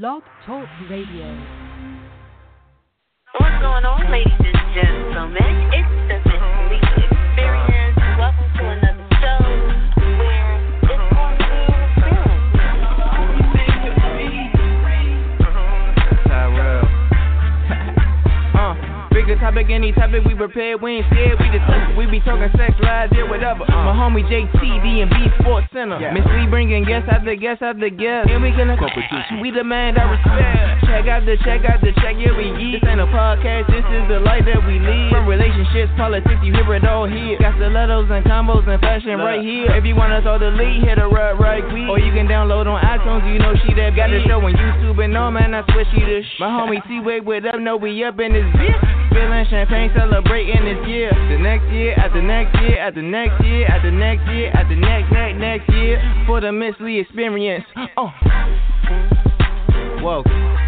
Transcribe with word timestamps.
Blog 0.00 0.22
Talk 0.44 0.66
Radio. 0.90 1.30
What's 3.38 3.62
going 3.62 3.86
on, 3.86 4.10
ladies 4.10 4.42
and 4.42 4.74
gentlemen? 4.74 5.70
It's 5.70 6.13
bigger 19.34 19.50
topic, 19.50 19.66
any 19.70 19.92
topic 19.92 20.22
we 20.24 20.34
prepared, 20.34 20.80
we 20.80 21.02
ain't 21.02 21.06
scared, 21.10 21.38
we 21.40 21.46
just 21.50 21.66
we 21.98 22.06
be 22.06 22.20
talking 22.20 22.50
sex, 22.56 22.74
lies, 22.80 23.10
yeah, 23.12 23.26
whatever. 23.28 23.64
Uh. 23.66 23.90
My 23.90 23.94
homie 23.94 24.22
JT, 24.30 24.58
D&B 24.58 25.16
Sports 25.40 25.66
Center. 25.72 25.98
Miss 26.12 26.24
Lee 26.38 26.46
bringing 26.46 26.84
guest 26.84 27.08
after 27.10 27.34
guest 27.34 27.62
after 27.62 27.90
guests. 27.90 28.30
And 28.30 28.42
we 28.42 28.50
gonna 28.50 28.78
competition. 28.78 29.40
We 29.42 29.50
demand 29.50 29.98
our 29.98 30.10
respect. 30.10 30.86
Check 30.86 31.06
out 31.10 31.26
the 31.26 31.36
check 31.42 31.64
out 31.66 31.80
the 31.82 31.92
check, 31.98 32.14
yeah, 32.18 32.34
we 32.36 32.50
eat. 32.62 32.80
This 32.80 32.90
ain't 32.90 33.00
a 33.00 33.10
podcast, 33.10 33.66
this 33.70 33.84
is 33.84 34.04
the 34.08 34.20
life 34.22 34.46
that 34.46 34.62
we 34.66 34.78
lead. 34.78 35.10
From 35.10 35.26
relationships, 35.26 35.90
politics, 35.96 36.40
you 36.42 36.54
hear 36.54 36.66
it 36.74 36.86
all 36.86 37.06
here. 37.06 37.38
Got 37.38 37.58
the 37.58 37.66
stilettos 37.66 38.10
and 38.10 38.24
combos 38.26 38.66
and 38.68 38.80
fashion 38.80 39.18
right 39.18 39.42
here. 39.42 39.70
If 39.74 39.84
you 39.84 39.96
wanna 39.96 40.22
throw 40.22 40.38
the 40.38 40.50
lead, 40.54 40.84
hit 40.84 40.98
her 40.98 41.10
up 41.10 41.38
right 41.38 41.64
quick. 41.66 41.90
Or 41.90 41.98
you 41.98 42.12
can 42.14 42.26
download 42.30 42.66
on 42.70 42.78
iTunes, 42.82 43.26
you 43.32 43.38
know 43.38 43.54
she 43.66 43.74
that 43.74 43.96
got 43.96 44.10
the 44.10 44.22
show 44.26 44.38
on 44.38 44.54
YouTube 44.54 45.02
and 45.02 45.16
all, 45.16 45.30
man, 45.30 45.54
I 45.54 45.64
swear 45.72 45.84
she 45.90 46.00
the 46.00 46.22
sh- 46.22 46.40
My 46.40 46.46
homie 46.46 46.82
T-Wade 46.86 47.26
with 47.26 47.44
up, 47.46 47.58
know 47.58 47.76
we 47.76 48.04
up 48.04 48.20
in 48.20 48.32
this 48.32 48.46
bitch. 48.54 49.03
Feeling 49.14 49.46
champagne, 49.48 49.92
celebrating 49.94 50.64
this 50.64 50.88
year. 50.88 51.10
The 51.30 51.38
next 51.38 51.70
year, 51.70 51.94
at 51.94 52.12
the 52.12 52.20
next 52.20 52.60
year, 52.60 52.78
at 52.80 52.94
the 52.96 53.02
next 53.02 53.44
year, 53.44 53.66
at 53.66 53.82
the 53.82 53.90
next 53.92 54.26
year, 54.26 54.50
at 54.50 54.68
the 54.68 54.74
next, 54.74 55.12
next, 55.12 55.38
next 55.38 55.68
year. 55.72 56.24
For 56.26 56.40
the 56.40 56.50
Miss 56.50 56.74
Lee 56.80 56.98
experience. 56.98 57.64
Oh. 57.96 58.10
Whoa. 60.02 60.63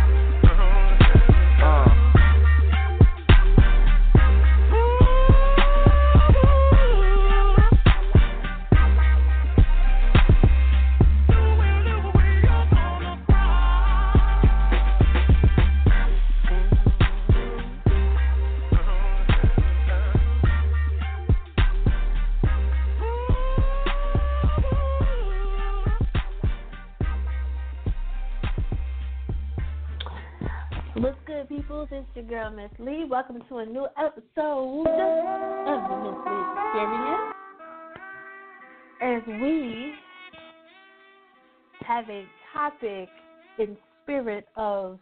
Lee. 32.87 33.05
Welcome 33.05 33.43
to 33.49 33.59
a 33.59 33.67
new 33.67 33.85
episode 33.99 34.87
of 34.87 35.91
the 35.91 35.97
Miss 36.05 36.19
Lee 36.25 36.45
Experience. 36.55 37.35
As 39.03 39.23
we 39.27 39.95
have 41.85 42.09
a 42.09 42.25
topic 42.53 43.09
in 43.59 43.77
spirit 44.03 44.47
of 44.55 45.01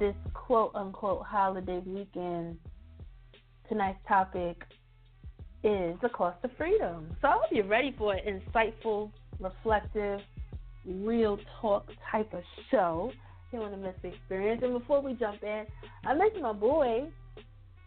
this 0.00 0.16
quote 0.34 0.72
unquote 0.74 1.24
holiday 1.24 1.80
weekend, 1.86 2.58
tonight's 3.68 4.00
topic 4.08 4.60
is 5.62 5.94
the 6.02 6.08
cost 6.12 6.38
of 6.42 6.50
freedom. 6.58 7.16
So 7.22 7.28
I 7.28 7.32
hope 7.34 7.44
you're 7.52 7.64
ready 7.64 7.94
for 7.96 8.14
an 8.14 8.42
insightful, 8.42 9.12
reflective, 9.38 10.18
real 10.84 11.38
talk 11.60 11.88
type 12.10 12.34
of 12.34 12.42
show 12.72 13.12
here 13.50 13.62
on 13.62 13.70
the 13.70 13.76
Miss 13.76 13.94
Lee 14.02 14.10
Experience. 14.10 14.62
And 14.62 14.78
before 14.78 15.00
we 15.00 15.14
jump 15.14 15.42
in, 15.42 15.64
I 16.04 16.14
miss 16.14 16.40
my 16.40 16.52
boy. 16.52 17.08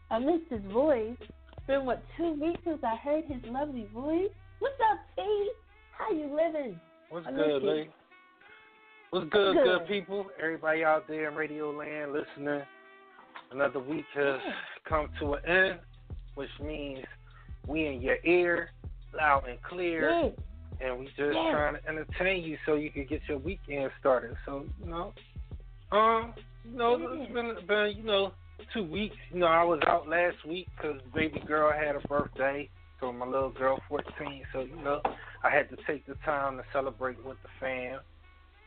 I 0.10 0.20
miss 0.20 0.42
his 0.50 0.62
voice. 0.72 1.16
It's 1.20 1.68
been 1.68 1.86
what 1.86 2.04
two 2.18 2.34
weeks 2.34 2.60
since 2.66 2.80
I 2.84 2.96
heard 2.98 3.24
his 3.26 3.42
lovely 3.50 3.88
voice. 3.94 4.30
What's 4.60 4.76
up, 4.92 5.00
T? 5.16 5.52
How 5.98 6.12
you 6.12 6.26
living? 6.26 6.80
What's 7.10 7.28
I 7.28 7.32
good, 7.32 7.64
you. 7.64 7.72
Lee? 7.72 7.90
What's 9.12 9.30
good, 9.30 9.56
Good. 9.56 9.64
good 9.64 9.88
people? 9.88 10.26
Everybody 10.42 10.84
out 10.84 11.08
there 11.08 11.30
in 11.30 11.36
Radio 11.36 11.72
Land 11.72 12.14
listening. 12.14 12.62
Another 13.52 13.80
week 13.80 14.06
has 14.16 14.40
come 14.88 15.10
to 15.20 15.34
an 15.34 15.46
end, 15.46 15.80
which 16.36 16.50
means 16.64 17.04
we 17.68 17.88
in 17.88 18.02
your 18.02 18.18
ear, 18.24 18.70
loud 19.14 19.48
and 19.50 19.62
clear, 19.64 20.10
Yeah. 20.10 20.30
and 20.88 21.00
we 21.00 21.08
just 21.08 21.20
Yeah. 21.20 21.52
trying 21.52 21.76
to 21.76 21.88
entertain 21.90 22.44
you 22.44 22.58
so 22.66 22.76
you 22.76 22.90
can 22.90 23.06
get 23.06 23.22
your 23.28 23.40
weekend 23.40 23.92
started. 24.00 24.38
So 24.46 24.66
you 24.80 24.86
know, 24.90 25.14
um, 25.92 26.34
you 26.64 26.78
know, 26.78 26.98
it's 27.14 27.34
been 27.34 27.56
been 27.68 27.94
you 27.98 28.04
know 28.04 28.34
two 28.74 28.84
weeks. 28.84 29.16
You 29.32 29.40
know, 29.40 29.48
I 29.48 29.64
was 29.64 29.80
out 29.88 30.08
last 30.08 30.38
week 30.48 30.70
because 30.78 30.98
baby 31.14 31.42
girl 31.48 31.72
had 31.72 31.96
a 31.96 32.08
birthday. 32.08 32.70
So 33.00 33.12
my 33.12 33.26
little 33.26 33.50
girl, 33.52 33.80
14. 33.90 34.44
So 34.54 34.62
you 34.62 34.76
know, 34.84 35.02
I 35.44 35.50
had 35.50 35.70
to 35.70 35.78
take 35.88 36.06
the 36.06 36.16
time 36.26 36.58
to 36.58 36.64
celebrate 36.72 37.24
with 37.24 37.38
the 37.42 37.50
fam. 37.60 38.00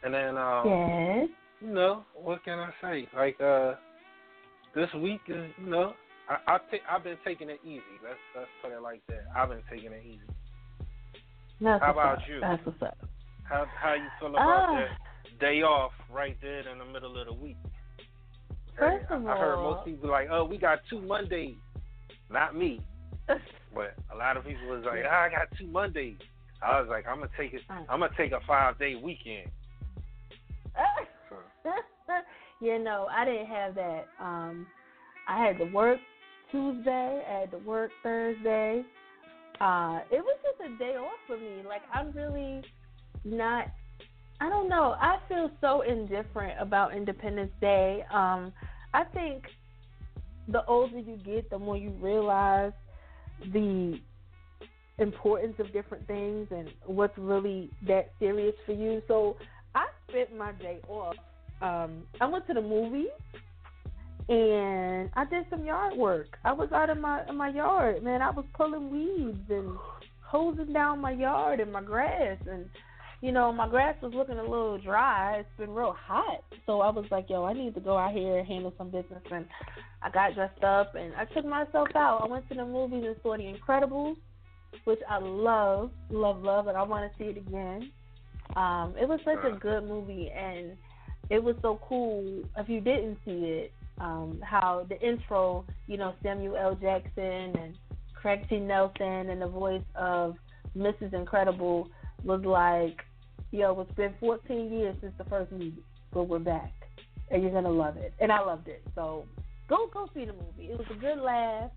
And 0.02 0.12
then, 0.12 0.36
um, 0.36 0.66
Yes. 0.68 1.28
you 1.60 1.72
know, 1.72 2.04
what 2.14 2.44
can 2.44 2.58
I 2.58 2.70
say? 2.82 3.08
Like, 3.14 3.40
uh, 3.40 3.74
this 4.74 4.92
week 4.94 5.22
is, 5.28 5.50
you 5.56 5.70
know, 5.70 5.96
I, 6.28 6.36
I 6.46 6.58
ta- 6.58 6.86
I've 6.90 7.04
been 7.04 7.18
taking 7.24 7.48
it 7.48 7.60
easy. 7.64 8.00
Let's 8.02 8.18
let's 8.34 8.50
put 8.62 8.72
it 8.72 8.82
like 8.82 9.02
that. 9.08 9.24
I've 9.36 9.48
been 9.48 9.62
taking 9.70 9.92
it 9.92 10.02
easy. 10.04 10.20
That's 11.60 11.82
How 11.82 11.92
about 11.92 12.14
up. 12.14 12.24
you? 12.28 12.40
That's 12.40 12.66
what's 12.66 12.82
up. 12.82 12.98
How 13.44 13.66
how 13.80 13.94
you 13.94 14.10
feel 14.20 14.28
about 14.28 14.40
Ah. 14.40 14.72
that 14.72 14.88
day 15.44 15.60
off 15.62 15.92
right 16.10 16.36
there 16.40 16.66
in 16.66 16.78
the 16.78 16.84
middle 16.86 17.20
of 17.20 17.26
the 17.26 17.32
week? 17.34 17.58
First 18.78 19.04
I, 19.10 19.16
of 19.16 19.26
I 19.26 19.36
heard 19.36 19.56
most 19.56 19.84
people 19.84 20.08
like, 20.08 20.28
oh, 20.30 20.44
we 20.44 20.56
got 20.56 20.78
two 20.88 21.02
Mondays. 21.02 21.56
Not 22.30 22.56
me, 22.56 22.80
but 23.28 23.94
a 24.12 24.16
lot 24.16 24.38
of 24.38 24.44
people 24.44 24.66
was 24.68 24.84
like, 24.86 25.00
ah, 25.06 25.24
I 25.24 25.28
got 25.28 25.48
two 25.58 25.66
Mondays. 25.66 26.16
I 26.62 26.80
was 26.80 26.88
like, 26.88 27.06
I'm 27.06 27.18
gonna 27.18 27.30
take 27.36 27.52
it. 27.52 27.60
Mm. 27.70 27.84
I'm 27.90 28.00
gonna 28.00 28.12
take 28.16 28.32
a 28.32 28.40
five 28.46 28.78
day 28.78 28.94
weekend. 28.94 29.50
So, 31.28 31.36
yeah, 32.60 32.78
no, 32.78 33.06
I 33.14 33.26
didn't 33.26 33.46
have 33.46 33.74
that. 33.74 34.06
Um, 34.18 34.66
I 35.28 35.44
had 35.44 35.58
to 35.58 35.66
work 35.66 35.98
Tuesday. 36.50 37.22
I 37.28 37.40
had 37.40 37.50
to 37.50 37.58
work 37.58 37.90
Thursday. 38.02 38.82
Uh, 39.60 40.00
it 40.10 40.24
was 40.24 40.38
just 40.42 40.72
a 40.72 40.78
day 40.78 40.96
off 40.96 41.18
for 41.26 41.36
me. 41.36 41.62
Like 41.68 41.82
I'm 41.92 42.12
really 42.12 42.62
not. 43.24 43.66
I 44.40 44.48
don't 44.48 44.68
know. 44.68 44.96
I 45.00 45.18
feel 45.28 45.50
so 45.60 45.82
indifferent 45.82 46.60
about 46.60 46.94
Independence 46.94 47.52
Day. 47.60 48.04
Um, 48.12 48.52
I 48.92 49.04
think 49.04 49.44
the 50.48 50.64
older 50.66 50.98
you 50.98 51.18
get, 51.24 51.48
the 51.50 51.58
more 51.58 51.76
you 51.76 51.90
realize 52.00 52.72
the 53.52 54.00
importance 54.98 55.54
of 55.58 55.72
different 55.72 56.06
things 56.06 56.48
and 56.50 56.70
what's 56.86 57.16
really 57.18 57.70
that 57.86 58.12
serious 58.18 58.54
for 58.66 58.72
you. 58.72 59.02
So 59.08 59.36
I 59.74 59.86
spent 60.08 60.36
my 60.36 60.52
day 60.52 60.78
off. 60.88 61.16
Um, 61.62 62.04
I 62.20 62.26
went 62.26 62.46
to 62.48 62.54
the 62.54 62.60
movies 62.60 63.08
and 64.28 65.10
I 65.14 65.24
did 65.24 65.46
some 65.50 65.64
yard 65.64 65.96
work. 65.96 66.38
I 66.44 66.52
was 66.52 66.70
out 66.72 66.90
in 66.90 67.00
my 67.00 67.26
in 67.28 67.36
my 67.36 67.48
yard, 67.48 68.02
man. 68.02 68.22
I 68.22 68.30
was 68.30 68.44
pulling 68.54 68.90
weeds 68.90 69.50
and 69.50 69.76
hosing 70.22 70.72
down 70.72 71.00
my 71.00 71.12
yard 71.12 71.60
and 71.60 71.72
my 71.72 71.82
grass 71.82 72.38
and 72.50 72.66
you 73.20 73.32
know, 73.32 73.52
my 73.52 73.68
grass 73.68 73.96
was 74.02 74.12
looking 74.14 74.38
a 74.38 74.42
little 74.42 74.78
dry. 74.78 75.38
It's 75.38 75.48
been 75.58 75.70
real 75.70 75.96
hot. 75.98 76.42
So 76.66 76.80
I 76.80 76.90
was 76.90 77.06
like, 77.10 77.26
yo, 77.28 77.44
I 77.44 77.52
need 77.52 77.74
to 77.74 77.80
go 77.80 77.96
out 77.96 78.12
here 78.12 78.38
and 78.38 78.46
handle 78.46 78.74
some 78.76 78.90
business 78.90 79.22
and 79.30 79.46
I 80.02 80.10
got 80.10 80.34
dressed 80.34 80.62
up 80.62 80.94
and 80.94 81.14
I 81.14 81.24
took 81.24 81.44
myself 81.44 81.88
out. 81.94 82.22
I 82.22 82.26
went 82.26 82.48
to 82.48 82.54
the 82.54 82.64
movies 82.64 83.04
and 83.06 83.16
saw 83.22 83.36
The 83.36 83.44
Incredibles, 83.44 84.16
which 84.84 85.00
I 85.08 85.18
love, 85.18 85.90
love, 86.10 86.42
love, 86.42 86.66
and 86.66 86.76
I 86.76 86.82
want 86.82 87.10
to 87.10 87.18
see 87.18 87.30
it 87.30 87.38
again. 87.38 87.90
Um, 88.56 88.94
it 89.00 89.08
was 89.08 89.20
such 89.24 89.42
a 89.44 89.56
good 89.56 89.84
movie, 89.84 90.30
and 90.30 90.76
it 91.30 91.42
was 91.42 91.56
so 91.62 91.80
cool. 91.88 92.42
If 92.56 92.68
you 92.68 92.80
didn't 92.80 93.18
see 93.24 93.30
it, 93.30 93.72
um, 93.98 94.40
how 94.44 94.86
the 94.88 95.00
intro, 95.00 95.64
you 95.86 95.96
know, 95.96 96.14
Samuel 96.22 96.56
L. 96.56 96.74
Jackson 96.74 97.56
and 97.56 97.74
Craig 98.14 98.46
T. 98.48 98.58
Nelson, 98.58 99.30
and 99.30 99.40
the 99.40 99.46
voice 99.46 99.82
of 99.94 100.36
Mrs. 100.76 101.14
Incredible 101.14 101.88
was 102.24 102.44
like, 102.44 103.04
"Yo, 103.50 103.78
it's 103.80 103.92
been 103.92 104.14
14 104.20 104.72
years 104.72 104.96
since 105.00 105.14
the 105.18 105.24
first 105.24 105.52
movie, 105.52 105.82
but 106.12 106.24
we're 106.24 106.38
back, 106.38 106.72
and 107.30 107.42
you're 107.42 107.52
gonna 107.52 107.70
love 107.70 107.96
it." 107.96 108.12
And 108.20 108.32
I 108.32 108.40
loved 108.40 108.68
it. 108.68 108.82
So 108.94 109.26
go 109.68 109.88
go 109.92 110.08
see 110.14 110.24
the 110.24 110.32
movie. 110.32 110.70
It 110.72 110.78
was 110.78 110.86
a 110.90 110.94
good 110.94 111.18
laugh. 111.18 111.70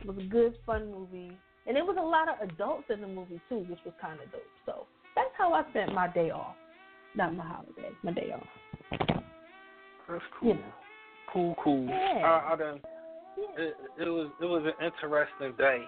It 0.00 0.06
was 0.06 0.18
a 0.18 0.28
good 0.28 0.54
fun 0.64 0.90
movie, 0.90 1.36
and 1.66 1.76
it 1.76 1.84
was 1.84 1.96
a 1.98 2.02
lot 2.02 2.28
of 2.28 2.48
adults 2.48 2.90
in 2.90 3.00
the 3.00 3.06
movie 3.06 3.40
too, 3.48 3.66
which 3.68 3.80
was 3.84 3.94
kind 4.00 4.20
of 4.20 4.30
dope. 4.30 4.42
So 4.66 4.86
that's 5.14 5.30
how 5.36 5.52
I 5.52 5.68
spent 5.70 5.92
my 5.92 6.08
day 6.08 6.30
off. 6.30 6.54
Not 7.14 7.34
my 7.34 7.44
holiday, 7.44 7.90
my 8.02 8.12
day 8.12 8.32
off. 8.32 8.46
that's 10.08 10.24
cool. 10.38 10.48
You 10.48 10.54
know. 10.54 10.72
Cool, 11.32 11.54
cool. 11.62 11.84
Yeah. 11.84 12.22
I, 12.24 12.52
I 12.52 12.56
done, 12.56 12.80
it, 13.58 13.76
it 13.98 14.08
was 14.08 14.30
it 14.40 14.46
was 14.46 14.62
an 14.64 14.84
interesting 14.84 15.52
day, 15.58 15.82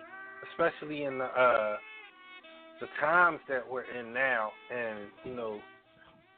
especially 0.51 1.05
in 1.05 1.19
the 1.19 1.25
uh 1.25 1.77
the 2.81 2.89
times 3.01 3.41
that 3.49 3.69
we're 3.69 3.83
in 3.85 4.13
now, 4.13 4.55
and 4.71 5.11
you 5.25 5.35
know, 5.35 5.63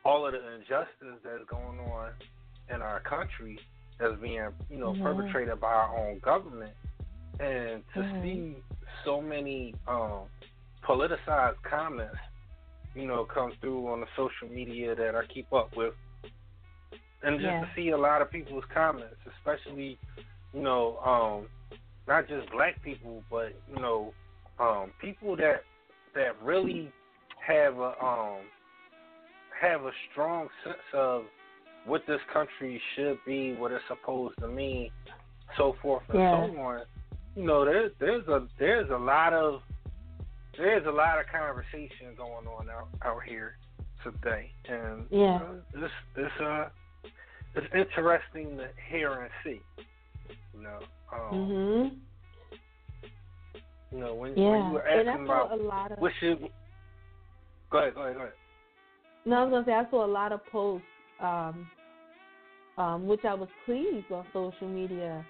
all 0.04 0.26
of 0.26 0.32
the 0.32 0.54
injustice 0.54 1.20
that's 1.24 1.44
going 1.48 1.78
on 1.78 2.10
in 2.74 2.82
our 2.82 3.00
country 3.00 3.58
that's 3.98 4.20
being, 4.20 4.48
you 4.68 4.78
know, 4.78 4.94
perpetrated 5.02 5.60
by 5.60 5.68
our 5.68 5.96
own 5.96 6.18
government, 6.20 6.74
and 7.40 7.84
to 7.94 8.02
Mhm. 8.02 8.22
see 8.22 8.64
so 9.04 9.20
many 9.20 9.74
um, 9.86 10.28
politicized 10.84 11.62
comments, 11.68 12.16
you 12.94 13.06
know, 13.06 13.24
come 13.24 13.52
through 13.60 13.88
on 13.88 14.00
the 14.00 14.06
social 14.16 14.48
media 14.52 14.94
that 14.94 15.14
I 15.14 15.24
keep 15.32 15.52
up 15.52 15.70
with, 15.76 15.94
and 17.22 17.40
just 17.40 17.52
Yeah. 17.52 17.60
to 17.60 17.68
see 17.76 17.90
a 17.90 17.98
lot 17.98 18.22
of 18.22 18.30
people's 18.30 18.64
comments, 18.74 19.16
especially, 19.38 19.98
you 20.52 20.62
know, 20.62 20.98
um, 20.98 21.48
not 22.08 22.28
just 22.28 22.50
black 22.50 22.82
people, 22.82 23.24
but 23.30 23.54
you 23.68 23.76
know, 23.80 24.14
um, 24.58 24.92
people 25.00 25.36
that 25.36 25.64
that 26.14 26.40
really 26.42 26.90
have 27.46 27.78
a 27.78 27.94
um, 28.04 28.38
have 29.60 29.82
a 29.82 29.90
strong 30.10 30.48
sense 30.64 30.76
of 30.92 31.24
what 31.84 32.02
this 32.06 32.20
country 32.32 32.80
should 32.94 33.18
be, 33.26 33.54
what 33.54 33.72
it's 33.72 33.82
supposed 33.88 34.38
to 34.40 34.48
mean, 34.48 34.90
so 35.56 35.74
forth 35.82 36.02
and 36.08 36.18
Yeah. 36.18 36.30
so 36.30 36.60
on. 36.60 36.82
You 37.34 37.44
know, 37.44 37.64
there's 37.64 37.92
there's 37.98 38.26
a 38.28 38.46
there's 38.58 38.90
a 38.90 38.96
lot 38.96 39.32
of 39.32 39.62
there's 40.56 40.86
a 40.86 40.90
lot 40.90 41.18
of 41.18 41.26
conversation 41.26 42.14
going 42.16 42.46
on 42.46 42.68
out 42.68 42.88
out 43.04 43.22
here 43.26 43.56
today, 44.04 44.50
and 44.68 45.06
Yeah. 45.10 45.40
uh, 45.42 45.54
it's 45.74 45.92
it's 46.16 46.40
uh 46.40 46.68
it's 47.54 47.74
interesting 47.74 48.56
to 48.58 48.68
hear 48.90 49.12
and 49.12 49.30
see. 49.44 49.60
You 50.54 50.62
know, 50.62 50.78
um, 51.12 51.34
Mhm. 51.34 51.96
You 53.92 53.98
know 53.98 54.14
when, 54.14 54.36
Yeah. 54.36 54.50
when 54.50 54.66
you 54.66 54.72
were 54.72 54.80
and 54.80 55.08
I 55.08 55.12
asking 55.12 55.26
saw 55.26 55.44
about 55.44 55.60
a 55.60 55.62
lot 55.62 55.92
of. 55.92 55.98
what 55.98 56.12
should 56.20 56.40
go 57.70 57.78
ahead, 57.78 57.94
go 57.94 58.02
ahead, 58.02 58.14
go 58.16 58.20
ahead. 58.22 58.32
No, 59.24 59.36
I 59.36 59.44
was 59.44 59.50
gonna 59.50 59.64
say 59.66 59.72
I 59.72 59.90
saw 59.90 60.04
a 60.04 60.06
lot 60.06 60.32
of 60.32 60.44
posts, 60.46 60.86
um, 61.20 61.70
um, 62.78 63.06
which 63.06 63.24
I 63.24 63.34
was 63.34 63.48
pleased 63.64 64.10
on 64.10 64.26
social 64.32 64.68
media. 64.68 65.24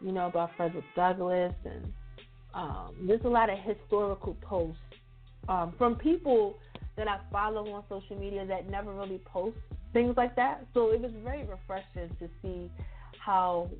You 0.00 0.12
know 0.12 0.26
about 0.26 0.50
Frederick 0.56 0.84
Douglass 0.94 1.54
and 1.64 1.92
um, 2.54 2.94
there's 3.06 3.24
a 3.24 3.28
lot 3.28 3.50
of 3.50 3.58
historical 3.58 4.36
posts 4.42 4.80
um, 5.48 5.74
from 5.76 5.96
people 5.96 6.58
that 6.96 7.08
I 7.08 7.18
follow 7.32 7.68
on 7.72 7.84
social 7.88 8.18
media 8.18 8.44
that 8.46 8.68
never 8.70 8.92
really 8.92 9.18
post 9.18 9.56
things 9.92 10.14
like 10.16 10.34
that. 10.36 10.66
So 10.74 10.90
it 10.92 11.00
was 11.00 11.12
very 11.24 11.44
refreshing 11.44 12.14
to 12.18 12.28
see 12.42 12.70
how 13.18 13.70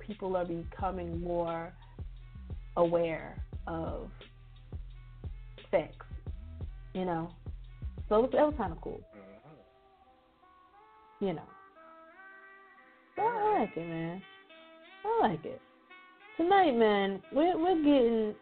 people 0.00 0.36
are 0.36 0.44
becoming 0.44 1.20
more 1.20 1.72
aware 2.76 3.36
of 3.68 4.10
sex, 5.70 5.94
You 6.94 7.04
know, 7.04 7.30
so 8.08 8.16
it 8.16 8.22
was, 8.22 8.30
that 8.32 8.46
was 8.46 8.54
kind 8.56 8.72
of 8.72 8.80
cool. 8.80 9.00
Mhm. 9.14 9.18
you 11.20 11.32
know. 11.34 11.42
So 13.16 13.22
I 13.22 13.58
like 13.60 13.76
it, 13.76 13.86
man. 13.86 14.22
I 15.04 15.28
like 15.28 15.44
it. 15.44 15.60
Tonight, 16.36 16.72
man, 16.72 17.20
we're 17.32 17.58
we're 17.58 17.82
getting 17.82 18.34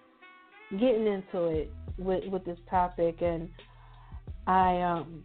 getting 0.78 1.06
into 1.06 1.46
it 1.46 1.70
with 1.98 2.24
with 2.30 2.44
this 2.44 2.58
topic, 2.70 3.22
and 3.22 3.48
I 4.46 4.80
um 4.82 5.24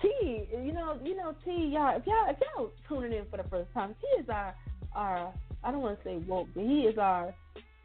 T, 0.00 0.08
you 0.52 0.72
know, 0.72 0.98
you 1.02 1.16
know 1.16 1.34
T, 1.44 1.70
y'all, 1.72 1.96
if 1.96 2.06
y'all 2.06 2.28
if 2.28 2.36
y'all 2.40 2.70
tuning 2.88 3.12
in 3.12 3.24
for 3.30 3.38
the 3.38 3.48
first 3.48 3.72
time, 3.72 3.94
T 4.00 4.22
is 4.22 4.28
our 4.28 4.54
our 4.94 5.32
I 5.64 5.70
don't 5.70 5.80
want 5.80 5.98
to 5.98 6.04
say 6.04 6.16
woke, 6.28 6.48
but 6.54 6.64
he 6.64 6.82
is 6.82 6.98
our 6.98 7.34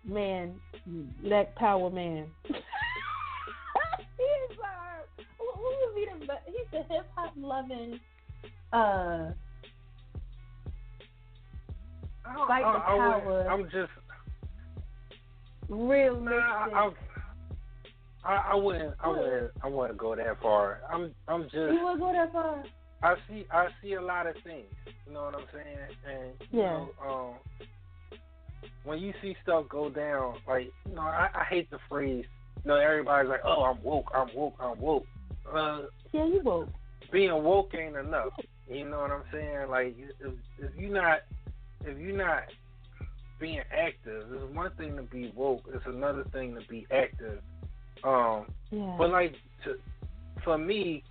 man, 0.05 0.55
black 1.23 1.55
power 1.55 1.89
man. 1.89 2.27
he 2.47 2.53
is 2.53 4.57
our 4.63 5.05
who, 5.38 5.45
who 5.55 5.75
would 5.81 5.95
be 5.95 6.05
the 6.13 6.19
be- 6.25 6.51
he's 6.51 6.67
the 6.71 6.83
hip 6.94 7.07
hop 7.15 7.33
loving 7.38 7.99
uh 8.73 9.31
I, 12.25 12.47
Fight 12.47 12.61
the 12.61 12.67
I, 12.67 12.95
I 12.95 13.17
would- 13.17 13.23
power. 13.23 13.47
I'm 13.49 13.63
just 13.65 13.91
real 15.69 16.19
nah, 16.19 16.31
I, 16.33 16.91
I, 18.23 18.35
I 18.51 18.55
wouldn't 18.55 18.93
I 19.01 19.07
wouldn't 19.09 19.51
I 19.63 19.67
wouldn't 19.67 19.97
go 19.97 20.15
that 20.15 20.41
far. 20.41 20.81
I'm 20.91 21.13
I'm 21.27 21.43
just 21.43 21.55
You 21.55 21.85
would 21.85 22.00
go 22.00 22.11
that 22.13 22.31
far? 22.33 22.63
I 23.03 23.15
see 23.27 23.45
I 23.51 23.67
see 23.81 23.93
a 23.93 24.01
lot 24.01 24.27
of 24.27 24.35
things. 24.43 24.65
You 25.05 25.13
know 25.13 25.23
what 25.23 25.35
I'm 25.35 25.45
saying? 25.53 25.77
And 26.09 26.31
you 26.51 26.59
Yeah. 26.61 26.71
know, 26.71 26.89
um 27.07 27.33
when 28.83 28.99
you 28.99 29.13
see 29.21 29.35
stuff 29.43 29.65
go 29.69 29.89
down, 29.89 30.35
like, 30.47 30.71
you 30.87 30.95
know, 30.95 31.01
I, 31.01 31.29
I 31.33 31.43
hate 31.49 31.69
the 31.69 31.79
phrase, 31.89 32.25
you 32.63 32.69
know, 32.69 32.77
everybody's 32.77 33.29
like, 33.29 33.41
Oh, 33.45 33.63
I'm 33.63 33.81
woke, 33.83 34.09
I'm 34.15 34.33
woke, 34.33 34.55
I'm 34.59 34.79
woke. 34.79 35.07
Uh 35.53 35.81
Yeah, 36.13 36.25
you 36.25 36.41
woke. 36.43 36.69
being 37.11 37.43
woke 37.43 37.73
ain't 37.75 37.95
enough. 37.95 38.33
You 38.69 38.89
know 38.89 38.99
what 38.99 39.11
I'm 39.11 39.23
saying? 39.31 39.69
Like 39.69 39.95
if 40.19 40.33
if 40.59 40.71
you 40.77 40.89
not 40.89 41.19
if 41.85 41.97
you're 41.97 42.17
not 42.17 42.43
being 43.39 43.61
active, 43.71 44.25
it's 44.31 44.55
one 44.55 44.71
thing 44.77 44.95
to 44.97 45.03
be 45.03 45.31
woke, 45.35 45.63
it's 45.73 45.85
another 45.85 46.23
thing 46.33 46.55
to 46.55 46.61
be 46.61 46.85
active. 46.91 47.39
Um 48.03 48.47
Yeah. 48.71 48.95
but 48.97 49.09
like 49.11 49.35
to, 49.65 49.75
for 50.43 50.57
me, 50.57 51.03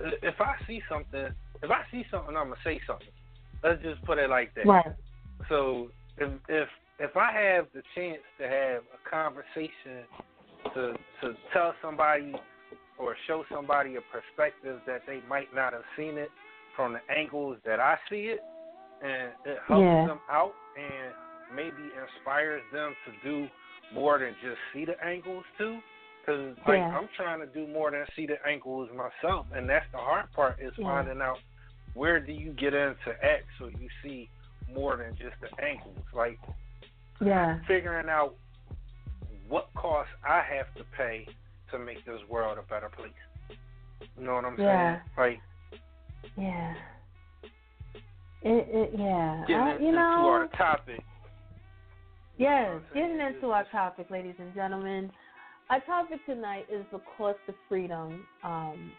if 0.00 0.40
I 0.40 0.54
see 0.66 0.82
something, 0.88 1.28
if 1.62 1.70
I 1.70 1.82
see 1.90 2.04
something, 2.10 2.36
I'm 2.36 2.48
gonna 2.48 2.56
say 2.64 2.80
something. 2.86 3.08
Let's 3.62 3.82
just 3.82 4.02
put 4.04 4.18
it 4.18 4.30
like 4.30 4.54
that. 4.54 4.66
right. 4.66 4.86
So 5.48 5.90
if 6.18 6.30
if 6.48 6.68
if 6.98 7.16
I 7.16 7.32
have 7.32 7.66
the 7.74 7.82
chance 7.94 8.22
to 8.38 8.48
have 8.48 8.82
a 8.94 9.10
conversation 9.10 10.04
to 10.74 10.94
to 11.20 11.34
tell 11.52 11.74
somebody 11.82 12.34
or 12.98 13.14
show 13.26 13.44
somebody 13.52 13.96
a 13.96 14.00
perspective 14.00 14.80
that 14.86 15.02
they 15.06 15.20
might 15.28 15.54
not 15.54 15.72
have 15.72 15.84
seen 15.96 16.16
it 16.16 16.30
from 16.74 16.94
the 16.94 17.00
angles 17.14 17.58
that 17.64 17.80
I 17.80 17.98
see 18.08 18.28
it, 18.28 18.40
and 19.02 19.32
it 19.44 19.58
helps 19.66 19.84
Yeah. 19.84 20.06
them 20.06 20.20
out 20.30 20.54
and 20.76 21.14
maybe 21.54 21.92
inspires 21.94 22.62
them 22.72 22.96
to 23.04 23.12
do 23.22 23.50
more 23.92 24.18
than 24.18 24.34
just 24.42 24.58
see 24.72 24.84
the 24.84 25.02
angles 25.04 25.44
too. 25.58 25.82
Because 26.20 26.56
like 26.66 26.78
Yeah. 26.78 26.98
I'm 26.98 27.08
trying 27.08 27.40
to 27.40 27.46
do 27.46 27.66
more 27.68 27.90
than 27.90 28.04
see 28.16 28.26
the 28.26 28.44
angles 28.46 28.90
myself, 28.92 29.46
and 29.52 29.68
that's 29.68 29.90
the 29.92 29.98
hard 29.98 30.32
part 30.32 30.58
is 30.58 30.76
Yeah. 30.76 30.86
finding 30.86 31.20
out 31.20 31.38
where 31.94 32.18
do 32.18 32.32
you 32.32 32.52
get 32.52 32.74
into 32.74 33.16
X 33.24 33.44
so 33.58 33.68
you 33.68 33.88
see 34.02 34.28
more 34.72 34.96
than 34.96 35.16
just 35.16 35.34
the 35.40 35.64
angles. 35.64 36.04
Like 36.14 36.38
Yeah. 37.20 37.58
figuring 37.66 38.08
out 38.08 38.34
what 39.48 39.68
cost 39.74 40.08
I 40.28 40.42
have 40.56 40.66
to 40.76 40.84
pay 40.96 41.26
to 41.70 41.78
make 41.78 42.04
this 42.04 42.20
world 42.28 42.58
a 42.58 42.62
better 42.62 42.88
place. 42.88 43.10
You 44.18 44.26
know 44.26 44.34
what 44.34 44.44
I'm 44.44 44.58
Yeah. 44.58 44.96
saying? 44.96 45.00
Like 45.16 45.40
Yeah. 46.36 46.74
It, 48.42 48.68
it 48.70 48.90
yeah. 48.98 49.44
getting 49.46 49.62
I, 49.62 49.72
into 49.72 49.84
you 49.84 49.92
know, 49.92 49.98
our 50.00 50.46
topic. 50.56 51.00
Yes, 52.38 52.82
getting 52.92 53.18
into 53.18 53.50
our 53.50 53.64
topic, 53.72 54.10
ladies 54.10 54.34
and 54.38 54.54
gentlemen. 54.54 55.10
Our 55.70 55.80
topic 55.80 56.24
tonight 56.26 56.66
is 56.70 56.84
the 56.92 57.00
cost 57.16 57.38
of 57.48 57.54
freedom. 57.68 58.24
Um, 58.44 58.92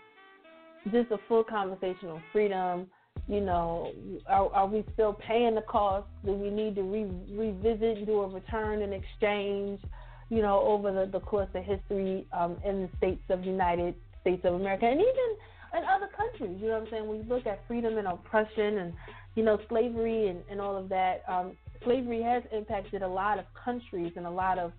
just 0.92 1.12
a 1.12 1.18
full 1.27 1.44
conversation 1.44 2.10
on 2.10 2.24
freedom. 2.34 2.88
You 3.28 3.42
know, 3.42 3.92
are, 4.28 4.54
are 4.54 4.68
we 4.68 4.86
still 4.94 5.14
paying 5.14 5.56
the 5.56 5.62
cost? 5.62 6.08
Do 6.26 6.34
we 6.34 6.50
need 6.50 6.76
to 6.76 6.84
re- 6.84 7.12
revisit, 7.32 8.06
do 8.06 8.22
a 8.22 8.28
return 8.28 8.82
and 8.82 8.94
exchange? 8.94 9.82
You 10.30 10.42
know, 10.42 10.62
over 10.62 10.92
the, 10.92 11.10
the 11.12 11.20
course 11.20 11.50
of 11.54 11.64
history 11.64 12.26
um, 12.32 12.58
in 12.66 12.84
the 12.84 12.90
states 12.98 13.24
of 13.30 13.42
the 13.42 13.48
United 13.48 13.96
States 14.22 14.42
of 14.44 14.56
America, 14.56 14.86
and 14.86 15.00
even 15.00 15.38
in 15.78 15.84
other 15.84 16.10
countries. 16.16 16.58
You 16.62 16.68
know 16.68 16.74
what 16.80 16.84
I'm 16.84 16.90
saying? 16.92 17.06
You 17.06 17.26
look 17.28 17.48
at 17.48 17.66
freedom 17.68 17.98
and 17.98 18.08
oppression, 18.08 18.78
and 18.80 18.94
you 19.36 19.44
know, 19.44 19.60
slavery 19.70 20.28
and, 20.28 20.42
and 20.50 20.60
all 20.60 20.76
of 20.76 20.90
that. 20.90 21.24
Um, 21.28 21.54
slavery 21.84 22.22
has 22.22 22.44
impacted 22.52 23.04
a 23.04 23.08
lot 23.08 23.40
of 23.40 23.46
countries 23.64 24.14
and 24.16 24.26
a 24.26 24.30
lot 24.30 24.58
of 24.58 24.72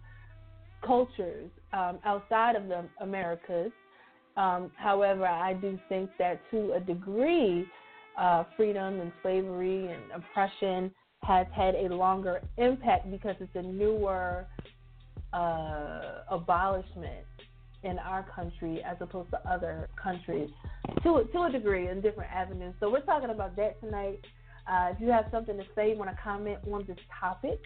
cultures 0.85 1.50
um, 1.73 1.99
outside 2.04 2.57
of 2.57 2.68
the 2.68 2.85
Americas. 3.00 3.73
Um, 4.37 4.71
however, 4.76 5.26
I 5.26 5.54
do 5.54 5.78
think 5.88 6.11
that 6.18 6.40
to 6.50 6.73
a 6.75 6.80
degree, 6.80 7.66
uh, 8.18 8.44
freedom 8.56 9.00
and 9.00 9.12
slavery 9.22 9.92
and 9.92 10.02
oppression 10.14 10.90
has 11.22 11.46
had 11.54 11.75
a 11.75 11.94
longer 11.94 12.40
impact 12.58 13.10
because 13.10 13.37
it's 13.40 13.54
a 13.54 13.62
newer 13.62 14.46
uh, 15.32 16.20
abolishment 16.30 17.25
in 17.84 17.98
our 17.98 18.26
country 18.34 18.82
as 18.82 18.96
opposed 19.00 19.30
to 19.30 19.38
other 19.48 19.88
countries 20.02 20.50
to 21.02 21.25
to 21.32 21.42
a 21.44 21.50
degree 21.50 21.88
in 21.88 22.00
different 22.00 22.30
avenues. 22.32 22.75
So 22.80 22.90
we're 22.90 23.02
talking 23.02 23.30
about 23.30 23.54
that 23.56 23.80
tonight. 23.80 24.18
Uh, 24.66 24.90
if 24.92 25.00
you 25.00 25.08
have 25.08 25.26
something 25.30 25.56
to 25.56 25.64
say, 25.75 25.94
want 25.94 26.10
to 26.10 26.16
comment 26.22 26.58
on 26.70 26.84
this 26.87 26.98
topic, 27.20 27.58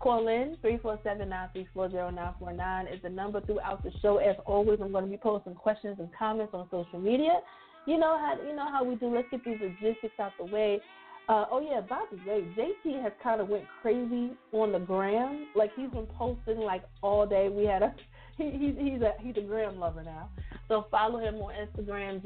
call 0.00 0.28
in 0.28 0.56
347-934-0949 0.62 2.94
is 2.94 3.00
the 3.02 3.08
number 3.08 3.40
throughout 3.40 3.82
the 3.82 3.90
show. 4.02 4.18
As 4.18 4.36
always, 4.44 4.78
I'm 4.82 4.92
going 4.92 5.04
to 5.04 5.10
be 5.10 5.16
posting 5.16 5.54
questions 5.54 5.96
and 5.98 6.10
comments 6.18 6.52
on 6.52 6.68
social 6.70 7.00
media. 7.00 7.40
You 7.86 7.98
know 7.98 8.16
how 8.18 8.36
you 8.46 8.54
know 8.54 8.70
how 8.70 8.84
we 8.84 8.94
do. 8.94 9.12
Let's 9.14 9.28
get 9.30 9.44
these 9.44 9.58
logistics 9.60 10.18
out 10.20 10.32
the 10.38 10.44
way. 10.44 10.80
Uh, 11.28 11.44
oh 11.50 11.60
yeah, 11.60 11.80
by 11.80 12.04
the 12.10 12.16
way, 12.28 12.44
JT 12.56 13.02
has 13.02 13.12
kind 13.22 13.40
of 13.40 13.48
went 13.48 13.64
crazy 13.80 14.32
on 14.52 14.72
the 14.72 14.80
gram. 14.80 15.46
Like 15.54 15.70
he's 15.76 15.90
been 15.90 16.06
posting 16.06 16.58
like 16.58 16.82
all 17.00 17.26
day. 17.26 17.48
We 17.48 17.64
had 17.64 17.82
a 17.82 17.94
he, 18.38 18.50
he's 18.50 18.74
he's 18.78 19.02
a 19.02 19.14
he's 19.20 19.36
a 19.36 19.40
gram 19.40 19.78
lover 19.78 20.02
now. 20.02 20.28
So 20.68 20.86
follow 20.90 21.18
him 21.18 21.36
on 21.36 21.54
Instagram, 21.54 22.20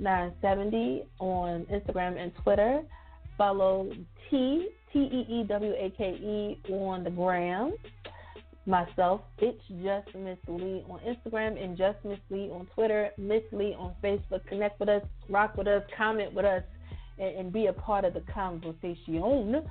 JTNYG970 0.00 1.06
on 1.20 1.66
Instagram 1.66 2.22
and 2.22 2.32
Twitter. 2.42 2.82
Follow 3.38 3.90
T 4.30 4.68
T 4.92 4.98
E 4.98 5.26
E 5.28 5.44
W 5.44 5.72
A 5.72 5.90
K 5.96 6.10
E 6.10 6.58
on 6.72 7.04
the 7.04 7.10
gram. 7.10 7.72
Myself, 8.64 9.22
it's 9.38 9.60
just 9.82 10.14
Miss 10.14 10.38
Lee 10.46 10.84
on 10.88 11.00
Instagram 11.00 11.62
and 11.62 11.76
just 11.76 11.98
Miss 12.04 12.18
Lee 12.30 12.48
on 12.48 12.66
Twitter. 12.74 13.10
Miss 13.18 13.42
Lee 13.50 13.74
on 13.76 13.94
Facebook. 14.02 14.46
Connect 14.46 14.78
with 14.78 14.88
us, 14.88 15.02
rock 15.28 15.56
with 15.56 15.66
us, 15.66 15.82
comment 15.96 16.32
with 16.32 16.44
us, 16.44 16.62
and, 17.18 17.36
and 17.36 17.52
be 17.52 17.66
a 17.66 17.72
part 17.72 18.04
of 18.04 18.14
the 18.14 18.22
conversation. 18.32 19.62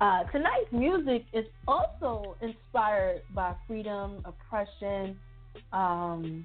Uh, 0.00 0.24
tonight's 0.24 0.70
music 0.70 1.24
is 1.32 1.46
also 1.66 2.36
inspired 2.42 3.22
by 3.34 3.54
freedom, 3.66 4.22
oppression, 4.26 5.16
um, 5.72 6.44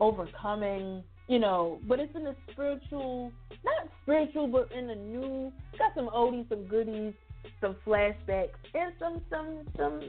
overcoming, 0.00 1.02
you 1.28 1.38
know, 1.38 1.78
but 1.88 1.98
it's 1.98 2.14
in 2.14 2.26
a 2.26 2.34
spiritual, 2.52 3.32
not 3.64 3.88
spiritual, 4.02 4.46
but 4.46 4.70
in 4.76 4.90
a 4.90 4.94
new, 4.94 5.50
got 5.78 5.92
some 5.94 6.08
oldies, 6.08 6.48
some 6.48 6.66
goodies, 6.66 7.14
some 7.60 7.76
flashbacks, 7.86 8.50
and 8.74 8.92
some, 8.98 9.22
some, 9.30 9.60
some, 9.76 10.02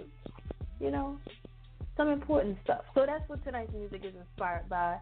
you 0.79 0.91
know, 0.91 1.17
some 1.97 2.09
important 2.09 2.57
stuff. 2.63 2.81
So 2.93 3.05
that's 3.05 3.27
what 3.27 3.43
tonight's 3.43 3.73
music 3.73 4.01
is 4.03 4.13
inspired 4.15 4.67
by. 4.69 4.97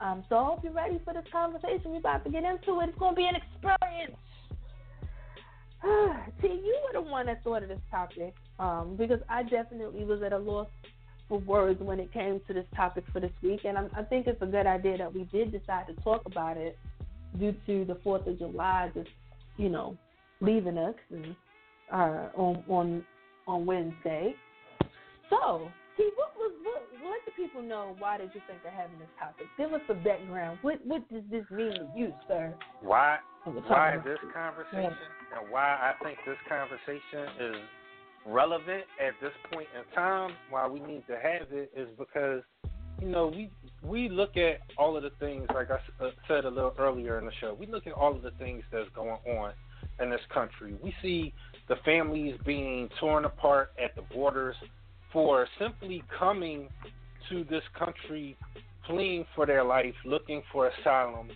Um, 0.00 0.24
so 0.28 0.36
I 0.36 0.44
hope 0.44 0.60
you're 0.64 0.72
ready 0.72 1.00
for 1.04 1.14
this 1.14 1.24
conversation. 1.32 1.92
We're 1.92 1.98
about 1.98 2.24
to 2.24 2.30
get 2.30 2.44
into 2.44 2.80
it. 2.80 2.88
It's 2.88 2.98
going 2.98 3.14
to 3.14 3.16
be 3.16 3.26
an 3.26 3.36
experience. 3.36 4.16
See, 6.42 6.48
you 6.48 6.78
were 6.86 7.00
the 7.00 7.10
one 7.10 7.26
that 7.26 7.44
thought 7.44 7.62
of 7.62 7.68
this 7.68 7.80
topic 7.90 8.34
um, 8.58 8.96
because 8.96 9.20
I 9.28 9.42
definitely 9.42 10.04
was 10.04 10.22
at 10.22 10.32
a 10.32 10.38
loss 10.38 10.68
for 11.28 11.38
words 11.38 11.80
when 11.80 12.00
it 12.00 12.12
came 12.12 12.40
to 12.46 12.54
this 12.54 12.66
topic 12.76 13.04
for 13.12 13.20
this 13.20 13.32
week, 13.42 13.60
and 13.64 13.78
I'm, 13.78 13.90
I 13.96 14.02
think 14.02 14.26
it's 14.26 14.40
a 14.42 14.46
good 14.46 14.66
idea 14.66 14.98
that 14.98 15.12
we 15.12 15.24
did 15.24 15.52
decide 15.52 15.86
to 15.86 15.94
talk 16.02 16.22
about 16.26 16.56
it 16.56 16.76
due 17.38 17.54
to 17.66 17.84
the 17.84 17.98
Fourth 18.04 18.26
of 18.26 18.38
July 18.38 18.90
just, 18.94 19.08
you 19.56 19.68
know, 19.68 19.96
leaving 20.40 20.78
us 20.78 20.94
and, 21.10 21.34
uh, 21.92 22.28
on 22.36 22.62
on 22.68 23.04
on 23.46 23.66
Wednesday. 23.66 24.34
So, 25.30 25.70
see, 25.96 26.10
what 26.16 26.36
was 26.36 26.52
what, 26.62 26.82
let 27.04 27.24
the 27.24 27.32
people 27.36 27.62
know 27.62 27.96
why 27.98 28.18
did 28.18 28.30
you 28.34 28.40
think 28.46 28.60
of 28.64 28.72
having 28.72 28.98
this 28.98 29.08
topic? 29.18 29.46
Give 29.56 29.72
us 29.72 29.80
some 29.86 30.02
background. 30.02 30.58
What 30.62 30.78
what 30.84 31.08
does 31.10 31.22
this 31.30 31.44
mean 31.50 31.72
to 31.74 31.88
you, 31.96 32.12
sir? 32.28 32.54
Why 32.82 33.18
why 33.44 33.96
this 34.04 34.18
conversation 34.32 34.96
and 35.36 35.50
why 35.50 35.92
I 35.92 35.92
think 36.04 36.18
this 36.26 36.38
conversation 36.48 37.54
is 37.54 37.56
relevant 38.26 38.84
at 39.00 39.14
this 39.20 39.32
point 39.52 39.68
in 39.76 39.94
time, 39.94 40.32
why 40.50 40.66
we 40.66 40.80
need 40.80 41.04
to 41.08 41.14
have 41.14 41.52
it 41.52 41.70
is 41.76 41.88
because 41.98 42.42
you 43.00 43.08
know 43.08 43.26
we 43.26 43.50
we 43.82 44.08
look 44.08 44.36
at 44.36 44.60
all 44.78 44.96
of 44.96 45.02
the 45.02 45.10
things 45.20 45.46
like 45.54 45.68
I 45.70 46.04
uh, 46.04 46.10
said 46.28 46.44
a 46.44 46.50
little 46.50 46.74
earlier 46.78 47.18
in 47.18 47.26
the 47.26 47.32
show. 47.40 47.54
We 47.58 47.66
look 47.66 47.86
at 47.86 47.92
all 47.92 48.14
of 48.14 48.22
the 48.22 48.30
things 48.32 48.62
that's 48.72 48.88
going 48.94 49.18
on 49.26 49.52
in 50.00 50.10
this 50.10 50.20
country. 50.32 50.74
We 50.82 50.94
see 51.02 51.32
the 51.68 51.76
families 51.84 52.36
being 52.44 52.88
torn 53.00 53.24
apart 53.24 53.72
at 53.82 53.94
the 53.94 54.02
borders 54.14 54.56
for 55.14 55.46
simply 55.58 56.04
coming 56.18 56.68
to 57.30 57.44
this 57.44 57.62
country 57.78 58.36
fleeing 58.86 59.24
for 59.34 59.46
their 59.46 59.64
life, 59.64 59.94
looking 60.04 60.42
for 60.52 60.66
asylum, 60.68 61.30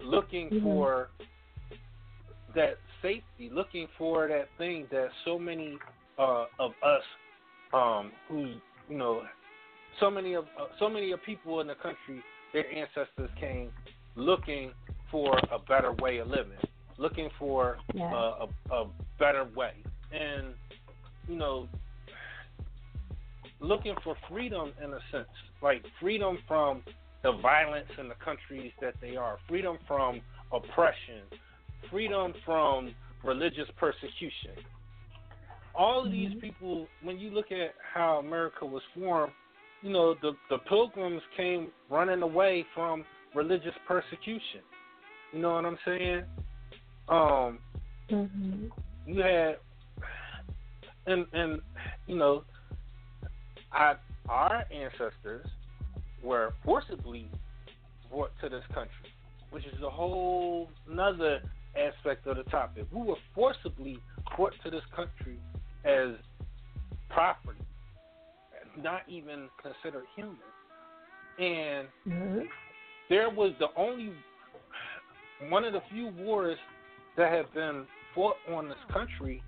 looking 0.00 0.50
Mhm. 0.50 0.62
for 0.62 1.08
that 2.54 2.78
safety, 3.00 3.48
looking 3.50 3.88
for 3.96 4.28
that 4.28 4.50
thing 4.58 4.86
that 4.90 5.10
so 5.24 5.38
many 5.38 5.78
uh, 6.18 6.46
of 6.58 6.74
us, 6.82 7.02
um, 7.72 8.12
who 8.28 8.60
you 8.88 8.98
know, 8.98 9.26
so 9.98 10.10
many 10.10 10.34
of 10.34 10.46
uh, 10.58 10.66
so 10.78 10.88
many 10.90 11.12
of 11.12 11.22
people 11.22 11.60
in 11.60 11.66
the 11.68 11.74
country, 11.76 12.22
their 12.52 12.70
ancestors 12.70 13.30
came 13.40 13.70
looking 14.16 14.72
for 15.10 15.38
a 15.50 15.58
better 15.68 15.92
way 15.92 16.18
of 16.18 16.28
living, 16.28 16.58
looking 16.98 17.30
for 17.38 17.78
Yeah. 17.94 18.12
uh, 18.12 18.46
a, 18.70 18.74
a 18.74 18.90
better 19.18 19.44
way, 19.56 19.72
and 20.10 20.54
you 21.28 21.36
know, 21.36 21.68
looking 23.62 23.94
for 24.02 24.16
freedom 24.28 24.72
in 24.82 24.92
a 24.92 24.98
sense, 25.10 25.28
like 25.62 25.84
freedom 26.00 26.38
from 26.46 26.82
the 27.22 27.32
violence 27.40 27.88
in 27.98 28.08
the 28.08 28.14
countries 28.16 28.72
that 28.80 28.94
they 29.00 29.16
are, 29.16 29.38
freedom 29.48 29.78
from 29.86 30.20
oppression, 30.52 31.22
freedom 31.90 32.34
from 32.44 32.94
religious 33.24 33.68
persecution. 33.76 34.52
All 35.74 36.04
of 36.04 36.10
these 36.10 36.32
Mhm. 36.32 36.40
people, 36.40 36.90
when 37.00 37.18
you 37.18 37.30
look 37.30 37.52
at 37.52 37.76
how 37.80 38.18
America 38.18 38.66
was 38.66 38.82
formed, 38.94 39.32
you 39.80 39.90
know, 39.90 40.14
the, 40.14 40.36
the 40.50 40.58
pilgrims 40.58 41.22
came 41.36 41.72
running 41.88 42.22
away 42.22 42.64
from 42.74 43.04
religious 43.34 43.74
persecution. 43.86 44.62
You 45.32 45.40
know 45.40 45.54
what 45.54 45.64
I'm 45.64 45.78
saying? 45.84 46.26
Um, 47.08 47.58
Mm-hmm. 48.10 48.66
you 49.06 49.22
had 49.22 49.56
and 51.06 51.26
and 51.32 51.60
you 52.06 52.16
know 52.16 52.44
I, 53.72 53.94
our 54.28 54.64
ancestors 54.72 55.46
were 56.22 56.54
forcibly 56.64 57.28
brought 58.10 58.30
to 58.42 58.48
this 58.48 58.64
country, 58.74 59.10
which 59.50 59.64
is 59.66 59.82
a 59.82 59.90
whole 59.90 60.68
another 60.88 61.40
aspect 61.76 62.26
of 62.26 62.36
the 62.36 62.44
topic. 62.44 62.86
We 62.92 63.02
were 63.02 63.16
forcibly 63.34 63.98
brought 64.36 64.52
to 64.64 64.70
this 64.70 64.82
country 64.94 65.38
as 65.84 66.10
property, 67.10 67.60
not 68.76 69.02
even 69.08 69.48
considered 69.62 70.04
human. 70.14 70.36
And 71.38 71.88
Mm-hmm. 72.06 72.40
there 73.08 73.30
was 73.30 73.52
the 73.58 73.68
only 73.76 74.12
one 75.48 75.64
of 75.64 75.72
the 75.72 75.82
few 75.90 76.08
wars 76.08 76.58
that 77.16 77.32
have 77.32 77.52
been 77.54 77.86
fought 78.14 78.36
on 78.52 78.68
this 78.68 78.78
country 78.92 79.42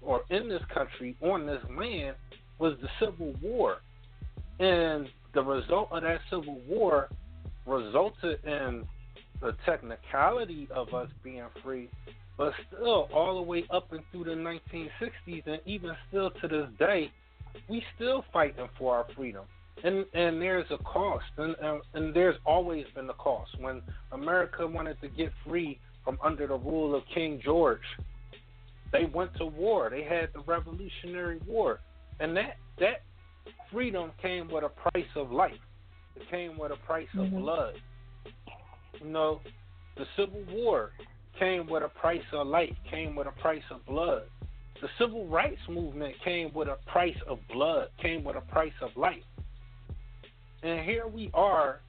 or 0.00 0.22
in 0.30 0.48
this 0.48 0.62
country 0.74 1.16
on 1.22 1.46
this 1.46 1.62
land 1.76 2.16
was 2.58 2.76
the 2.80 2.88
Civil 3.00 3.34
War. 3.42 3.78
And 4.60 5.08
the 5.34 5.42
result 5.42 5.88
of 5.90 6.02
that 6.02 6.20
Civil 6.30 6.60
War 6.68 7.08
resulted 7.66 8.38
in 8.44 8.86
the 9.40 9.54
technicality 9.66 10.68
of 10.74 10.94
us 10.94 11.08
being 11.22 11.44
free, 11.62 11.88
but 12.38 12.52
still 12.68 13.08
all 13.12 13.36
the 13.36 13.42
way 13.42 13.64
up 13.70 13.92
and 13.92 14.02
through 14.10 14.24
the 14.24 14.30
1960s 14.30 15.46
and 15.46 15.60
even 15.66 15.90
still 16.08 16.30
to 16.30 16.48
this 16.48 16.68
day, 16.78 17.10
we 17.68 17.82
still 17.96 18.24
fighting 18.32 18.68
for 18.78 18.96
our 18.96 19.06
freedom. 19.16 19.44
And 19.84 20.04
and 20.14 20.40
there's 20.40 20.70
a 20.70 20.78
cost, 20.84 21.24
and, 21.38 21.56
and 21.60 21.80
and 21.94 22.14
there's 22.14 22.36
always 22.44 22.84
been 22.94 23.08
a 23.08 23.14
cost. 23.14 23.50
When 23.58 23.82
America 24.12 24.66
wanted 24.66 25.00
to 25.00 25.08
get 25.08 25.32
free 25.46 25.80
from 26.04 26.18
under 26.22 26.46
the 26.46 26.56
rule 26.56 26.94
of 26.94 27.02
King 27.12 27.40
George, 27.42 27.80
they 28.92 29.06
went 29.06 29.34
to 29.38 29.46
war. 29.46 29.90
They 29.90 30.04
had 30.04 30.28
the 30.34 30.40
Revolutionary 30.40 31.40
War, 31.46 31.80
and 32.20 32.36
that 32.36 32.56
that 32.78 33.02
freedom 33.70 34.12
came 34.20 34.48
with 34.48 34.64
a 34.64 34.68
price 34.68 35.08
of 35.16 35.32
life. 35.32 35.60
It 36.16 36.28
came 36.28 36.58
with 36.58 36.72
a 36.72 36.76
price 36.76 37.08
of 37.14 37.26
Mhm. 37.26 37.40
blood. 37.40 37.80
You 39.00 39.06
know, 39.06 39.40
the 39.96 40.06
Civil 40.16 40.42
War 40.44 40.92
came 41.38 41.66
with 41.66 41.82
a 41.82 41.88
price 41.88 42.24
of 42.32 42.46
life, 42.46 42.76
came 42.84 43.14
with 43.14 43.26
a 43.26 43.32
price 43.32 43.64
of 43.70 43.84
blood. 43.86 44.28
The 44.80 44.88
Civil 44.98 45.26
Rights 45.26 45.66
Movement 45.68 46.18
came 46.20 46.52
with 46.52 46.68
a 46.68 46.76
price 46.86 47.20
of 47.22 47.38
blood, 47.48 47.90
came 47.98 48.24
with 48.24 48.36
a 48.36 48.40
price 48.40 48.74
of 48.80 48.96
life. 48.96 49.24
And 50.62 50.80
here 50.80 51.06
we 51.06 51.30
are 51.34 51.80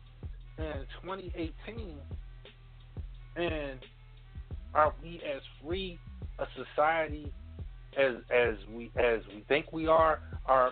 in 0.58 0.88
2018, 1.02 2.00
and 3.36 3.80
are 4.74 4.94
we 5.02 5.22
as 5.24 5.42
free 5.62 6.00
a 6.40 6.48
society 6.56 7.32
as 7.98 8.16
as 8.34 8.56
we 8.74 8.92
as 8.98 9.20
we 9.34 9.44
think 9.48 9.72
we 9.72 9.88
are? 9.88 10.20
Are 10.46 10.72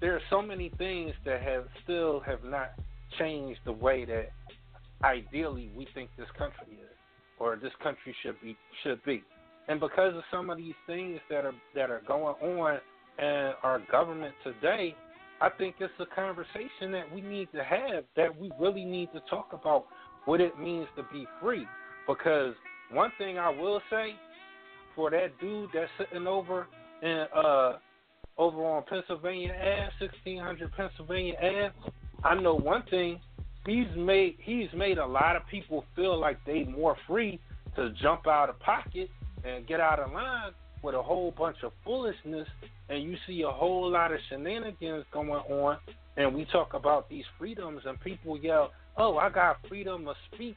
there 0.00 0.14
are 0.14 0.20
so 0.30 0.40
many 0.40 0.70
things 0.78 1.12
that 1.24 1.42
have 1.42 1.64
still 1.84 2.20
have 2.20 2.44
not 2.44 2.72
changed 3.18 3.60
the 3.64 3.72
way 3.72 4.04
that 4.04 4.30
ideally 5.02 5.70
we 5.76 5.86
think 5.94 6.10
this 6.16 6.28
country 6.36 6.72
is, 6.72 6.96
or 7.38 7.56
this 7.56 7.72
country 7.82 8.14
should 8.22 8.40
be 8.42 8.56
should 8.82 9.02
be. 9.04 9.22
And 9.68 9.80
because 9.80 10.14
of 10.16 10.22
some 10.30 10.50
of 10.50 10.56
these 10.56 10.74
things 10.86 11.20
that 11.30 11.44
are 11.44 11.54
that 11.74 11.90
are 11.90 12.02
going 12.06 12.34
on 12.42 12.78
in 13.18 13.52
our 13.62 13.82
government 13.90 14.34
today, 14.44 14.94
I 15.40 15.48
think 15.50 15.76
it's 15.80 15.92
a 16.00 16.06
conversation 16.14 16.92
that 16.92 17.12
we 17.12 17.20
need 17.20 17.48
to 17.54 17.62
have. 17.62 18.04
That 18.16 18.38
we 18.38 18.50
really 18.60 18.84
need 18.84 19.10
to 19.12 19.20
talk 19.28 19.52
about 19.52 19.86
what 20.24 20.40
it 20.40 20.58
means 20.58 20.86
to 20.96 21.02
be 21.12 21.26
free. 21.40 21.66
Because 22.06 22.54
one 22.90 23.12
thing 23.18 23.38
I 23.38 23.50
will 23.50 23.80
say, 23.90 24.14
for 24.98 25.10
that 25.10 25.38
dude 25.40 25.70
that's 25.72 25.88
sitting 25.96 26.26
over 26.26 26.66
in 27.02 27.24
uh 27.32 27.74
over 28.36 28.64
on 28.66 28.82
Pennsylvania 28.88 29.54
Ave, 29.54 29.90
sixteen 30.00 30.40
hundred 30.40 30.72
Pennsylvania 30.72 31.34
Ave, 31.40 31.72
I 32.24 32.34
know 32.34 32.54
one 32.54 32.82
thing. 32.90 33.20
He's 33.64 33.86
made 33.96 34.38
he's 34.40 34.68
made 34.74 34.98
a 34.98 35.06
lot 35.06 35.36
of 35.36 35.42
people 35.48 35.84
feel 35.94 36.18
like 36.18 36.44
they 36.44 36.64
more 36.64 36.96
free 37.06 37.38
to 37.76 37.90
jump 38.02 38.26
out 38.26 38.48
of 38.48 38.58
pocket 38.58 39.08
and 39.44 39.66
get 39.68 39.78
out 39.78 40.00
of 40.00 40.10
line 40.10 40.50
with 40.82 40.96
a 40.96 41.02
whole 41.02 41.30
bunch 41.30 41.58
of 41.62 41.70
foolishness 41.84 42.48
and 42.88 43.04
you 43.04 43.16
see 43.26 43.42
a 43.42 43.50
whole 43.50 43.88
lot 43.88 44.12
of 44.12 44.18
shenanigans 44.28 45.04
going 45.12 45.30
on 45.30 45.76
and 46.16 46.34
we 46.34 46.44
talk 46.46 46.74
about 46.74 47.08
these 47.08 47.24
freedoms 47.38 47.82
and 47.84 48.00
people 48.00 48.36
yell, 48.36 48.72
Oh, 48.96 49.16
I 49.16 49.28
got 49.30 49.58
freedom 49.68 50.08
of 50.08 50.16
speech 50.32 50.56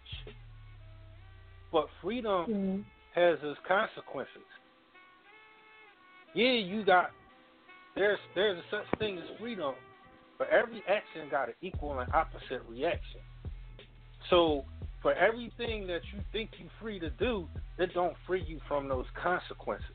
but 1.72 1.88
freedom 2.02 2.46
Mm-hmm. 2.48 2.82
Has 3.16 3.38
its 3.44 3.60
consequences. 3.68 4.48
Yeah, 6.34 6.54
you 6.54 6.86
got 6.86 7.12
there's 7.96 8.20
there's 8.36 8.58
a 8.58 8.64
such 8.72 9.00
thing 9.00 9.18
as 9.18 9.24
freedom, 9.40 9.74
but 10.38 10.48
every 10.50 10.82
action 10.88 11.28
got 11.30 11.50
an 11.50 11.56
equal 11.62 12.00
and 12.00 12.12
opposite 12.14 12.62
reaction. 12.70 13.20
So 14.30 14.64
for 15.02 15.14
everything 15.14 15.88
that 15.88 16.02
you 16.14 16.22
think 16.32 16.52
you're 16.58 16.70
free 16.80 17.00
to 17.00 17.10
do, 17.10 17.48
it 17.78 17.94
don't 17.94 18.16
free 18.26 18.44
you 18.48 18.60
from 18.68 18.88
those 18.88 19.06
consequences. 19.22 19.86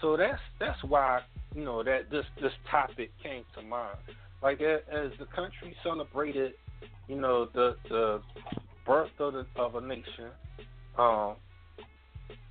So 0.00 0.16
that's 0.16 0.40
that's 0.60 0.82
why 0.84 1.20
you 1.54 1.64
know 1.64 1.82
that 1.82 2.10
this 2.10 2.24
this 2.40 2.52
topic 2.70 3.10
came 3.22 3.44
to 3.54 3.62
mind. 3.62 3.96
Like 4.42 4.60
as 4.60 5.10
the 5.18 5.26
country 5.34 5.74
celebrated, 5.82 6.52
you 7.08 7.16
know 7.16 7.48
the 7.54 7.76
the 7.88 8.20
birth 8.86 9.10
of 9.18 9.32
the, 9.32 9.46
of 9.56 9.76
a 9.76 9.80
nation. 9.80 10.30
Um, 10.98 11.36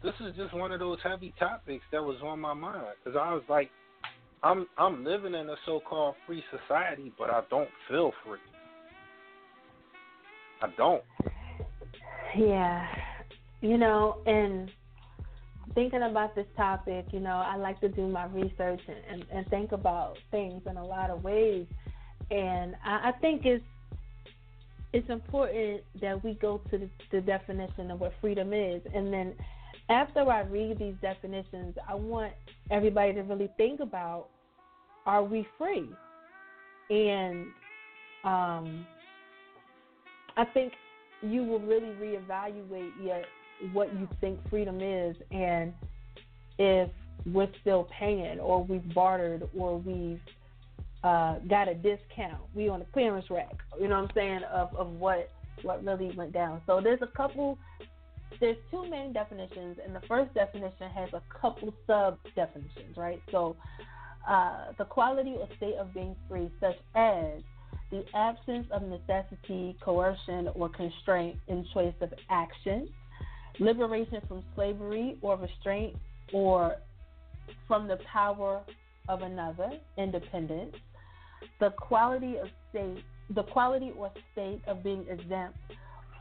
this 0.04 0.14
is 0.20 0.36
just 0.36 0.54
one 0.54 0.72
of 0.72 0.80
those 0.80 0.98
heavy 1.04 1.34
topics 1.40 1.84
that 1.92 2.04
was 2.04 2.18
on 2.24 2.40
my 2.40 2.54
mind 2.54 2.96
because 3.04 3.18
I 3.20 3.34
was 3.34 3.44
like, 3.50 3.70
I'm 4.44 4.68
I'm 4.78 5.04
living 5.04 5.34
in 5.34 5.50
a 5.50 5.56
so-called 5.66 6.16
free 6.26 6.44
society, 6.52 7.12
but 7.18 7.30
I 7.30 7.42
don't 7.50 7.70
feel 7.90 8.12
free. 8.26 8.40
I 10.62 10.68
don't. 10.78 11.04
Yeah. 12.38 12.86
You 13.62 13.78
know, 13.78 14.18
and 14.26 14.72
thinking 15.74 16.04
about 16.04 16.36
this 16.36 16.46
topic, 16.56 17.08
you 17.12 17.20
know, 17.20 17.44
I 17.46 17.56
like 17.56 17.80
to 17.82 17.90
do 17.90 18.08
my 18.08 18.26
research 18.26 18.82
and, 18.88 18.98
and, 19.10 19.26
and 19.32 19.48
think 19.50 19.72
about 19.72 20.18
things 20.32 20.62
in 20.70 20.78
a 20.78 20.86
lot 20.86 21.10
of 21.10 21.24
ways. 21.24 21.66
And 22.30 22.76
I, 22.86 23.10
I 23.10 23.12
think 23.20 23.46
it's 23.46 23.64
it's 24.94 25.10
important 25.10 25.82
that 26.02 26.24
we 26.24 26.34
go 26.36 26.62
to 26.72 26.78
the, 26.78 26.90
the 27.12 27.22
definition 27.22 27.92
of 27.92 28.00
what 28.00 28.14
freedom 28.22 28.54
is. 28.54 28.82
And 28.94 29.12
then 29.12 29.34
after 29.90 30.30
I 30.30 30.42
read 30.42 30.80
these 30.80 30.96
definitions, 31.02 31.76
I 31.88 31.96
want 31.96 32.34
everybody 32.72 33.14
to 33.14 33.22
really 33.22 33.50
think 33.58 33.80
about 33.80 34.28
are 35.06 35.24
we 35.24 35.48
free? 35.58 35.90
And 36.90 37.48
um, 38.24 38.86
I 40.36 40.46
think 40.54 40.74
you 41.22 41.44
will 41.44 41.60
really 41.60 41.96
reevaluate 42.02 43.24
what 43.72 43.94
you 43.98 44.08
think 44.22 44.40
freedom 44.50 44.82
is 44.82 45.16
and 45.32 45.74
if 46.60 46.90
we're 47.26 47.48
still 47.62 47.88
paying 47.98 48.40
or 48.40 48.64
we've 48.64 48.94
bartered 48.94 49.48
or 49.58 49.80
we've 49.80 50.20
uh, 51.04 51.40
got 51.50 51.68
a 51.68 51.74
discount. 51.74 52.42
We 52.54 52.70
on 52.70 52.80
the 52.80 52.86
clearance 52.86 53.26
rack. 53.30 53.56
You 53.80 53.88
know 53.88 54.02
what 54.02 54.10
I'm 54.10 54.16
saying 54.16 54.42
of 54.52 54.76
of 54.76 54.88
what 54.94 55.32
what 55.62 55.84
really 55.84 56.12
went 56.16 56.34
down. 56.34 56.62
So 56.66 56.82
there's 56.82 57.02
a 57.02 57.08
couple. 57.16 57.58
There's 58.40 58.58
two 58.70 58.88
main 58.90 59.14
definitions, 59.14 59.78
and 59.84 59.96
the 59.96 60.02
first 60.08 60.34
definition 60.34 60.90
has 60.94 61.10
a 61.14 61.22
couple 61.42 61.74
sub 61.88 62.18
definitions, 62.36 62.96
right? 62.96 63.22
So 63.32 63.56
uh, 64.28 64.74
the 64.78 64.86
quality 64.86 65.36
or 65.40 65.48
state 65.58 65.76
of 65.76 65.94
being 65.94 66.16
free, 66.30 66.52
such 66.60 66.76
as 66.96 67.42
the 67.90 68.04
absence 68.14 68.68
of 68.72 68.84
necessity, 68.84 69.76
coercion, 69.82 70.50
or 70.56 70.70
constraint 70.70 71.38
in 71.48 71.66
choice 71.74 71.94
of 72.02 72.14
action, 72.30 72.90
liberation 73.60 74.22
from 74.28 74.44
slavery 74.56 75.18
or 75.22 75.38
restraint, 75.38 75.96
or 76.34 76.76
from 77.68 77.88
the 77.88 77.98
power 78.12 78.62
of 79.08 79.22
another, 79.22 79.72
independence, 79.98 80.76
the 81.60 81.70
quality 81.72 82.38
of 82.38 82.48
state, 82.70 83.04
the 83.36 83.44
quality 83.44 83.92
or 83.98 84.12
state 84.34 84.62
of 84.68 84.84
being 84.84 85.06
exempt 85.10 85.58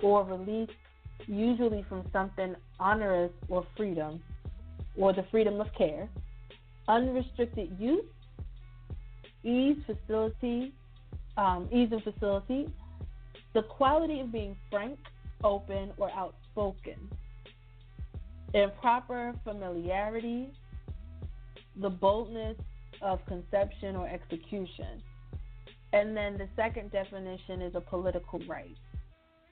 or 0.03 0.25
released, 0.25 0.73
usually 1.27 1.85
from 1.89 2.09
something 2.13 2.55
onerous 2.79 3.33
or 3.49 3.67
freedom, 3.77 4.23
or 4.97 5.13
the 5.13 5.25
freedom 5.31 5.61
of 5.61 5.67
care, 5.77 6.09
unrestricted 6.89 7.77
use, 7.79 8.05
ease, 9.45 9.77
facility, 9.87 10.73
um, 11.37 11.69
ease 11.73 11.89
and 11.93 12.03
facility, 12.03 12.69
the 13.55 13.63
quality 13.63 14.21
of 14.21 14.33
being 14.33 14.57
frank, 14.71 14.99
open, 15.45 15.93
or 15.99 16.11
outspoken, 16.11 16.97
improper 18.55 19.35
familiarity, 19.45 20.49
the 21.81 21.91
boldness 21.91 22.57
of 23.03 23.25
conception 23.27 23.97
or 23.97 24.09
execution. 24.09 25.03
And 25.93 26.17
then 26.17 26.37
the 26.39 26.49
second 26.57 26.91
definition 26.91 27.63
is 27.63 27.75
a 27.75 27.81
political 27.81 28.41
right, 28.49 28.77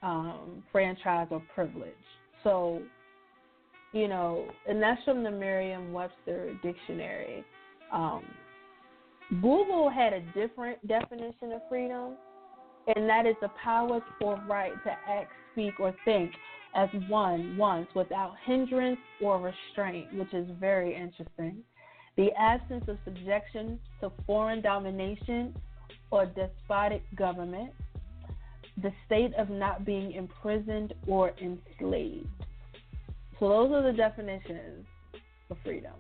um, 0.05 0.63
franchise 0.71 1.29
or 1.31 1.43
privilege. 1.55 1.93
So, 2.45 2.83
you 3.93 4.07
know, 4.07 4.47
and 4.69 4.81
that's 4.83 5.03
from 5.05 5.25
the 5.25 5.31
Merriam 5.31 5.93
Webster 5.93 6.57
Dictionary. 6.63 7.45
Um, 7.93 8.23
Google 9.31 9.89
had 9.89 10.13
a 10.13 10.21
different 10.35 10.87
definition 10.87 11.53
of 11.53 11.63
freedom, 11.69 12.17
and 12.95 13.09
that 13.09 13.25
is 13.27 13.35
the 13.41 13.51
power 13.63 14.01
or 14.21 14.43
right 14.49 14.73
to 14.85 14.91
act, 14.91 15.31
speak, 15.53 15.81
or 15.81 15.95
think 16.05 16.31
as 16.75 16.89
one 17.09 17.57
once 17.57 17.87
without 17.95 18.35
hindrance 18.45 18.99
or 19.23 19.41
restraint, 19.41 20.13
which 20.15 20.35
is 20.35 20.47
very 20.61 20.95
interesting. 20.95 21.59
The 22.17 22.29
absence 22.39 22.85
of 22.89 22.99
subjection 23.05 23.79
to 24.01 24.13
foreign 24.27 24.61
domination 24.61 25.55
or 26.11 26.27
despotic 26.27 27.03
government. 27.17 27.71
The 28.83 28.93
state 29.07 29.33
of 29.35 29.51
not 29.51 29.85
being 29.85 30.13
imprisoned 30.13 30.95
or 31.07 31.33
enslaved. 31.41 32.27
So, 33.39 33.49
those 33.49 33.73
are 33.73 33.83
the 33.83 33.97
definitions 33.97 34.87
of 35.51 35.57
freedom. 35.65 35.93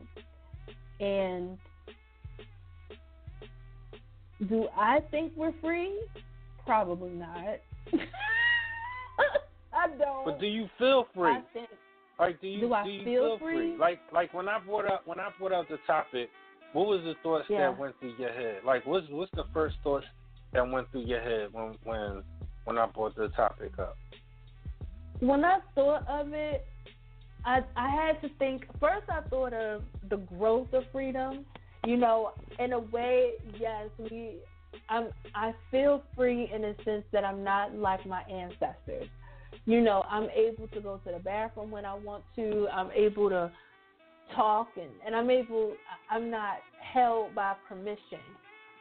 And 1.01 1.59
do 4.49 4.69
I 4.77 5.01
think 5.11 5.33
we're 5.37 5.53
free? 5.61 5.93
Probably 6.67 7.11
not. 7.11 7.59
I 9.73 9.89
don't. 9.99 10.25
But 10.25 10.41
do 10.41 10.47
you 10.47 10.69
feel 10.79 11.07
free? 11.15 11.31
I 11.31 11.43
think 11.53 11.69
Like, 12.19 12.41
do 12.41 12.47
you 12.49 12.61
Do 12.61 12.73
I 12.73 12.85
you 12.87 13.05
feel 13.05 13.39
free? 13.39 13.57
free? 13.57 13.77
Like, 13.79 13.99
like 14.13 14.33
when 14.35 14.49
I 14.49 14.59
brought 14.61 14.87
up 14.91 15.03
when 15.07 15.19
I 15.21 15.29
brought 15.39 15.53
up 15.53 15.69
the 15.69 15.79
topic, 15.87 16.29
what 16.73 16.87
was 16.87 17.03
the 17.05 17.15
thoughts 17.23 17.47
Yeah. 17.49 17.71
that 17.71 17.79
went 17.79 17.99
through 18.01 18.15
your 18.19 18.33
head? 18.33 18.63
Like, 18.65 18.87
what's 18.87 19.07
what's 19.11 19.31
the 19.33 19.45
first 19.53 19.77
thoughts 19.83 20.07
that 20.53 20.69
went 20.69 20.91
through 20.91 21.03
your 21.07 21.21
head 21.21 21.49
when 21.53 21.77
when 21.85 22.23
when 22.65 22.79
I 22.79 22.87
brought 22.87 23.17
the 23.17 23.29
topic 23.29 23.79
up? 23.79 23.97
when 25.21 25.45
I 25.45 25.59
thought 25.75 26.07
of 26.09 26.33
it, 26.33 26.67
I 27.45 27.61
I 27.77 27.89
had 27.89 28.21
to 28.23 28.35
think. 28.39 28.67
First, 28.81 29.09
I 29.09 29.21
thought 29.29 29.53
of 29.53 29.83
the 30.11 30.17
growth 30.17 30.73
of 30.73 30.85
freedom. 30.93 31.45
You 31.87 31.97
know, 31.97 32.33
in 32.59 32.73
a 32.73 32.79
way, 32.79 33.33
yes, 33.59 33.89
we. 33.99 34.37
I'm. 34.89 35.09
I 35.35 35.53
feel 35.71 36.03
free 36.17 36.51
in 36.53 36.63
the 36.63 36.75
sense 36.85 37.05
that 37.13 37.25
I'm 37.25 37.45
not 37.45 37.75
like 37.75 38.05
my 38.07 38.23
ancestors. 38.23 39.09
You 39.67 39.81
know, 39.81 40.05
I'm 40.11 40.29
able 40.31 40.69
to 40.69 40.81
go 40.81 41.01
to 41.07 41.13
the 41.13 41.19
bathroom 41.19 41.71
when 41.71 41.85
I 41.85 41.95
want 41.95 42.25
to. 42.37 42.67
I'm 42.73 42.91
able 42.91 43.29
to 43.31 43.51
talk, 44.35 44.69
and 44.77 44.91
and 45.07 45.15
I'm 45.15 45.31
able. 45.31 45.75
I'm 46.11 46.31
not 46.31 46.59
held 46.81 47.35
by 47.35 47.55
permission. 47.69 48.21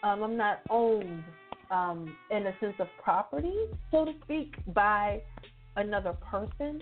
Um, 0.03 0.23
I'm 0.23 0.35
not 0.35 0.61
owned 0.69 1.23
um, 1.71 2.15
in 2.29 2.47
a 2.47 2.57
sense 2.59 2.75
of 2.79 2.87
property, 2.97 3.55
so 3.91 4.05
to 4.05 4.13
speak, 4.23 4.55
by 4.73 5.21
another 5.75 6.13
person. 6.13 6.81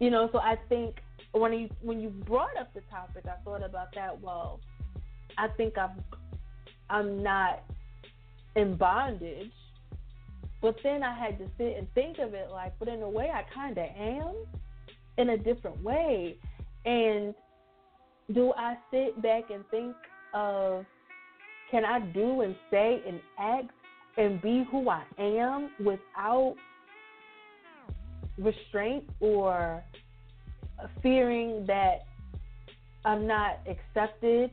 You 0.00 0.10
know, 0.10 0.28
so 0.32 0.38
I 0.38 0.56
think 0.68 0.96
when 1.32 1.52
you 1.52 1.68
when 1.82 2.00
you 2.00 2.08
brought 2.10 2.56
up 2.58 2.72
the 2.74 2.80
topic, 2.82 3.24
I 3.26 3.42
thought 3.44 3.64
about 3.64 3.88
that. 3.94 4.20
Well, 4.20 4.60
I 5.36 5.48
think 5.48 5.76
I'm 5.76 6.02
I'm 6.90 7.22
not 7.22 7.64
in 8.56 8.76
bondage, 8.76 9.52
but 10.60 10.76
then 10.82 11.02
I 11.02 11.16
had 11.16 11.38
to 11.38 11.48
sit 11.58 11.76
and 11.76 11.92
think 11.94 12.18
of 12.18 12.34
it 12.34 12.50
like, 12.50 12.74
but 12.78 12.88
in 12.88 13.02
a 13.02 13.08
way, 13.08 13.30
I 13.32 13.42
kind 13.54 13.76
of 13.76 13.86
am, 13.96 14.34
in 15.16 15.30
a 15.30 15.38
different 15.38 15.82
way. 15.82 16.36
And 16.84 17.34
do 18.32 18.52
I 18.56 18.76
sit 18.90 19.20
back 19.22 19.50
and 19.50 19.64
think 19.70 19.94
of 20.34 20.84
can 21.70 21.84
I 21.84 22.00
do 22.00 22.42
and 22.42 22.54
say 22.70 23.02
and 23.06 23.20
act 23.38 23.70
and 24.16 24.40
be 24.40 24.64
who 24.70 24.88
I 24.88 25.04
am 25.18 25.70
without 25.78 26.56
restraint 28.38 29.04
or 29.20 29.82
fearing 31.02 31.66
that 31.66 32.06
I'm 33.04 33.26
not 33.26 33.60
accepted, 33.66 34.50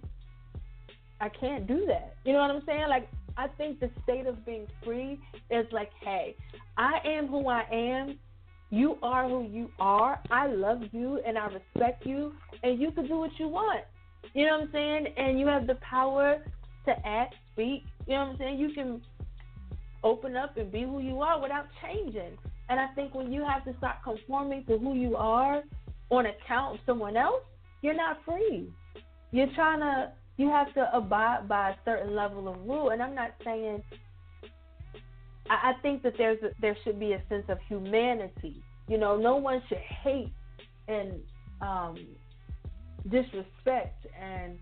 I 1.19 1.29
can't 1.29 1.67
do 1.67 1.85
that. 1.87 2.15
You 2.25 2.33
know 2.33 2.39
what 2.39 2.51
I'm 2.51 2.63
saying? 2.65 2.87
Like, 2.89 3.09
I 3.37 3.47
think 3.47 3.79
the 3.79 3.89
state 4.03 4.27
of 4.27 4.45
being 4.45 4.67
free 4.83 5.19
is 5.49 5.65
like, 5.71 5.91
hey, 6.01 6.35
I 6.77 6.99
am 7.05 7.27
who 7.27 7.47
I 7.47 7.65
am, 7.71 8.17
you 8.69 8.97
are 9.03 9.27
who 9.27 9.43
you 9.43 9.69
are. 9.79 10.19
I 10.31 10.47
love 10.47 10.81
you 10.91 11.21
and 11.25 11.37
I 11.37 11.47
respect 11.47 12.05
you, 12.05 12.33
and 12.63 12.79
you 12.79 12.91
can 12.91 13.07
do 13.07 13.19
what 13.19 13.31
you 13.39 13.47
want. 13.47 13.81
You 14.33 14.45
know 14.45 14.57
what 14.57 14.63
I'm 14.63 14.71
saying? 14.71 15.07
And 15.17 15.39
you 15.39 15.47
have 15.47 15.67
the 15.67 15.75
power 15.75 16.43
to 16.85 17.07
act, 17.07 17.35
speak. 17.53 17.83
You 18.07 18.15
know 18.15 18.21
what 18.21 18.31
I'm 18.31 18.37
saying? 18.37 18.59
You 18.59 18.73
can 18.73 19.01
open 20.03 20.35
up 20.35 20.57
and 20.57 20.71
be 20.71 20.83
who 20.83 20.99
you 20.99 21.21
are 21.21 21.41
without 21.41 21.65
changing. 21.81 22.37
And 22.69 22.79
I 22.79 22.87
think 22.95 23.13
when 23.13 23.31
you 23.31 23.45
have 23.45 23.63
to 23.65 23.77
start 23.77 23.97
conforming 24.03 24.65
to 24.65 24.77
who 24.77 24.95
you 24.95 25.15
are 25.15 25.63
on 26.09 26.25
account 26.25 26.75
of 26.75 26.79
someone 26.85 27.17
else, 27.17 27.43
you're 27.81 27.95
not 27.95 28.19
free. 28.25 28.71
You're 29.31 29.53
trying 29.55 29.79
to, 29.79 30.11
you 30.37 30.49
have 30.49 30.73
to 30.73 30.89
abide 30.95 31.47
by 31.47 31.71
a 31.71 31.75
certain 31.85 32.15
level 32.15 32.47
of 32.47 32.57
rule. 32.65 32.89
And 32.89 33.01
I'm 33.01 33.15
not 33.15 33.31
saying 33.43 33.83
I, 35.49 35.71
I 35.71 35.81
think 35.81 36.03
that 36.03 36.13
there's 36.17 36.41
a, 36.43 36.49
there 36.61 36.77
should 36.83 36.99
be 36.99 37.13
a 37.13 37.21
sense 37.29 37.45
of 37.49 37.57
humanity. 37.67 38.61
You 38.87 38.97
know, 38.97 39.17
no 39.17 39.35
one 39.35 39.61
should 39.67 39.77
hate 39.77 40.31
and 40.87 41.13
um, 41.61 41.95
disrespect 43.09 44.05
and 44.19 44.57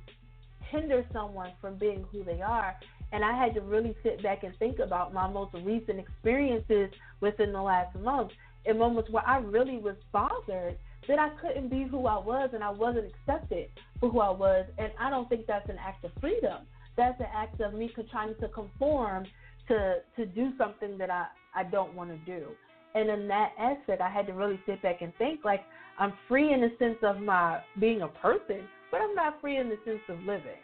hinder 0.73 1.05
someone 1.13 1.51
from 1.61 1.77
being 1.77 2.05
who 2.11 2.23
they 2.23 2.41
are. 2.41 2.75
And 3.11 3.23
I 3.23 3.37
had 3.37 3.53
to 3.55 3.61
really 3.61 3.95
sit 4.01 4.23
back 4.23 4.43
and 4.43 4.57
think 4.57 4.79
about 4.79 5.13
my 5.13 5.29
most 5.29 5.53
recent 5.63 5.99
experiences 5.99 6.89
within 7.21 7.53
the 7.53 7.61
last 7.61 7.95
month 7.99 8.31
in 8.65 8.77
moments 8.79 9.09
where 9.11 9.27
I 9.27 9.37
really 9.37 9.77
was 9.77 9.95
bothered 10.11 10.77
that 11.07 11.19
I 11.19 11.29
couldn't 11.41 11.69
be 11.69 11.83
who 11.83 12.07
I 12.07 12.17
was 12.17 12.49
and 12.53 12.63
I 12.63 12.69
wasn't 12.69 13.11
accepted 13.13 13.67
for 13.99 14.09
who 14.09 14.19
I 14.19 14.29
was. 14.29 14.65
And 14.77 14.91
I 14.99 15.09
don't 15.09 15.27
think 15.29 15.45
that's 15.45 15.69
an 15.69 15.77
act 15.79 16.03
of 16.05 16.11
freedom. 16.19 16.65
That's 16.95 17.19
an 17.19 17.27
act 17.35 17.59
of 17.61 17.73
me 17.73 17.91
trying 18.11 18.35
to 18.39 18.47
conform 18.49 19.25
to 19.67 19.95
to 20.17 20.25
do 20.25 20.51
something 20.57 20.97
that 20.97 21.09
I 21.09 21.27
I 21.55 21.63
don't 21.63 21.93
want 21.93 22.09
to 22.09 22.17
do. 22.25 22.47
And 22.95 23.09
in 23.09 23.27
that 23.27 23.53
aspect, 23.57 24.01
I 24.01 24.09
had 24.09 24.27
to 24.27 24.33
really 24.33 24.59
sit 24.65 24.81
back 24.81 25.01
and 25.01 25.13
think 25.17 25.43
like 25.43 25.61
I'm 25.99 26.13
free 26.27 26.53
in 26.53 26.61
the 26.61 26.71
sense 26.79 26.97
of 27.01 27.19
my 27.19 27.59
being 27.79 28.01
a 28.01 28.07
person, 28.07 28.67
but 28.93 29.01
I'm 29.01 29.15
not 29.15 29.41
free 29.41 29.57
in 29.57 29.69
the 29.69 29.77
sense 29.85 30.01
of 30.07 30.23
living. 30.23 30.61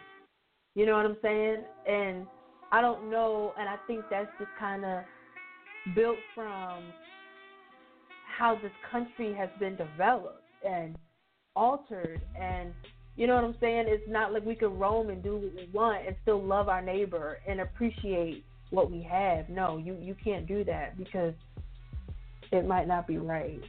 You 0.75 0.85
know 0.85 0.95
what 0.95 1.05
I'm 1.07 1.17
saying? 1.23 1.63
And 1.87 2.27
I 2.71 2.79
don't 2.79 3.09
know, 3.09 3.53
and 3.59 3.67
I 3.67 3.75
think 3.87 4.05
that's 4.11 4.29
just 4.37 4.51
kind 4.59 4.85
of 4.85 4.99
built 5.95 6.19
from 6.35 6.83
how 8.37 8.59
this 8.61 8.71
country 8.91 9.33
has 9.33 9.49
been 9.59 9.75
developed 9.75 10.43
and 10.63 10.95
altered 11.55 12.21
and 12.39 12.71
you 13.15 13.27
know 13.27 13.35
what 13.35 13.43
I'm 13.43 13.55
saying? 13.59 13.85
It's 13.87 14.07
not 14.07 14.31
like 14.31 14.45
we 14.45 14.55
can 14.55 14.79
roam 14.79 15.09
and 15.09 15.21
do 15.21 15.33
what 15.33 15.53
we 15.55 15.69
want 15.73 16.07
and 16.07 16.15
still 16.21 16.41
love 16.41 16.69
our 16.69 16.81
neighbor 16.81 17.39
and 17.45 17.59
appreciate 17.59 18.45
what 18.69 18.89
we 18.89 19.01
have. 19.11 19.49
No, 19.49 19.77
you 19.77 19.97
you 19.99 20.15
can't 20.23 20.47
do 20.47 20.63
that 20.65 20.97
because 20.97 21.33
it 22.53 22.65
might 22.65 22.87
not 22.87 23.07
be 23.07 23.17
right. 23.17 23.59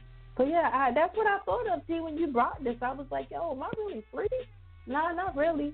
But 0.41 0.49
yeah, 0.49 0.71
I, 0.73 0.91
that's 0.91 1.15
what 1.15 1.27
I 1.27 1.37
thought 1.45 1.67
of. 1.71 1.81
See, 1.85 1.99
when 1.99 2.17
you 2.17 2.25
brought 2.25 2.63
this, 2.63 2.75
I 2.81 2.93
was 2.93 3.05
like, 3.11 3.27
yo, 3.29 3.51
am 3.51 3.61
I 3.61 3.69
really 3.77 4.03
free? 4.11 4.27
Nah, 4.87 5.11
not 5.11 5.35
really. 5.35 5.71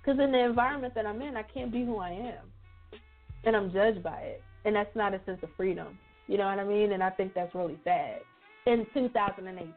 Because 0.00 0.20
in 0.20 0.30
the 0.30 0.38
environment 0.38 0.94
that 0.94 1.04
I'm 1.04 1.20
in, 1.20 1.36
I 1.36 1.42
can't 1.42 1.72
be 1.72 1.84
who 1.84 1.98
I 1.98 2.10
am, 2.10 3.00
and 3.42 3.56
I'm 3.56 3.72
judged 3.72 4.04
by 4.04 4.20
it, 4.20 4.42
and 4.64 4.76
that's 4.76 4.94
not 4.94 5.14
a 5.14 5.20
sense 5.26 5.40
of 5.42 5.48
freedom. 5.56 5.98
You 6.28 6.38
know 6.38 6.44
what 6.44 6.60
I 6.60 6.64
mean? 6.64 6.92
And 6.92 7.02
I 7.02 7.10
think 7.10 7.34
that's 7.34 7.52
really 7.56 7.76
sad 7.82 8.20
in 8.66 8.86
2018. 8.94 9.72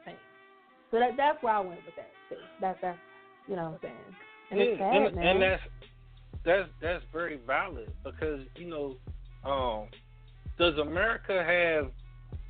So 0.92 1.00
that 1.00 1.18
that's 1.18 1.42
where 1.42 1.56
I 1.56 1.62
went 1.62 1.84
with 1.84 1.96
that. 1.96 2.12
Too. 2.30 2.36
That's 2.60 2.78
that's 2.80 3.00
you 3.48 3.56
know 3.56 3.72
what 3.72 3.74
I'm 3.74 3.80
saying. 3.82 4.16
And 4.52 4.60
yeah, 4.60 4.66
it's 4.68 4.80
sad, 4.80 4.96
and, 4.98 5.16
man. 5.16 5.26
and 5.26 5.42
that's 5.42 5.64
that's 6.46 6.70
that's 6.80 7.04
very 7.12 7.40
valid 7.48 7.92
because 8.04 8.42
you 8.56 8.70
know, 8.70 8.98
um, 9.50 9.88
does 10.60 10.78
America 10.78 11.44
have, 11.44 11.90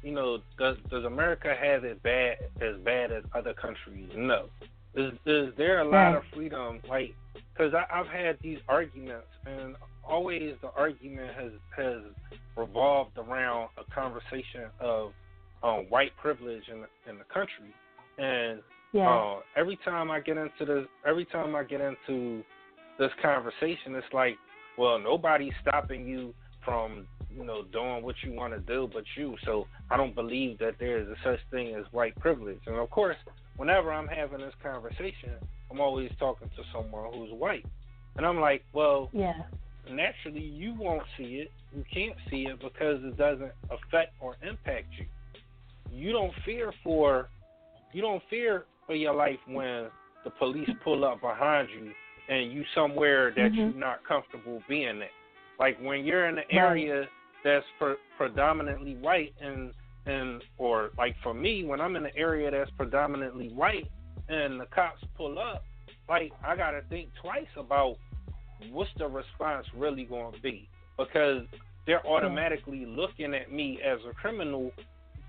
you 0.04 0.12
know, 0.12 0.40
does 0.58 0.78
does 0.90 1.06
America 1.06 1.54
have 1.60 1.84
it 1.84 2.02
bad 2.04 2.38
as 2.62 2.80
bad 2.84 3.12
as 3.12 3.24
other 3.36 3.54
countries? 3.54 4.10
No. 4.16 4.48
Is 4.96 5.14
is 5.26 5.54
there 5.58 5.80
a 5.82 5.90
lot 5.90 6.16
of 6.16 6.24
freedom? 6.34 6.82
Like, 6.90 7.14
because 7.54 7.74
I've 7.74 8.08
had 8.08 8.38
these 8.42 8.60
arguments, 8.68 9.28
and 9.46 9.76
always 10.04 10.56
the 10.62 10.72
argument 10.76 11.34
has 11.36 11.52
has 11.78 12.02
revolved 12.58 13.18
around 13.18 13.70
a 13.78 13.94
conversation 13.94 14.66
of 14.80 15.12
um, 15.64 15.86
white 15.90 16.12
privilege 16.22 16.64
in 16.72 16.82
the, 16.82 17.10
in 17.10 17.18
the 17.18 17.24
country, 17.26 17.74
and 18.18 18.62
yeah. 18.92 19.10
uh, 19.10 19.40
every 19.56 19.78
time 19.86 20.12
I 20.12 20.20
get 20.20 20.38
into 20.38 20.66
this, 20.66 20.86
every 21.06 21.26
time 21.26 21.56
I 21.56 21.64
get 21.64 21.82
into 21.82 22.44
this 23.00 23.12
conversation, 23.22 23.96
it's 23.96 24.14
like, 24.14 24.36
well, 24.78 25.00
nobody's 25.00 25.54
stopping 25.62 26.06
you 26.08 26.34
from, 26.64 27.08
you 27.36 27.44
know, 27.44 27.64
doing 27.72 28.04
what 28.04 28.16
you 28.24 28.34
want 28.34 28.54
to 28.54 28.60
do 28.60 28.90
but 28.92 29.04
you. 29.16 29.36
So 29.46 29.68
I 29.90 29.98
don't 29.98 30.16
believe 30.16 30.60
that 30.60 30.76
there 30.80 31.00
is 31.00 31.08
a 31.08 31.16
such 31.24 31.40
thing 31.50 31.76
as 31.76 31.86
white 31.92 32.18
privilege. 32.20 32.60
And 32.68 32.76
of 32.78 32.90
course, 32.90 33.18
whenever 33.58 33.92
I'm 33.92 34.08
having 34.08 34.40
this 34.40 34.54
conversation, 34.64 35.34
I'm 35.70 35.80
always 35.80 36.12
talking 36.20 36.50
to 36.56 36.64
someone 36.74 37.12
who's 37.14 37.32
white. 37.32 37.66
And 38.18 38.26
I'm 38.26 38.40
like, 38.40 38.64
well, 38.74 39.10
yeah. 39.14 39.34
naturally 39.90 40.42
you 40.42 40.76
won't 40.78 41.04
see 41.18 41.44
it. 41.46 41.52
You 41.76 41.84
can't 41.94 42.16
see 42.30 42.48
it 42.48 42.60
because 42.60 43.04
it 43.04 43.18
doesn't 43.18 43.52
affect 43.70 44.14
or 44.20 44.36
impact 44.48 44.88
you. 44.98 45.06
You 45.94 46.12
don't 46.12 46.34
fear 46.46 46.74
for 46.84 47.30
you 47.94 48.02
don't 48.02 48.24
fear 48.30 48.64
for 48.88 48.96
your 48.96 49.14
life 49.14 49.40
when 49.48 49.88
the 50.24 50.30
police 50.40 50.70
pull 50.84 51.04
up 51.04 51.20
behind 51.22 51.68
you 51.70 51.92
and 52.30 52.52
you 52.52 52.64
somewhere 52.74 53.32
that 53.32 53.52
Mhm. 53.52 53.58
you're 53.58 53.68
not 53.74 54.04
comfortable 54.04 54.64
being 54.68 55.02
at. 55.02 55.12
Like 55.60 55.78
when 55.80 56.06
you're 56.06 56.28
in 56.28 56.38
an 56.38 56.46
area 56.50 57.08
that's 57.44 57.66
pre- 57.80 57.96
predominantly 58.18 58.96
white 58.96 59.34
and 59.42 59.72
and 60.06 60.44
or 60.58 60.90
like 60.98 61.16
for 61.22 61.34
me 61.34 61.64
when 61.64 61.80
I'm 61.80 61.96
in 61.96 62.06
an 62.06 62.12
area 62.16 62.50
that's 62.50 62.72
predominantly 62.72 63.50
white 63.50 63.88
and 64.30 64.60
the 64.60 64.66
cops 64.66 65.04
pull 65.18 65.38
up, 65.38 65.64
like 66.10 66.32
I 66.44 66.56
gotta 66.56 66.82
think 66.90 67.10
twice 67.22 67.48
about 67.58 67.98
what's 68.72 68.92
the 68.98 69.08
response 69.08 69.66
really 69.76 70.06
to 70.06 70.32
be 70.42 70.68
because 70.98 71.44
they're 71.86 72.06
automatically 72.06 72.86
looking 72.86 73.34
at 73.34 73.52
me 73.52 73.80
as 73.84 74.00
a 74.10 74.14
criminal 74.14 74.72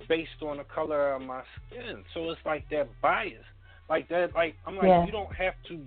based 0.09 0.43
on 0.43 0.59
the 0.59 0.65
color 0.65 1.13
of 1.15 1.23
my 1.23 1.43
skin. 1.67 2.05
So 2.15 2.31
it's 2.31 2.41
like 2.45 2.69
that 2.71 2.89
bias, 3.01 3.45
like 3.89 4.09
that. 4.09 4.35
Like 4.35 4.57
I'm 4.67 4.77
like 4.77 4.87
Yeah. 4.87 5.07
you 5.07 5.13
don't 5.13 5.35
have 5.35 5.55
to, 5.69 5.81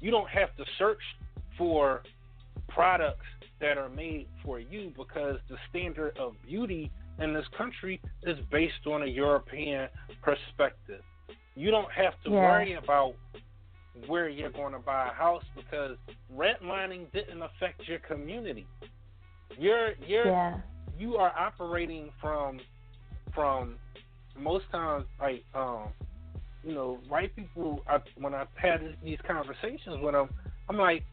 you 0.00 0.10
don't 0.10 0.28
have 0.28 0.54
to 0.56 0.64
search 0.78 1.02
for 1.56 2.02
products 2.68 3.26
that 3.60 3.78
are 3.78 3.88
made 3.90 4.28
for 4.44 4.60
you 4.60 4.92
because 4.96 5.38
the 5.48 5.56
standard 5.70 6.16
of 6.18 6.34
beauty 6.42 6.92
in 7.20 7.34
this 7.34 7.46
country 7.56 8.00
is 8.24 8.38
based 8.50 8.86
on 8.86 9.02
a 9.02 9.06
European 9.06 9.88
perspective. 10.22 11.02
You 11.56 11.70
don't 11.70 11.92
have 11.92 12.14
to 12.24 12.30
Yeah. 12.30 12.42
worry 12.42 12.74
about 12.74 13.16
where 14.06 14.28
you're 14.28 14.50
going 14.52 14.72
to 14.74 14.78
buy 14.80 15.08
a 15.08 15.14
house 15.14 15.44
because 15.56 15.96
redlining 16.32 17.12
didn't 17.12 17.42
affect 17.42 17.88
your 17.88 18.00
community. 18.00 18.68
You're 19.58 19.94
you're 20.06 20.26
Yeah. 20.26 20.60
you 20.98 21.16
are 21.16 21.32
operating 21.38 22.12
from 22.20 22.60
from 23.34 23.80
most 24.36 24.66
times 24.70 25.06
like 25.20 25.44
um 25.54 25.94
you 26.62 26.74
know 26.74 27.00
white 27.08 27.34
people 27.36 27.80
I, 27.88 27.98
when 28.16 28.34
I've 28.34 28.48
had 28.56 28.80
these 29.02 29.18
conversations 29.26 29.98
with 30.02 30.14
them 30.14 30.30
I'm 30.68 30.78
like 30.78 31.06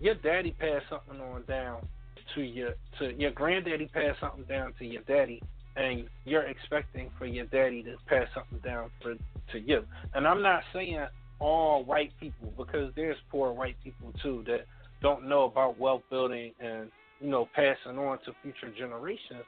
your 0.00 0.14
daddy 0.16 0.52
passed 0.58 0.86
something 0.90 1.20
on 1.20 1.44
down 1.44 1.86
to 2.34 2.42
your 2.42 2.70
to 2.98 3.12
your 3.14 3.30
granddaddy 3.30 3.86
passed 3.86 4.20
something 4.20 4.44
down 4.44 4.72
to 4.78 4.84
your 4.84 5.02
daddy 5.02 5.42
and 5.76 6.04
you're 6.24 6.46
expecting 6.46 7.10
for 7.18 7.26
your 7.26 7.46
daddy 7.46 7.82
to 7.82 7.96
pass 8.06 8.28
something 8.34 8.58
down 8.58 8.90
for 9.02 9.14
to 9.52 9.58
you. 9.58 9.84
And 10.14 10.26
I'm 10.26 10.42
not 10.42 10.62
saying 10.72 11.04
all 11.40 11.84
white 11.84 12.12
people 12.20 12.52
because 12.56 12.92
there's 12.94 13.16
poor 13.30 13.52
white 13.52 13.76
people 13.82 14.12
too 14.22 14.44
that 14.46 14.66
don't 15.02 15.28
know 15.28 15.44
about 15.44 15.78
wealth 15.78 16.02
building 16.10 16.52
and 16.60 16.90
you 17.20 17.28
know 17.30 17.48
passing 17.54 17.98
on 17.98 18.18
to 18.24 18.32
future 18.42 18.72
generations. 18.76 19.44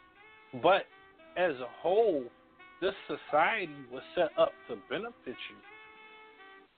But 0.62 0.82
as 1.36 1.52
a 1.54 1.68
whole 1.80 2.24
this 2.80 2.94
society 3.06 3.72
was 3.90 4.02
set 4.14 4.30
up 4.38 4.52
to 4.68 4.76
benefit 4.90 5.14
you. 5.26 5.56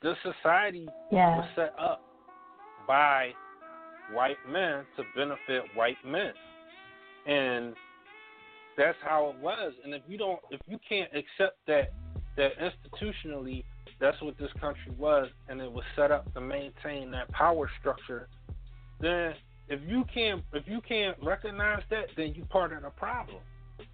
This 0.01 0.17
society 0.23 0.89
Yeah. 1.11 1.39
was 1.39 1.49
set 1.57 1.75
up 1.79 2.03
by 2.87 3.35
white 4.13 4.39
men 4.51 4.85
to 4.97 5.03
benefit 5.15 5.63
white 5.75 5.97
men. 6.05 6.33
And 7.27 7.75
that's 8.77 8.97
how 9.03 9.31
it 9.31 9.43
was. 9.43 9.73
And 9.85 9.95
if 9.95 10.03
you 10.07 10.19
don't 10.19 10.41
if 10.51 10.61
you 10.67 10.79
can't 10.89 11.11
accept 11.13 11.59
that 11.67 11.93
that 12.37 12.53
institutionally 12.59 13.65
that's 14.01 14.21
what 14.23 14.39
this 14.39 14.51
country 14.61 14.93
was 14.97 15.29
and 15.49 15.61
it 15.61 15.71
was 15.71 15.85
set 15.97 16.13
up 16.13 16.33
to 16.33 16.41
maintain 16.41 17.11
that 17.11 17.29
power 17.33 17.69
structure 17.81 18.29
then 19.01 19.35
if 19.69 19.81
you 19.89 20.05
can't 20.15 20.43
if 20.53 20.63
you 20.67 20.81
can't 20.81 21.17
recognize 21.23 21.83
that 21.91 22.07
then 22.17 22.33
you 22.35 22.45
part 22.45 22.73
of 22.73 22.83
the 22.83 22.91
problem. 22.91 23.39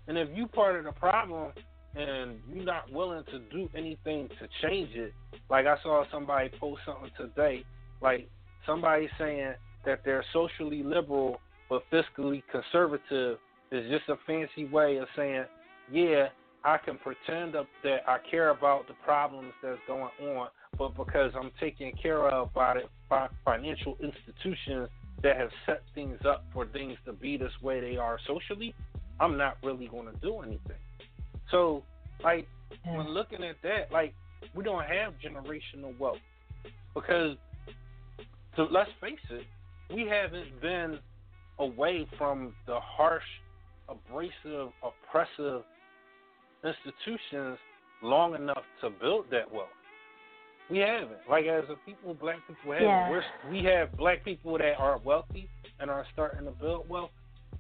And 0.07 0.19
if 0.19 0.29
you 0.35 0.47
part 0.47 0.77
of 0.77 0.85
the 0.85 0.93
problem 0.93 1.53
and 1.97 2.39
you're 2.53 2.65
not 2.65 2.91
willing 2.93 3.25
to 3.25 3.39
do 3.51 3.69
anything 3.75 4.29
to 4.41 4.49
change 4.63 4.91
it 4.95 5.13
like 5.49 5.67
i 5.67 5.77
saw 5.83 6.05
somebody 6.11 6.51
post 6.61 6.81
something 6.85 7.11
today 7.17 7.65
like 8.03 8.29
somebody 8.67 9.09
saying 9.19 9.55
that 9.85 10.01
they're 10.05 10.25
socially 10.33 10.83
liberal 10.83 11.41
but 11.69 11.83
fiscally 11.91 12.43
conservative 12.51 13.39
is 13.71 13.91
just 13.91 14.09
a 14.09 14.17
fancy 14.27 14.67
way 14.67 14.97
of 14.99 15.09
saying 15.17 15.45
yeah, 15.91 16.29
I 16.65 16.79
can 16.79 16.99
pretend 16.99 17.55
that 17.55 18.01
I 18.07 18.19
care 18.31 18.51
about 18.51 18.89
the 18.89 18.95
problems 19.05 19.53
that's 19.63 19.79
going 19.87 20.09
on, 20.23 20.49
but 20.79 20.97
because 20.97 21.33
I'm 21.39 21.51
taken 21.61 21.93
care 22.01 22.29
of 22.29 22.55
by, 22.55 22.75
the, 22.75 22.81
by 23.09 23.29
financial 23.45 23.97
institutions 24.03 24.89
that 25.23 25.37
have 25.37 25.51
set 25.67 25.83
things 25.95 26.19
up 26.27 26.45
for 26.53 26.67
things 26.67 26.97
to 27.05 27.13
be 27.13 27.37
this 27.37 27.53
way 27.63 27.81
they 27.81 27.97
are 27.97 28.19
socially, 28.27 28.75
I'm 29.21 29.37
not 29.37 29.59
really 29.63 29.89
going 29.89 30.07
to 30.07 30.19
do 30.21 30.41
anything. 30.41 30.77
So, 31.51 31.83
like, 32.23 32.47
when 32.85 33.09
looking 33.09 33.45
at 33.45 33.57
that, 33.63 33.93
like, 33.93 34.15
we 34.55 34.65
don't 34.65 34.85
have 34.85 35.15
generational 35.25 35.97
wealth 35.99 36.19
because, 36.95 37.37
to, 38.57 38.65
let's 38.65 38.91
face 39.01 39.19
it, 39.31 39.45
we 39.93 40.07
haven't 40.09 40.61
been 40.61 40.99
away 41.59 42.07
from 42.19 42.53
the 42.67 42.79
harsh, 42.81 43.23
abrasive, 43.89 44.73
oppressive 44.83 45.63
institutions 46.65 47.59
long 48.03 48.35
enough 48.35 48.63
to 48.81 48.91
build 48.91 49.27
that 49.31 49.51
wealth. 49.53 49.69
We 50.71 50.79
haven't. 50.79 51.19
Like 51.29 51.45
as 51.45 51.65
a 51.71 51.77
people, 51.87 52.15
black 52.15 52.37
people 52.49 52.73
haven't. 52.73 52.89
Yeah. 52.89 53.11
We're, 53.11 53.23
we 53.51 53.65
have 53.65 53.97
black 53.97 54.25
people 54.25 54.57
that 54.59 54.75
are 54.79 54.99
wealthy 54.99 55.49
and 55.79 55.91
are 55.91 56.07
starting 56.13 56.47
to 56.47 56.53
build 56.53 56.89
wealth, 56.89 57.11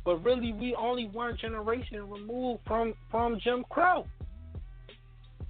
but 0.04 0.24
really 0.24 0.52
we 0.52 0.74
only 0.74 1.08
one 1.08 1.37
generation 1.38 2.08
removed 2.08 2.60
from 2.66 2.94
from 3.10 3.38
Jim 3.42 3.64
Crow. 3.68 4.06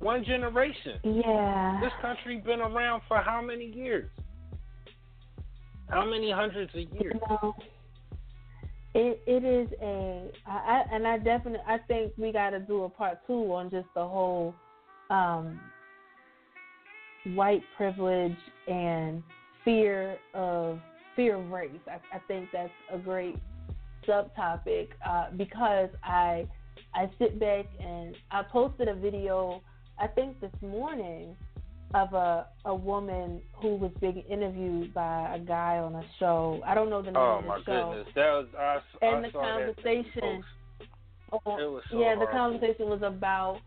One 0.01 0.25
generation. 0.25 0.99
Yeah. 1.05 1.81
This 1.81 1.93
country 2.03 2.43
been 2.45 2.61
around 2.61 3.03
for 3.07 3.19
how 3.19 3.41
many 3.41 3.67
years? 3.67 4.11
How 5.89 6.05
many 6.05 6.31
hundreds 6.31 6.71
of 6.75 6.81
years? 6.81 7.15
You 7.15 7.21
know, 7.29 7.55
it 8.95 9.21
it 9.27 9.45
is 9.45 9.69
a 9.83 10.31
I, 10.47 10.85
and 10.93 11.07
I 11.07 11.19
definitely 11.19 11.61
I 11.67 11.79
think 11.79 12.13
we 12.17 12.33
got 12.33 12.51
to 12.51 12.61
do 12.61 12.85
a 12.85 12.89
part 12.89 13.19
two 13.27 13.53
on 13.53 13.71
just 13.71 13.89
the 13.95 14.07
whole 14.07 14.55
um, 15.11 15.61
white 17.25 17.63
privilege 17.77 18.39
and 18.69 19.23
fear 19.65 20.19
of 20.33 20.81
fear 21.17 21.37
of 21.37 21.51
race. 21.51 21.71
I, 21.89 22.17
I 22.17 22.19
think 22.29 22.51
that's 22.53 22.73
a 22.93 22.99
great 22.99 23.37
subtopic 24.07 24.89
uh, 25.07 25.27
because 25.37 25.91
I 26.03 26.47
I 26.95 27.11
sit 27.19 27.41
back 27.41 27.67
and 27.81 28.17
I 28.31 28.43
posted 28.43 28.89
a 28.89 28.95
video 28.95 29.61
I 29.99 30.07
think 30.09 30.41
this 30.41 30.53
morning 30.61 31.37
of 31.95 32.13
a 32.13 32.47
a 32.65 32.75
woman 32.75 33.41
who 33.55 33.77
was 33.77 33.93
being 34.01 34.23
interviewed 34.29 34.93
by 34.93 35.37
a 35.37 35.39
guy 35.39 35.79
on 35.79 35.95
a 35.95 36.03
show. 36.19 36.61
I 36.67 36.75
don't 36.75 36.91
know 36.91 37.01
the 37.01 37.13
name 37.13 37.17
oh, 37.17 37.39
of 37.39 37.45
the 37.45 37.65
show. 37.65 37.73
Oh 37.73 37.91
my 37.91 37.95
goodness, 37.95 38.15
that 38.15 38.31
was 38.31 38.47
I, 38.59 39.07
and 39.07 39.17
I 39.17 39.29
the 39.29 39.33
saw 39.33 39.41
conversation. 39.41 40.45
Oh, 41.33 41.57
it 41.57 41.71
was 41.71 41.83
so 41.91 42.01
yeah, 42.01 42.15
the 42.19 42.27
conversation 42.27 42.87
was 42.89 43.01
about 43.03 43.61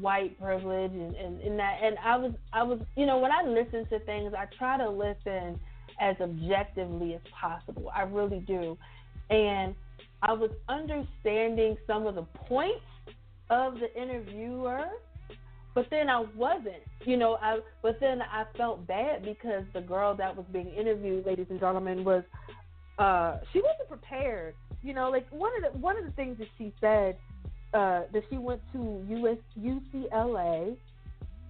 white 0.00 0.38
privilege 0.38 0.92
and, 0.92 1.14
and, 1.14 1.40
and 1.40 1.58
that 1.58 1.78
and 1.82 1.96
I 2.04 2.16
was 2.16 2.32
I 2.52 2.62
was 2.62 2.78
you 2.94 3.06
know 3.06 3.18
when 3.18 3.30
I 3.32 3.42
listen 3.42 3.86
to 3.88 3.98
things 4.00 4.34
I 4.36 4.44
try 4.58 4.76
to 4.76 4.90
listen 4.90 5.58
as 6.00 6.16
objectively 6.20 7.14
as 7.14 7.20
possible. 7.40 7.90
I 7.94 8.02
really 8.02 8.40
do. 8.40 8.76
And 9.30 9.74
I 10.22 10.32
was 10.32 10.50
understanding 10.68 11.76
some 11.86 12.06
of 12.06 12.14
the 12.14 12.22
points 12.22 12.84
of 13.50 13.74
the 13.74 14.00
interviewer 14.00 14.86
but 15.78 15.86
then 15.90 16.10
I 16.10 16.24
wasn't, 16.34 16.82
you 17.04 17.16
know. 17.16 17.38
I 17.40 17.60
but 17.82 18.00
then 18.00 18.20
I 18.20 18.46
felt 18.56 18.84
bad 18.88 19.24
because 19.24 19.62
the 19.72 19.80
girl 19.80 20.12
that 20.16 20.34
was 20.34 20.44
being 20.52 20.66
interviewed, 20.70 21.24
ladies 21.24 21.46
and 21.50 21.60
gentlemen, 21.60 22.02
was 22.04 22.24
uh 22.98 23.36
she 23.52 23.60
wasn't 23.60 23.88
prepared. 23.88 24.56
You 24.82 24.92
know, 24.92 25.08
like 25.08 25.28
one 25.30 25.52
of 25.56 25.72
the 25.72 25.78
one 25.78 25.96
of 25.96 26.04
the 26.04 26.10
things 26.10 26.36
that 26.38 26.48
she 26.58 26.74
said 26.80 27.16
uh 27.74 28.10
that 28.12 28.24
she 28.28 28.38
went 28.38 28.60
to 28.72 29.04
US 29.08 29.38
UCLA 29.56 30.76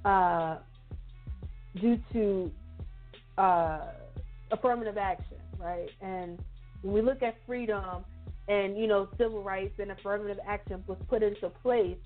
uh 0.05 0.59
due 1.81 1.99
to 2.13 2.51
uh 3.39 3.81
affirmative 4.51 4.99
action, 4.99 5.39
right? 5.59 5.89
And 6.03 6.39
when 6.83 6.93
we 6.93 7.01
look 7.01 7.23
at 7.23 7.35
freedom 7.47 8.05
and 8.47 8.77
you 8.77 8.89
know 8.89 9.09
civil 9.17 9.43
rights 9.43 9.73
and 9.79 9.91
affirmative 9.91 10.39
action 10.47 10.85
was 10.87 10.99
put 11.09 11.23
into 11.23 11.49
place 11.63 11.97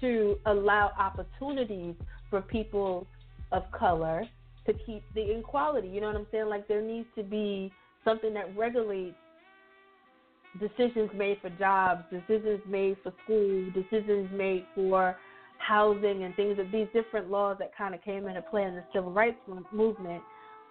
to 0.00 0.36
allow 0.46 0.92
opportunities 0.98 1.94
for 2.30 2.40
people 2.42 3.06
of 3.52 3.62
color 3.72 4.24
to 4.66 4.72
keep 4.86 5.02
the 5.14 5.38
equality. 5.38 5.88
You 5.88 6.00
know 6.00 6.08
what 6.08 6.16
I'm 6.16 6.26
saying? 6.30 6.48
Like 6.48 6.68
there 6.68 6.82
needs 6.82 7.08
to 7.16 7.22
be 7.22 7.72
something 8.04 8.34
that 8.34 8.56
regulates 8.56 9.16
decisions 10.60 11.10
made 11.14 11.38
for 11.40 11.50
jobs, 11.50 12.02
decisions 12.10 12.60
made 12.68 12.96
for 13.02 13.12
school, 13.24 13.70
decisions 13.72 14.28
made 14.32 14.64
for 14.74 15.16
housing 15.58 16.24
and 16.24 16.34
things 16.36 16.58
of 16.58 16.70
these 16.70 16.86
different 16.92 17.30
laws 17.30 17.56
that 17.58 17.76
kind 17.76 17.94
of 17.94 18.02
came 18.02 18.26
into 18.26 18.42
play 18.42 18.62
in 18.62 18.74
the 18.74 18.84
civil 18.92 19.12
rights 19.12 19.38
movement 19.72 20.22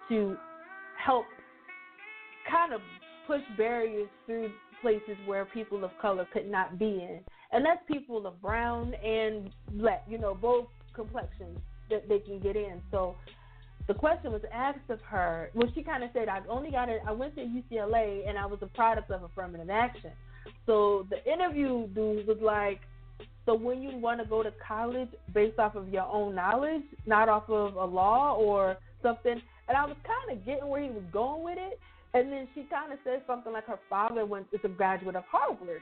to 0.08 0.36
help 1.04 1.24
kind 2.50 2.72
of 2.72 2.80
push 3.26 3.42
barriers 3.56 4.08
through 4.26 4.50
places 4.80 5.16
where 5.26 5.44
people 5.44 5.84
of 5.84 5.90
color 6.00 6.26
could 6.32 6.50
not 6.50 6.78
be 6.78 6.86
in. 6.86 7.20
And 7.52 7.64
that's 7.64 7.80
people 7.88 8.26
of 8.26 8.40
brown 8.42 8.94
and 8.94 9.50
black, 9.72 10.04
you 10.08 10.18
know, 10.18 10.34
both 10.34 10.66
complexions 10.94 11.58
that 11.90 12.08
they 12.08 12.18
can 12.18 12.38
get 12.40 12.56
in. 12.56 12.82
So 12.90 13.16
the 13.86 13.94
question 13.94 14.32
was 14.32 14.42
asked 14.52 14.90
of 14.90 15.00
her. 15.02 15.50
Well, 15.54 15.70
she 15.74 15.82
kind 15.82 16.04
of 16.04 16.10
said, 16.12 16.28
I 16.28 16.40
only 16.48 16.70
got 16.70 16.88
it, 16.88 17.00
I 17.06 17.12
went 17.12 17.34
to 17.36 17.42
UCLA 17.42 18.28
and 18.28 18.36
I 18.36 18.44
was 18.44 18.58
a 18.60 18.66
product 18.66 19.10
of 19.10 19.22
affirmative 19.22 19.70
action. 19.70 20.10
So 20.66 21.06
the 21.08 21.24
interview 21.30 21.86
dude 21.88 22.26
was 22.26 22.38
like, 22.42 22.80
so 23.46 23.54
when 23.54 23.80
you 23.80 23.96
want 23.96 24.20
to 24.20 24.26
go 24.26 24.42
to 24.42 24.52
college 24.66 25.08
based 25.32 25.58
off 25.58 25.74
of 25.74 25.88
your 25.88 26.04
own 26.04 26.34
knowledge, 26.34 26.82
not 27.06 27.30
off 27.30 27.48
of 27.48 27.76
a 27.76 27.84
law 27.84 28.36
or 28.36 28.76
something, 29.02 29.40
and 29.68 29.76
I 29.76 29.86
was 29.86 29.96
kind 30.04 30.38
of 30.38 30.44
getting 30.44 30.68
where 30.68 30.82
he 30.82 30.90
was 30.90 31.04
going 31.12 31.44
with 31.44 31.56
it. 31.58 31.80
And 32.12 32.30
then 32.30 32.48
she 32.54 32.64
kind 32.64 32.92
of 32.92 32.98
said 33.04 33.22
something 33.26 33.52
like 33.52 33.66
her 33.66 33.78
father 33.88 34.26
went 34.26 34.46
is 34.52 34.60
a 34.64 34.68
graduate 34.68 35.16
of 35.16 35.24
Harvard, 35.30 35.80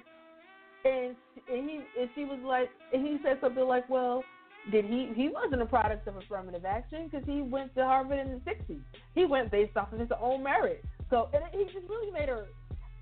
and 0.87 1.17
and 1.49 1.69
he 1.69 1.81
and 2.01 2.11
she 2.15 2.25
was 2.25 2.39
like, 2.45 2.71
and 2.93 3.07
he 3.07 3.19
said 3.23 3.39
something 3.41 3.65
like, 3.65 3.89
well, 3.89 4.25
did 4.71 4.85
he 4.85 5.13
he 5.15 5.29
wasn't 5.29 5.63
a 5.63 5.67
product 5.67 6.07
of 6.09 6.17
affirmative 6.17 6.65
action 6.65 7.09
because 7.11 7.27
he 7.27 7.43
went 7.43 7.75
to 7.75 7.85
Harvard 7.85 8.19
in 8.19 8.31
the 8.33 8.51
'60s. 8.51 8.81
He 9.15 9.25
went 9.25 9.51
based 9.51 9.77
off 9.77 9.93
of 9.93 10.01
his 10.01 10.09
own 10.21 10.43
merit. 10.43 10.85
So 11.11 11.29
and 11.33 11.43
he 11.53 11.65
just 11.65 11.89
really 11.89 12.11
made 12.11 12.29
her. 12.29 12.47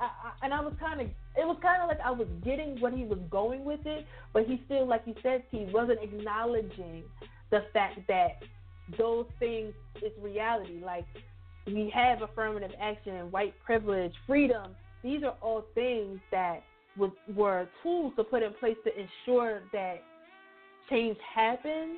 I, 0.01 0.05
I, 0.05 0.45
and 0.45 0.53
I 0.53 0.61
was 0.61 0.75
kind 0.81 1.01
of, 1.01 1.07
it 1.07 1.47
was 1.47 1.57
kind 1.63 1.81
of 1.81 1.89
like 1.89 2.01
I 2.05 2.11
was 2.11 2.27
getting 2.45 2.81
what 2.81 2.93
he 2.93 3.05
was 3.05 3.21
going 3.31 3.65
with 3.65 3.87
it, 3.87 4.05
but 4.33 4.45
he 4.45 4.61
still, 4.67 4.89
like 4.89 5.03
you 5.07 5.15
said, 5.23 5.45
he 5.53 5.69
wasn't 5.73 6.01
acknowledging 6.03 7.05
the 7.53 7.61
fact 7.73 8.01
that 8.09 8.43
those 8.99 9.27
things 9.39 9.73
is 10.03 10.11
reality. 10.21 10.81
Like 10.85 11.07
we 11.67 11.93
have 11.95 12.23
affirmative 12.23 12.73
action 12.81 13.31
white 13.31 13.55
privilege, 13.65 14.13
freedom. 14.27 14.73
These 15.03 15.23
are 15.23 15.37
all 15.41 15.65
things 15.75 16.19
that 16.33 16.65
was, 16.97 17.11
were 17.35 17.69
tools 17.83 18.13
to 18.17 18.25
put 18.25 18.43
in 18.43 18.53
place 18.55 18.77
to 18.85 18.91
ensure 18.93 19.63
that 19.73 19.97
change 20.91 21.17
happens. 21.35 21.97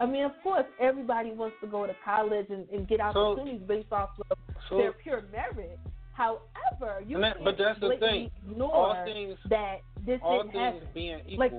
I 0.00 0.06
mean, 0.06 0.24
of 0.24 0.32
course, 0.42 0.66
everybody 0.80 1.30
wants 1.32 1.56
to 1.62 1.66
go 1.66 1.86
to 1.86 1.94
college 2.04 2.46
and, 2.50 2.68
and 2.70 2.86
get 2.86 3.00
opportunities 3.00 3.60
so, 3.62 3.66
based 3.66 3.92
off 3.92 4.10
of 4.30 4.36
so, 4.68 4.76
their 4.76 4.92
pure 4.92 5.22
merit. 5.32 5.78
However, 6.12 7.02
you 7.06 7.20
that, 7.20 7.34
can't 7.34 7.44
but 7.44 7.56
that's 7.58 7.80
the 7.80 7.96
thing. 7.98 8.30
ignore 8.50 8.74
all 8.74 9.04
things, 9.04 9.38
that 9.48 9.78
this 10.06 10.20
all 10.22 10.42
things 10.42 10.54
happen. 10.54 10.88
being 10.94 11.20
equal, 11.26 11.38
Like, 11.38 11.52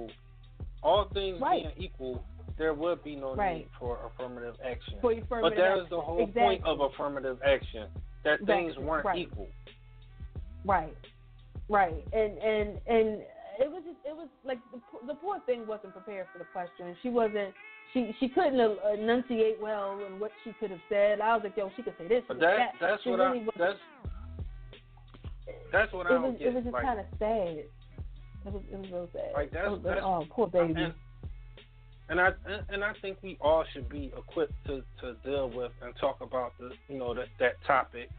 all 0.84 1.08
things 1.14 1.40
right. 1.42 1.64
being 1.64 1.90
equal, 1.90 2.24
there 2.58 2.74
would 2.74 3.04
be 3.04 3.16
no 3.16 3.36
Right. 3.36 3.58
need 3.60 3.68
for 3.80 4.00
affirmative 4.06 4.56
action. 4.64 4.96
For 5.02 5.14
but 5.14 5.24
affirmative 5.24 5.58
that 5.58 5.74
is 5.74 5.84
action. 5.84 5.90
the 5.98 6.02
whole 6.02 6.20
exactly. 6.20 6.42
point 6.42 6.66
of 6.66 6.82
affirmative 6.82 7.38
action. 7.46 7.88
That 8.24 8.40
things 8.46 8.70
Exactly. 8.70 8.86
weren't 8.86 9.06
Right. 9.06 9.18
equal. 9.20 9.48
Right, 10.66 10.96
right, 11.70 12.04
and 12.14 12.38
and 12.38 12.70
and 12.88 13.22
it 13.60 13.70
was 13.72 13.84
just 13.86 13.98
it 14.06 14.16
was 14.16 14.28
like 14.44 14.60
the 14.72 14.80
the 15.08 15.14
poor 15.16 15.40
thing 15.42 15.66
wasn't 15.66 15.94
prepared 15.94 16.28
for 16.32 16.38
the 16.40 16.46
question. 16.46 16.96
She 17.02 17.10
wasn't. 17.10 17.54
She 17.94 18.14
she 18.20 18.28
couldn't 18.28 18.60
enunciate 18.94 19.60
well 19.62 20.04
and 20.06 20.20
what 20.20 20.34
she 20.44 20.54
could 20.54 20.72
have 20.72 20.82
said. 20.90 21.22
I 21.22 21.34
was 21.36 21.44
like, 21.44 21.56
yo, 21.56 21.72
she 21.76 21.84
could 21.84 21.98
say 21.98 22.08
this. 22.08 22.24
But 22.28 22.40
that 22.40 22.58
that. 22.58 22.76
that's 22.80 23.04
She 23.04 23.10
what 23.12 23.20
really 23.20 23.40
I 23.40 23.52
that's 23.58 23.80
that's 25.72 25.94
what 25.94 26.08
I 26.08 26.18
was 26.18 26.36
get. 26.38 26.48
it 26.50 26.54
was 26.56 26.64
just 26.64 26.74
like, 26.74 26.84
kind 26.84 27.00
of 27.00 27.06
sad. 27.20 27.64
It 28.46 28.54
was 28.54 28.64
it 28.72 28.78
was 28.78 28.90
real 28.92 29.10
sad. 29.14 29.32
Like, 29.34 29.52
that's- 29.52 29.72
was- 29.72 29.82
that's- 29.84 30.04
oh 30.06 30.26
poor 30.30 30.48
baby. 30.48 30.74
and, 30.82 30.94
and 32.10 32.20
I 32.22 32.28
and- 32.46 32.66
and 32.70 32.84
I 32.84 32.94
think 33.02 33.18
we 33.22 33.38
all 33.42 33.64
should 33.74 33.90
be 33.90 34.12
equipped 34.18 34.54
to 34.68 34.84
to 35.02 35.14
deal 35.26 35.50
with 35.50 35.72
and 35.82 35.94
talk 36.00 36.20
about 36.22 36.54
the 36.60 36.72
you 36.90 36.98
know 36.98 37.14
that 37.14 37.28
that 37.40 37.54
topic. 37.66 38.10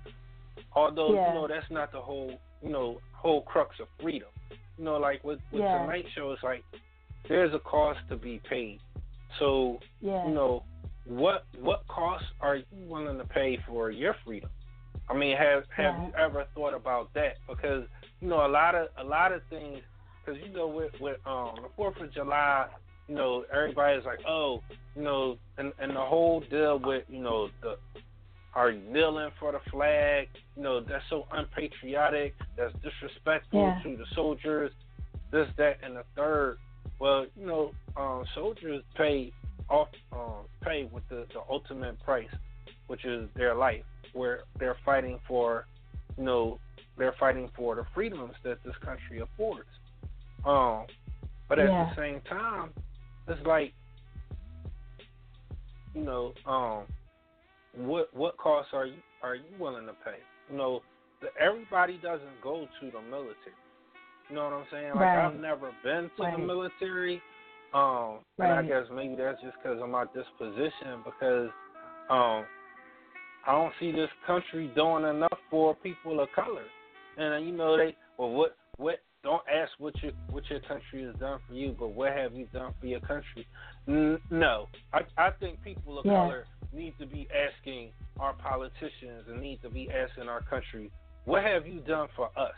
Although 0.73 1.15
Yeah. 1.15 1.29
you 1.29 1.35
know 1.35 1.47
that's 1.47 1.71
not 1.71 1.93
the 1.93 2.01
whole 2.01 2.33
you 2.63 2.71
know 2.71 3.01
whole 3.19 3.43
crux 3.43 3.79
of 3.81 3.89
freedom. 4.01 4.29
You 4.79 4.85
know, 4.85 4.97
like 4.97 5.23
with 5.25 5.41
with 5.53 5.63
Yeah. 5.63 5.79
tonight 5.79 6.07
show, 6.15 6.33
it's 6.33 6.43
like 6.43 6.65
there's 7.29 7.53
a 7.53 7.59
cost 7.59 8.01
to 8.11 8.17
be 8.17 8.41
paid. 8.49 8.81
So 9.39 9.79
yeah. 10.01 10.27
you 10.27 10.33
know 10.35 10.63
what 11.05 11.45
what 11.61 11.87
costs 11.89 12.29
are 12.41 12.57
you 12.57 12.65
willing 12.87 13.19
to 13.19 13.25
pay 13.25 13.59
for 13.67 13.91
your 13.91 14.15
freedom? 14.25 14.51
I 15.11 15.15
mean, 15.15 15.37
have 15.37 15.65
have 15.77 15.95
Yeah. 15.95 16.07
you 16.07 16.13
ever 16.17 16.47
thought 16.55 16.75
about 16.75 17.13
that? 17.15 17.37
Because 17.49 17.85
you 18.21 18.29
know 18.29 18.47
a 18.47 18.49
lot 18.61 18.75
of 18.75 18.89
a 18.99 19.05
lot 19.05 19.33
of 19.33 19.43
things 19.51 19.81
because 20.25 20.41
you 20.41 20.51
know 20.53 20.69
with 20.69 20.93
with 21.01 21.19
um 21.27 21.57
the 21.57 21.69
Fourth 21.77 22.01
of 22.01 22.13
July, 22.13 22.67
you 23.09 23.15
know 23.17 23.45
everybody's 23.53 24.05
like, 24.05 24.21
oh, 24.29 24.63
you 24.95 25.03
know, 25.03 25.39
and 25.59 25.73
and 25.81 25.91
the 25.97 26.01
whole 26.01 26.41
deal 26.41 26.79
with 26.79 27.05
you 27.09 27.21
know 27.21 27.49
the 27.63 27.77
are 28.55 28.73
kneeling 28.73 29.31
for 29.39 29.53
the 29.53 29.61
flag, 29.71 30.29
you 30.57 30.63
know, 30.63 30.81
that's 30.81 31.05
so 31.11 31.27
unpatriotic, 31.33 32.35
that's 32.57 32.73
disrespectful 32.83 33.61
Yeah. 33.61 33.83
to 33.83 33.97
the 33.97 34.07
soldiers, 34.15 34.73
this, 35.31 35.49
that, 35.57 35.79
and 35.83 35.97
the 35.97 36.05
third. 36.17 36.59
Well, 36.99 37.27
you 37.37 37.47
know, 37.47 37.73
um, 37.97 38.25
soldiers 38.35 38.83
pay 38.97 39.33
off, 39.69 39.89
um, 40.13 40.47
pay 40.63 40.85
with 40.85 41.07
the, 41.09 41.27
the 41.33 41.41
ultimate 41.49 42.03
price, 42.03 42.31
which 42.87 43.05
is 43.05 43.29
their 43.37 43.55
life, 43.55 43.85
where 44.15 44.41
they're 44.59 44.77
fighting 44.85 45.21
for, 45.29 45.67
you 46.17 46.25
know, 46.25 46.59
they're 46.97 47.15
fighting 47.21 47.51
for 47.55 47.77
the 47.77 47.85
freedoms 47.95 48.35
that 48.43 48.59
this 48.65 48.75
country 48.85 49.21
affords. 49.21 49.69
Um, 50.45 50.87
but 51.49 51.59
at 51.59 51.69
Yeah. 51.69 51.91
the 51.91 51.95
same 51.97 52.21
time, 52.23 52.73
it's 53.29 53.47
like, 53.47 53.73
you 55.95 56.03
know, 56.03 56.33
um, 56.47 56.87
what 57.79 58.13
what 58.15 58.37
costs 58.37 58.71
are 58.73 58.87
you 58.87 58.99
are 59.23 59.37
you 59.37 59.45
willing 59.59 59.87
to 59.87 59.93
pay? 60.05 60.19
You 60.51 60.57
know, 60.57 60.83
the, 61.21 61.29
everybody 61.41 61.99
doesn't 62.03 62.41
go 62.43 62.67
to 62.81 62.91
the 62.91 63.01
military. 63.03 63.57
You 64.29 64.37
know 64.37 64.45
what 64.45 64.53
I'm 64.53 64.67
saying? 64.71 64.91
Like 64.91 65.15
Right. 65.15 65.27
I've 65.27 65.41
never 65.41 65.73
been 65.83 66.05
to 66.05 66.11
the 66.19 66.23
Right. 66.23 66.39
military. 66.39 67.23
Um, 67.75 68.21
and 68.39 68.53
I 68.53 68.63
guess 68.63 68.85
maybe 68.95 69.15
that's 69.15 69.41
just 69.43 69.57
because 69.63 69.81
of 69.81 69.89
my 69.89 70.05
disposition. 70.15 71.03
Because 71.05 71.51
um, 72.11 72.45
I 73.47 73.53
don't 73.53 73.73
see 73.79 73.93
this 73.93 74.11
country 74.27 74.71
doing 74.75 75.05
enough 75.05 75.39
for 75.51 75.75
people 75.77 76.21
of 76.21 76.29
color. 76.33 76.65
And 77.17 77.35
uh, 77.35 77.37
you 77.39 77.53
know 77.53 77.77
they 77.77 77.97
well 78.19 78.31
what 78.31 78.57
what 78.77 79.01
don't 79.23 79.43
ask 79.53 79.73
what 79.79 79.95
your 80.03 80.13
what 80.31 80.49
your 80.51 80.61
country 80.61 81.05
has 81.05 81.15
done 81.17 81.41
for 81.47 81.55
you, 81.55 81.75
but 81.79 81.89
what 81.89 82.13
have 82.13 82.35
you 82.35 82.47
done 82.53 82.73
for 82.81 82.87
your 82.87 83.01
country? 83.01 83.47
N- 83.87 84.21
no, 84.31 84.67
I 84.93 85.01
I 85.17 85.31
think 85.41 85.63
people 85.63 85.99
of 85.99 86.07
Yeah. 86.07 86.13
color 86.13 86.47
need 86.73 86.95
to 86.99 87.07
be 87.07 87.29
asking 87.35 87.93
our 88.21 88.35
politicians 88.35 89.25
and 89.29 89.41
need 89.41 89.61
to 89.63 89.71
be 89.71 89.91
asking 89.91 90.29
our 90.29 90.43
country, 90.43 90.91
what 91.25 91.43
have 91.43 91.67
you 91.67 91.81
done 91.81 92.09
for 92.17 92.31
us? 92.37 92.55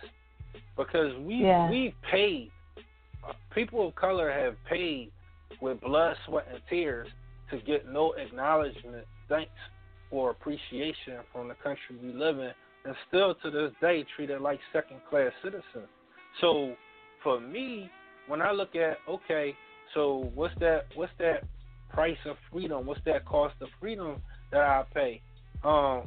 Because 0.77 1.15
we 1.19 1.37
Yeah. 1.37 1.71
we've 1.71 1.95
paid. 2.03 2.51
uh, 3.23 3.35
People 3.51 3.89
of 3.89 3.95
color 3.97 4.31
have 4.31 4.57
paid 4.65 5.13
with 5.61 5.81
blood, 5.81 6.17
sweat, 6.25 6.47
and 6.49 6.63
tears 6.69 7.09
to 7.51 7.59
get 7.59 7.87
no 7.87 8.13
acknowledgement, 8.15 9.07
thanks, 9.29 9.53
or 10.11 10.31
appreciation 10.31 11.23
from 11.33 11.49
the 11.49 11.55
country 11.57 11.97
we 11.97 12.13
live 12.13 12.39
in, 12.39 12.55
and 12.85 12.97
still 13.09 13.35
to 13.37 13.51
this 13.51 13.73
day 13.81 14.05
treated 14.05 14.41
like 14.41 14.61
second 14.73 15.05
class 15.05 15.33
citizens. 15.43 15.89
So 16.41 16.77
for 17.23 17.41
me, 17.41 17.91
when 18.27 18.41
I 18.41 18.53
look 18.53 18.77
at 18.77 19.01
okay, 19.09 19.57
so 19.95 20.31
what's 20.35 20.55
that 20.61 20.87
what's 20.95 21.13
that 21.19 21.45
price 21.89 22.19
of 22.27 22.37
freedom? 22.51 22.87
What's 22.87 23.01
that 23.07 23.25
cost 23.25 23.55
of 23.61 23.69
freedom 23.81 24.23
that 24.53 24.61
I 24.61 24.85
pay? 24.95 25.23
Um, 25.65 26.05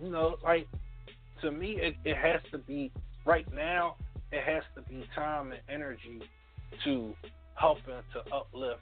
you 0.00 0.10
know, 0.10 0.36
like 0.42 0.68
to 1.40 1.50
me 1.50 1.78
it, 1.80 1.96
it 2.04 2.16
has 2.16 2.40
to 2.50 2.58
be 2.58 2.90
right 3.24 3.46
now, 3.54 3.96
it 4.32 4.42
has 4.44 4.62
to 4.74 4.82
be 4.82 5.04
time 5.14 5.52
and 5.52 5.60
energy 5.68 6.22
to 6.84 7.14
helping 7.54 7.94
to 8.12 8.34
uplift 8.34 8.80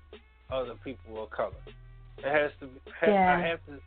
other 0.51 0.75
people 0.83 1.23
of 1.23 1.31
color. 1.31 1.53
It 2.19 2.25
has 2.25 2.51
to 2.61 2.67
be 2.67 2.81
Yeah. 3.07 3.37
I 3.39 3.47
have 3.47 3.65
to 3.67 3.81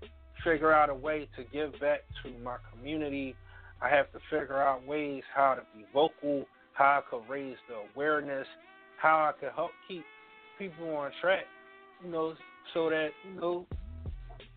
figure 0.44 0.72
out 0.72 0.90
a 0.90 0.96
way 0.96 1.28
to 1.38 1.44
give 1.46 1.80
back 1.80 2.02
to 2.24 2.32
my 2.44 2.58
community. 2.72 3.36
I 3.82 3.90
have 3.90 4.12
to 4.12 4.20
figure 4.30 4.62
out 4.62 4.86
ways 4.86 5.24
how 5.34 5.56
to 5.56 5.62
be 5.76 5.86
vocal, 5.94 6.46
how 6.74 7.00
I 7.00 7.10
could 7.10 7.30
raise 7.30 7.58
the 7.68 7.76
awareness, 7.96 8.48
how 8.98 9.30
I 9.30 9.40
could 9.40 9.54
help 9.56 9.72
keep 9.88 10.06
people 10.58 10.96
on 10.96 11.12
track, 11.22 11.46
you 12.04 12.12
know, 12.12 12.34
so 12.74 12.90
that, 12.90 13.10
you 13.24 13.40
know, 13.40 13.66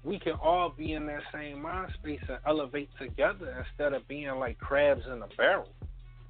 we 0.05 0.19
can 0.19 0.35
all 0.35 0.73
be 0.77 0.93
in 0.93 1.07
that 1.07 1.23
same 1.33 1.61
mind 1.61 1.91
space 2.01 2.21
and 2.29 2.39
elevate 2.47 2.89
together 2.99 3.65
instead 3.67 3.93
of 3.93 4.07
being 4.09 4.31
like 4.37 4.59
crabs 4.59 5.03
in 5.07 5.23
a 5.23 5.27
barrel. 5.37 5.69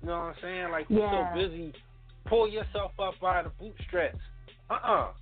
You 0.01 0.09
know 0.09 0.19
what 0.19 0.25
I'm 0.25 0.35
saying? 0.43 0.71
Like 0.71 0.87
you're 0.89 1.01
Yeah. 1.01 1.35
so 1.35 1.39
busy, 1.39 1.73
pull 2.27 2.49
yourself 2.49 2.93
up 2.99 3.15
by 3.21 3.43
the 3.43 3.51
bootstraps. 3.51 4.19
Uh-uh. 4.71 5.13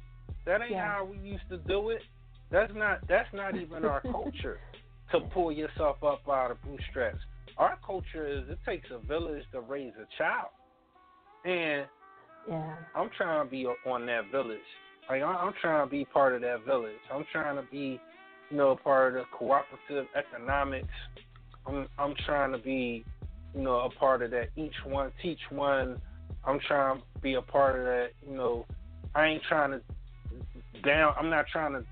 That 0.47 0.63
ain't 0.63 0.73
Yeah. 0.73 0.87
how 0.87 1.05
we 1.05 1.19
used 1.19 1.49
to 1.49 1.59
do 1.59 1.91
it. 1.91 2.03
That's 2.51 2.73
not 2.75 3.07
that's 3.09 3.33
not 3.33 3.57
even 3.57 3.85
our 3.85 4.01
culture 4.13 4.61
to 5.11 5.21
pull 5.21 5.51
yourself 5.53 6.03
up 6.05 6.25
by 6.25 6.49
the 6.49 6.55
bootstraps. 6.55 7.19
Our 7.59 7.79
culture 7.85 8.27
is 8.27 8.49
it 8.49 8.59
takes 8.67 8.89
a 8.91 8.99
village 8.99 9.45
to 9.53 9.61
raise 9.61 9.93
a 10.01 10.07
child. 10.19 10.49
And 11.45 11.87
Yeah. 12.49 12.77
I'm 12.95 13.11
trying 13.11 13.45
to 13.47 13.51
be 13.51 13.67
on 13.67 14.07
that 14.07 14.27
village. 14.27 14.61
Like 15.09 15.23
I- 15.23 15.37
I'm 15.37 15.53
trying 15.55 15.87
to 15.87 15.91
be 15.91 16.05
part 16.05 16.35
of 16.35 16.41
that 16.43 16.61
village. 16.61 17.01
I'm 17.11 17.25
trying 17.33 17.57
to 17.57 17.63
be, 17.63 18.01
you 18.51 18.57
know, 18.57 18.77
part 18.77 19.17
of 19.17 19.21
the 19.21 19.37
cooperative 19.37 20.09
economics. 20.15 20.95
I'm 21.67 21.89
I'm 21.99 22.15
trying 22.27 22.53
to 22.53 22.59
be, 22.59 23.05
you 23.55 23.63
know, 23.63 23.81
a 23.81 23.91
part 23.91 24.23
of 24.23 24.31
that. 24.33 24.51
Each 24.57 24.75
one 24.85 25.13
teach 25.23 25.41
one. 25.51 26.01
I'm 26.45 26.59
trying 26.61 27.01
to 27.01 27.21
be 27.21 27.35
a 27.35 27.43
part 27.43 27.79
of 27.79 27.85
that. 27.87 28.11
You 28.27 28.37
know, 28.37 28.67
I 29.15 29.27
ain't 29.27 29.43
trying 29.45 29.73
to 29.73 29.81
down. 30.83 31.15
I'm 31.19 31.31
not 31.31 31.47
trying 31.47 31.73
to 31.73 31.85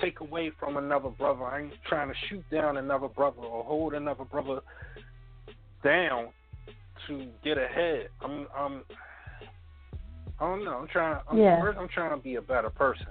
take 0.00 0.20
away 0.20 0.50
from 0.58 0.76
another 0.76 1.10
brother. 1.10 1.44
I 1.44 1.62
ain't 1.62 1.72
trying 1.88 2.08
to 2.08 2.14
shoot 2.28 2.44
down 2.50 2.76
another 2.76 3.08
brother 3.08 3.40
or 3.40 3.64
hold 3.64 3.94
another 3.94 4.24
brother 4.24 4.60
down 5.84 6.28
to 7.06 7.26
get 7.44 7.58
ahead. 7.58 8.08
I'm 8.20 8.46
I'm 8.56 8.82
I 10.40 10.44
don't 10.44 10.64
know. 10.64 10.78
I'm 10.78 10.88
trying. 10.88 11.20
I'm, 11.28 11.38
Yeah. 11.38 11.60
First, 11.60 11.78
I'm 11.78 11.88
trying 11.88 12.16
to 12.16 12.22
be 12.22 12.36
a 12.36 12.42
better 12.42 12.70
person, 12.70 13.08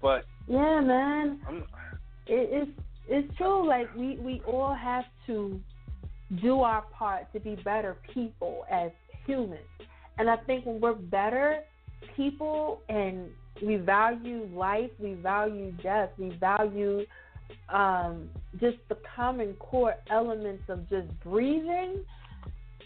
but 0.00 0.24
Yeah, 0.48 0.80
man. 0.80 1.40
I'm. 1.46 1.56
it, 2.26 2.48
it's 2.52 2.70
it's 3.08 3.36
true. 3.36 3.66
Like 3.66 3.94
we 3.94 4.16
we 4.16 4.40
all 4.46 4.74
have 4.74 5.04
to 5.26 5.60
do 6.42 6.62
our 6.62 6.82
part 6.92 7.32
to 7.32 7.40
be 7.40 7.56
better 7.56 7.96
people 8.12 8.64
as 8.70 8.90
humans, 9.26 9.60
and 10.18 10.30
I 10.30 10.36
think 10.38 10.66
when 10.66 10.80
we're 10.80 10.94
better 10.94 11.60
people 12.16 12.80
and 12.88 13.28
we 13.62 13.76
value 13.76 14.48
life, 14.54 14.90
we 14.98 15.14
value 15.14 15.72
death, 15.82 16.10
we 16.18 16.30
value 16.30 17.04
um, 17.68 18.28
just 18.60 18.76
the 18.88 18.96
common 19.14 19.54
core 19.54 19.94
elements 20.10 20.64
of 20.68 20.88
just 20.88 21.08
breathing 21.20 22.04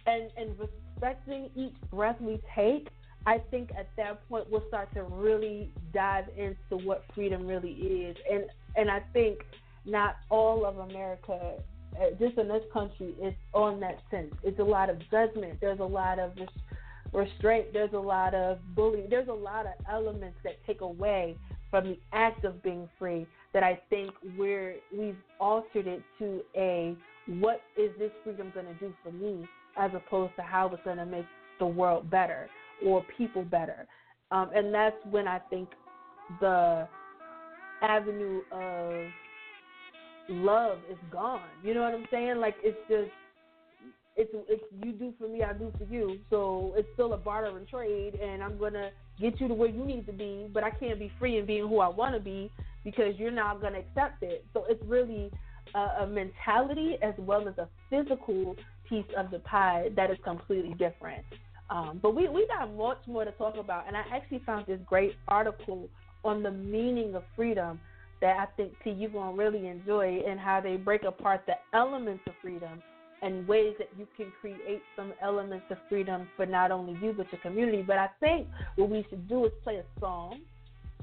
and 0.07 0.31
and 0.37 0.55
respecting 0.59 1.51
each 1.57 1.75
breath 1.91 2.21
we 2.21 2.41
take. 2.55 2.89
I 3.27 3.39
think 3.51 3.71
at 3.79 3.89
that 3.97 4.27
point 4.29 4.51
we'll 4.51 4.67
start 4.69 4.93
to 4.95 5.03
really 5.03 5.71
dive 5.93 6.25
into 6.37 6.85
what 6.87 7.05
freedom 7.15 7.47
really 7.47 7.73
is, 7.73 8.17
and 8.31 8.45
and 8.77 8.91
I 8.91 9.01
think 9.13 9.41
not 9.85 10.17
all 10.31 10.65
of 10.65 10.79
America, 10.79 11.55
uh, 12.01 12.05
just 12.19 12.39
in 12.39 12.49
this 12.49 12.63
country, 12.73 13.15
is 13.23 13.35
on 13.53 13.81
that 13.81 13.99
sense. 14.11 14.33
It's 14.43 14.59
a 14.59 14.65
lot 14.65 14.91
of 14.91 14.99
judgment. 15.11 15.59
There's 15.61 15.81
a 15.81 15.85
lot 15.85 16.19
of 16.19 16.33
restraint. 17.13 17.73
There's 17.73 17.93
a 17.93 17.99
lot 17.99 18.35
of 18.35 18.59
bullying. 18.75 19.09
There's 19.11 19.29
a 19.29 19.33
lot 19.33 19.67
of 19.67 19.73
elements 19.91 20.37
that 20.45 20.55
take 20.67 20.81
away 20.81 21.37
from 21.71 21.85
the 21.85 21.99
act 22.13 22.45
of 22.45 22.63
being 22.63 22.89
free. 22.99 23.27
That 23.53 23.63
I 23.63 23.81
think 23.91 24.13
we're 24.39 24.77
we've 24.97 25.17
altered 25.41 25.87
it 25.87 26.03
to 26.19 26.41
a 26.57 26.97
what 27.27 27.61
is 27.77 27.91
this 27.99 28.11
freedom 28.25 28.51
going 28.55 28.67
to 28.67 28.75
do 28.75 28.93
for 29.03 29.13
me, 29.13 29.47
as 29.77 29.91
opposed 29.95 30.35
to 30.37 30.43
how 30.43 30.69
it's 30.69 30.83
going 30.85 30.99
to 30.99 31.07
make 31.07 31.27
the 31.59 31.67
world 31.67 32.11
better 32.11 32.49
or 32.85 33.05
people 33.17 33.43
better. 33.43 33.87
Um, 34.31 34.51
and 34.55 34.73
that's 34.73 34.97
when 35.11 35.27
I 35.27 35.39
think 35.51 35.69
the 36.41 36.87
avenue 37.83 38.41
of 38.53 39.07
love 40.29 40.79
is 40.91 40.99
gone. 41.11 41.49
You 41.63 41.75
know 41.75 41.83
what 41.83 41.95
I'm 41.95 42.07
saying? 42.11 42.39
Like 42.39 42.55
it's 42.63 42.79
just 42.89 43.11
it's 44.21 44.35
it's 44.49 44.63
you 44.85 44.93
do 44.93 45.15
for 45.19 45.29
me, 45.29 45.43
I 45.43 45.55
do 45.55 45.73
for 45.79 45.85
you. 45.85 46.19
So 46.29 46.75
it's 46.77 46.89
still 46.93 47.15
a 47.15 47.17
barter 47.17 47.57
and 47.57 47.67
trade, 47.67 48.15
and 48.17 48.43
I'm 48.43 48.59
gonna 48.59 48.91
get 49.19 49.41
you 49.41 49.49
to 49.49 49.55
where 49.55 49.71
you 49.71 49.85
need 49.85 50.07
to 50.07 50.13
be, 50.13 50.47
but 50.53 50.63
I 50.63 50.71
can't 50.71 50.99
be 50.99 51.11
free 51.19 51.39
in 51.39 51.47
being 51.47 51.67
who 51.67 51.81
I 51.81 51.89
want 51.89 52.15
to 52.15 52.21
be 52.21 52.51
because 52.85 53.15
you're 53.17 53.31
not 53.31 53.63
gonna 53.63 53.79
accept 53.79 54.23
it. 54.23 54.45
So 54.53 54.65
it's 54.69 54.83
really 54.85 55.31
a, 55.75 56.03
a 56.03 56.07
mentality 56.07 56.99
as 57.03 57.15
well 57.19 57.49
as 57.49 57.55
a 57.57 57.69
physical 57.89 58.57
piece 58.89 59.07
of 59.17 59.31
the 59.31 59.39
pie 59.41 59.89
that 59.97 60.11
is 60.11 60.19
completely 60.23 60.75
different. 60.75 61.25
Um, 61.71 62.01
but 62.03 62.15
we, 62.15 62.29
we 62.29 62.47
got 62.49 62.75
much 62.75 62.99
more 63.07 63.25
to 63.25 63.33
talk 63.33 63.57
about, 63.57 63.87
and 63.87 63.97
I 63.97 64.03
actually 64.13 64.43
found 64.45 64.67
this 64.67 64.81
great 64.85 65.15
article 65.29 65.89
on 66.25 66.43
the 66.43 66.51
meaning 66.51 67.15
of 67.15 67.23
freedom 67.37 67.81
that 68.21 68.37
I 68.37 68.47
think 68.57 68.73
Tee 68.85 68.91
you're 68.91 69.11
gonna 69.11 69.35
really 69.35 69.67
enjoy, 69.67 70.23
and 70.29 70.39
how 70.39 70.61
they 70.61 70.77
break 70.77 71.05
apart 71.05 71.45
the 71.47 71.55
elements 71.73 72.23
of 72.27 72.35
freedom 72.43 72.83
and 73.23 73.47
ways 73.47 73.75
that 73.79 73.91
you 73.99 74.07
can 74.17 74.33
create 74.41 74.83
some 74.97 75.13
elements 75.23 75.67
of 75.71 75.79
freedom 75.89 76.29
for 76.37 76.47
not 76.47 76.71
only 76.71 76.97
you 77.05 77.13
but 77.13 77.31
your 77.31 77.41
community. 77.41 77.83
But 77.83 77.99
I 77.99 78.09
think 78.19 78.49
what 78.77 78.89
we 78.89 79.05
should 79.11 79.29
do 79.29 79.45
is 79.45 79.53
play 79.63 79.77
a 79.77 80.01
song 80.01 80.41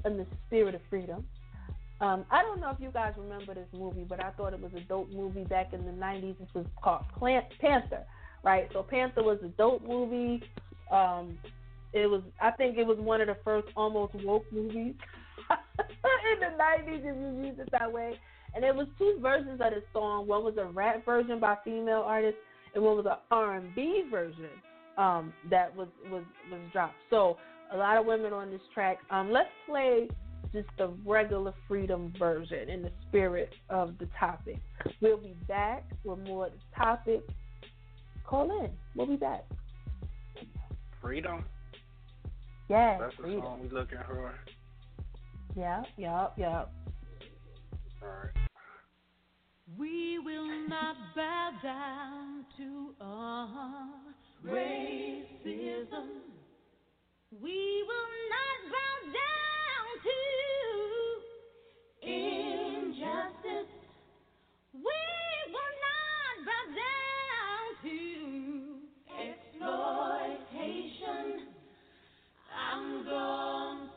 in 0.04 0.16
the 0.16 0.26
spirit 0.46 0.74
of 0.74 0.80
freedom. 0.90 1.24
Um, 2.00 2.24
I 2.30 2.42
don't 2.42 2.60
know 2.60 2.70
if 2.70 2.78
you 2.80 2.90
guys 2.92 3.14
remember 3.16 3.54
this 3.54 3.66
movie, 3.72 4.04
but 4.08 4.24
I 4.24 4.30
thought 4.30 4.52
it 4.52 4.60
was 4.60 4.72
a 4.76 4.80
dope 4.80 5.10
movie 5.10 5.44
back 5.44 5.72
in 5.72 5.84
the 5.84 5.90
'90s. 5.90 6.38
This 6.38 6.48
was 6.54 6.66
called 6.82 7.02
Plant 7.18 7.46
Panther, 7.60 8.04
right? 8.44 8.68
So 8.72 8.84
Panther 8.84 9.22
was 9.22 9.38
a 9.44 9.48
dope 9.48 9.82
movie. 9.86 10.42
Um, 10.92 11.38
it 11.92 12.06
was, 12.06 12.22
I 12.40 12.52
think, 12.52 12.78
it 12.78 12.86
was 12.86 12.98
one 12.98 13.20
of 13.20 13.26
the 13.26 13.36
first 13.44 13.66
almost 13.76 14.14
woke 14.14 14.44
movies 14.52 14.94
in 15.50 16.40
the 16.40 16.56
'90s, 16.56 16.98
if 16.98 17.04
you 17.04 17.48
use 17.48 17.58
it 17.58 17.68
that 17.72 17.92
way. 17.92 18.14
And 18.58 18.64
there 18.64 18.74
was 18.74 18.88
two 18.98 19.20
versions 19.22 19.60
of 19.60 19.70
the 19.72 19.84
song. 19.92 20.26
One 20.26 20.42
was 20.42 20.56
a 20.58 20.64
rap 20.64 21.04
version 21.04 21.38
by 21.38 21.54
female 21.64 22.02
artists, 22.04 22.40
and 22.74 22.82
one 22.82 22.96
was 22.96 23.06
an 23.06 23.18
R&B 23.30 24.06
version 24.10 24.50
um, 24.96 25.32
that 25.48 25.76
was, 25.76 25.86
was 26.10 26.24
was 26.50 26.60
dropped. 26.72 26.96
So 27.08 27.36
a 27.72 27.76
lot 27.76 27.98
of 27.98 28.04
women 28.04 28.32
on 28.32 28.50
this 28.50 28.60
track. 28.74 28.98
Um, 29.12 29.30
let's 29.30 29.48
play 29.64 30.08
just 30.52 30.66
the 30.76 30.88
regular 31.06 31.54
freedom 31.68 32.12
version 32.18 32.68
in 32.68 32.82
the 32.82 32.90
spirit 33.06 33.54
of 33.70 33.96
the 34.00 34.08
topic. 34.18 34.58
We'll 35.00 35.18
be 35.18 35.36
back 35.46 35.84
with 36.02 36.18
more 36.26 36.46
of 36.46 36.52
the 36.52 36.58
topic. 36.84 37.22
Call 38.26 38.64
in. 38.64 38.70
We'll 38.96 39.06
be 39.06 39.14
back. 39.14 39.44
Freedom. 41.00 41.44
Yes. 42.68 42.98
That's 43.00 43.14
freedom. 43.14 43.36
the 43.36 43.46
song 43.46 43.60
we 43.62 43.68
looking 43.68 43.98
for. 44.04 44.34
Yeah, 45.56 45.84
yeah, 45.96 46.26
yeah. 46.36 46.64
All 48.02 48.08
right. 48.08 48.37
We 49.76 50.18
will 50.18 50.48
not 50.68 50.96
bow 51.14 51.50
down 51.62 52.46
to 52.56 52.94
racism. 54.44 56.08
We 57.30 57.84
will 57.86 58.10
not 58.30 58.72
bow 58.72 59.12
down 59.12 60.00
to 60.08 60.18
injustice. 62.08 63.68
We 64.72 65.00
will 65.52 65.74
not 65.84 66.34
bow 66.46 66.64
down 66.74 67.64
to 67.82 67.98
exploitation. 69.20 71.26
I'm 72.56 73.04
going 73.04 73.87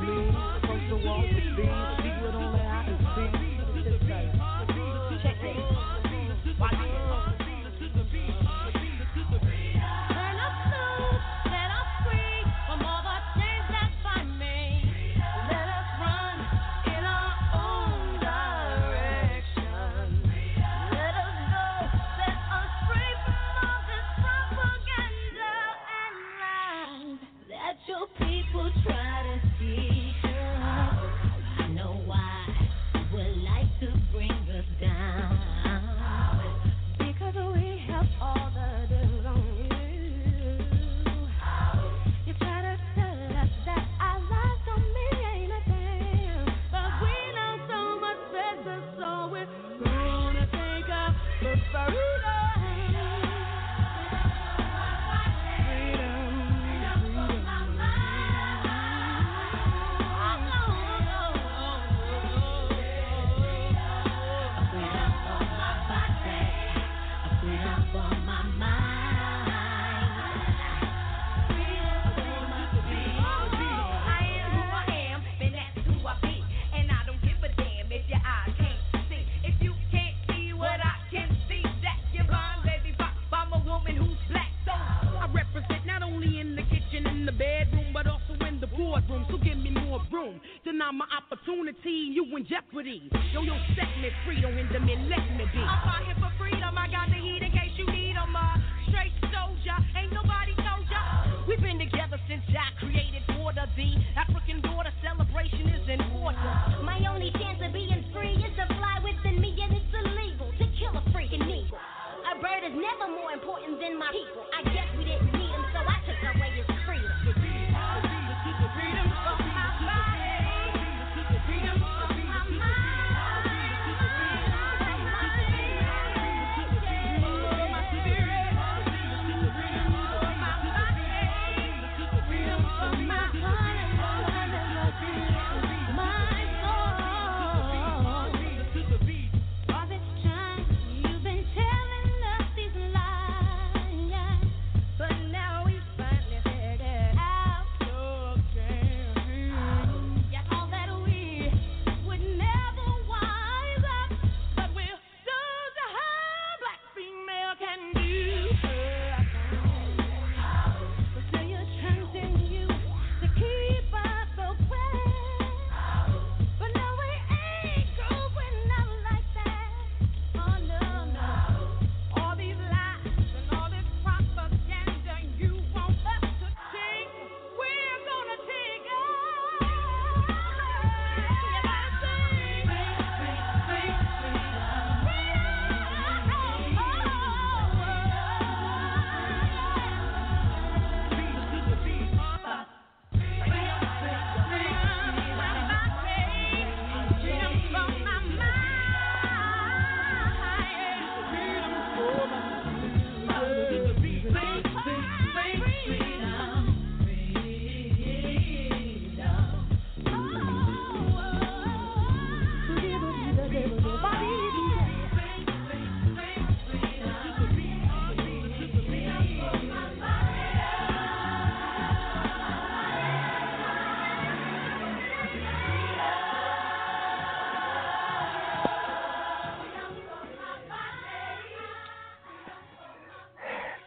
me. 0.00 0.32
Punch 0.62 0.88
the 0.88 0.96
wall 1.06 1.22
see. 1.22 1.46
Check 5.22 5.36
it. 5.42 7.25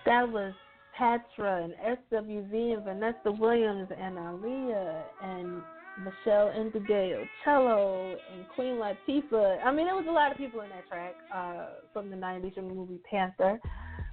Was 0.10 0.53
Patra 0.97 1.64
and 1.64 1.74
SWV 2.12 2.74
and 2.74 2.84
Vanessa 2.84 3.32
Williams 3.32 3.89
and 3.95 4.18
Aaliyah 4.18 5.03
and 5.24 5.62
Michelle 5.99 6.47
Indigale, 6.47 7.26
Cello 7.45 8.16
and 8.34 8.49
Queen 8.55 8.82
Latifah. 8.82 9.64
I 9.64 9.72
mean, 9.72 9.86
there 9.86 9.93
was 9.93 10.07
a 10.10 10.12
lot 10.12 10.32
of 10.32 10.38
people 10.38 10.62
in 10.62 10.70
that 10.70 10.88
track 10.88 11.14
uh, 11.32 11.68
from 11.93 12.10
the 12.10 12.16
90s 12.16 12.55
from 12.55 12.70
the 12.70 12.74
movie 12.74 12.99
Panther. 13.07 13.60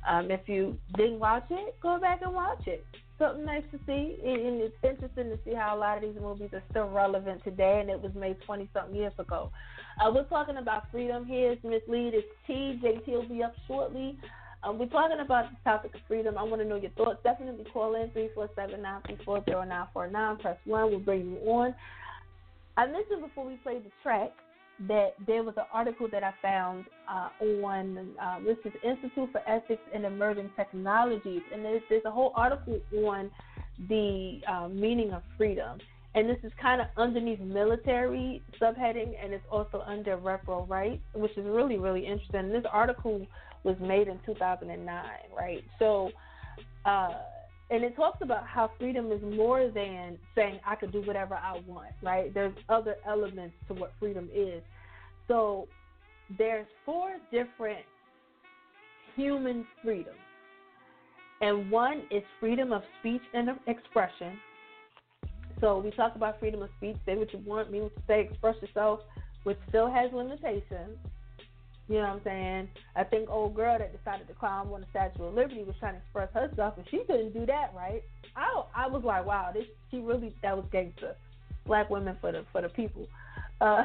Um, 0.07 0.31
if 0.31 0.47
you 0.47 0.77
didn't 0.99 1.19
watch 1.19 1.47
it, 1.49 1.75
go 1.81 1.99
back 1.99 2.21
and 2.23 2.35
watch 2.35 2.67
it. 2.67 2.85
Something 3.19 3.47
nice 3.47 3.65
to 3.73 3.79
see, 3.87 4.19
and 4.23 4.61
it's 4.61 4.77
interesting 4.85 5.31
to 5.31 5.39
see 5.47 5.55
how 5.55 5.75
a 5.75 5.79
lot 5.79 5.97
of 5.97 6.03
these 6.03 6.21
movies 6.21 6.51
are 6.53 6.63
still 6.71 6.91
relevant 6.91 7.43
today, 7.43 7.79
and 7.81 7.89
it 7.89 8.01
was 8.01 8.13
made 8.15 8.37
20 8.45 8.69
something 8.75 8.95
years 8.95 9.15
ago. 9.19 9.51
Uh, 9.99 10.13
we're 10.15 10.25
talking 10.25 10.59
about 10.59 10.91
freedom 10.93 11.25
here. 11.25 11.53
It's 11.53 11.65
Miss 11.65 11.81
Lee. 11.89 12.11
It's 12.13 12.29
Tee. 12.47 12.79
JT 12.85 13.09
will 13.09 13.29
be 13.29 13.43
up 13.43 13.55
shortly. 13.67 14.19
Um, 14.63 14.79
we're 14.79 14.87
talking 14.87 15.21
about 15.21 15.51
the 15.51 15.57
topic 15.65 15.95
of 15.95 16.01
freedom. 16.09 16.39
I 16.39 16.43
want 16.43 16.63
to 16.63 16.69
know 16.69 16.77
your 16.77 16.91
thoughts. 16.93 17.19
Definitely 17.23 17.67
call 17.73 17.95
in 17.95 18.11
347-934-0949. 18.11 20.41
Press 20.41 20.57
1. 20.65 20.91
We'll 20.91 20.99
bring 20.99 21.31
you 21.31 21.37
on. 21.51 21.75
I 22.77 22.87
mentioned 22.87 23.23
before 23.23 23.47
we 23.47 23.57
played 23.57 23.85
the 23.85 23.91
track 24.03 24.33
that 24.89 25.15
there 25.27 25.43
was 25.43 25.55
an 25.57 25.65
article 25.73 26.09
that 26.13 26.23
I 26.23 26.35
found 26.43 26.85
uh, 27.09 27.29
on 27.65 28.15
uh, 28.21 28.41
this 28.41 28.59
is 28.65 28.73
Institute 28.85 29.31
for 29.33 29.41
Ethics 29.49 29.83
and 29.95 30.05
Emerging 30.05 30.51
Technologies, 30.57 31.41
and 31.53 31.65
there's, 31.65 31.83
there's 31.89 32.05
a 32.05 32.11
whole 32.11 32.33
article 32.35 32.79
on 33.07 33.31
the 33.89 34.41
uh, 34.47 34.69
meaning 34.69 35.13
of 35.13 35.23
freedom. 35.39 35.79
And 36.15 36.29
this 36.29 36.39
is 36.43 36.53
kind 36.61 36.81
of 36.81 36.89
underneath 36.97 37.41
military 37.41 38.43
subheading, 38.61 39.15
and 39.23 39.33
it's 39.33 39.45
also 39.51 39.83
under 39.87 40.17
repro 40.17 40.69
rights, 40.69 41.03
which 41.15 41.37
is 41.37 41.47
really, 41.47 41.79
really 41.79 42.07
interesting. 42.07 42.51
This 42.51 42.65
article 42.71 43.27
was 43.67 43.77
made 43.81 44.07
in 44.07 44.19
2009, 44.25 45.05
right? 45.37 45.64
So, 45.81 46.11
uh, 46.87 47.14
and 47.69 47.83
it 47.83 47.97
talks 47.97 48.19
about 48.23 48.47
how 48.47 48.71
freedom 48.79 49.11
is 49.11 49.21
more 49.21 49.69
than 49.69 50.17
saying 50.37 50.61
I 50.64 50.77
could 50.77 50.93
do 50.93 51.03
whatever 51.03 51.35
I 51.35 51.61
want, 51.67 51.91
right? 52.01 52.33
There's 52.33 52.55
other 52.69 52.95
elements 53.05 53.57
to 53.67 53.75
what 53.75 53.93
freedom 53.99 54.31
is. 54.33 54.62
So, 55.27 55.67
there's 56.39 56.67
four 56.85 57.17
different 57.33 57.85
human 59.17 59.67
freedoms, 59.83 60.17
and 61.41 61.69
one 61.71 62.03
is 62.11 62.23
freedom 62.39 62.73
of 62.73 62.83
speech 63.01 63.23
and 63.35 63.51
expression. 63.67 64.39
So 65.61 65.79
we 65.79 65.91
talk 65.91 66.14
about 66.14 66.39
freedom 66.39 66.62
of 66.62 66.69
speech, 66.77 66.97
say 67.07 67.17
what 67.17 67.33
you 67.33 67.41
want, 67.45 67.73
mean 67.73 67.85
what 67.85 67.93
you 67.97 68.03
say, 68.07 68.29
express 68.31 68.57
yourself, 68.61 69.01
which 69.45 69.59
still 69.69 69.91
has 69.91 70.12
limitations. 70.12 70.99
You 71.89 71.97
know 71.97 72.01
what 72.03 72.09
I'm 72.09 72.20
saying? 72.24 72.68
I 72.97 73.05
think 73.05 73.30
old 73.30 73.55
girl 73.55 73.78
that 73.78 73.97
decided 73.97 74.26
to 74.26 74.34
climb 74.34 74.72
on 74.72 74.80
the 74.80 74.87
Statue 74.91 75.24
of 75.24 75.34
Liberty 75.34 75.62
was 75.62 75.76
trying 75.78 75.95
to 75.95 76.01
express 76.01 76.28
herself, 76.34 76.74
and 76.76 76.87
she 76.91 76.99
couldn't 77.07 77.32
do 77.32 77.47
that, 77.47 77.72
right? 77.76 78.03
I 78.34 78.62
I 78.74 78.89
was 78.89 79.05
like, 79.05 79.24
wow, 79.24 79.51
this 79.55 79.64
she 79.91 79.99
really 79.99 80.34
that 80.43 80.57
was 80.57 80.66
gangster. 80.72 81.14
Black 81.64 81.89
women 81.89 82.16
for 82.20 82.32
the 82.32 82.45
for 82.53 82.62
the 82.62 82.68
people. 82.68 83.07
Uh, 83.61 83.84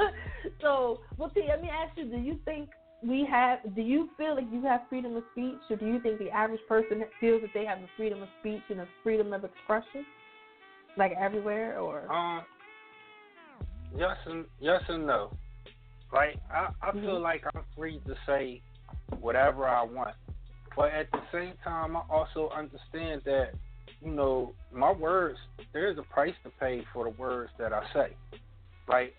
so, 0.60 1.00
well, 1.16 1.30
Tee, 1.30 1.44
let 1.48 1.62
me 1.62 1.70
ask 1.70 1.96
you: 1.96 2.06
Do 2.06 2.18
you 2.18 2.38
think 2.44 2.70
we 3.02 3.26
have? 3.30 3.60
Do 3.74 3.82
you 3.82 4.08
feel 4.16 4.34
like 4.34 4.46
you 4.50 4.62
have 4.64 4.82
freedom 4.88 5.16
of 5.16 5.22
speech, 5.32 5.60
or 5.70 5.76
do 5.76 5.86
you 5.86 6.00
think 6.00 6.18
the 6.18 6.30
average 6.30 6.60
person 6.68 7.02
feels 7.20 7.42
that 7.42 7.54
they 7.54 7.64
have 7.64 7.78
a 7.78 7.88
freedom 7.96 8.22
of 8.22 8.28
speech 8.40 8.62
and 8.68 8.80
a 8.80 8.88
freedom 9.02 9.32
of 9.32 9.44
expression, 9.44 10.04
like 10.96 11.12
everywhere, 11.18 11.78
or? 11.78 12.10
Um, 12.12 12.42
yes 13.96 14.16
and 14.26 14.44
yes 14.60 14.82
and 14.88 15.06
no. 15.06 15.30
Like 16.12 16.38
I, 16.50 16.68
I 16.82 16.90
Mhm. 16.92 17.00
feel 17.02 17.20
like 17.20 17.44
I'm 17.54 17.64
free 17.76 18.00
to 18.06 18.14
say 18.26 18.62
whatever 19.20 19.66
I 19.68 19.82
want, 19.82 20.14
but 20.76 20.92
at 20.92 21.10
the 21.12 21.22
same 21.32 21.54
time, 21.62 21.96
I 21.96 22.02
also 22.10 22.48
understand 22.50 23.22
that 23.24 23.54
you 24.00 24.10
know 24.10 24.54
my 24.72 24.92
words. 24.92 25.38
There 25.72 25.88
is 25.90 25.98
a 25.98 26.02
price 26.02 26.34
to 26.44 26.50
pay 26.50 26.84
for 26.92 27.04
the 27.04 27.10
words 27.10 27.50
that 27.58 27.72
I 27.72 27.82
say. 27.92 28.16
Like 28.88 29.14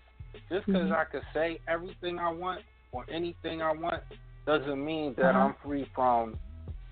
just 0.48 0.66
because 0.66 0.90
Mhm. 0.90 0.96
I 0.96 1.04
could 1.04 1.22
say 1.32 1.60
everything 1.68 2.18
I 2.18 2.30
want 2.30 2.64
or 2.92 3.04
anything 3.08 3.62
I 3.62 3.72
want 3.72 4.02
doesn't 4.46 4.84
mean 4.84 5.14
that 5.14 5.30
Uh-huh. 5.30 5.38
I'm 5.38 5.54
free 5.62 5.84
from 5.94 6.38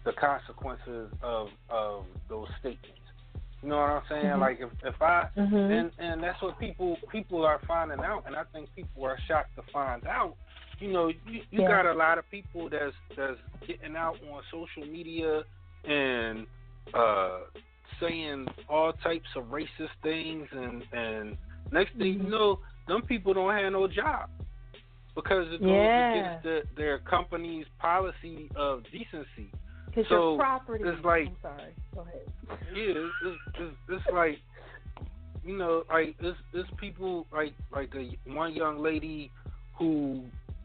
the 0.04 0.12
consequences 0.12 1.12
of 1.22 1.50
of 1.68 2.06
those 2.28 2.48
statements. 2.60 2.97
You 3.62 3.70
know 3.70 3.78
what 3.78 3.90
I'm 3.90 4.02
saying? 4.08 4.24
Mhm. 4.26 4.38
Like 4.40 4.60
if 4.60 4.70
if 4.84 5.02
I 5.02 5.28
Mhm. 5.36 5.78
and 5.78 5.92
and 5.98 6.22
that's 6.22 6.40
what 6.40 6.58
people 6.58 6.96
people 7.10 7.44
are 7.44 7.58
finding 7.66 8.00
out, 8.00 8.24
and 8.26 8.36
I 8.36 8.44
think 8.44 8.72
people 8.74 9.04
are 9.04 9.18
shocked 9.26 9.56
to 9.56 9.62
find 9.72 10.06
out. 10.06 10.36
You 10.78 10.92
know, 10.92 11.08
you, 11.08 11.42
you 11.50 11.62
Yeah. 11.62 11.66
got 11.68 11.86
a 11.86 11.92
lot 11.92 12.18
of 12.18 12.30
people 12.30 12.68
that's 12.68 12.94
that's 13.16 13.40
getting 13.66 13.96
out 13.96 14.16
on 14.30 14.42
social 14.50 14.84
media 14.86 15.42
and 15.84 16.46
uh 16.94 17.40
saying 17.98 18.46
all 18.68 18.92
types 18.92 19.28
of 19.34 19.44
racist 19.46 19.90
things, 20.02 20.48
and 20.52 20.84
and 20.92 21.36
next 21.72 21.94
thing 21.94 22.12
you 22.14 22.18
Mhm. 22.20 22.30
know, 22.30 22.60
them 22.86 23.02
people 23.02 23.34
don't 23.34 23.52
have 23.52 23.72
no 23.72 23.88
job 23.88 24.30
because 25.16 25.52
it 25.52 25.60
goes 25.60 25.90
Yeah. 25.90 26.10
against 26.10 26.42
the, 26.44 26.62
their 26.76 26.98
company's 27.00 27.66
policy 27.80 28.48
of 28.54 28.84
decency. 28.92 29.50
Because 29.88 30.06
so, 30.08 30.30
your 30.30 30.38
property. 30.38 30.84
it's 30.86 31.04
like- 31.04 31.28
I'm 31.28 31.36
sorry. 31.42 31.74
Go 31.94 32.00
ahead. 32.02 32.60
Yeah, 32.74 32.84
it's, 32.86 33.14
it's, 33.24 33.38
it's, 33.58 33.76
it's 33.88 34.04
like 34.12 34.38
you 35.44 35.56
know, 35.56 35.82
like 35.90 36.14
it's 36.20 36.38
it's 36.52 36.68
people 36.78 37.26
like 37.32 37.54
like 37.72 37.92
a 37.94 38.16
one 38.30 38.54
young 38.54 38.78
lady 38.78 39.30
who 39.78 40.24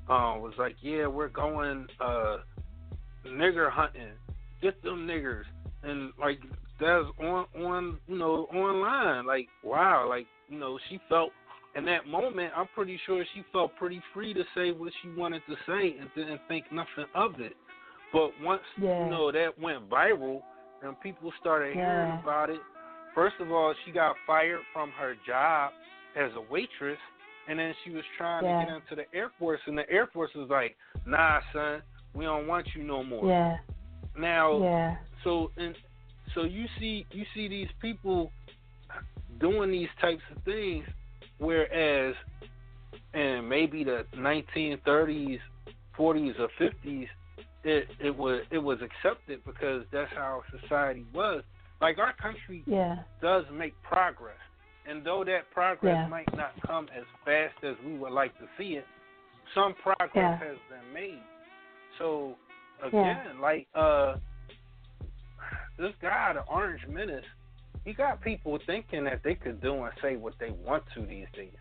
uh, 0.09 0.35
was 0.37 0.53
like, 0.57 0.75
yeah, 0.81 1.07
we're 1.07 1.29
going 1.29 1.87
uh, 2.01 2.37
nigger 3.25 3.71
hunting, 3.71 4.11
get 4.61 4.81
them 4.83 5.07
niggers, 5.07 5.43
and 5.83 6.11
like 6.19 6.39
that's 6.79 7.05
on 7.21 7.45
on 7.57 7.97
you 8.07 8.17
know 8.17 8.47
online. 8.53 9.25
Like 9.25 9.47
wow, 9.63 10.07
like 10.09 10.27
you 10.49 10.59
know 10.59 10.77
she 10.89 10.99
felt 11.07 11.31
in 11.75 11.85
that 11.85 12.05
moment. 12.07 12.51
I'm 12.55 12.67
pretty 12.75 12.99
sure 13.05 13.23
she 13.33 13.43
felt 13.53 13.75
pretty 13.77 14.01
free 14.13 14.33
to 14.33 14.43
say 14.55 14.71
what 14.71 14.91
she 15.01 15.09
wanted 15.09 15.43
to 15.47 15.55
say 15.65 15.95
and 15.99 16.09
didn't 16.15 16.41
think 16.47 16.65
nothing 16.71 17.05
of 17.15 17.39
it. 17.39 17.53
But 18.13 18.39
once 18.39 18.61
Yeah. 18.79 19.03
you 19.03 19.09
know 19.09 19.31
that 19.31 19.59
went 19.59 19.89
viral 19.89 20.41
and 20.83 20.99
people 21.01 21.33
started 21.41 21.75
hearing 21.75 22.19
about 22.21 22.49
it, 22.49 22.61
first 23.15 23.35
of 23.39 23.51
all, 23.51 23.73
she 23.83 23.91
got 23.91 24.15
fired 24.27 24.61
from 24.71 24.91
her 24.91 25.15
job 25.25 25.71
as 26.15 26.31
a 26.35 26.41
waitress, 26.41 26.99
and 27.47 27.57
then 27.57 27.73
she 27.83 27.89
was 27.89 28.03
trying 28.17 28.45
Yeah. 28.45 28.59
to 28.59 28.65
get 28.65 28.75
into 28.75 28.95
the 28.95 29.17
Air 29.17 29.31
Force, 29.39 29.59
and 29.65 29.77
the 29.77 29.89
Air 29.89 30.07
Force 30.07 30.31
was 30.35 30.49
like, 30.49 30.77
"Nah, 31.05 31.41
son, 31.51 31.81
we 32.13 32.23
don't 32.25 32.47
want 32.47 32.67
you 32.75 32.83
no 32.83 33.03
more." 33.03 33.27
Yeah. 33.27 33.57
Now, 34.15 34.59
Yeah. 34.59 34.95
so 35.23 35.51
and 35.57 35.75
so 36.35 36.43
you 36.43 36.67
see 36.79 37.05
you 37.11 37.25
see 37.33 37.47
these 37.47 37.71
people 37.81 38.31
doing 39.39 39.71
these 39.71 39.89
types 39.99 40.21
of 40.31 40.41
things, 40.43 40.85
whereas 41.39 42.15
in 43.13 43.47
maybe 43.47 43.83
the 43.83 44.05
1930s, 44.15 45.39
40s, 45.97 46.39
or 46.39 46.49
50s, 46.59 47.09
it 47.63 47.87
it 47.99 48.15
was 48.15 48.41
it 48.51 48.57
was 48.57 48.79
accepted 48.81 49.43
because 49.45 49.83
that's 49.91 50.11
how 50.13 50.43
society 50.61 51.05
was. 51.13 51.43
Like 51.81 51.97
our 51.97 52.13
country 52.13 52.63
Yeah. 52.65 52.99
does 53.21 53.45
make 53.51 53.73
progress, 53.83 54.39
and 54.87 55.03
though 55.05 55.23
that 55.25 55.49
progress 55.51 55.95
Yeah. 55.95 56.07
might 56.07 56.33
not 56.35 56.53
come 56.65 56.87
as 56.95 57.03
fast 57.25 57.55
as 57.63 57.75
we 57.85 57.97
would 57.97 58.13
like 58.13 58.37
to 58.37 58.47
see 58.57 58.75
it, 58.75 58.85
some 59.53 59.73
progress 59.75 60.09
Yeah. 60.15 60.37
has 60.37 60.57
been 60.69 60.93
made. 60.93 61.23
So 61.97 62.37
again, 62.81 63.39
like 63.41 63.67
uh, 63.75 64.17
this 65.77 65.93
guy, 66.01 66.33
the 66.33 66.41
Orange 66.41 66.85
Menace, 66.87 67.25
he 67.85 67.93
got 67.93 68.21
people 68.21 68.59
thinking 68.65 69.03
that 69.05 69.21
they 69.23 69.35
could 69.35 69.61
do 69.61 69.83
and 69.83 69.93
say 70.01 70.15
what 70.15 70.33
they 70.39 70.51
want 70.51 70.83
to 70.95 71.05
these 71.05 71.27
days. 71.33 71.57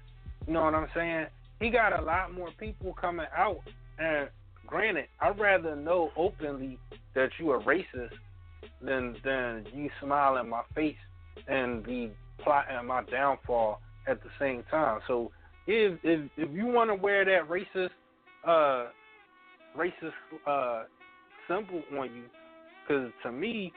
You 0.46 0.54
know 0.54 0.64
what 0.64 0.74
I'm 0.74 0.88
saying? 0.94 1.26
He 1.60 1.70
got 1.70 1.98
a 1.98 2.02
lot 2.02 2.32
more 2.32 2.50
people 2.58 2.92
coming 2.94 3.26
out, 3.36 3.60
and 3.98 4.28
granted, 4.72 5.04
I'd 5.20 5.38
rather 5.38 5.76
know 5.76 6.10
openly 6.16 6.78
that 7.14 7.28
you 7.38 7.50
are 7.50 7.60
racist 7.60 8.16
than 8.80 9.14
than 9.22 9.66
you 9.74 9.90
smile 10.00 10.38
in 10.38 10.48
my 10.48 10.62
face 10.74 10.96
and 11.46 11.84
be 11.84 12.10
plotting 12.42 12.86
my 12.86 13.02
downfall 13.04 13.80
at 14.08 14.22
the 14.22 14.30
same 14.40 14.64
time. 14.70 15.00
So 15.06 15.30
if 15.66 15.98
if 16.02 16.30
if 16.38 16.50
you 16.50 16.66
want 16.66 16.88
to 16.88 16.94
wear 16.94 17.22
that 17.26 17.50
racist 17.50 17.90
uh 18.48 18.88
racist 19.76 20.14
uh 20.46 20.84
symbol 21.46 21.82
on 21.98 22.14
you, 22.14 22.24
because 22.82 23.12
to 23.24 23.30
me 23.30 23.74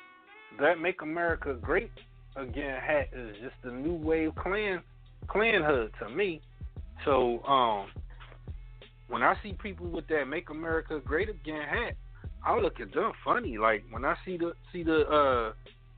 that 0.61 0.79
"Make 0.79 1.01
America 1.01 1.57
Great 1.61 1.91
Again" 2.37 2.79
hat 2.81 3.09
is 3.11 3.35
just 3.41 3.55
the 3.65 3.71
new 3.71 3.95
wave 3.95 4.31
Klan 4.41 4.81
Klan 5.27 5.61
hood 5.61 5.91
to 5.99 6.09
me. 6.09 6.41
So 7.03 7.43
um 7.43 7.87
when 9.15 9.23
I 9.23 9.33
see 9.41 9.53
people 9.53 9.87
with 9.87 10.05
that 10.07 10.25
"Make 10.25 10.49
America 10.49 10.99
Great 10.99 11.29
Again" 11.29 11.61
hat, 11.61 11.95
I 12.45 12.59
look 12.59 12.81
at 12.81 12.93
them 12.93 13.13
funny. 13.23 13.57
Like 13.57 13.85
when 13.89 14.03
I 14.03 14.13
see 14.25 14.35
the 14.35 14.51
see 14.73 14.83
the 14.83 15.07
uh 15.07 15.53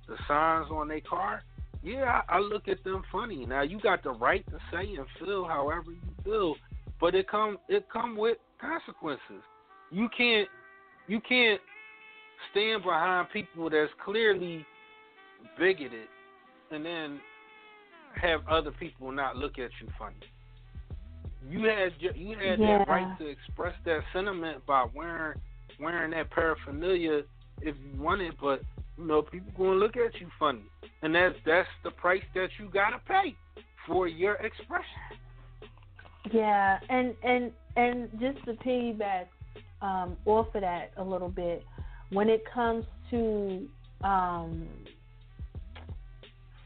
the 0.07 0.15
signs 0.27 0.67
on 0.69 0.87
their 0.87 1.01
car, 1.01 1.41
yeah, 1.81 2.21
I, 2.29 2.35
I 2.35 2.39
look 2.39 2.67
at 2.67 2.83
them 2.83 3.01
funny. 3.11 3.43
Now 3.47 3.63
you 3.63 3.79
got 3.79 4.03
the 4.03 4.11
right 4.11 4.45
to 4.51 4.59
say 4.71 4.93
and 4.93 5.07
feel 5.17 5.45
however 5.45 5.89
you 5.89 6.23
feel, 6.23 6.55
but 7.01 7.15
it 7.15 7.27
come 7.27 7.57
it 7.67 7.87
come 7.91 8.15
with 8.15 8.37
consequences. 8.61 9.41
You 9.89 10.09
can't 10.15 10.47
you 11.07 11.19
can't 11.27 11.59
stand 12.51 12.83
behind 12.83 13.29
people 13.33 13.67
that's 13.71 13.91
clearly 14.05 14.63
bigoted, 15.57 16.07
and 16.69 16.85
then 16.85 17.19
have 18.21 18.41
other 18.47 18.69
people 18.69 19.11
not 19.11 19.37
look 19.37 19.53
at 19.53 19.71
you 19.81 19.87
funny. 19.97 20.17
You 21.45 21.63
had 21.63 21.93
you 21.99 22.37
had 22.37 22.59
Yeah. 22.59 22.79
that 22.79 22.87
right 22.87 23.17
to 23.19 23.27
express 23.27 23.75
that 23.85 24.01
sentiment 24.13 24.65
by 24.65 24.85
wearing 24.93 25.39
wearing 25.79 26.11
that 26.11 26.29
paraphernalia 26.31 27.23
if 27.61 27.75
you 27.77 28.01
wanted, 28.01 28.35
but 28.41 28.61
you 28.97 29.05
know 29.05 29.21
people 29.21 29.51
gonna 29.57 29.77
look 29.77 29.95
at 29.97 30.19
you 30.19 30.27
funny, 30.39 30.63
and 31.01 31.13
that's 31.13 31.35
that's 31.45 31.69
the 31.83 31.91
price 31.91 32.23
that 32.33 32.49
you 32.59 32.69
gotta 32.69 32.99
pay 33.07 33.35
for 33.85 34.07
your 34.07 34.35
expression. 34.35 34.85
Yeah, 36.31 36.79
and 36.89 37.15
and 37.23 37.51
and 37.75 38.09
just 38.19 38.43
to 38.45 38.53
piggyback 38.53 39.27
um, 39.81 40.17
off 40.25 40.53
of 40.55 40.61
that 40.61 40.91
a 40.97 41.03
little 41.03 41.29
bit, 41.29 41.63
when 42.09 42.29
it 42.29 42.43
comes 42.51 42.85
to 43.11 43.67
um, 44.03 44.67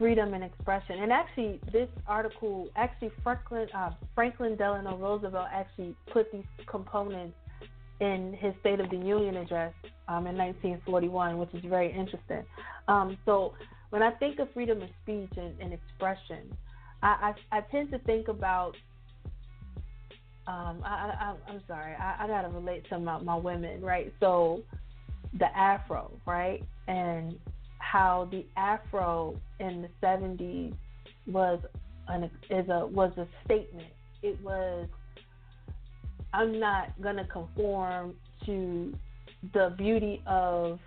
freedom 0.01 0.33
and 0.33 0.43
expression, 0.43 0.97
and 1.03 1.11
actually 1.11 1.59
this 1.71 1.87
article, 2.07 2.67
actually 2.75 3.11
Franklin 3.23 3.67
uh, 3.75 3.91
Franklin 4.15 4.55
Delano 4.55 4.97
Roosevelt 4.97 5.45
actually 5.53 5.95
put 6.11 6.31
these 6.31 6.43
components 6.65 7.35
in 7.99 8.35
his 8.41 8.51
State 8.61 8.79
of 8.79 8.89
the 8.89 8.97
Union 8.97 9.37
address 9.37 9.71
um, 10.07 10.25
in 10.25 10.35
1941, 10.35 11.37
which 11.37 11.53
is 11.53 11.63
very 11.69 11.91
interesting. 11.91 12.43
Um, 12.87 13.15
so 13.25 13.53
when 13.91 14.01
I 14.01 14.09
think 14.09 14.39
of 14.39 14.51
freedom 14.55 14.81
of 14.81 14.89
speech 15.03 15.29
and, 15.37 15.53
and 15.61 15.71
expression, 15.71 16.51
I, 17.03 17.33
I, 17.51 17.57
I 17.59 17.61
tend 17.69 17.91
to 17.91 17.99
think 17.99 18.27
about 18.27 18.75
um, 20.47 20.81
I, 20.83 21.35
I'm 21.47 21.61
sorry, 21.67 21.93
I, 21.93 22.23
I 22.23 22.27
gotta 22.27 22.49
relate 22.49 22.89
to 22.89 22.97
my, 22.97 23.21
my 23.21 23.35
women, 23.35 23.81
right? 23.81 24.11
So 24.19 24.63
the 25.37 25.55
afro, 25.55 26.11
right, 26.25 26.63
and 26.87 27.37
how 27.91 28.27
the 28.31 28.45
afro 28.55 29.35
in 29.59 29.81
the 29.81 29.89
'70s 30.01 30.73
was 31.27 31.59
an 32.07 32.29
is 32.49 32.69
a 32.69 32.87
was 32.87 33.11
a 33.17 33.27
statement. 33.45 33.87
It 34.23 34.41
was 34.41 34.87
I'm 36.33 36.59
not 36.59 36.89
gonna 37.01 37.27
conform 37.27 38.15
to 38.45 38.93
the 39.53 39.73
beauty 39.77 40.21
of 40.25 40.79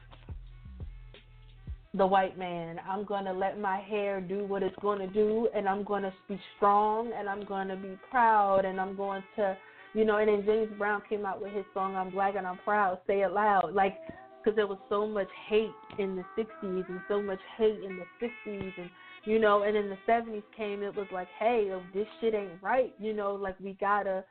the 1.92 2.06
white 2.06 2.38
man. 2.38 2.80
I'm 2.88 3.04
to 3.24 3.32
let 3.32 3.60
my 3.60 3.78
hair 3.80 4.20
do 4.20 4.44
what 4.46 4.62
it's 4.62 4.76
to 4.98 5.06
do, 5.06 5.48
and 5.54 5.68
I'm 5.68 5.84
to 6.02 6.12
be 6.28 6.40
strong, 6.56 7.12
and 7.16 7.28
I'm 7.28 7.44
to 7.68 7.76
be 7.76 7.96
proud, 8.10 8.64
and 8.64 8.80
I'm 8.80 8.96
going 8.96 9.22
to, 9.36 9.56
you 9.92 10.04
know. 10.04 10.16
And 10.18 10.28
then 10.28 10.44
James 10.44 10.72
Brown 10.78 11.02
came 11.08 11.24
out 11.24 11.40
with 11.40 11.52
his 11.52 11.64
song 11.74 11.94
"I'm 11.96 12.10
Black 12.10 12.34
and 12.36 12.46
I'm 12.46 12.58
Proud." 12.64 12.98
Say 13.06 13.20
it 13.20 13.32
loud, 13.32 13.74
like 13.74 13.98
because 14.44 14.56
there 14.56 14.66
was 14.66 14.78
so 14.88 15.06
much 15.06 15.28
hate 15.48 15.70
in 15.98 16.16
the 16.16 16.24
'60s 16.36 16.88
and 16.88 17.00
so 17.08 17.22
much 17.22 17.40
hate 17.56 17.82
in 17.82 17.98
the 17.98 18.26
'50s, 18.26 18.72
and 18.76 18.90
you 19.24 19.38
know. 19.38 19.62
And 19.62 19.76
in 19.76 19.88
the 19.88 19.98
'70s 20.06 20.42
came, 20.56 20.82
it 20.82 20.94
was 20.94 21.06
like, 21.12 21.28
hey, 21.38 21.70
oh, 21.72 21.82
this 21.94 22.06
shit 22.20 22.34
ain't 22.34 22.62
right, 22.62 22.94
you 22.98 23.14
know. 23.14 23.34
Like 23.34 23.58
we 23.60 23.76
gotta 23.80 24.24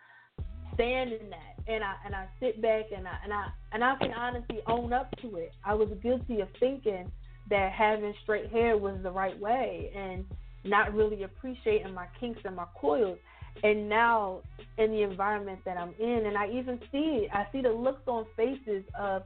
stand 0.74 1.14
in 1.14 1.30
that. 1.30 1.55
And 1.68 1.84
I 1.84 1.95
and 2.05 2.16
I 2.16 2.28
sit 2.39 2.61
back 2.61 2.86
and 2.95 3.07
I 3.07 3.16
and 3.24 3.34
I 3.34 3.47
and 3.72 3.84
I 3.84 3.95
can 3.99 4.11
honestly 4.11 4.59
own 4.68 4.93
up 4.93 5.09
to 5.22 5.38
it. 5.38 5.51
I 5.66 5.74
was 5.74 5.89
guilty 6.01 6.41
of 6.41 6.49
thinking 6.59 7.11
that 7.49 7.72
having 7.72 8.14
straight 8.24 8.51
hair 8.51 8.78
was 8.78 8.97
the 9.03 9.11
right 9.11 9.39
way 9.39 9.91
and 9.95 10.26
not 10.66 10.93
really 10.93 11.24
appreciating 11.24 11.93
my 11.93 12.07
kinks 12.20 12.41
and 12.45 12.55
my 12.55 12.66
coils. 12.80 13.18
And 13.61 13.88
now 13.88 14.41
in 14.78 14.91
the 14.91 15.03
environment 15.03 15.59
that 15.66 15.78
I'm 15.78 15.93
in 15.99 16.26
and 16.26 16.38
I 16.38 16.49
even 16.49 16.80
see 16.91 17.28
I 17.32 17.45
see 17.51 17.61
the 17.61 17.70
looks 17.70 18.01
on 18.07 18.26
faces 18.36 18.84
of 18.99 19.24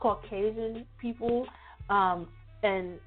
Caucasian 0.00 0.86
people, 1.00 1.46
um, 1.88 2.28
and 2.62 2.98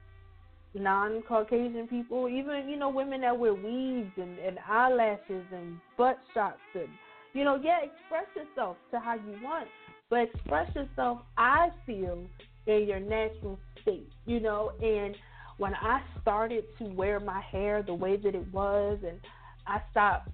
non 0.75 1.21
Caucasian 1.23 1.87
people, 1.87 2.27
even, 2.29 2.69
you 2.69 2.77
know, 2.77 2.89
women 2.89 3.21
that 3.21 3.37
wear 3.37 3.53
weaves 3.53 4.11
and, 4.17 4.39
and 4.39 4.57
eyelashes 4.67 5.45
and 5.51 5.77
butt 5.97 6.19
shots 6.33 6.59
and 6.75 6.89
you 7.33 7.43
know, 7.43 7.59
yeah, 7.61 7.79
express 7.81 8.25
yourself 8.35 8.77
to 8.91 8.99
how 8.99 9.15
you 9.15 9.35
want, 9.41 9.67
but 10.09 10.21
express 10.21 10.73
yourself, 10.75 11.21
I 11.37 11.69
feel, 11.85 12.23
in 12.67 12.87
your 12.87 12.99
natural 12.99 13.59
state, 13.81 14.09
you 14.25 14.39
know. 14.39 14.71
And 14.81 15.15
when 15.57 15.73
I 15.73 16.01
started 16.21 16.65
to 16.77 16.85
wear 16.85 17.19
my 17.19 17.41
hair 17.41 17.81
the 17.81 17.93
way 17.93 18.17
that 18.17 18.35
it 18.35 18.53
was, 18.53 18.99
and 19.05 19.19
I 19.65 19.81
stopped 19.91 20.29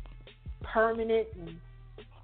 permanent 0.62 1.28
and 1.40 1.56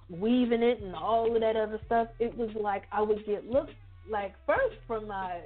weaving 0.10 0.62
it 0.62 0.82
and 0.82 0.94
all 0.94 1.34
of 1.34 1.42
that 1.42 1.56
other 1.56 1.80
stuff, 1.86 2.10
it 2.20 2.38
was 2.38 2.50
like 2.60 2.84
I 2.92 3.02
would 3.02 3.26
get 3.26 3.50
looked 3.50 3.72
like 4.10 4.36
first 4.46 4.76
from 4.88 5.08
my 5.08 5.40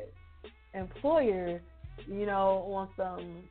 employer, 0.73 1.61
you 2.07 2.25
know, 2.25 2.71
on 2.73 2.89
some. 2.97 3.43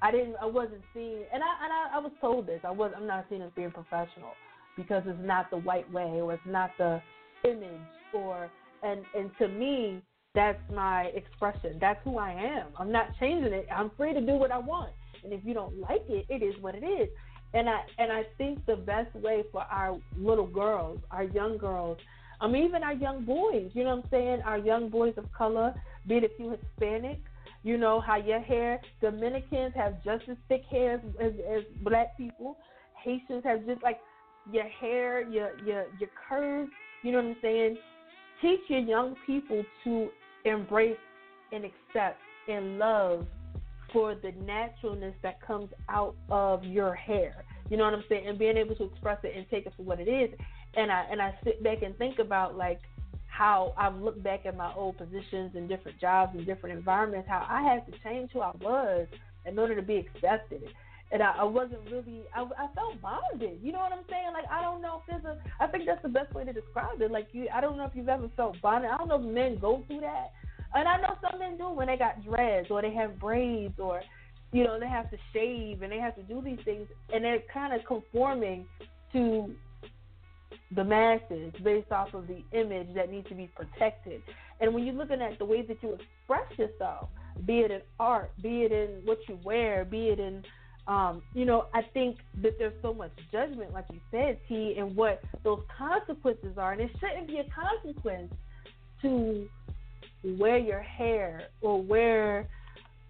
I 0.00 0.12
didn't. 0.12 0.36
I 0.40 0.46
wasn't 0.46 0.82
seen, 0.94 1.22
and 1.32 1.42
I 1.42 1.64
and 1.64 1.72
I, 1.72 1.96
I 1.96 1.98
was 1.98 2.12
told 2.20 2.46
this. 2.46 2.60
I 2.64 2.70
was. 2.70 2.92
I'm 2.96 3.06
not 3.06 3.26
seen 3.28 3.42
as 3.42 3.50
being 3.56 3.70
professional 3.70 4.32
because 4.76 5.02
it's 5.06 5.18
not 5.20 5.50
the 5.50 5.58
white 5.58 5.90
way 5.92 6.20
or 6.20 6.32
it's 6.34 6.42
not 6.46 6.70
the 6.78 7.02
image 7.44 7.80
or 8.14 8.50
and 8.82 9.02
and 9.14 9.30
to 9.38 9.48
me 9.48 10.00
that's 10.34 10.60
my 10.72 11.04
expression. 11.14 11.78
That's 11.80 11.98
who 12.04 12.18
I 12.18 12.30
am. 12.30 12.68
I'm 12.78 12.92
not 12.92 13.08
changing 13.18 13.52
it. 13.52 13.66
I'm 13.74 13.90
free 13.96 14.14
to 14.14 14.20
do 14.20 14.34
what 14.34 14.52
I 14.52 14.58
want. 14.58 14.92
And 15.24 15.32
if 15.32 15.40
you 15.44 15.52
don't 15.52 15.80
like 15.80 16.04
it, 16.08 16.26
it 16.28 16.44
is 16.44 16.54
what 16.60 16.76
it 16.76 16.84
is. 16.84 17.08
And 17.54 17.68
I 17.68 17.80
and 17.98 18.12
I 18.12 18.24
think 18.36 18.64
the 18.66 18.76
best 18.76 19.12
way 19.16 19.42
for 19.50 19.62
our 19.62 19.98
little 20.16 20.46
girls, 20.46 21.00
our 21.10 21.24
young 21.24 21.58
girls, 21.58 21.98
Mean 22.46 22.64
even 22.64 22.82
our 22.82 22.92
young 22.92 23.24
boys, 23.24 23.70
you 23.74 23.84
know 23.84 23.96
what 23.96 24.04
I'm 24.04 24.10
saying? 24.10 24.42
Our 24.44 24.58
young 24.58 24.88
boys 24.88 25.14
of 25.16 25.30
color, 25.32 25.74
be 26.06 26.16
it 26.16 26.24
if 26.24 26.32
you 26.38 26.50
Hispanic, 26.50 27.18
you 27.64 27.76
know 27.76 28.00
how 28.00 28.16
your 28.16 28.40
hair. 28.40 28.80
Dominicans 29.02 29.72
have 29.74 30.02
just 30.04 30.24
as 30.28 30.36
thick 30.48 30.62
hair 30.70 30.94
as, 30.94 31.00
as, 31.20 31.32
as 31.50 31.62
black 31.82 32.16
people. 32.16 32.56
Haitians 33.02 33.42
have 33.44 33.66
just 33.66 33.82
like 33.82 33.98
your 34.50 34.68
hair, 34.68 35.22
your 35.28 35.58
your 35.64 35.86
your 35.98 36.10
curves. 36.28 36.70
You 37.02 37.12
know 37.12 37.18
what 37.18 37.26
I'm 37.26 37.36
saying? 37.42 37.78
Teach 38.40 38.60
your 38.68 38.80
young 38.80 39.16
people 39.26 39.64
to 39.84 40.08
embrace 40.44 40.96
and 41.52 41.64
accept 41.64 42.18
and 42.48 42.78
love 42.78 43.26
for 43.92 44.14
the 44.14 44.32
naturalness 44.44 45.14
that 45.22 45.40
comes 45.44 45.70
out 45.88 46.14
of 46.30 46.64
your 46.64 46.94
hair. 46.94 47.44
You 47.70 47.76
know 47.76 47.84
what 47.84 47.94
I'm 47.94 48.04
saying? 48.08 48.28
And 48.28 48.38
being 48.38 48.56
able 48.56 48.74
to 48.76 48.84
express 48.84 49.18
it 49.24 49.34
and 49.36 49.46
take 49.50 49.66
it 49.66 49.72
for 49.76 49.82
what 49.82 50.00
it 50.00 50.08
is. 50.08 50.30
And 50.76 50.92
I 50.92 51.06
and 51.10 51.20
I 51.20 51.34
sit 51.44 51.62
back 51.62 51.82
and 51.82 51.96
think 51.96 52.18
about 52.18 52.56
like 52.56 52.80
how 53.26 53.72
I've 53.76 53.96
looked 53.96 54.22
back 54.22 54.46
at 54.46 54.56
my 54.56 54.72
old 54.74 54.98
positions 54.98 55.52
and 55.54 55.68
different 55.68 56.00
jobs 56.00 56.32
and 56.36 56.44
different 56.44 56.76
environments, 56.76 57.28
how 57.28 57.46
I 57.48 57.62
had 57.62 57.86
to 57.86 57.98
change 58.02 58.30
who 58.32 58.40
I 58.40 58.50
was 58.60 59.06
in 59.46 59.58
order 59.58 59.76
to 59.76 59.82
be 59.82 59.96
accepted. 59.96 60.62
And 61.10 61.22
I, 61.22 61.36
I 61.38 61.44
wasn't 61.44 61.80
really, 61.90 62.22
I, 62.34 62.42
I 62.42 62.66
felt 62.74 63.00
bonded. 63.00 63.60
You 63.62 63.72
know 63.72 63.78
what 63.78 63.92
I'm 63.92 64.04
saying? 64.10 64.32
Like, 64.34 64.44
I 64.50 64.60
don't 64.60 64.82
know 64.82 65.00
if 65.00 65.22
there's 65.22 65.24
a, 65.24 65.38
I 65.62 65.66
think 65.68 65.86
that's 65.86 66.02
the 66.02 66.08
best 66.08 66.34
way 66.34 66.44
to 66.44 66.52
describe 66.52 67.00
it. 67.00 67.10
Like, 67.10 67.28
you, 67.32 67.48
I 67.54 67.60
don't 67.60 67.78
know 67.78 67.84
if 67.84 67.92
you've 67.94 68.08
ever 68.08 68.28
felt 68.36 68.60
bonded. 68.60 68.90
I 68.90 68.98
don't 68.98 69.08
know 69.08 69.20
if 69.20 69.34
men 69.34 69.58
go 69.58 69.82
through 69.86 70.00
that. 70.00 70.32
And 70.74 70.86
I 70.86 70.98
know 70.98 71.16
some 71.22 71.38
men 71.38 71.56
do 71.56 71.70
when 71.70 71.86
they 71.86 71.96
got 71.96 72.22
dreads 72.24 72.68
or 72.70 72.82
they 72.82 72.92
have 72.92 73.18
braids 73.18 73.78
or, 73.78 74.02
you 74.52 74.64
know, 74.64 74.78
they 74.78 74.88
have 74.88 75.10
to 75.10 75.16
shave 75.32 75.82
and 75.82 75.90
they 75.90 75.98
have 75.98 76.14
to 76.16 76.22
do 76.22 76.42
these 76.42 76.58
things 76.64 76.86
and 77.14 77.24
they're 77.24 77.42
kind 77.52 77.72
of 77.72 77.86
conforming 77.86 78.66
to 79.14 79.54
the 80.74 80.84
masses 80.84 81.52
based 81.62 81.90
off 81.92 82.14
of 82.14 82.26
the 82.26 82.42
image 82.52 82.88
that 82.94 83.10
needs 83.10 83.28
to 83.28 83.34
be 83.34 83.48
protected. 83.54 84.22
And 84.60 84.74
when 84.74 84.84
you're 84.84 84.94
looking 84.94 85.22
at 85.22 85.38
the 85.38 85.44
ways 85.44 85.66
that 85.68 85.82
you 85.82 85.94
express 85.94 86.58
yourself, 86.58 87.08
be 87.46 87.60
it 87.60 87.70
in 87.70 87.80
art, 88.00 88.30
be 88.42 88.62
it 88.62 88.72
in 88.72 89.02
what 89.04 89.18
you 89.28 89.38
wear, 89.44 89.84
be 89.84 90.08
it 90.08 90.18
in, 90.18 90.42
um, 90.86 91.22
you 91.34 91.44
know, 91.44 91.66
I 91.74 91.82
think 91.94 92.16
that 92.42 92.58
there's 92.58 92.72
so 92.82 92.92
much 92.92 93.12
judgment, 93.30 93.72
like 93.72 93.84
you 93.92 94.00
said, 94.10 94.38
Tee, 94.48 94.76
and 94.78 94.96
what 94.96 95.22
those 95.44 95.60
consequences 95.76 96.56
are. 96.56 96.72
And 96.72 96.80
it 96.80 96.90
shouldn't 96.98 97.28
be 97.28 97.38
a 97.38 97.44
consequence 97.44 98.32
to 99.02 99.48
wear 100.24 100.58
your 100.58 100.80
hair 100.80 101.42
or 101.60 101.80
wear 101.80 102.48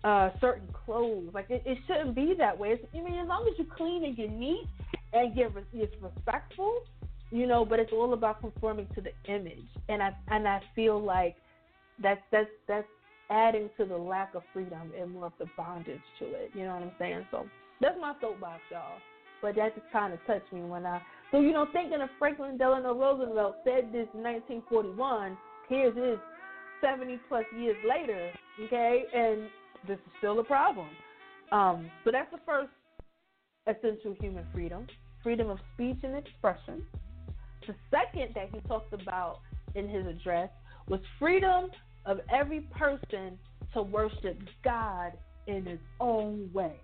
uh, 0.04 0.30
certain 0.40 0.68
clothes. 0.84 1.30
Like 1.32 1.50
it, 1.50 1.62
it 1.64 1.78
shouldn't 1.86 2.14
be 2.14 2.34
that 2.38 2.58
way. 2.58 2.70
It's, 2.70 2.84
I 2.94 3.00
mean, 3.00 3.18
as 3.18 3.28
long 3.28 3.48
as 3.50 3.54
you're 3.58 3.74
clean 3.76 4.04
and 4.04 4.16
you're 4.18 4.28
neat 4.28 4.66
and 5.12 5.34
you're 5.36 5.50
it's 5.72 5.94
respectful, 6.02 6.80
you 7.30 7.46
know. 7.46 7.64
But 7.64 7.80
it's 7.80 7.92
all 7.92 8.12
about 8.12 8.40
conforming 8.40 8.86
to 8.94 9.00
the 9.00 9.12
image, 9.32 9.66
and 9.88 10.02
I 10.02 10.10
and 10.28 10.46
I 10.46 10.60
feel 10.74 11.02
like 11.02 11.36
that's 12.02 12.20
that's 12.30 12.50
that's 12.66 12.86
adding 13.30 13.68
to 13.76 13.84
the 13.84 13.96
lack 13.96 14.34
of 14.34 14.42
freedom 14.52 14.92
and 14.98 15.12
more 15.12 15.26
of 15.26 15.32
the 15.38 15.46
bondage 15.56 16.00
to 16.18 16.26
it. 16.26 16.50
You 16.54 16.64
know 16.64 16.74
what 16.74 16.82
I'm 16.82 16.92
saying? 16.98 17.26
So 17.30 17.46
that's 17.80 17.96
my 18.00 18.14
soapbox, 18.20 18.60
y'all. 18.70 18.98
But 19.40 19.54
that 19.56 19.74
just 19.74 19.86
kind 19.92 20.12
of 20.12 20.18
touched 20.26 20.52
me 20.52 20.62
when 20.62 20.86
I. 20.86 21.00
So 21.30 21.40
you 21.40 21.52
know, 21.52 21.66
thinking 21.72 22.00
of 22.00 22.08
Franklin 22.18 22.56
Delano 22.56 22.94
Roosevelt 22.94 23.56
said 23.64 23.92
this 23.92 24.08
in 24.14 24.22
1941. 24.22 25.36
Here's 25.68 25.94
his 25.94 26.18
70 26.80 27.20
plus 27.28 27.44
years 27.58 27.76
later, 27.86 28.30
okay, 28.64 29.04
and 29.14 29.42
this 29.86 29.96
is 29.96 30.12
still 30.18 30.38
a 30.40 30.44
problem. 30.44 30.88
Um, 31.52 31.90
so 32.04 32.10
that's 32.10 32.30
the 32.30 32.38
first 32.46 32.70
essential 33.66 34.14
human 34.20 34.44
freedom, 34.52 34.86
freedom 35.22 35.50
of 35.50 35.58
speech 35.74 35.98
and 36.02 36.16
expression. 36.16 36.82
The 37.68 37.74
second 37.90 38.34
that 38.34 38.48
he 38.50 38.60
talked 38.66 38.94
about 38.94 39.40
in 39.74 39.88
his 39.90 40.06
address 40.06 40.48
was 40.88 41.00
freedom 41.18 41.70
of 42.06 42.20
every 42.32 42.62
person 42.62 43.38
to 43.74 43.82
worship 43.82 44.38
God 44.64 45.12
in 45.46 45.66
his 45.66 45.78
own 46.00 46.50
way. 46.54 46.80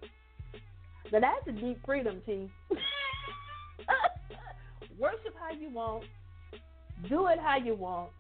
Now 1.11 1.21
that's 1.21 1.49
a 1.49 1.53
deep 1.53 1.81
freedom, 1.87 2.21
Tee. 2.27 2.51
worship 5.01 5.35
how 5.41 5.53
you 5.59 5.71
want, 5.71 6.05
do 7.09 7.29
it 7.29 7.39
how 7.41 7.57
you 7.57 7.75
want, 7.75 8.11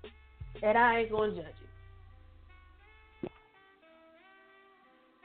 and 0.62 0.79
I 0.79 1.01
ain't 1.01 1.11
gonna 1.11 1.35
judge 1.35 1.45
you. 1.61 1.69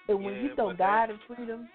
And 0.09 0.25
when 0.25 0.35
Yeah, 0.35 0.41
you 0.41 0.55
throw 0.55 0.75
God 0.75 1.09
and 1.11 1.19
freedom, 1.25 1.69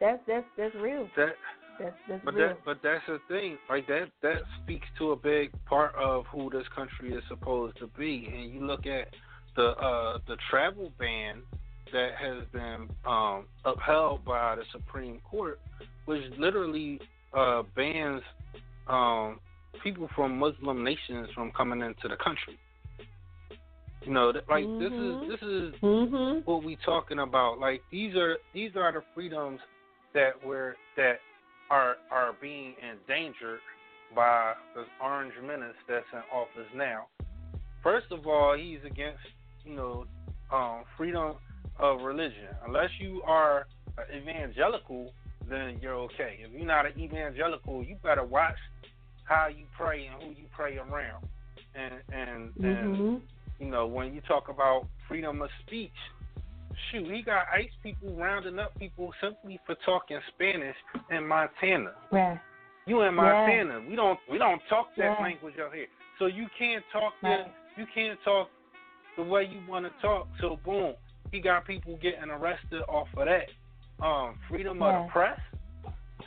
that's 0.00 0.22
that's 0.26 0.46
that's 0.56 0.74
real. 0.76 1.06
That 1.16 1.34
That's 1.78 1.94
that's 2.08 2.24
But 2.24 2.34
real. 2.34 2.48
that, 2.48 2.64
but 2.64 2.78
that's 2.82 3.02
the 3.06 3.18
thing. 3.28 3.58
Like 3.68 3.86
that, 3.88 4.06
that 4.22 4.42
speaks 4.62 4.86
to 4.98 5.12
a 5.12 5.16
big 5.16 5.52
part 5.66 5.94
of 5.94 6.24
who 6.26 6.50
this 6.50 6.66
country 6.74 7.12
is 7.14 7.22
supposed 7.28 7.76
to 7.78 7.86
be. 7.98 8.28
And 8.34 8.52
you 8.52 8.66
look 8.66 8.86
at 8.86 9.08
the 9.56 9.68
uh, 9.70 10.18
the 10.26 10.36
travel 10.50 10.92
ban 10.98 11.42
that 11.92 12.10
has 12.18 12.44
been 12.52 12.88
um, 13.06 13.46
upheld 13.64 14.24
by 14.24 14.56
the 14.56 14.62
Supreme 14.72 15.20
Court, 15.30 15.60
which 16.06 16.22
literally 16.38 17.00
uh, 17.36 17.62
bans 17.74 18.22
um, 18.88 19.38
people 19.82 20.08
from 20.14 20.38
Muslim 20.38 20.82
nations 20.84 21.28
from 21.34 21.52
coming 21.52 21.80
into 21.80 22.08
the 22.08 22.16
country. 22.16 22.58
You 24.02 24.12
know, 24.12 24.32
that- 24.32 24.48
like 24.48 24.64
Mhm. 24.64 24.78
this 24.78 24.92
is 24.92 25.40
this 25.40 25.48
is 25.48 25.80
mm-hmm. 25.80 26.40
what 26.50 26.62
we 26.62 26.76
talking 26.84 27.18
about. 27.18 27.58
Like 27.58 27.82
these 27.90 28.14
are 28.14 28.38
these 28.52 28.76
are 28.76 28.92
the 28.92 29.02
freedoms 29.14 29.60
that 30.14 30.32
we're 30.44 30.76
that 30.96 31.18
are 31.70 31.96
are 32.10 32.34
being 32.40 32.74
endangered 32.82 33.60
by 34.14 34.54
the 34.74 34.86
orange 35.00 35.34
menace 35.42 35.76
that's 35.88 36.06
in 36.12 36.20
office 36.32 36.68
now. 36.74 37.06
First 37.82 38.06
of 38.10 38.26
all, 38.26 38.56
he's 38.56 38.80
against 38.84 39.20
you 39.64 39.74
know 39.74 40.06
um, 40.52 40.84
freedom 40.96 41.34
of 41.78 42.00
religion. 42.02 42.48
Unless 42.66 42.90
you 43.00 43.22
are 43.26 43.66
evangelical, 44.14 45.12
then 45.48 45.78
you're 45.80 45.94
okay. 45.96 46.38
If 46.40 46.52
you're 46.52 46.66
not 46.66 46.86
an 46.86 46.98
evangelical, 46.98 47.82
you 47.84 47.96
better 48.02 48.24
watch 48.24 48.56
how 49.24 49.48
you 49.48 49.66
pray 49.76 50.06
and 50.06 50.22
who 50.22 50.30
you 50.30 50.46
pray 50.54 50.78
around. 50.78 51.24
And 51.74 51.94
and 52.12 52.52
and 52.62 52.96
Mm-hmm. 52.96 53.16
you 53.58 53.70
know, 53.70 53.86
when 53.86 54.14
you 54.14 54.20
talk 54.22 54.48
about 54.48 54.86
freedom 55.08 55.42
of 55.42 55.48
speech, 55.66 55.92
shoot, 56.90 57.10
he 57.10 57.22
got 57.22 57.46
ICE 57.52 57.70
people 57.82 58.14
rounding 58.14 58.58
up 58.58 58.76
people 58.78 59.12
simply 59.20 59.58
for 59.66 59.74
talking 59.84 60.18
Spanish 60.34 60.76
in 61.10 61.26
Montana. 61.26 61.92
Right. 62.10 62.38
You 62.86 63.00
in 63.00 63.06
Yeah. 63.14 63.22
Montana. 63.22 63.80
We 63.88 63.96
don't 63.96 64.18
we 64.30 64.38
don't 64.38 64.60
talk 64.68 64.94
that 64.96 65.16
Yeah. 65.18 65.22
language 65.22 65.58
out 65.58 65.74
here. 65.74 65.88
So 66.18 66.26
you 66.26 66.48
can't 66.58 66.84
talk 66.92 67.14
Right. 67.22 67.44
that 67.44 67.54
you 67.76 67.86
can't 67.94 68.22
talk 68.22 68.50
the 69.16 69.22
way 69.22 69.44
you 69.44 69.60
want 69.66 69.84
to 69.86 69.90
talk. 70.00 70.28
So 70.40 70.56
boom, 70.64 70.94
he 71.30 71.40
got 71.40 71.64
people 71.64 71.96
getting 71.96 72.30
arrested 72.30 72.82
off 72.88 73.08
of 73.16 73.26
that. 73.26 73.50
Um, 74.04 74.38
freedom 74.48 74.82
of 74.82 75.06
the 75.06 75.10
press. 75.10 75.40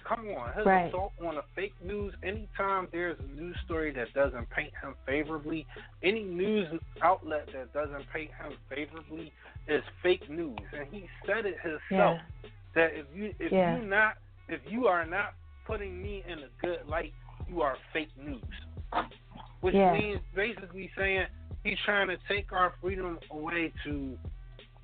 Come 0.09 0.27
on, 0.35 0.51
his 0.53 0.65
Right. 0.65 0.87
assault 0.87 1.13
on 1.21 1.35
the 1.35 1.43
fake 1.53 1.79
news. 1.83 2.15
Anytime 2.23 2.87
there's 2.91 3.19
a 3.19 3.27
news 3.39 3.55
story 3.59 3.91
that 3.91 4.11
doesn't 4.13 4.49
paint 4.49 4.73
him 4.81 4.95
favorably, 5.05 5.67
any 6.01 6.23
news 6.23 6.67
outlet 7.03 7.45
that 7.53 7.71
doesn't 7.73 8.09
paint 8.09 8.31
him 8.33 8.57
favorably 8.69 9.31
is 9.67 9.83
fake 10.01 10.27
news. 10.27 10.57
And 10.73 10.91
he 10.91 11.07
said 11.27 11.45
it 11.45 11.59
himself 11.59 12.19
Yeah. 12.41 12.49
that 12.73 12.93
if 12.95 13.05
you 13.13 13.35
if 13.37 13.51
Yeah. 13.51 13.75
you 13.77 13.85
not 13.85 14.17
if 14.47 14.59
you 14.65 14.87
are 14.87 15.05
not 15.05 15.35
putting 15.65 16.01
me 16.01 16.23
in 16.25 16.39
a 16.39 16.47
good 16.59 16.87
light, 16.87 17.13
you 17.47 17.61
are 17.61 17.77
fake 17.93 18.17
news. 18.17 18.41
Which 19.61 19.75
Yeah. 19.75 19.93
means 19.93 20.21
basically 20.33 20.91
saying 20.97 21.27
he's 21.63 21.79
trying 21.81 22.07
to 22.07 22.17
take 22.27 22.51
our 22.51 22.71
freedom 22.81 23.19
away 23.29 23.71
to 23.83 24.17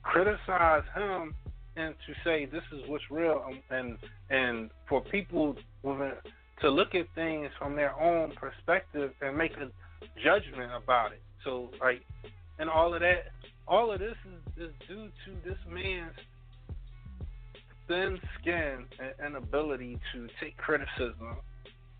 criticize 0.03 0.87
him 0.89 1.33
and 1.75 1.93
to 2.07 2.13
say 2.23 2.45
this 2.45 2.63
is 2.71 2.81
what's 2.87 3.03
real 3.09 3.43
and 3.47 3.61
and, 3.69 3.97
and 4.29 4.69
for 4.87 5.01
people 5.01 5.55
to 6.61 6.69
look 6.69 6.95
at 6.95 7.05
things 7.15 7.49
from 7.59 7.75
their 7.75 7.99
own 7.99 8.31
perspective 8.31 9.11
and 9.21 9.37
make 9.37 9.51
a 9.57 9.69
judgment 10.23 10.71
about 10.75 11.11
it. 11.11 11.21
So 11.43 11.69
like 11.81 12.01
and 12.59 12.69
all 12.69 12.93
of 12.93 13.01
that 13.01 13.31
all 13.67 13.91
of 13.91 13.99
this 13.99 14.15
is, 14.57 14.67
is 14.69 14.73
due 14.87 15.07
to 15.25 15.49
this 15.49 15.57
man's 15.69 16.13
thin 17.87 18.19
skin 18.39 18.85
and 18.99 19.27
inability 19.27 19.99
to 20.13 20.27
take 20.41 20.57
criticism. 20.57 21.37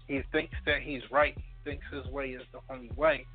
He 0.08 0.22
thinks 0.32 0.56
that 0.66 0.82
he's 0.82 1.02
right. 1.12 1.36
He 1.36 1.70
thinks 1.70 1.86
his 1.92 2.06
way 2.12 2.30
is 2.30 2.44
the 2.52 2.60
only 2.74 2.92
way. 2.96 3.26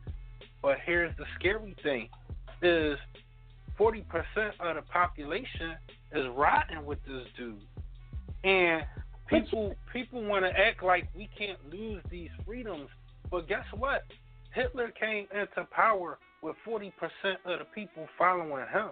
But 0.63 0.79
here's 0.85 1.17
the 1.17 1.25
scary 1.39 1.75
thing: 1.83 2.09
is 2.63 2.99
forty 3.77 4.03
percent 4.03 4.55
of 4.61 4.77
the 4.77 4.83
population 4.83 5.77
is 6.13 6.27
rotten 6.37 6.85
with 6.85 6.99
this 7.07 7.27
dude, 7.37 7.61
and 8.45 8.83
people 9.29 9.75
people 9.93 10.23
want 10.25 10.45
to 10.45 10.51
act 10.51 10.83
like 10.83 11.09
we 11.17 11.29
can't 11.37 11.59
lose 11.71 12.03
these 12.11 12.31
freedoms. 12.47 12.89
But 13.31 13.49
guess 13.49 13.65
what? 13.77 14.03
Hitler 14.55 14.93
came 14.99 15.27
into 15.33 15.69
power 15.71 16.19
with 16.43 16.57
forty 16.65 16.93
percent 16.99 17.39
of 17.45 17.61
the 17.61 17.65
people 17.75 18.07
following 18.19 18.67
him. 18.73 18.91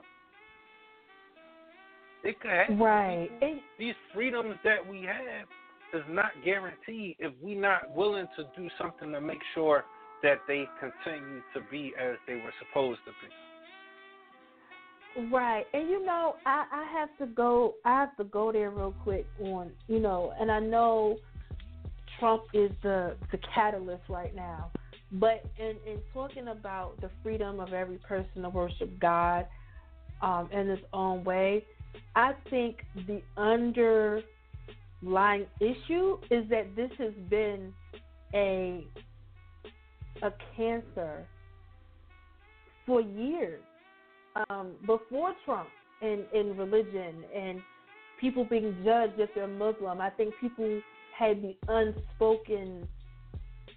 It 2.25 2.41
could 2.41 2.51
happen. 2.51 2.79
Right. 2.79 3.31
people. 3.41 3.61
These 3.79 3.95
freedoms 4.13 4.57
that 4.65 4.87
we 4.89 5.03
have 5.03 5.47
is 5.95 6.05
not 6.11 6.33
guaranteed 6.45 7.17
if 7.19 7.33
we're 7.43 7.61
not 7.61 7.95
willing 7.95 8.27
to 8.37 8.45
do 8.57 8.69
something 8.81 9.13
to 9.13 9.21
make 9.21 9.39
sure 9.55 9.85
that 10.23 10.39
they 10.47 10.65
continue 10.81 11.41
to 11.55 11.61
be 11.71 11.93
as 11.99 12.17
they 12.27 12.35
were 12.35 12.53
supposed 12.59 13.01
to 13.07 13.13
be. 13.13 13.33
Right, 15.17 15.65
and 15.75 15.89
you 15.89 16.05
know, 16.05 16.37
I 16.47 16.65
I 16.71 16.85
have 16.93 17.09
to 17.19 17.27
go. 17.27 17.75
I 17.85 17.91
have 18.01 18.17
to 18.19 18.25
go 18.25 18.53
there 18.53 18.71
real 18.71 18.95
quick 19.03 19.27
on 19.41 19.73
you 19.89 19.99
know, 19.99 20.33
and 20.39 20.51
I 20.51 20.61
know 20.61 21.19
Trump 22.19 22.43
is 22.55 22.71
the 22.83 23.17
the 23.33 23.39
catalyst 23.55 24.03
right 24.09 24.35
now, 24.35 24.71
but 25.13 25.45
in 25.59 25.77
in 25.87 25.99
talking 26.13 26.49
about 26.49 27.01
the 27.01 27.11
freedom 27.23 27.59
of 27.59 27.73
every 27.73 27.99
person 27.99 28.43
to 28.43 28.49
worship 28.49 28.91
God, 29.01 29.47
um, 30.23 30.49
in 30.53 30.71
its 30.71 30.85
own 30.93 31.25
way, 31.25 31.65
I 32.15 32.33
think 32.51 32.77
the 33.07 33.21
underlying 33.37 34.27
issue 35.61 36.19
is 36.31 36.49
that 36.49 36.77
this 36.77 36.91
has 36.99 37.15
been 37.29 37.73
a 38.35 38.87
a 40.23 40.33
cancer 40.57 41.27
for 42.87 43.01
years 43.01 43.63
um, 44.51 44.73
before 44.87 45.35
Trump 45.45 45.71
in, 46.01 46.25
in 46.33 46.57
religion 46.57 47.25
and 47.35 47.63
people 48.17 48.45
being 48.45 48.77
judged 48.85 49.19
if 49.19 49.33
they're 49.35 49.49
Muslim. 49.49 50.01
I 50.01 50.11
think 50.11 50.37
people 50.37 50.81
had 51.11 51.43
the 51.43 51.57
unspoken 51.69 52.87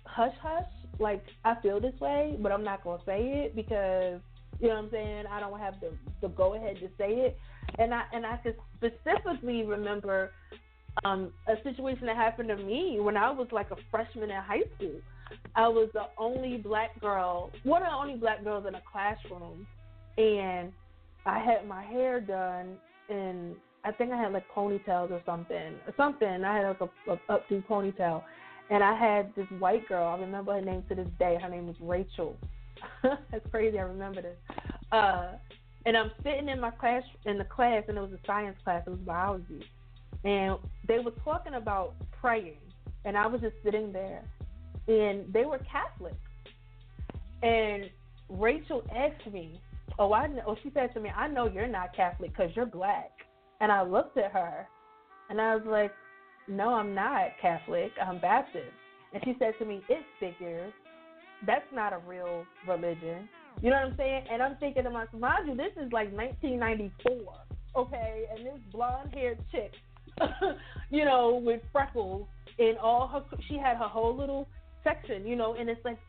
hush 0.06 0.36
hush. 0.42 0.66
Like 1.00 1.24
I 1.46 1.56
feel 1.62 1.80
this 1.80 2.00
way, 2.00 2.38
but 2.40 2.52
I'm 2.52 2.64
not 2.64 2.84
gonna 2.84 3.02
say 3.06 3.46
it 3.46 3.56
because 3.56 4.20
you 4.60 4.68
know 4.68 4.76
what 4.76 4.84
I'm 4.86 4.92
saying. 4.92 5.24
I 5.32 5.40
don't 5.40 5.60
have 5.60 5.76
the 5.80 5.92
the 6.22 6.28
go 6.28 6.54
ahead 6.54 6.76
to 6.78 6.88
say 6.98 7.12
it, 7.14 7.38
and 7.80 7.94
I 7.94 8.04
and 8.14 8.26
I 8.26 8.38
could 8.38 8.56
specifically 8.78 9.64
remember 9.64 10.32
um, 11.06 11.32
a 11.48 11.56
situation 11.64 12.06
that 12.08 12.18
happened 12.18 12.50
to 12.50 12.58
me 12.58 13.00
when 13.00 13.18
I 13.18 13.32
was 13.32 13.48
like 13.52 13.72
a 13.72 13.78
freshman 13.90 14.30
in 14.30 14.42
high 14.42 14.64
school. 14.76 15.00
I 15.56 15.68
was 15.68 15.90
the 15.94 16.08
only 16.18 16.58
black 16.58 17.00
girl, 17.00 17.52
one 17.64 17.84
of 17.84 17.90
the 17.90 17.96
only 17.96 18.18
black 18.18 18.44
girls 18.44 18.66
in 18.68 18.76
a 18.76 18.82
classroom, 18.92 19.66
and 20.18 20.72
I 21.26 21.40
had 21.40 21.68
my 21.68 21.84
hair 21.84 22.20
done, 22.20 22.78
and 23.10 23.56
I 23.84 23.92
think 23.92 24.12
I 24.12 24.18
had 24.18 24.34
like 24.34 24.46
ponytails 24.56 25.12
or 25.12 25.22
something, 25.26 25.76
something. 25.98 26.44
I 26.44 26.58
had 26.58 26.68
like 26.68 26.82
a, 26.82 27.12
a 27.12 27.18
updo 27.30 27.66
ponytail, 27.68 28.24
and 28.70 28.84
I 28.84 28.96
had 28.96 29.34
this 29.36 29.48
white 29.60 29.88
girl. 29.88 30.08
I 30.08 30.20
remember 30.20 30.54
her 30.54 30.62
name 30.62 30.84
to 30.90 30.96
this 30.96 31.08
day. 31.20 31.38
Her 31.42 31.50
name 31.50 31.68
was 31.68 31.76
Rachel. 31.82 32.36
That's 33.04 33.46
crazy. 33.52 33.80
I 33.80 33.84
remember 33.84 34.22
this. 34.22 34.38
Uh, 34.92 35.34
and 35.86 35.98
I'm 35.98 36.12
sitting 36.24 36.50
in 36.50 36.60
my 36.60 36.72
class 36.72 37.04
in 37.26 37.38
the 37.38 37.46
class, 37.46 37.84
and 37.88 37.98
it 37.98 38.02
was 38.02 38.12
a 38.12 38.20
science 38.26 38.58
class. 38.64 38.84
It 38.86 38.92
was 38.92 39.00
biology, 39.00 39.64
and 40.24 40.58
they 40.88 41.00
were 41.00 41.14
talking 41.24 41.56
about 41.56 41.96
praying, 42.20 42.58
and 43.06 43.18
I 43.18 43.28
was 43.28 43.42
just 43.42 43.56
sitting 43.64 43.92
there, 43.92 44.24
and 44.88 45.32
they 45.34 45.46
were 45.46 45.60
Catholic, 45.72 46.16
and 47.42 47.90
Rachel 48.30 48.84
asked 48.96 49.32
me, 49.32 49.60
"Oh, 50.00 50.14
I 50.14 50.28
know." 50.28 50.44
Oh, 50.48 50.58
she 50.64 50.72
said 50.74 50.94
to 50.94 51.00
me, 51.00 51.10
"I 51.10 51.28
know 51.28 51.48
you're 51.48 51.68
not 51.68 51.96
Catholic 51.96 52.32
because 52.32 52.56
you're 52.56 52.66
black." 52.66 53.12
And 53.60 53.72
I 53.72 53.84
looked 53.84 54.18
at 54.18 54.32
her, 54.32 54.68
and 55.30 55.40
I 55.40 55.56
was 55.56 55.66
like, 55.66 55.94
"No, 56.48 56.74
I'm 56.74 56.94
not 56.96 57.38
Catholic. 57.42 57.92
I'm 58.02 58.20
Baptist." 58.20 58.74
And 59.14 59.24
she 59.24 59.36
said 59.40 59.54
to 59.60 59.66
me, 59.66 59.84
"It 59.90 60.04
figures. 60.20 60.74
That's 61.46 61.72
not 61.74 61.94
a 61.94 62.00
real 62.00 62.46
religion." 62.68 63.30
You 63.62 63.70
know 63.70 63.76
what 63.76 63.92
I'm 63.92 63.98
saying? 63.98 64.26
And 64.32 64.42
I'm 64.42 64.56
thinking 64.58 64.84
to 64.84 64.90
myself, 64.90 65.14
mind 65.14 65.48
you, 65.48 65.56
this 65.56 65.74
is 65.74 65.92
like 65.92 66.12
1994, 66.14 67.34
okay? 67.76 68.26
And 68.32 68.46
this 68.46 68.60
blonde-haired 68.72 69.38
chick, 69.52 69.74
you 70.90 71.06
know, 71.06 71.42
with 71.44 71.62
freckles 71.72 72.28
and 72.58 72.78
all 72.78 73.08
her, 73.08 73.24
she 73.48 73.58
had 73.58 73.78
her 73.78 73.88
whole 73.88 74.16
little 74.16 74.48
section, 74.84 75.28
you 75.28 75.36
know, 75.36 75.56
and 75.56 75.70
it's 75.70 75.84
like, 75.86 76.00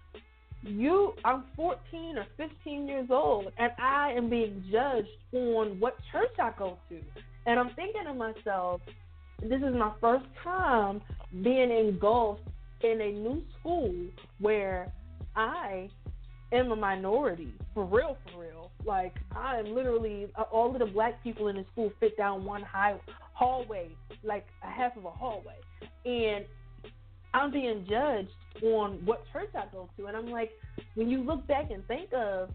you 0.62 1.14
I'm 1.24 1.44
14 1.56 2.18
or 2.18 2.26
15 2.36 2.86
years 2.86 3.08
old 3.10 3.52
and 3.58 3.72
I 3.78 4.12
am 4.12 4.30
being 4.30 4.64
judged 4.70 5.08
on 5.32 5.80
what 5.80 5.96
church 6.10 6.38
I 6.40 6.52
go 6.58 6.78
to. 6.88 7.00
And 7.46 7.58
I'm 7.58 7.70
thinking 7.74 8.04
to 8.04 8.14
myself, 8.14 8.80
this 9.40 9.60
is 9.60 9.74
my 9.74 9.92
first 10.00 10.26
time 10.42 11.00
being 11.42 11.70
engulfed 11.70 12.42
in 12.82 13.00
a 13.00 13.12
new 13.12 13.42
school 13.58 13.92
where 14.38 14.92
I 15.34 15.88
am 16.52 16.70
a 16.70 16.76
minority. 16.76 17.48
For 17.74 17.84
real, 17.84 18.16
for 18.24 18.42
real. 18.42 18.70
Like 18.84 19.14
I 19.34 19.58
am 19.58 19.74
literally 19.74 20.28
uh, 20.36 20.42
all 20.42 20.72
of 20.72 20.78
the 20.78 20.86
black 20.86 21.22
people 21.24 21.48
in 21.48 21.56
the 21.56 21.64
school 21.72 21.92
fit 21.98 22.16
down 22.16 22.44
one 22.44 22.62
high 22.62 22.94
hallway, 23.32 23.88
like 24.22 24.46
a 24.62 24.70
half 24.70 24.96
of 24.96 25.04
a 25.04 25.10
hallway. 25.10 25.56
And 26.04 26.44
I'm 27.34 27.50
being 27.50 27.86
judged 27.88 28.30
on 28.62 29.00
what 29.04 29.24
church 29.32 29.50
I 29.54 29.64
go 29.72 29.88
to. 29.96 30.06
And 30.06 30.16
I'm 30.16 30.30
like, 30.30 30.50
when 30.94 31.08
you 31.08 31.22
look 31.22 31.46
back 31.46 31.70
and 31.70 31.86
think 31.86 32.12
of 32.12 32.50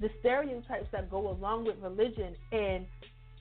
the 0.00 0.08
stereotypes 0.20 0.88
that 0.92 1.10
go 1.10 1.30
along 1.30 1.66
with 1.66 1.76
religion, 1.80 2.34
and 2.52 2.86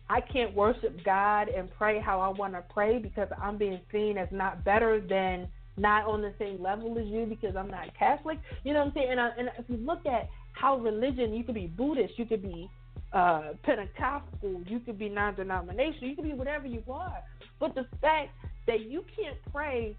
I 0.10 0.22
can't 0.22 0.56
worship 0.56 1.04
God 1.04 1.50
and 1.50 1.70
pray 1.78 2.00
how 2.00 2.20
I 2.20 2.30
want 2.30 2.54
to 2.54 2.64
pray 2.74 3.00
because 3.00 3.28
I'm 3.42 3.58
being 3.58 3.80
seen 3.92 4.18
as 4.18 4.28
not 4.32 4.64
better 4.64 5.02
than 5.02 5.48
not 5.78 6.06
on 6.06 6.22
the 6.22 6.34
same 6.40 6.62
level 6.62 6.98
as 6.98 7.08
you 7.08 7.26
because 7.26 7.56
I'm 7.56 7.70
not 7.70 7.88
Catholic. 7.98 8.40
You 8.64 8.74
know 8.74 8.80
what 8.80 8.88
I'm 8.88 8.94
saying? 8.94 9.08
And, 9.12 9.20
I, 9.20 9.30
and 9.38 9.50
if 9.58 9.66
you 9.68 9.78
look 9.78 10.06
at 10.06 10.30
how 10.54 10.78
religion, 10.78 11.34
you 11.34 11.44
could 11.44 11.56
be 11.56 11.68
Buddhist, 11.68 12.18
you 12.18 12.26
could 12.26 12.44
be 12.44 12.70
uh, 13.12 13.54
Pentecostal, 13.64 14.62
you 14.68 14.80
could 14.80 14.98
be 14.98 15.10
non-denominational, 15.10 16.10
you 16.10 16.16
could 16.16 16.26
be 16.26 16.34
whatever 16.34 16.68
you 16.68 16.84
are. 16.90 17.22
But 17.60 17.76
the 17.76 17.88
fact 18.00 18.30
that 18.68 18.82
you 18.90 19.04
can't 19.16 19.38
pray 19.52 19.98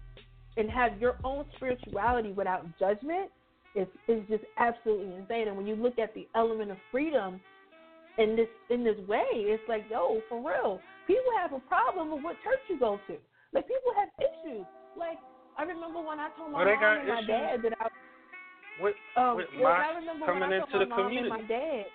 and 0.57 0.69
have 0.69 0.99
your 0.99 1.15
own 1.23 1.45
spirituality 1.55 2.31
without 2.31 2.65
judgment 2.79 3.29
is 3.75 3.87
is 4.07 4.21
just 4.29 4.43
absolutely 4.57 5.13
insane. 5.15 5.47
And 5.47 5.57
when 5.57 5.67
you 5.67 5.75
look 5.75 5.99
at 5.99 6.13
the 6.15 6.27
element 6.35 6.71
of 6.71 6.77
freedom 6.91 7.39
in 8.17 8.35
this 8.35 8.47
in 8.69 8.83
this 8.83 8.97
way, 9.07 9.25
it's 9.33 9.63
like, 9.69 9.85
yo, 9.89 10.21
for 10.29 10.37
real, 10.39 10.79
people 11.05 11.31
have 11.39 11.53
a 11.53 11.59
problem 11.67 12.11
with 12.11 12.23
what 12.23 12.35
church 12.43 12.59
you 12.69 12.79
go 12.79 12.99
to. 13.07 13.15
Like 13.53 13.67
people 13.67 13.91
have 13.95 14.09
issues. 14.19 14.65
Like 14.97 15.17
I 15.57 15.63
remember 15.63 16.01
when 16.01 16.19
I 16.19 16.29
told 16.37 16.51
my 16.51 16.65
Well, 16.65 16.75
mom 16.75 16.83
and 16.99 17.07
my 17.07 17.15
issues. 17.19 17.27
dad 17.27 17.61
that 17.63 17.73
I 17.79 17.87
With, 18.81 18.95
um, 19.15 19.37
with 19.37 19.45
well, 19.59 19.73
my 19.73 19.85
I 19.85 19.95
remember 19.97 20.25
coming 20.25 20.41
when 20.41 20.53
I 20.53 20.55
into 20.57 20.71
told 20.71 20.81
the 20.83 20.89
my 20.89 20.97
mom 20.97 21.05
community. 21.07 21.29
and 21.33 21.41
my 21.41 21.47
dad. 21.47 21.85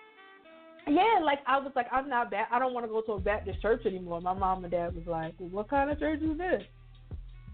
Yeah, 0.89 1.21
like 1.25 1.39
I 1.47 1.59
was 1.59 1.71
like, 1.77 1.87
I'm 1.93 2.09
not 2.09 2.31
bad. 2.31 2.47
I 2.51 2.59
don't 2.59 2.75
want 2.75 2.85
to 2.87 2.91
go 2.91 3.03
to 3.03 3.13
a 3.13 3.21
Baptist 3.21 3.63
church 3.63 3.87
anymore. 3.87 4.21
My 4.21 4.35
mom 4.35 4.65
and 4.65 4.73
dad 4.73 4.95
was 4.97 5.07
like, 5.07 5.35
well, 5.39 5.49
what 5.51 5.69
kind 5.71 5.91
of 5.91 5.99
church 6.01 6.21
is 6.23 6.37
this? 6.37 6.63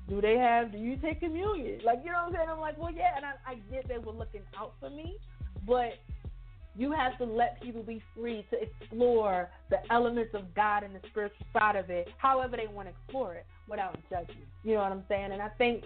Do 0.09 0.21
they 0.21 0.37
have? 0.37 0.73
Do 0.73 0.79
you 0.79 0.97
take 0.97 1.21
communion? 1.21 1.81
Like, 1.85 2.01
you 2.05 2.11
know 2.11 2.19
what 2.25 2.29
I'm 2.29 2.33
saying? 2.35 2.49
I'm 2.51 2.61
like, 2.61 2.79
well, 2.79 2.93
yeah, 2.93 3.17
and 3.17 3.25
I, 3.27 3.33
I 3.47 3.55
get 3.71 3.87
they 3.89 3.99
were 3.99 4.13
looking 4.13 4.43
out 4.59 4.75
for 4.81 4.89
me, 4.89 5.17
but 5.67 5.99
you 6.75 6.93
have 6.93 7.19
to 7.19 7.25
let 7.25 7.61
people 7.61 7.83
be 7.83 8.03
free 8.17 8.47
to 8.51 8.57
explore 8.63 9.51
the 9.69 9.79
elements 9.93 10.33
of 10.35 10.55
God 10.55 10.83
and 10.85 10.95
the 10.95 11.01
spiritual 11.11 11.45
side 11.53 11.77
of 11.77 11.91
it, 11.91 12.09
however 12.19 12.57
they 12.57 12.73
want 12.73 12.89
to 12.89 12.95
explore 12.95 13.35
it, 13.35 13.45
without 13.69 13.99
judgment. 14.09 14.47
You 14.63 14.75
know 14.75 14.81
what 14.83 14.93
I'm 14.93 15.05
saying? 15.09 15.33
And 15.33 15.43
I 15.43 15.49
think 15.59 15.85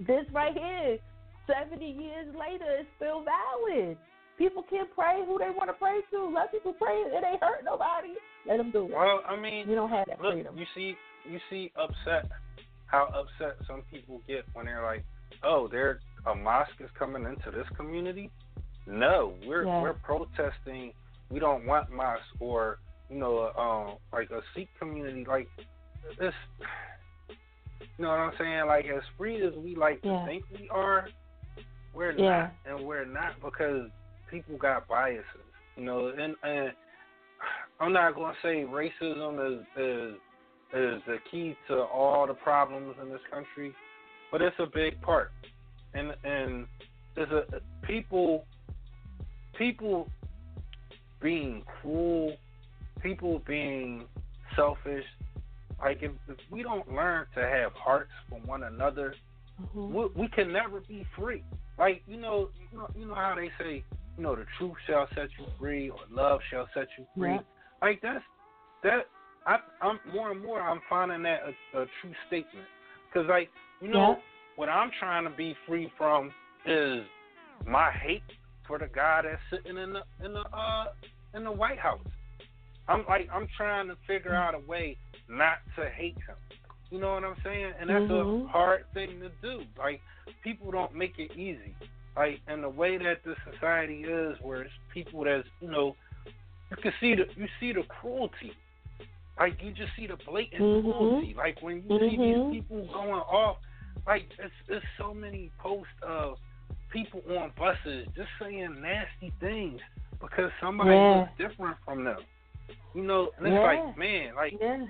this 0.00 0.26
right 0.32 0.52
here, 0.52 0.98
70 1.46 1.84
years 1.84 2.26
later, 2.34 2.66
is 2.80 2.86
still 2.96 3.24
valid. 3.24 3.96
People 4.36 4.62
can 4.68 4.86
pray 4.94 5.22
who 5.26 5.38
they 5.38 5.50
want 5.50 5.70
to 5.70 5.74
pray 5.74 6.00
to. 6.12 6.30
Let 6.34 6.52
people 6.52 6.74
pray. 6.74 6.94
It 6.96 7.24
ain't 7.24 7.42
hurt 7.42 7.64
nobody. 7.64 8.14
Let 8.46 8.58
them 8.58 8.70
do 8.70 8.84
it. 8.84 8.90
Well, 8.92 9.22
I 9.26 9.36
mean, 9.40 9.68
You 9.68 9.74
don't 9.74 9.90
have 9.90 10.06
that 10.08 10.20
look, 10.20 10.34
freedom. 10.34 10.56
you 10.58 10.66
see, 10.74 10.94
you 11.24 11.38
see, 11.48 11.72
upset 11.76 12.30
how 12.88 13.04
upset 13.14 13.56
some 13.66 13.82
people 13.90 14.20
get 14.26 14.44
when 14.54 14.66
they're 14.66 14.82
like, 14.82 15.04
"Oh, 15.42 15.68
there 15.68 16.00
a 16.26 16.34
mosque 16.34 16.80
is 16.80 16.90
coming 16.98 17.24
into 17.24 17.50
this 17.50 17.68
community." 17.76 18.30
No, 18.86 19.34
we're 19.46 19.64
Yeah. 19.64 19.82
we're 19.82 19.94
protesting. 19.94 20.92
We 21.30 21.38
don't 21.38 21.66
want 21.66 21.90
mosque 21.90 22.22
or 22.40 22.78
you 23.10 23.16
know, 23.18 23.52
um, 23.56 23.98
like 24.12 24.30
a 24.30 24.42
Sikh 24.54 24.68
community. 24.78 25.24
Like 25.24 25.48
this, 26.18 26.34
you 27.28 28.04
know 28.04 28.08
what 28.10 28.18
I'm 28.18 28.36
saying? 28.38 28.66
Like 28.66 28.86
as 28.86 29.02
free 29.16 29.42
as 29.46 29.54
we 29.54 29.74
like 29.76 30.00
Yeah. 30.02 30.20
to 30.20 30.26
think 30.26 30.44
we 30.50 30.68
are, 30.70 31.08
we're 31.94 32.12
Yeah. 32.12 32.50
not, 32.66 32.78
and 32.78 32.86
we're 32.86 33.04
not 33.04 33.40
because 33.40 33.90
people 34.30 34.56
got 34.56 34.86
biases. 34.88 35.24
You 35.76 35.84
know, 35.84 36.08
and 36.08 36.34
and 36.42 36.72
I'm 37.80 37.92
not 37.92 38.14
gonna 38.14 38.36
say 38.42 38.64
racism 38.64 39.38
is 39.60 39.66
is 39.76 40.20
is 40.72 41.02
the 41.06 41.18
key 41.30 41.56
to 41.68 41.74
all 41.76 42.26
the 42.26 42.34
problems 42.34 42.96
in 43.02 43.08
this 43.08 43.20
country, 43.30 43.74
but 44.30 44.42
it's 44.42 44.56
a 44.58 44.66
big 44.66 45.00
part. 45.00 45.32
And 45.94 46.12
and 46.24 46.66
there's 47.16 47.30
a 47.30 47.60
people 47.86 48.44
people 49.56 50.08
being 51.20 51.62
cruel, 51.80 52.36
people 53.02 53.42
being 53.46 54.04
selfish. 54.54 55.04
Like 55.80 55.98
if, 56.02 56.12
if 56.28 56.36
we 56.50 56.62
don't 56.62 56.92
learn 56.92 57.26
to 57.34 57.40
have 57.40 57.72
hearts 57.72 58.10
for 58.28 58.38
one 58.40 58.64
another, 58.64 59.14
Mhm. 59.60 59.90
we, 59.90 60.22
we 60.22 60.28
can 60.28 60.52
never 60.52 60.80
be 60.80 61.04
free. 61.16 61.42
Like 61.78 62.02
you 62.06 62.16
know, 62.16 62.50
you 62.70 62.78
know, 62.78 62.90
you 62.96 63.06
know 63.06 63.14
how 63.14 63.34
they 63.34 63.50
say, 63.58 63.82
you 64.16 64.22
know, 64.22 64.36
the 64.36 64.46
truth 64.56 64.76
shall 64.86 65.08
set 65.14 65.28
you 65.38 65.46
free, 65.58 65.90
or 65.90 65.98
love 66.10 66.40
shall 66.50 66.68
set 66.74 66.86
you 66.96 67.06
free. 67.16 67.32
Yeah. 67.32 67.40
Like 67.82 68.00
that's 68.00 68.24
that. 68.82 69.06
I, 69.48 69.56
I'm 69.80 69.98
more 70.12 70.30
and 70.30 70.42
more. 70.44 70.60
I'm 70.60 70.80
finding 70.88 71.22
that 71.22 71.40
a, 71.72 71.80
a 71.80 71.86
true 72.00 72.12
statement. 72.26 72.68
Cause 73.12 73.24
like 73.28 73.50
you 73.80 73.88
know, 73.88 74.08
Yeah. 74.10 74.14
what 74.56 74.68
I'm 74.68 74.90
trying 74.98 75.24
to 75.24 75.30
be 75.30 75.56
free 75.66 75.90
from 75.96 76.30
is 76.66 77.04
my 77.66 77.90
hate 78.02 78.22
for 78.66 78.78
the 78.78 78.88
guy 78.94 79.22
that's 79.22 79.40
sitting 79.50 79.78
in 79.78 79.94
the 79.94 80.02
in 80.24 80.34
the 80.34 80.44
uh 80.52 80.84
in 81.34 81.44
the 81.44 81.52
White 81.52 81.78
House. 81.78 82.00
I'm 82.88 83.04
like 83.08 83.28
I'm 83.32 83.48
trying 83.56 83.88
to 83.88 83.96
figure 84.06 84.34
out 84.34 84.54
a 84.54 84.60
way 84.60 84.96
not 85.28 85.58
to 85.76 85.88
hate 85.96 86.16
him. 86.26 86.36
You 86.90 87.00
know 87.00 87.14
what 87.14 87.24
I'm 87.24 87.36
saying? 87.42 87.72
And 87.80 87.88
that's 87.88 88.10
Mhm. 88.10 88.44
a 88.44 88.48
hard 88.48 88.84
thing 88.92 89.20
to 89.20 89.30
do. 89.42 89.64
Like 89.78 90.00
people 90.44 90.70
don't 90.70 90.94
make 90.94 91.18
it 91.18 91.32
easy. 91.32 91.74
Like 92.16 92.40
and 92.48 92.62
the 92.62 92.68
way 92.68 92.98
that 92.98 93.22
the 93.24 93.34
society 93.50 94.02
is, 94.02 94.36
where 94.42 94.62
it's 94.62 94.72
people 94.92 95.24
that's 95.24 95.48
you 95.60 95.70
know, 95.70 95.96
you 96.70 96.76
can 96.82 96.92
see 97.00 97.14
the 97.14 97.24
you 97.36 97.48
see 97.60 97.72
the 97.72 97.84
cruelty. 98.00 98.52
Like 99.38 99.62
you 99.62 99.72
just 99.72 99.94
see 99.96 100.06
the 100.06 100.16
blatant 100.26 100.60
Mhm. 100.62 100.82
cruelty. 100.82 101.34
Like 101.34 101.62
when 101.62 101.76
you 101.88 101.98
see 101.98 102.16
Mhm. 102.16 102.50
these 102.50 102.60
people 102.62 102.86
going 102.92 103.20
off, 103.22 103.58
like 104.06 104.26
it's 104.38 104.54
it's 104.68 104.86
so 104.96 105.14
many 105.14 105.50
posts 105.58 105.92
of 106.02 106.38
people 106.90 107.22
on 107.38 107.50
buses 107.50 108.08
just 108.16 108.30
saying 108.40 108.80
nasty 108.80 109.30
things 109.40 109.80
because 110.20 110.50
somebody 110.60 110.90
Yeah. 110.90 111.16
looks 111.20 111.36
different 111.38 111.76
from 111.84 112.04
them. 112.04 112.24
You 112.94 113.02
know, 113.02 113.30
and 113.36 113.46
it's 113.46 113.54
Yeah. 113.54 113.62
like, 113.62 113.96
man, 113.96 114.34
like 114.34 114.52
Yeah. 114.60 114.86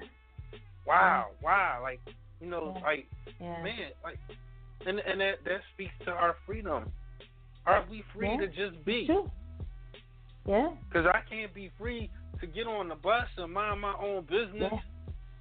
wow, 0.87 1.31
wow, 1.43 1.81
like 1.83 2.01
you 2.41 2.47
know, 2.47 2.75
Yeah. 2.77 2.83
like 2.83 3.07
man, 3.41 3.93
like, 4.03 4.19
and 4.87 5.01
and 5.01 5.21
that 5.21 5.45
that 5.45 5.63
speaks 5.75 5.97
to 6.05 6.13
our 6.13 6.35
freedom. 6.47 6.91
Are 7.67 7.83
we 7.91 8.01
free 8.15 8.35
to 8.39 8.47
just 8.49 8.83
be? 8.87 9.07
Sure. 9.07 9.31
Yeah. 10.47 10.71
Because 10.89 11.07
I 11.07 11.21
can't 11.29 11.53
be 11.53 11.69
free 11.77 12.09
to 12.41 12.47
get 12.47 12.67
on 12.67 12.89
the 12.89 12.95
bus 12.95 13.27
and 13.37 13.53
mind 13.53 13.81
my 13.81 13.95
own 14.01 14.23
business 14.25 14.73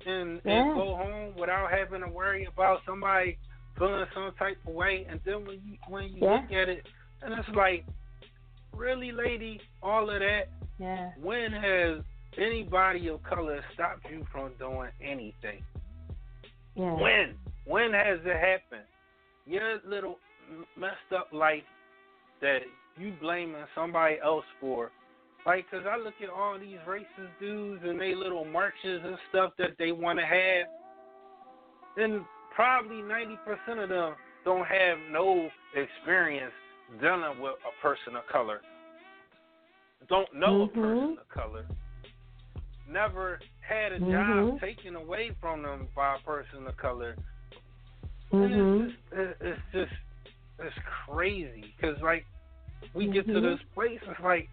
and 0.05 0.41
Yeah. 0.43 0.63
and 0.63 0.73
go 0.75 0.95
home 0.95 1.35
without 1.35 1.71
having 1.71 2.01
to 2.01 2.07
worry 2.07 2.45
about 2.45 2.81
somebody 2.85 3.37
feeling 3.77 4.05
some 4.13 4.33
type 4.35 4.57
of 4.67 4.73
way. 4.73 5.05
And 5.09 5.19
then 5.25 5.45
when 5.45 5.61
you 5.65 5.77
when 5.87 6.05
you 6.13 6.19
Yeah. 6.21 6.33
look 6.41 6.51
at 6.51 6.69
it, 6.69 6.85
and 7.21 7.33
it's 7.33 7.49
like, 7.49 7.85
really, 8.73 9.11
lady, 9.11 9.61
all 9.81 10.09
of 10.09 10.19
that. 10.19 10.49
Yeah. 10.79 11.11
When 11.17 11.51
has 11.51 12.03
anybody 12.37 13.07
of 13.09 13.23
color 13.23 13.63
stopped 13.73 14.09
you 14.09 14.25
from 14.31 14.53
doing 14.59 14.91
anything? 15.01 15.63
Yeah. 16.75 16.93
When? 16.93 17.37
When 17.65 17.93
has 17.93 18.19
it 18.23 18.37
happened? 18.37 18.85
Your 19.45 19.79
little 19.83 20.19
messed 20.75 21.11
up 21.15 21.33
life 21.33 21.63
that 22.41 22.61
you 22.97 23.11
blaming 23.19 23.65
somebody 23.73 24.19
else 24.19 24.45
for. 24.59 24.91
Like, 25.47 25.71
'cause 25.71 25.85
I 25.85 25.95
look 25.95 26.21
at 26.21 26.29
all 26.29 26.59
these 26.59 26.77
racist 26.79 27.39
dudes 27.39 27.81
and 27.85 27.97
they 27.97 28.13
little 28.13 28.43
marches 28.43 29.01
and 29.05 29.17
stuff 29.29 29.55
that 29.55 29.77
they 29.77 29.93
want 29.93 30.19
to 30.19 30.25
have, 30.25 30.67
and 31.95 32.25
probably 32.53 33.01
90% 33.01 33.79
of 33.79 33.87
them 33.87 34.17
don't 34.43 34.65
have 34.67 34.99
no 35.09 35.49
experience 35.73 36.53
dealing 36.99 37.39
with 37.39 37.55
a 37.65 37.81
person 37.81 38.17
of 38.17 38.27
color. 38.27 38.61
Don't 40.09 40.31
know 40.33 40.63
a 40.63 40.67
person 40.67 41.17
of 41.17 41.29
color. 41.29 41.65
Never 42.85 43.39
had 43.61 43.93
a 43.93 43.99
Mhm. 44.01 44.11
job 44.11 44.59
taken 44.59 44.97
away 44.97 45.31
from 45.39 45.63
them 45.63 45.87
by 45.95 46.15
a 46.15 46.19
person 46.19 46.67
of 46.67 46.75
color. 46.75 47.15
And 48.33 48.53
Mhm. 48.53 48.89
it's 48.89 49.01
just, 49.11 49.41
it's 49.41 49.61
just, 49.71 49.93
it's 50.59 50.77
crazy 51.05 51.73
because 51.77 52.01
like 52.01 52.25
we 52.93 53.07
get 53.07 53.25
to 53.27 53.39
Mhm. 53.39 53.41
this 53.43 53.61
place, 53.73 54.01
it's 54.03 54.19
like, 54.19 54.49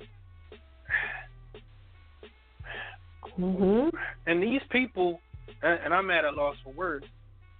Mhm. 3.38 3.90
and 4.26 4.42
these 4.42 4.62
people, 4.70 5.20
and, 5.62 5.80
and 5.84 5.94
I'm 5.94 6.10
at 6.10 6.24
a 6.24 6.30
loss 6.30 6.56
for 6.64 6.72
words, 6.72 7.06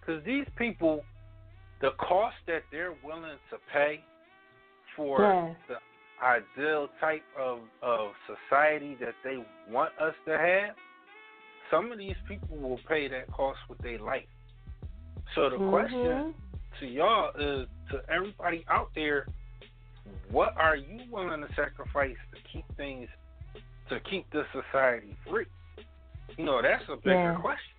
because 0.00 0.22
these 0.24 0.46
people, 0.56 1.04
the 1.80 1.90
cost 1.92 2.36
that 2.46 2.62
they're 2.70 2.94
willing 3.04 3.38
to 3.50 3.58
pay 3.72 4.00
for 4.96 5.18
the 5.68 5.76
ideal 6.22 6.88
type 7.00 7.22
of 7.38 7.60
of 7.82 8.12
society 8.26 8.96
that 9.00 9.14
they 9.24 9.38
want 9.70 9.90
us 9.98 10.14
to 10.26 10.38
have, 10.38 10.76
some 11.70 11.90
of 11.90 11.98
these 11.98 12.16
people 12.28 12.56
will 12.56 12.80
pay 12.88 13.08
that 13.08 13.30
cost 13.32 13.58
with 13.68 13.80
their 13.80 13.98
life. 13.98 14.28
So 15.34 15.50
the 15.50 15.56
Mhm. 15.56 15.70
question 15.70 16.34
to 16.80 16.86
y'all 16.86 17.30
is 17.36 17.68
to 17.90 18.02
everybody 18.08 18.64
out 18.68 18.90
there, 18.94 19.26
what 20.30 20.56
are 20.56 20.76
you 20.76 21.04
willing 21.10 21.40
to 21.40 21.52
sacrifice 21.54 22.16
to 22.32 22.40
keep 22.52 22.64
things 22.76 23.08
to 23.88 24.00
keep 24.00 24.30
this 24.30 24.46
society 24.52 25.16
free? 25.28 25.46
You 26.36 26.44
know, 26.44 26.60
that's 26.62 26.84
a 26.88 26.96
bigger 26.96 27.32
Yeah. 27.32 27.40
question. 27.40 27.74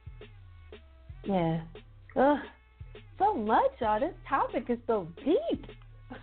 Yeah. 1.23 1.61
Ugh. 2.15 2.39
So 3.17 3.33
much, 3.33 3.71
y'all. 3.79 3.99
This 3.99 4.13
topic 4.27 4.69
is 4.69 4.77
so 4.87 5.07
deep. 5.23 5.65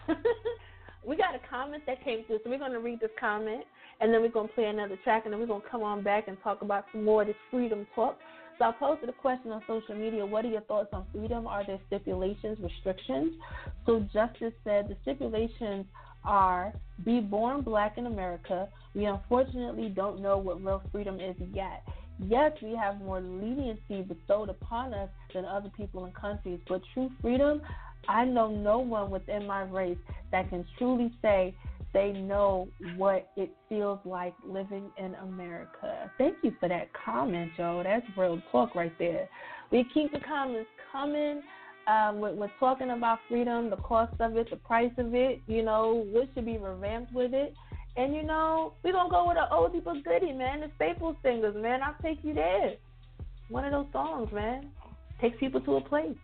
we 1.07 1.16
got 1.16 1.35
a 1.35 1.41
comment 1.51 1.85
that 1.87 2.03
came 2.05 2.24
through, 2.24 2.41
so 2.45 2.51
we're 2.51 2.59
going 2.59 2.72
to 2.72 2.80
read 2.80 3.01
this 3.01 3.11
comment, 3.18 3.64
and 4.01 4.12
then 4.12 4.20
we're 4.20 4.28
going 4.28 4.49
to 4.49 4.55
play 4.55 4.66
another 4.66 4.97
track, 5.03 5.22
and 5.24 5.33
then 5.33 5.41
we're 5.41 5.47
going 5.47 5.62
to 5.62 5.68
come 5.68 5.83
on 5.83 6.03
back 6.03 6.28
and 6.28 6.37
talk 6.43 6.62
about 6.62 6.85
some 6.93 7.05
more 7.05 7.22
of 7.22 7.28
this 7.28 7.37
freedom 7.51 7.87
talk. 7.95 8.18
So 8.59 8.66
I 8.66 8.72
posted 8.72 9.09
a 9.09 9.12
question 9.12 9.51
on 9.51 9.62
social 9.66 9.95
media. 9.95 10.24
What 10.24 10.45
are 10.45 10.49
your 10.49 10.61
thoughts 10.62 10.91
on 10.93 11.07
freedom? 11.12 11.47
Are 11.47 11.64
there 11.66 11.80
stipulations, 11.87 12.59
restrictions? 12.61 13.33
So 13.87 14.07
Justice 14.12 14.53
said 14.62 14.89
the 14.89 14.97
stipulations 15.03 15.87
are 16.25 16.73
be 17.05 17.20
born 17.20 17.62
black 17.62 17.99
in 17.99 18.07
America. 18.07 18.68
We 18.95 19.07
unfortunately 19.07 19.89
don't 19.89 20.20
know 20.20 20.39
what 20.39 20.62
real 20.62 20.83
freedom 20.93 21.18
is 21.20 21.37
yet. 21.53 21.83
Yes, 22.18 22.53
we 22.62 22.77
have 22.77 23.01
more 23.01 23.20
leniency 23.20 24.03
bestowed 24.03 24.49
upon 24.49 24.95
us 24.95 25.09
than 25.35 25.45
other 25.45 25.70
people 25.77 26.05
and 26.05 26.14
countries, 26.14 26.61
but 26.68 26.83
true 26.95 27.11
freedom, 27.20 27.62
I 28.09 28.25
know 28.25 28.49
no 28.49 28.79
one 28.79 29.11
within 29.11 29.47
my 29.47 29.62
race 29.62 29.99
that 30.31 30.49
can 30.51 30.64
truly 30.79 31.12
say 31.23 31.55
they 31.93 32.12
know 32.12 32.68
what 32.97 33.29
it 33.37 33.51
feels 33.68 33.99
like 34.05 34.35
living 34.47 34.91
in 34.97 35.14
America. 35.16 36.11
Thank 36.18 36.37
you 36.43 36.55
for 36.59 36.68
that 36.68 36.89
comment, 36.93 37.53
Joe. 37.57 37.83
That's 37.85 38.07
real 38.16 38.41
talk 38.51 38.75
right 38.75 38.97
there. 38.99 39.29
We 39.70 39.87
keep 39.93 40.12
the 40.12 40.20
comments 40.20 40.70
coming. 40.91 41.43
Um, 41.87 42.20
we're, 42.20 42.33
we're 42.33 42.51
talking 42.61 42.91
about 42.91 43.18
freedom, 43.28 43.70
the 43.70 43.76
cost 43.76 44.14
of 44.20 44.37
it, 44.37 44.51
the 44.51 44.57
price 44.57 44.93
of 44.99 45.14
it. 45.14 45.41
You 45.47 45.62
know, 45.62 46.07
what 46.11 46.28
should 46.35 46.47
be 46.47 46.59
revamped 46.59 47.12
with 47.12 47.35
it. 47.35 47.55
And 47.97 48.14
you 48.14 48.22
know, 48.22 48.74
we're 48.83 48.93
gonna 48.93 49.11
go 49.11 49.28
with 49.28 49.37
an 49.37 49.49
oldie 49.53 49.85
but 49.85 50.03
goodie, 50.05 50.33
man. 50.33 50.61
The 50.61 50.70
Staples 50.76 51.16
Singers, 51.22 51.55
man. 51.57 51.80
I'll 51.83 51.97
take 52.03 52.18
you 52.22 52.35
there. 52.35 52.74
One 53.49 53.64
of 53.64 53.72
those 53.72 53.93
songs, 53.93 54.33
man. 54.33 54.70
Takes 55.20 55.39
people 55.39 55.61
to 55.61 55.76
a 55.76 55.80
place. 55.80 56.16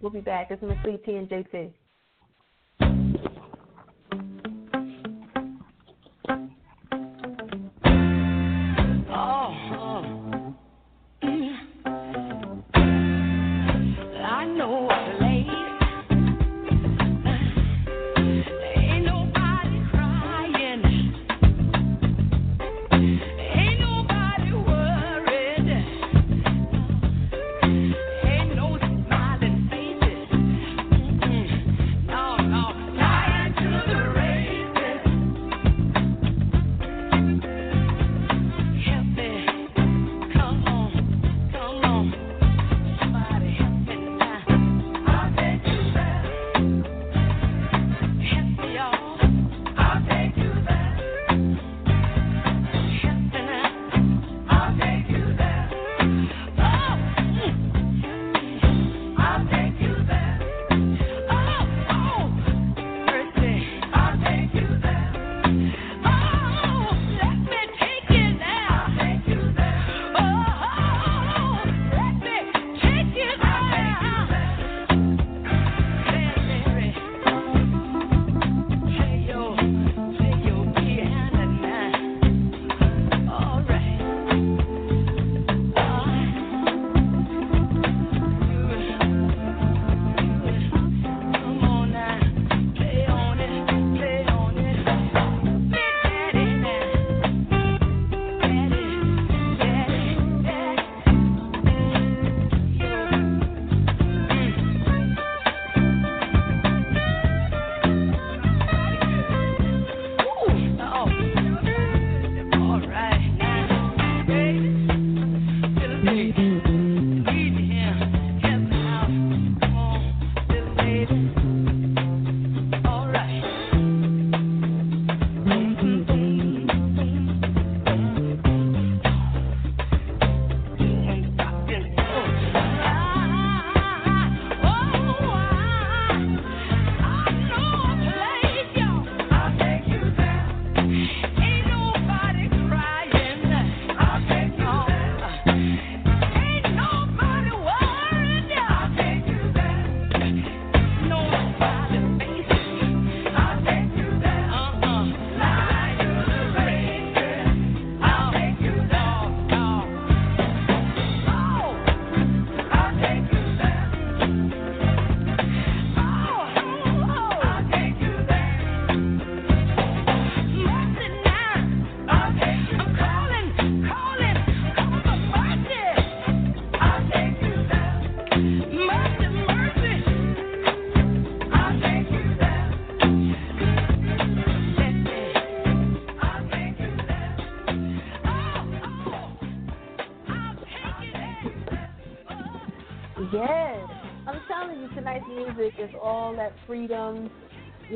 We'll 0.00 0.12
be 0.12 0.20
back. 0.20 0.48
It's 0.50 0.62
Miss 0.62 0.78
Lee 0.84 0.98
T 1.04 1.14
and 1.14 1.28
JT. 1.28 1.72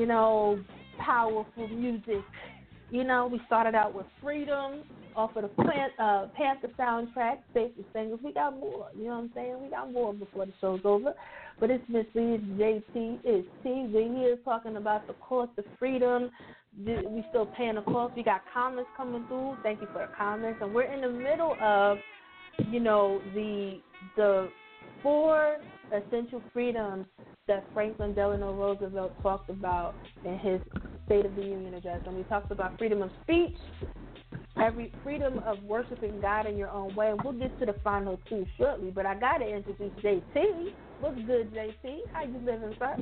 You 0.02 0.08
know, 0.08 0.58
powerful 0.98 1.68
music. 1.68 2.24
You 2.90 3.04
know, 3.04 3.28
we 3.30 3.40
started 3.46 3.76
out 3.76 3.94
with 3.94 4.04
Freedom 4.20 4.82
off 5.14 5.36
of 5.36 5.42
the 5.42 5.48
Plan- 5.48 5.92
uh, 5.96 6.26
Panther 6.34 6.70
soundtrack, 6.76 7.38
Safety 7.54 7.86
Singles. 7.92 8.18
We 8.24 8.32
got 8.32 8.58
more. 8.58 8.88
You 8.98 9.04
know 9.04 9.10
what 9.10 9.16
I'm 9.18 9.30
saying? 9.32 9.62
We 9.62 9.70
got 9.70 9.92
more 9.92 10.12
before 10.12 10.46
the 10.46 10.52
show's 10.60 10.80
over. 10.84 11.14
But 11.60 11.70
it's 11.70 11.84
Miss 11.88 12.04
Lee, 12.16 12.34
it's 12.34 12.44
JT, 12.60 13.20
it's 13.22 13.48
T. 13.62 13.90
We're 13.94 14.12
here 14.12 14.36
talking 14.44 14.76
about 14.76 15.06
the 15.06 15.12
cost 15.20 15.52
of 15.56 15.64
freedom. 15.78 16.30
We 16.84 17.24
still 17.30 17.46
paying 17.46 17.76
the 17.76 17.82
cost. 17.82 18.16
We 18.16 18.24
got 18.24 18.40
comments 18.52 18.90
coming 18.96 19.24
through. 19.28 19.58
Thank 19.62 19.82
you 19.82 19.86
for 19.92 20.04
the 20.04 20.12
comments. 20.18 20.58
And 20.60 20.74
we're 20.74 20.92
in 20.92 21.02
the 21.02 21.10
middle 21.10 21.56
of, 21.62 21.98
you 22.72 22.80
know, 22.80 23.20
the 23.34 23.78
the 24.16 24.48
four 25.00 25.58
essential 25.92 26.42
freedoms 26.52 27.06
that 27.48 27.64
Franklin 27.74 28.14
Delano 28.14 28.54
Roosevelt 28.54 29.12
talked 29.22 29.50
about 29.50 29.94
in 30.24 30.38
his 30.38 30.60
State 31.06 31.26
of 31.26 31.34
the 31.34 31.42
Union 31.42 31.74
address. 31.74 32.00
And 32.06 32.16
we 32.16 32.22
talked 32.24 32.50
about 32.50 32.78
freedom 32.78 33.02
of 33.02 33.10
speech, 33.24 33.56
every 34.60 34.92
freedom 35.02 35.40
of 35.40 35.62
worshiping 35.64 36.20
God 36.20 36.46
in 36.46 36.56
your 36.56 36.70
own 36.70 36.94
way. 36.94 37.10
And 37.10 37.20
we'll 37.22 37.32
get 37.34 37.58
to 37.60 37.66
the 37.66 37.74
final 37.84 38.18
two 38.28 38.46
shortly. 38.56 38.90
But 38.90 39.06
I 39.06 39.14
got 39.16 39.38
to 39.38 39.46
introduce 39.46 39.92
JT. 40.02 40.72
What's 41.00 41.20
good, 41.26 41.52
JT? 41.52 41.98
How 42.12 42.22
you 42.24 42.38
living, 42.44 42.74
sir? 42.78 42.96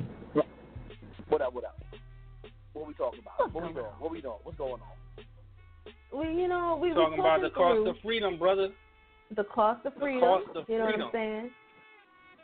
What 1.29 1.41
up? 1.41 1.53
What 1.53 1.63
up? 1.65 1.77
What 2.73 2.87
we 2.87 2.93
talking 2.95 3.19
about? 3.21 3.53
What 3.53 3.67
we 3.67 3.73
doing? 3.73 3.85
What 3.99 4.11
we 4.11 4.21
doing? 4.21 4.35
What's 4.43 4.57
going 4.57 4.73
on? 4.81 6.19
We, 6.19 6.41
you 6.41 6.47
know, 6.49 6.77
we 6.81 6.89
Talking 6.89 7.19
were 7.19 7.25
about 7.25 7.41
the 7.41 7.49
cost 7.51 7.75
through 7.77 7.89
of 7.89 7.95
freedom, 8.03 8.37
brother. 8.37 8.69
the 9.35 9.43
cost 9.45 9.85
of 9.85 9.93
The 9.93 9.99
freedom. 10.01 10.21
cost 10.21 10.45
of 10.57 10.65
you 10.67 10.77
know 10.77 10.85
freedom. 10.85 11.01
what 11.01 11.07
I'm 11.07 11.11
saying? 11.13 11.51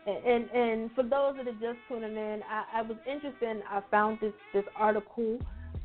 And, 0.07 0.49
and 0.51 0.91
for 0.95 1.03
those 1.03 1.35
that 1.35 1.47
are 1.47 1.51
just 1.51 1.85
tuning 1.87 2.15
in, 2.15 2.41
I, 2.49 2.79
I 2.79 2.81
was 2.81 2.97
interested. 3.05 3.43
In, 3.49 3.61
I 3.69 3.81
found 3.91 4.19
this 4.21 4.33
this 4.53 4.63
article 4.75 5.39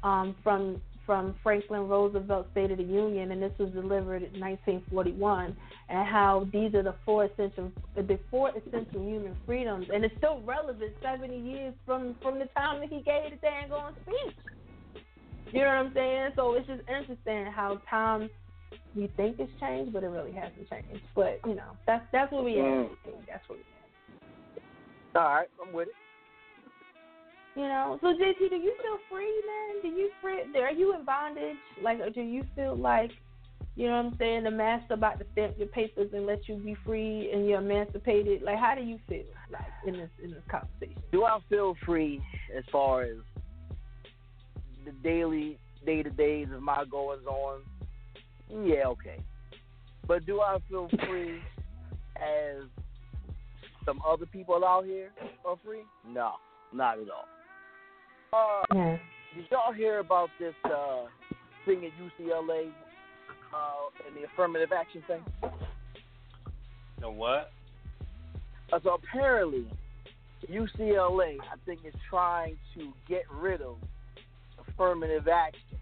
um, 0.05 0.37
from 0.45 0.81
from 1.05 1.35
Franklin 1.43 1.89
Roosevelt 1.89 2.47
State 2.53 2.71
of 2.71 2.79
the 2.79 2.85
Union, 2.85 3.33
and 3.33 3.43
this 3.43 3.51
was 3.59 3.71
delivered 3.71 4.23
in 4.23 4.39
1941, 4.41 5.57
and 5.89 6.09
how 6.09 6.47
these 6.53 6.73
are 6.75 6.85
the 6.85 6.95
four 7.05 7.25
essential 7.25 7.73
the 7.97 8.19
four 8.31 8.51
essential 8.51 9.03
human 9.03 9.37
freedoms, 9.45 9.89
and 9.93 10.05
it's 10.05 10.15
still 10.19 10.41
relevant 10.43 10.93
70 11.03 11.37
years 11.37 11.75
from 11.85 12.15
from 12.23 12.39
the 12.39 12.47
time 12.57 12.79
that 12.79 12.89
he 12.89 13.03
gave 13.03 13.33
the 13.33 13.39
dang 13.43 13.73
on 13.73 13.93
speech. 14.03 14.37
You 15.53 15.61
know 15.63 15.67
what 15.67 15.75
I'm 15.75 15.93
saying? 15.95 16.31
So 16.37 16.55
it's 16.55 16.67
just 16.69 16.83
interesting 16.89 17.47
how 17.53 17.81
time 17.91 18.31
we 18.95 19.09
think 19.17 19.37
it's 19.41 19.53
changed, 19.61 19.93
but 19.93 20.05
it 20.05 20.09
really 20.09 20.33
hasn't 20.33 20.71
changed. 20.71 21.05
But 21.17 21.41
you 21.45 21.57
know, 21.57 21.77
that's 21.89 22.05
that's 22.13 22.31
what 22.33 22.45
we 22.45 22.53
Mm. 22.53 22.85
at. 22.85 23.27
That's 23.27 23.49
what 23.49 23.59
we 23.59 23.65
at. 23.65 23.82
All 25.15 25.23
right, 25.23 25.49
I'm 25.61 25.73
with 25.73 25.89
it. 25.89 25.95
You 27.55 27.65
know, 27.65 27.99
so 28.01 28.09
JT, 28.09 28.49
do 28.49 28.57
you 28.57 28.75
feel 28.83 28.99
free, 29.11 29.43
man? 29.47 29.83
Do 29.83 29.89
you 29.89 30.11
free? 30.23 30.41
Are 30.59 30.73
you 30.73 30.95
in 30.95 31.05
bondage? 31.05 31.57
Like, 31.83 32.01
or 32.01 32.09
do 32.09 32.23
you 32.23 32.45
feel 32.57 32.75
like, 32.75 33.11
you 33.77 33.89
know 33.89 33.97
what 34.03 34.13
I'm 34.13 34.17
saying, 34.19 34.45
the 34.45 34.51
master 34.51 34.95
about 34.95 35.19
to 35.19 35.27
stamp 35.33 35.57
your 35.59 35.69
papers 35.69 36.09
and 36.15 36.25
let 36.25 36.49
you 36.49 36.57
be 36.57 36.75
free 36.87 37.31
and 37.31 37.47
you're 37.47 37.61
emancipated? 37.61 38.41
Like, 38.41 38.59
how 38.59 38.75
do 38.75 38.83
you 38.83 38.99
feel, 39.07 39.25
like, 39.53 39.67
in 39.87 39.99
this 39.99 40.09
in 40.23 40.31
this 40.31 40.43
conversation? 40.51 41.03
Do 41.13 41.25
I 41.25 41.39
feel 41.51 41.77
free 41.85 42.23
as 42.57 42.65
far 42.73 43.03
as 43.03 43.17
the 44.87 44.93
daily 45.03 45.59
day 45.85 46.03
to 46.03 46.11
days 46.11 46.49
of 46.55 46.63
my 46.63 46.85
goings 46.91 47.27
on? 47.27 47.61
Yeah, 48.49 48.87
okay. 48.87 49.19
But 50.09 50.25
do 50.25 50.41
I 50.41 50.57
feel 50.71 50.89
free 51.07 51.39
as 52.17 52.63
some 53.85 54.01
other 54.07 54.27
people 54.27 54.65
out 54.65 54.85
here 54.85 55.11
are 55.45 55.57
free? 55.65 55.83
No, 56.07 56.33
not 56.73 56.99
at 56.99 57.07
all. 57.11 57.29
Uh, 58.33 58.75
Yeah. 58.75 58.99
did 59.35 59.45
y'all 59.51 59.73
hear 59.73 59.99
about 59.99 60.31
this 60.39 60.55
uh, 60.65 61.07
thing 61.65 61.85
at 61.85 61.93
UCLA 62.01 62.71
uh, 63.55 64.07
and 64.07 64.17
the 64.17 64.25
affirmative 64.25 64.71
action 64.73 65.03
thing? 65.07 65.23
The 67.01 67.11
what? 67.11 67.51
Uh, 68.73 68.79
so 68.83 68.95
apparently, 68.95 69.67
UCLA, 70.51 71.39
I 71.41 71.57
think, 71.67 71.81
is 71.85 71.95
trying 72.09 72.57
to 72.75 72.93
get 73.09 73.25
rid 73.31 73.61
of 73.61 73.77
affirmative 74.59 75.29
action 75.29 75.79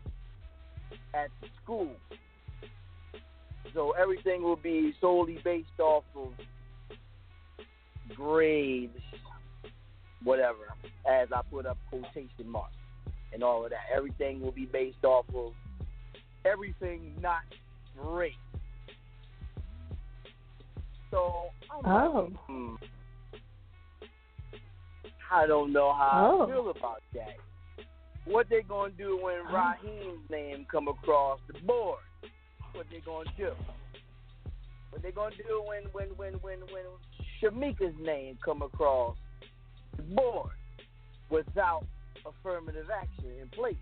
at 1.14 1.28
the 1.40 1.48
school. 1.62 1.90
So 3.74 3.92
everything 3.92 4.42
will 4.42 4.56
be 4.56 4.94
solely 5.00 5.38
based 5.44 5.78
off 5.78 6.04
of 6.16 6.32
grades, 8.16 8.96
whatever, 10.22 10.74
as 11.08 11.28
I 11.34 11.40
put 11.50 11.66
up 11.66 11.78
quotation 11.88 12.46
marks 12.46 12.74
and 13.32 13.42
all 13.42 13.64
of 13.64 13.70
that. 13.70 13.80
Everything 13.94 14.40
will 14.40 14.52
be 14.52 14.66
based 14.66 15.04
off 15.04 15.24
of 15.34 15.52
everything 16.44 17.14
not 17.20 17.40
great. 17.96 18.32
So 21.10 21.50
I'm 21.70 21.76
like, 21.78 22.14
Oh. 22.14 22.26
hmm, 22.46 22.74
I 25.30 25.46
don't 25.46 25.72
know 25.72 25.92
how 25.92 26.36
Oh. 26.40 26.42
I 26.44 26.46
feel 26.50 26.70
about 26.70 27.02
that. 27.14 27.36
What 28.26 28.48
they 28.48 28.62
gonna 28.62 28.92
do 28.92 29.16
when 29.22 29.40
Oh. 29.48 29.52
Raheem's 29.52 30.28
name 30.30 30.66
come 30.70 30.88
across 30.88 31.40
the 31.46 31.58
board? 31.60 32.00
What 32.72 32.86
they 32.90 33.00
gonna 33.00 33.30
do? 33.36 33.52
What 34.90 35.02
they 35.02 35.10
gonna 35.12 35.34
do 35.36 35.62
when 35.66 35.84
when 35.92 36.08
when 36.16 36.34
when 36.34 36.60
when 36.72 36.84
Shamika's 37.42 37.94
name 38.00 38.38
come 38.44 38.62
across 38.62 39.16
the 39.96 40.02
board 40.02 40.50
without 41.30 41.84
affirmative 42.26 42.86
action 42.90 43.30
in 43.40 43.48
place? 43.48 43.76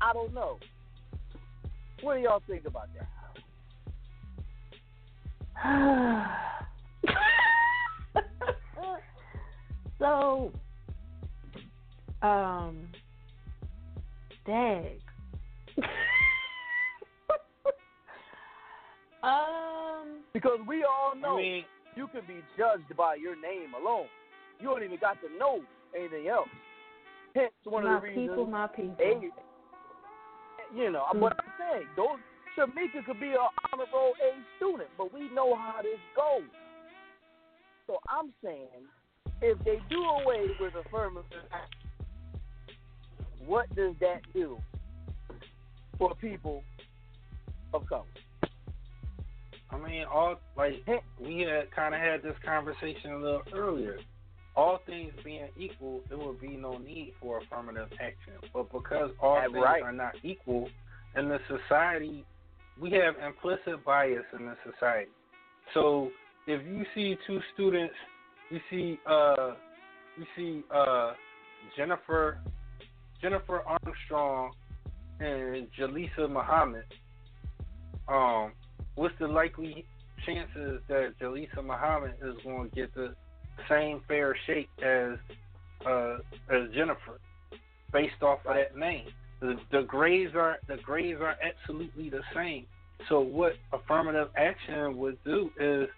I 0.00 0.12
don't 0.12 0.32
know. 0.34 0.58
What 2.02 2.16
do 2.16 2.20
y'all 2.22 2.42
think 2.48 2.64
about 2.66 2.88
that? 2.94 3.08
so, 9.98 10.50
um, 12.22 12.88
dag. 14.46 15.00
um, 19.22 20.22
Because 20.32 20.58
we 20.66 20.84
all 20.84 21.14
know 21.14 21.38
I 21.38 21.42
mean, 21.42 21.64
you 21.96 22.08
can 22.08 22.22
be 22.26 22.42
judged 22.56 22.96
by 22.96 23.14
your 23.16 23.34
name 23.36 23.74
alone. 23.74 24.06
You 24.60 24.68
don't 24.68 24.82
even 24.82 24.98
got 24.98 25.18
to 25.20 25.38
know 25.38 25.60
anything 25.96 26.28
else. 26.28 26.48
Hence, 27.34 27.52
one 27.64 27.84
my 27.84 27.96
of 27.96 28.02
the 28.02 28.08
reasons. 28.08 28.48
My 28.50 28.66
people, 28.66 28.96
my 28.96 29.16
people. 29.20 29.30
You 30.74 30.90
know, 30.90 31.06
Mm. 31.12 31.20
what 31.20 31.36
I'm 31.38 31.52
saying, 31.58 31.88
those 31.96 32.18
Shamika 32.56 33.04
could 33.04 33.20
be 33.20 33.32
an 33.32 33.48
honor 33.72 33.86
roll 33.92 34.14
A 34.22 34.32
student, 34.56 34.88
but 34.96 35.12
we 35.12 35.28
know 35.30 35.54
how 35.54 35.80
this 35.82 35.98
goes. 36.14 36.48
So 37.86 37.98
I'm 38.08 38.32
saying, 38.42 38.88
if 39.40 39.58
they 39.64 39.80
do 39.90 40.02
away 40.02 40.48
with 40.60 40.74
affirmative 40.74 41.44
action, 41.50 41.90
what 43.46 43.74
does 43.74 43.94
that 44.00 44.20
do 44.32 44.58
for 45.98 46.14
people 46.16 46.62
of 47.74 47.86
color? 47.86 48.04
I 49.72 49.78
mean, 49.78 50.04
all 50.12 50.36
like 50.56 50.74
we 51.20 51.40
had 51.40 51.70
kind 51.74 51.94
of 51.94 52.00
had 52.00 52.22
this 52.22 52.36
conversation 52.44 53.12
a 53.12 53.18
little 53.18 53.42
earlier. 53.54 53.98
All 54.54 54.80
things 54.84 55.12
being 55.24 55.48
equal, 55.58 56.02
there 56.10 56.18
would 56.18 56.38
be 56.38 56.56
no 56.56 56.76
need 56.76 57.14
for 57.20 57.38
affirmative 57.38 57.88
action. 57.94 58.34
But 58.52 58.70
because 58.70 59.10
all 59.18 59.36
That's 59.36 59.52
things 59.52 59.64
right. 59.64 59.82
are 59.82 59.92
not 59.92 60.12
equal 60.22 60.68
in 61.16 61.28
the 61.28 61.38
society, 61.48 62.22
we 62.78 62.90
have 62.92 63.14
implicit 63.24 63.82
bias 63.84 64.24
in 64.38 64.46
the 64.46 64.56
society. 64.70 65.10
So 65.72 66.10
if 66.46 66.64
you 66.66 66.84
see 66.94 67.16
two 67.26 67.40
students, 67.54 67.94
you 68.50 68.60
see 68.68 68.98
uh, 69.08 69.54
you 70.18 70.26
see 70.36 70.64
uh, 70.74 71.14
Jennifer 71.76 72.38
Jennifer 73.22 73.62
Armstrong 73.66 74.52
and 75.20 75.68
Jalisa 75.78 76.30
Muhammad. 76.30 76.84
Um, 78.08 78.52
what's 78.94 79.14
the 79.18 79.28
likely 79.28 79.84
chances 80.26 80.80
that 80.88 81.14
Jalisa 81.20 81.64
Muhammad 81.64 82.14
is 82.22 82.34
going 82.44 82.70
to 82.70 82.76
get 82.76 82.94
the 82.94 83.14
same 83.68 84.00
fair 84.08 84.36
shake 84.46 84.68
as 84.82 85.18
uh, 85.86 86.18
as 86.50 86.70
Jennifer, 86.74 87.18
based 87.92 88.22
off 88.22 88.38
of 88.46 88.54
that 88.54 88.76
name? 88.76 89.06
The, 89.40 89.56
the 89.72 89.82
grades 89.82 90.34
are 90.34 90.58
the 90.68 90.76
grades 90.76 91.20
are 91.20 91.36
absolutely 91.42 92.10
the 92.10 92.22
same. 92.34 92.66
So 93.08 93.20
what 93.20 93.54
affirmative 93.72 94.28
action 94.36 94.96
would 94.98 95.18
do 95.24 95.50
is 95.58 95.88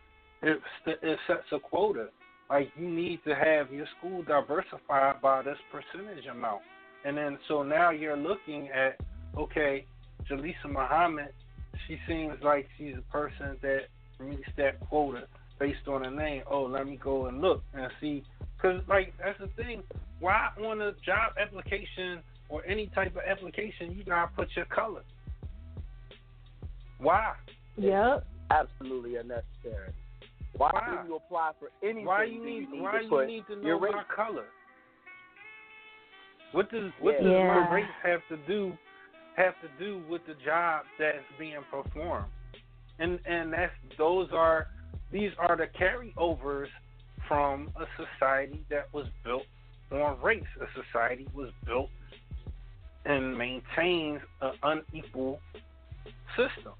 it, 0.42 0.58
it 0.86 1.18
sets 1.26 1.44
a 1.52 1.58
quota. 1.58 2.08
Like 2.48 2.70
you 2.78 2.88
need 2.88 3.20
to 3.26 3.34
have 3.34 3.72
your 3.72 3.86
school 3.98 4.22
diversified 4.22 5.20
by 5.22 5.42
this 5.42 5.58
percentage 5.72 6.26
amount, 6.26 6.62
and 7.04 7.16
then 7.16 7.38
so 7.48 7.62
now 7.62 7.90
you're 7.90 8.16
looking 8.16 8.68
at 8.68 8.98
okay, 9.36 9.86
Jalisa 10.30 10.70
Muhammad 10.70 11.32
she 11.86 11.98
seems 12.06 12.34
like 12.42 12.66
she's 12.78 12.94
a 12.96 13.12
person 13.12 13.56
that 13.62 13.80
meets 14.20 14.48
that 14.56 14.80
quota 14.88 15.26
based 15.58 15.86
on 15.88 16.04
her 16.04 16.10
name. 16.10 16.42
Oh, 16.50 16.64
let 16.64 16.86
me 16.86 16.98
go 17.02 17.26
and 17.26 17.40
look 17.40 17.62
and 17.74 17.90
see. 18.00 18.24
Because, 18.56 18.82
like, 18.88 19.12
that's 19.22 19.38
the 19.38 19.48
thing. 19.62 19.82
Why 20.20 20.48
on 20.64 20.80
a 20.80 20.92
job 21.04 21.32
application 21.40 22.22
or 22.48 22.64
any 22.66 22.86
type 22.94 23.14
of 23.16 23.22
application, 23.28 23.94
you 23.96 24.04
got 24.04 24.26
to 24.26 24.36
put 24.36 24.48
your 24.56 24.64
color? 24.66 25.02
Why? 26.98 27.32
Yep. 27.76 28.26
Absolutely 28.50 29.16
unnecessary. 29.16 29.92
Why, 30.56 30.70
Why? 30.72 31.02
do 31.02 31.08
you 31.08 31.16
apply 31.16 31.52
for 31.58 31.68
anything? 31.82 32.06
Why 32.06 32.26
do 32.26 32.32
you 32.32 32.44
need 32.44 32.70
need 32.70 32.80
why 32.80 33.00
to 33.00 33.04
you 33.04 33.26
need 33.26 33.44
to 33.48 33.54
your 33.66 33.80
know 33.80 33.92
my 33.92 34.04
color? 34.14 34.44
What 36.52 36.70
does 36.70 36.92
what 37.00 37.18
does 37.18 37.26
Yeah. 37.26 37.48
my 37.48 37.74
race 37.74 37.90
have 38.04 38.20
to 38.28 38.36
do 38.46 38.78
have 39.34 39.54
to 39.60 39.68
do 39.78 40.02
with 40.08 40.24
the 40.26 40.34
job 40.44 40.84
that's 40.98 41.18
being 41.38 41.62
performed? 41.70 42.26
And 42.98 43.18
and 43.26 43.52
that's 43.52 43.72
those 43.98 44.28
are 44.32 44.68
these 45.10 45.30
are 45.38 45.56
the 45.56 45.66
carryovers 45.78 46.68
from 47.28 47.70
a 47.76 47.86
society 47.96 48.64
that 48.70 48.92
was 48.92 49.06
built 49.24 49.44
on 49.90 50.20
race. 50.20 50.42
A 50.60 50.66
society 50.82 51.26
was 51.34 51.50
built 51.66 51.90
and 53.04 53.36
maintains 53.36 54.20
an 54.40 54.52
unequal 54.62 55.40
system. 56.36 56.72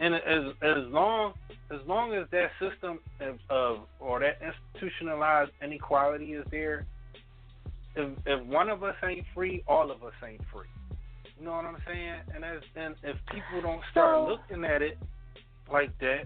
And 0.00 0.14
as 0.14 0.54
as 0.62 0.84
long 0.88 1.34
as 1.70 1.80
long 1.86 2.14
as 2.14 2.26
that 2.32 2.50
system 2.60 2.98
of, 3.20 3.38
of 3.48 3.78
or 4.00 4.20
that 4.20 4.38
institutionalized 4.42 5.52
inequality 5.62 6.32
is 6.32 6.44
there, 6.50 6.84
if 7.94 8.10
if 8.26 8.44
one 8.46 8.68
of 8.68 8.82
us 8.82 8.96
ain't 9.04 9.24
free, 9.34 9.62
all 9.68 9.90
of 9.90 10.02
us 10.02 10.12
ain't 10.26 10.40
free. 10.52 10.66
You 11.38 11.44
know 11.46 11.52
what 11.52 11.64
I'm 11.64 11.76
saying? 11.86 12.14
And 12.34 12.44
as 12.44 12.62
and 12.76 12.94
if 13.02 13.16
people 13.30 13.62
don't 13.62 13.82
start 13.90 14.14
So- 14.14 14.26
looking 14.26 14.64
at 14.64 14.82
it 14.82 14.98
like 15.70 15.96
that, 15.98 16.24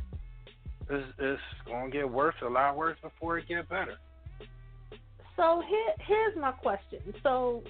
it's, 0.90 1.12
it's 1.18 1.43
gonna 1.66 1.90
get 1.90 2.09
worse, 2.09 2.35
a 2.43 2.48
lot 2.48 2.76
worse 2.76 2.97
before 3.02 3.39
it 3.39 3.48
get 3.48 3.68
better. 3.68 3.97
So 5.36 5.62
here, 5.68 5.94
here's 6.01 6.36
my 6.36 6.51
question. 6.52 6.98
So, 7.22 7.62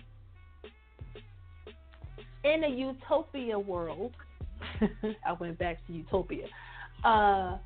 in 2.44 2.64
a 2.64 2.68
utopia 2.68 3.58
world, 3.58 4.12
I 5.26 5.32
went 5.38 5.58
back 5.58 5.84
to 5.86 5.92
utopia. 5.92 6.46
Uh, 7.04 7.58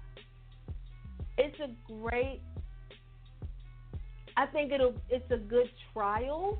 it's 1.38 1.56
a 1.60 1.68
great. 1.90 2.40
I 4.36 4.46
think 4.46 4.72
it'll. 4.72 4.94
It's 5.08 5.30
a 5.30 5.36
good 5.36 5.70
trial. 5.92 6.58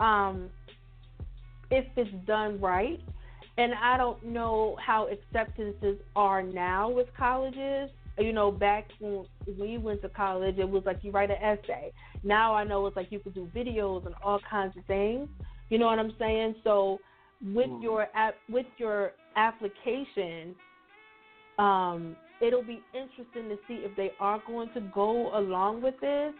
Um, 0.00 0.48
if 1.72 1.86
it's 1.96 2.26
done 2.26 2.60
right, 2.60 3.00
and 3.58 3.72
I 3.82 3.98
don't 3.98 4.22
know 4.24 4.76
how 4.84 5.08
acceptances 5.08 5.98
are 6.16 6.42
now 6.42 6.90
with 6.90 7.08
colleges. 7.18 7.90
You 8.18 8.32
know, 8.32 8.52
back 8.52 8.90
when 9.00 9.26
we 9.58 9.78
went 9.78 10.02
to 10.02 10.10
college, 10.10 10.58
it 10.58 10.68
was 10.68 10.84
like 10.86 10.98
you 11.02 11.12
write 11.12 11.30
an 11.30 11.38
essay. 11.42 11.92
Now 12.24 12.54
I 12.54 12.64
know 12.64 12.86
it's 12.86 12.96
like 12.96 13.10
you 13.10 13.20
could 13.20 13.34
do 13.34 13.50
videos 13.54 14.06
and 14.06 14.14
all 14.22 14.40
kinds 14.48 14.76
of 14.76 14.84
things. 14.86 15.28
You 15.70 15.78
know 15.78 15.86
what 15.86 15.98
I'm 15.98 16.14
saying? 16.18 16.56
So 16.64 17.00
with 17.42 17.70
Mhm. 17.70 17.80
your 17.80 18.08
app, 18.14 18.38
with 18.48 18.66
your 18.78 19.14
application, 19.36 20.56
um, 21.58 22.16
it'll 22.40 22.62
be 22.62 22.84
interesting 22.94 23.48
to 23.50 23.58
see 23.68 23.84
if 23.84 23.96
they 23.96 24.12
are 24.20 24.42
going 24.46 24.70
to 24.74 24.80
go 24.82 25.36
along 25.38 25.82
with 25.82 25.98
this, 26.00 26.34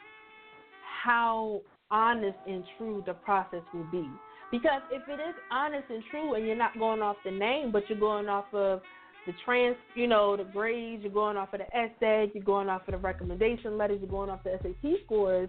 how 0.81 1.63
honest 1.91 2.39
and 2.47 2.65
true 2.77 3.03
the 3.07 3.15
process 3.15 3.63
will 3.73 3.85
be. 3.85 4.19
Because 4.53 4.83
if 4.93 5.03
it 5.09 5.21
is 5.21 5.35
honest 5.51 5.87
and 5.89 6.05
true, 6.11 6.35
and 6.35 6.47
you're 6.47 6.55
not 6.55 6.79
going 6.79 7.03
off 7.03 7.17
the 7.25 7.33
name, 7.33 7.73
but 7.73 7.83
you're 7.89 7.99
going 7.99 8.29
off 8.29 8.45
of 8.53 8.83
the 9.27 9.33
trans, 9.45 9.77
you 9.97 10.07
know, 10.07 10.37
the 10.37 10.45
grades, 10.45 11.03
you're 11.03 11.13
going 11.13 11.37
off 11.37 11.53
of 11.55 11.61
the 11.61 11.77
essay, 11.77 12.31
you're 12.35 12.45
going 12.45 12.69
off 12.69 12.83
of 12.87 12.93
the 12.93 12.99
recommendation 12.99 13.79
letters, 13.79 13.99
you're 14.01 14.11
going 14.11 14.31
off 14.31 14.45
the 14.45 14.59
SAT 14.63 14.93
scores, 15.07 15.49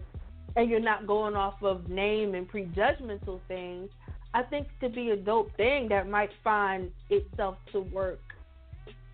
and 0.55 0.69
you're 0.69 0.79
not 0.79 1.05
going 1.05 1.35
off 1.35 1.61
of 1.61 1.89
name 1.89 2.33
and 2.33 2.49
prejudgmental 2.49 3.39
things, 3.47 3.89
I 4.33 4.43
think 4.43 4.67
could 4.79 4.95
be 4.95 5.11
a 5.11 5.15
dope 5.15 5.55
thing 5.57 5.89
that 5.89 6.09
might 6.09 6.29
find 6.43 6.89
itself 7.09 7.57
to 7.71 7.81
work 7.81 8.19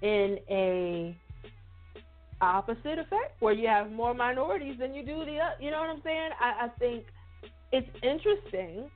in 0.01 0.39
a 0.49 1.17
opposite 2.41 2.99
effect 2.99 3.41
where 3.41 3.53
you 3.53 3.67
have 3.67 3.91
more 3.91 4.13
minorities 4.13 4.77
than 4.79 4.93
you 4.93 5.03
do 5.03 5.25
the 5.25 5.39
you 5.59 5.71
know 5.71 5.79
what 5.79 5.89
I'm 5.89 6.01
saying? 6.03 6.29
I, 6.39 6.65
I 6.65 6.69
think 6.79 7.03
it's 7.73 7.89
interesting, 8.01 8.89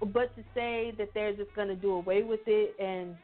but 0.00 0.34
to 0.36 0.42
say 0.54 0.92
that 0.98 1.08
they're 1.14 1.34
just 1.34 1.54
going 1.54 1.68
to 1.68 1.76
do 1.76 1.92
away 1.92 2.22
with 2.22 2.40
it 2.46 2.74
and 2.80 3.16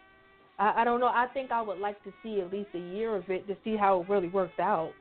I, 0.59 0.83
I 0.83 0.85
don't 0.85 1.01
know. 1.01 1.07
I 1.07 1.27
think 1.35 1.51
I 1.51 1.61
would 1.63 1.79
like 1.79 2.03
to 2.05 2.13
see 2.23 2.41
at 2.41 2.53
least 2.53 2.69
a 2.75 2.79
year 2.79 3.17
of 3.17 3.29
it 3.29 3.47
to 3.49 3.57
see 3.65 3.77
how 3.77 4.01
it 4.01 4.09
really 4.09 4.29
works 4.29 4.59
out. 4.61 4.93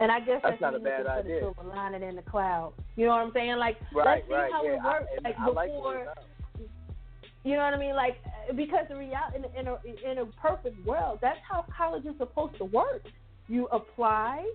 And 0.00 0.10
I 0.10 0.20
guess 0.20 0.40
That's 0.42 0.54
that's, 0.54 0.60
not 0.60 0.74
a 0.74 0.78
bad 0.80 1.06
idea. 1.06 1.40
silver 1.40 1.62
lining 1.62 2.02
in 2.02 2.16
the 2.16 2.22
cloud. 2.22 2.72
You 2.96 3.06
know 3.06 3.12
what 3.12 3.20
I'm 3.26 3.32
saying? 3.32 3.56
Like 3.56 3.76
Right, 3.94 4.06
let's 4.16 4.26
see 4.28 4.34
right, 4.34 4.52
how 4.52 4.64
yeah. 4.64 4.72
it 4.72 4.82
works. 4.82 5.06
I, 5.18 5.28
like 5.28 5.36
I 5.38 5.48
like 5.48 5.68
before, 5.68 5.98
way 5.98 6.04
you 7.44 7.56
know 7.56 7.62
what 7.62 7.74
I 7.74 7.78
mean? 7.78 7.94
Like 7.94 8.16
because 8.56 8.86
the 8.88 8.96
reality 8.96 9.36
in, 9.36 9.44
in 9.60 9.68
a 9.68 10.10
in 10.10 10.18
a 10.18 10.26
perfect 10.40 10.84
world, 10.86 11.18
that's 11.20 11.38
how 11.48 11.66
college 11.76 12.04
is 12.06 12.14
supposed 12.18 12.56
to 12.56 12.64
work. 12.64 13.02
You 13.46 13.66
apply, 13.66 14.46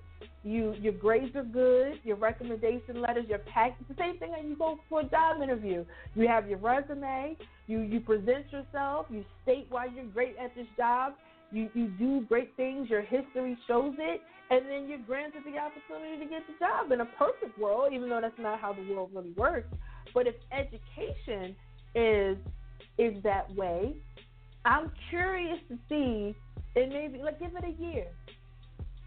you 0.43 0.73
your 0.79 0.93
grades 0.93 1.35
are 1.35 1.43
good, 1.43 1.99
your 2.03 2.15
recommendation 2.15 3.01
letters, 3.01 3.25
your 3.29 3.39
pack. 3.39 3.75
It's 3.79 3.89
the 3.89 3.95
same 4.01 4.17
thing 4.17 4.31
when 4.31 4.49
you 4.49 4.55
go 4.55 4.79
for 4.89 5.01
a 5.01 5.05
job 5.05 5.41
interview. 5.43 5.85
You 6.15 6.27
have 6.27 6.49
your 6.49 6.57
resume, 6.57 7.37
you 7.67 7.81
you 7.81 7.99
present 7.99 8.51
yourself, 8.51 9.05
you 9.09 9.23
state 9.43 9.67
why 9.69 9.87
you're 9.93 10.05
great 10.05 10.35
at 10.37 10.55
this 10.55 10.65
job. 10.75 11.13
You 11.51 11.69
you 11.73 11.87
do 11.99 12.21
great 12.21 12.55
things. 12.57 12.89
Your 12.89 13.01
history 13.01 13.57
shows 13.67 13.93
it, 13.99 14.21
and 14.49 14.65
then 14.65 14.87
you're 14.87 14.99
granted 14.99 15.43
the 15.45 15.59
opportunity 15.59 16.23
to 16.23 16.29
get 16.29 16.41
the 16.47 16.53
job 16.59 16.91
in 16.91 17.01
a 17.01 17.05
perfect 17.05 17.57
world. 17.59 17.93
Even 17.93 18.09
though 18.09 18.21
that's 18.21 18.39
not 18.39 18.59
how 18.59 18.73
the 18.73 18.93
world 18.93 19.11
really 19.13 19.33
works. 19.37 19.67
But 20.13 20.25
if 20.25 20.35
education 20.51 21.55
is 21.93 22.37
is 22.97 23.21
that 23.23 23.53
way, 23.55 23.95
I'm 24.65 24.91
curious 25.09 25.59
to 25.69 25.77
see. 25.87 26.35
And 26.75 26.89
maybe 26.89 27.17
like 27.17 27.39
give 27.39 27.51
it 27.55 27.63
a 27.65 27.83
year, 27.83 28.05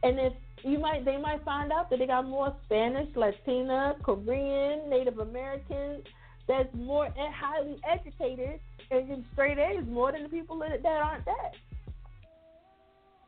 and 0.02 0.18
if 0.18 0.32
you 0.64 0.78
might, 0.78 1.04
they 1.04 1.16
might 1.16 1.44
find 1.44 1.72
out 1.72 1.90
that 1.90 1.98
they 1.98 2.06
got 2.06 2.26
more 2.26 2.54
Spanish, 2.64 3.08
Latina, 3.14 3.94
Korean, 4.02 4.88
Native 4.88 5.18
Americans 5.18 6.04
that's 6.48 6.68
more 6.74 7.08
highly 7.16 7.78
educated 7.88 8.60
and 8.90 9.08
get 9.08 9.18
straight 9.32 9.58
A's 9.58 9.84
more 9.86 10.12
than 10.12 10.24
the 10.24 10.28
people 10.28 10.58
that, 10.58 10.82
that 10.82 10.88
aren't 10.88 11.24
that. 11.24 11.52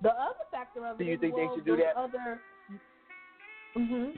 The 0.03 0.11
other 0.11 0.45
factor 0.51 0.87
of 0.87 1.01
it 1.01 1.05
Do 1.05 1.09
you 1.09 1.15
is, 1.15 1.21
think 1.21 1.37
they 1.37 1.49
should 1.55 1.65
do 1.65 1.77
that? 1.77 1.97
Other, 1.97 2.41
hmm 3.75 4.11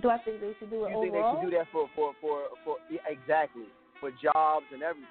Do 0.00 0.10
I 0.10 0.18
think 0.18 0.40
they 0.40 0.52
should 0.58 0.70
do 0.70 0.84
it 0.84 0.88
do 0.88 0.94
You 0.94 1.00
think 1.00 1.12
they 1.14 1.24
should 1.32 1.50
do 1.50 1.56
that 1.56 1.66
for 1.72 1.88
for 1.96 2.12
for 2.20 2.42
for 2.64 2.76
yeah, 2.90 3.00
exactly 3.08 3.64
for 4.00 4.10
jobs 4.10 4.66
and 4.72 4.82
everything? 4.82 5.08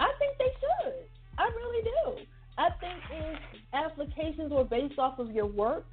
I 0.00 0.08
think 0.18 0.38
they 0.38 0.52
should. 0.58 1.04
I 1.38 1.44
really 1.44 1.84
do. 1.84 2.26
I 2.60 2.68
think 2.78 3.00
if 3.10 3.38
applications 3.72 4.52
were 4.52 4.64
based 4.64 4.98
off 4.98 5.18
of 5.18 5.32
your 5.32 5.46
work, 5.46 5.86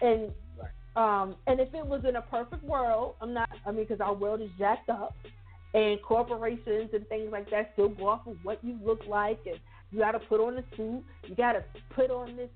and 0.00 0.32
um, 0.96 1.36
and 1.46 1.60
if 1.60 1.74
it 1.74 1.86
was 1.86 2.02
in 2.08 2.16
a 2.16 2.22
perfect 2.22 2.64
world, 2.64 3.16
I'm 3.20 3.34
not. 3.34 3.50
I 3.66 3.72
mean, 3.72 3.84
because 3.84 4.00
our 4.00 4.14
world 4.14 4.40
is 4.40 4.48
jacked 4.58 4.88
up, 4.88 5.14
and 5.74 6.00
corporations 6.00 6.90
and 6.94 7.06
things 7.08 7.28
like 7.30 7.50
that 7.50 7.72
still 7.74 7.90
go 7.90 8.08
off 8.08 8.26
of 8.26 8.36
what 8.42 8.64
you 8.64 8.78
look 8.82 9.00
like, 9.06 9.40
and 9.44 9.58
you 9.90 9.98
got 9.98 10.12
to 10.12 10.18
put 10.20 10.40
on 10.40 10.56
a 10.56 10.64
suit, 10.76 11.04
you 11.28 11.34
got 11.36 11.52
to 11.52 11.64
put 11.94 12.10
on 12.10 12.36
this 12.36 12.48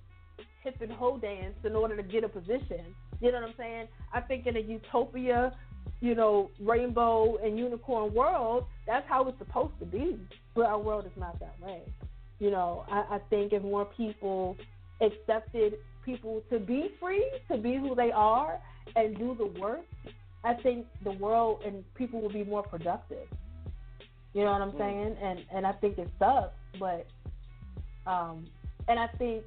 hip 0.64 0.76
and 0.80 0.92
hoe 0.92 1.18
dance 1.18 1.56
in 1.62 1.76
order 1.76 1.94
to 1.94 2.02
get 2.02 2.24
a 2.24 2.28
position. 2.30 2.94
You 3.20 3.32
know 3.32 3.40
what 3.42 3.50
I'm 3.50 3.54
saying? 3.58 3.88
I 4.14 4.22
think 4.22 4.46
in 4.46 4.56
a 4.56 4.60
utopia, 4.60 5.54
you 6.00 6.14
know, 6.14 6.50
rainbow 6.58 7.36
and 7.44 7.58
unicorn 7.58 8.14
world, 8.14 8.64
that's 8.86 9.06
how 9.08 9.28
it's 9.28 9.38
supposed 9.38 9.78
to 9.80 9.84
be. 9.84 10.18
But 10.54 10.66
our 10.66 10.78
world 10.78 11.04
is 11.04 11.12
not 11.18 11.38
that 11.40 11.54
way. 11.60 11.82
You 12.38 12.50
know, 12.50 12.84
I, 12.90 13.16
I 13.16 13.18
think 13.30 13.52
if 13.52 13.62
more 13.62 13.86
people 13.86 14.56
accepted 15.00 15.74
people 16.04 16.42
to 16.50 16.58
be 16.58 16.90
free, 17.00 17.26
to 17.50 17.58
be 17.58 17.76
who 17.76 17.94
they 17.94 18.12
are, 18.12 18.60
and 18.94 19.16
do 19.18 19.34
the 19.36 19.46
work, 19.60 19.80
I 20.44 20.54
think 20.54 20.86
the 21.02 21.12
world 21.12 21.62
and 21.64 21.84
people 21.94 22.20
will 22.20 22.30
be 22.30 22.44
more 22.44 22.62
productive. 22.62 23.28
You 24.34 24.44
know 24.44 24.52
what 24.52 24.62
I'm 24.62 24.72
Mm. 24.72 24.78
saying? 24.78 25.16
And 25.22 25.44
and 25.52 25.66
I 25.66 25.72
think 25.72 25.98
it 25.98 26.10
sucks, 26.18 26.54
but 26.78 27.06
um, 28.06 28.46
and 28.88 28.98
I 28.98 29.08
think 29.18 29.44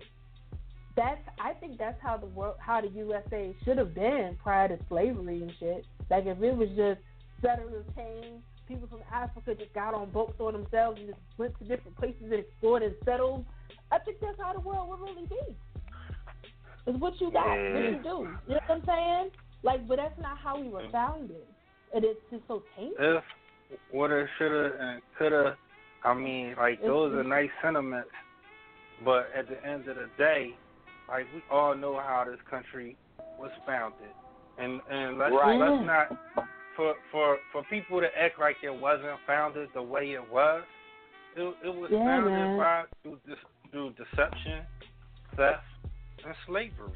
that's 0.95 1.21
I 1.39 1.53
think 1.53 1.77
that's 1.77 2.01
how 2.01 2.17
the 2.17 2.25
world 2.25 2.55
how 2.59 2.81
the 2.81 2.89
USA 2.89 3.55
should 3.63 3.77
have 3.77 3.93
been 3.93 4.35
prior 4.41 4.67
to 4.67 4.79
slavery 4.89 5.41
and 5.43 5.53
shit. 5.59 5.85
Like 6.09 6.25
if 6.25 6.41
it 6.41 6.55
was 6.55 6.69
just 6.75 6.99
settlers 7.41 7.85
came, 7.95 8.43
people 8.69 8.87
from 8.87 9.01
Africa 9.11 9.55
just 9.55 9.73
got 9.73 9.93
on 9.93 10.11
boats 10.11 10.39
on 10.39 10.53
themselves 10.53 10.99
and 10.99 11.09
just 11.09 11.19
went 11.37 11.57
to 11.59 11.65
different 11.65 11.97
places 11.97 12.21
and 12.23 12.33
explored 12.33 12.83
and 12.83 12.93
settled. 13.03 13.43
I 13.91 13.97
think 13.99 14.17
that's 14.21 14.39
how 14.39 14.53
the 14.53 14.59
world 14.59 14.87
would 14.87 14.99
really 15.01 15.25
be. 15.27 15.39
It's 16.85 16.99
what 16.99 17.19
you 17.19 17.31
got, 17.31 17.49
what 17.49 17.83
you 17.83 17.99
do. 18.03 18.29
You 18.47 18.55
know 18.55 18.61
what 18.67 18.69
I'm 18.69 18.85
saying? 18.85 19.31
Like, 19.63 19.87
but 19.87 19.97
that's 19.97 20.17
not 20.21 20.37
how 20.37 20.61
we 20.61 20.69
were 20.69 20.87
founded. 20.91 21.43
And 21.93 22.05
it's 22.05 22.19
just 22.31 22.43
so 22.47 22.63
tainted. 22.77 22.95
If, 22.99 23.23
woulda, 23.91 24.25
shoulda, 24.37 24.71
and 24.79 25.01
coulda, 25.17 25.57
I 26.05 26.13
mean, 26.13 26.55
like 26.57 26.81
those 26.81 27.13
are 27.13 27.23
nice 27.23 27.49
sentiments, 27.61 28.09
but 29.03 29.27
at 29.37 29.49
the 29.49 29.63
end 29.67 29.87
of 29.87 29.95
the 29.95 30.09
day, 30.17 30.51
like 31.09 31.25
we 31.33 31.41
all 31.51 31.75
know 31.75 31.95
how 31.95 32.25
this 32.29 32.39
country 32.49 32.95
was 33.39 33.51
founded, 33.65 34.13
and 34.57 34.79
and 34.89 35.17
let's 35.17 35.33
Right. 35.33 35.59
let's 35.59 35.85
not 35.85 36.47
for 36.80 36.95
for 37.11 37.38
for 37.51 37.64
people 37.64 37.99
to 37.99 38.07
act 38.18 38.39
like 38.39 38.57
it 38.64 38.73
wasn't 38.73 39.19
founded 39.27 39.69
the 39.73 39.81
way 39.84 40.14
it 40.14 40.26
was. 40.26 40.64
It 41.35 41.41
it, 41.41 41.57
it 41.68 41.76
was 41.76 41.89
Yeah, 41.91 42.06
founded 42.06 42.34
man. 42.34 42.57
by 42.57 42.84
through, 43.03 43.19
dis, 43.27 43.35
through 43.69 43.89
deception, 43.91 44.65
theft, 45.35 45.61
and 46.26 46.34
slavery. 46.47 46.93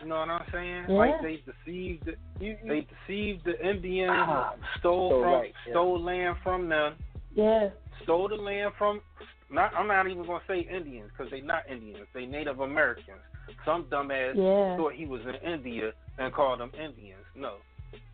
You 0.00 0.08
know 0.08 0.20
what 0.20 0.30
I'm 0.30 0.46
saying? 0.50 0.84
Yeah. 0.88 0.96
Like 0.96 1.22
they 1.22 1.42
deceived, 1.44 2.06
the, 2.06 2.14
they 2.40 2.86
deceived 3.06 3.44
the 3.44 3.68
Indians, 3.68 4.16
Ah, 4.18 4.54
stole 4.78 5.10
so 5.10 5.20
from, 5.22 5.32
right, 5.32 5.52
yeah. 5.66 5.72
stole 5.74 6.00
land 6.02 6.36
from 6.42 6.68
them, 6.68 6.94
Yeah. 7.34 7.68
stole 8.02 8.28
the 8.28 8.36
land 8.36 8.72
from. 8.78 9.02
Not, 9.50 9.72
I'm 9.76 9.88
not 9.88 10.08
even 10.08 10.24
gonna 10.24 10.40
say 10.46 10.60
Indians 10.60 11.10
because 11.10 11.30
they're 11.30 11.42
not 11.42 11.68
Indians. 11.68 12.06
They 12.14 12.24
Native 12.24 12.60
Americans. 12.60 13.20
Some 13.66 13.84
dumbass 13.90 14.36
Yeah. 14.36 14.76
thought 14.76 14.94
he 14.94 15.06
was 15.06 15.20
in 15.22 15.34
India 15.52 15.90
and 16.18 16.32
called 16.32 16.60
them 16.60 16.70
Indians. 16.74 17.24
No, 17.34 17.56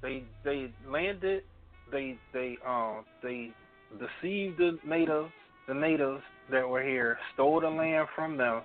they 0.03 0.25
they 0.45 0.73
landed. 0.89 1.43
They 1.91 2.17
they 2.33 2.59
um 2.67 3.05
they 3.23 3.51
deceived 3.93 4.59
the 4.59 4.79
natives. 4.87 5.31
the 5.69 5.75
natives 5.75 6.23
that 6.51 6.69
were 6.69 6.83
here, 6.83 7.19
stole 7.35 7.61
the 7.61 7.69
land 7.69 8.07
from 8.15 8.37
them, 8.37 8.63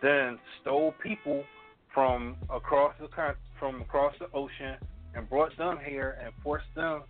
then 0.00 0.38
stole 0.60 0.94
people 1.02 1.44
from 1.92 2.36
across 2.50 2.94
the 3.00 3.08
from 3.58 3.82
across 3.82 4.14
the 4.18 4.26
ocean 4.32 4.76
and 5.14 5.28
brought 5.28 5.56
them 5.58 5.78
here 5.84 6.18
and 6.22 6.32
forced 6.42 6.72
them 6.74 7.02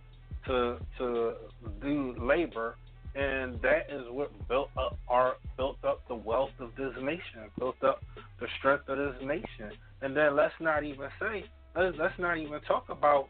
to 0.45 0.77
to 0.97 1.33
do 1.81 2.15
labor 2.19 2.75
and 3.15 3.59
that 3.61 3.87
is 3.89 4.03
what 4.09 4.31
built 4.47 4.69
up 4.77 4.97
our 5.07 5.35
built 5.57 5.77
up 5.83 6.01
the 6.07 6.15
wealth 6.15 6.51
of 6.59 6.69
this 6.77 6.93
nation, 7.01 7.49
built 7.57 7.81
up 7.83 8.01
the 8.39 8.47
strength 8.59 8.87
of 8.87 8.97
this 8.97 9.15
nation. 9.21 9.71
And 10.01 10.15
then 10.15 10.35
let's 10.35 10.53
not 10.59 10.83
even 10.83 11.07
say 11.19 11.45
let's, 11.75 11.97
let's 11.99 12.17
not 12.19 12.37
even 12.37 12.61
talk 12.61 12.85
about 12.89 13.27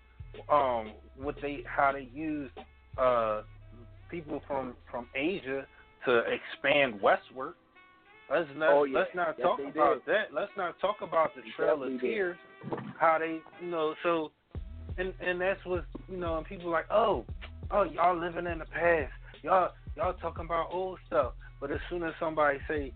um 0.51 0.93
what 1.17 1.35
they 1.41 1.63
how 1.65 1.91
they 1.91 2.07
used 2.13 2.53
uh 2.97 3.41
people 4.09 4.41
from 4.47 4.75
from 4.91 5.07
Asia 5.15 5.65
to 6.05 6.21
expand 6.27 7.01
westward. 7.01 7.53
Let's 8.31 8.47
not 8.55 8.69
Oh, 8.71 8.83
yeah. 8.83 8.99
let's 8.99 9.15
not 9.15 9.35
Yes, 9.37 9.45
talk 9.47 9.59
about 9.59 10.05
did. 10.05 10.13
that. 10.15 10.33
Let's 10.33 10.51
not 10.55 10.79
talk 10.79 10.97
about 11.01 11.35
the 11.35 11.41
Trail 11.55 11.83
of. 11.83 11.99
Tears, 11.99 12.37
how 12.99 13.17
they 13.19 13.39
you 13.61 13.71
know 13.71 13.95
so 14.03 14.31
and 14.97 15.13
and 15.19 15.39
that's 15.41 15.63
what 15.65 15.85
you 16.07 16.17
know 16.17 16.37
and 16.37 16.45
people 16.45 16.69
like 16.69 16.85
oh 16.91 17.25
oh 17.71 17.83
y'all 17.83 18.17
living 18.17 18.45
in 18.47 18.59
the 18.59 18.65
past 18.65 19.11
y'all 19.41 19.69
y'all 19.95 20.13
talking 20.13 20.45
about 20.45 20.69
old 20.71 20.99
stuff 21.07 21.33
but 21.59 21.71
as 21.71 21.79
soon 21.89 22.03
as 22.03 22.13
somebody 22.19 22.59
say 22.67 22.93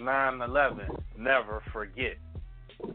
9/11 0.00 1.02
never 1.18 1.62
forget 1.72 2.16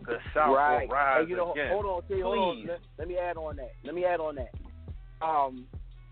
the 0.05 0.17
South 0.33 0.55
right. 0.55 0.87
will 0.87 0.95
rise 0.95 1.23
Hey, 1.23 1.29
you 1.29 1.37
know, 1.37 1.51
again. 1.53 1.69
hold 1.71 1.85
on, 1.85 2.01
T, 2.07 2.21
hold 2.21 2.37
on. 2.37 2.67
Let, 2.67 2.79
let 2.99 3.07
me 3.07 3.17
add 3.17 3.37
on 3.37 3.55
that. 3.57 3.71
Let 3.83 3.95
me 3.95 4.05
add 4.05 4.19
on 4.19 4.35
that. 4.35 4.51
Um, 5.25 5.65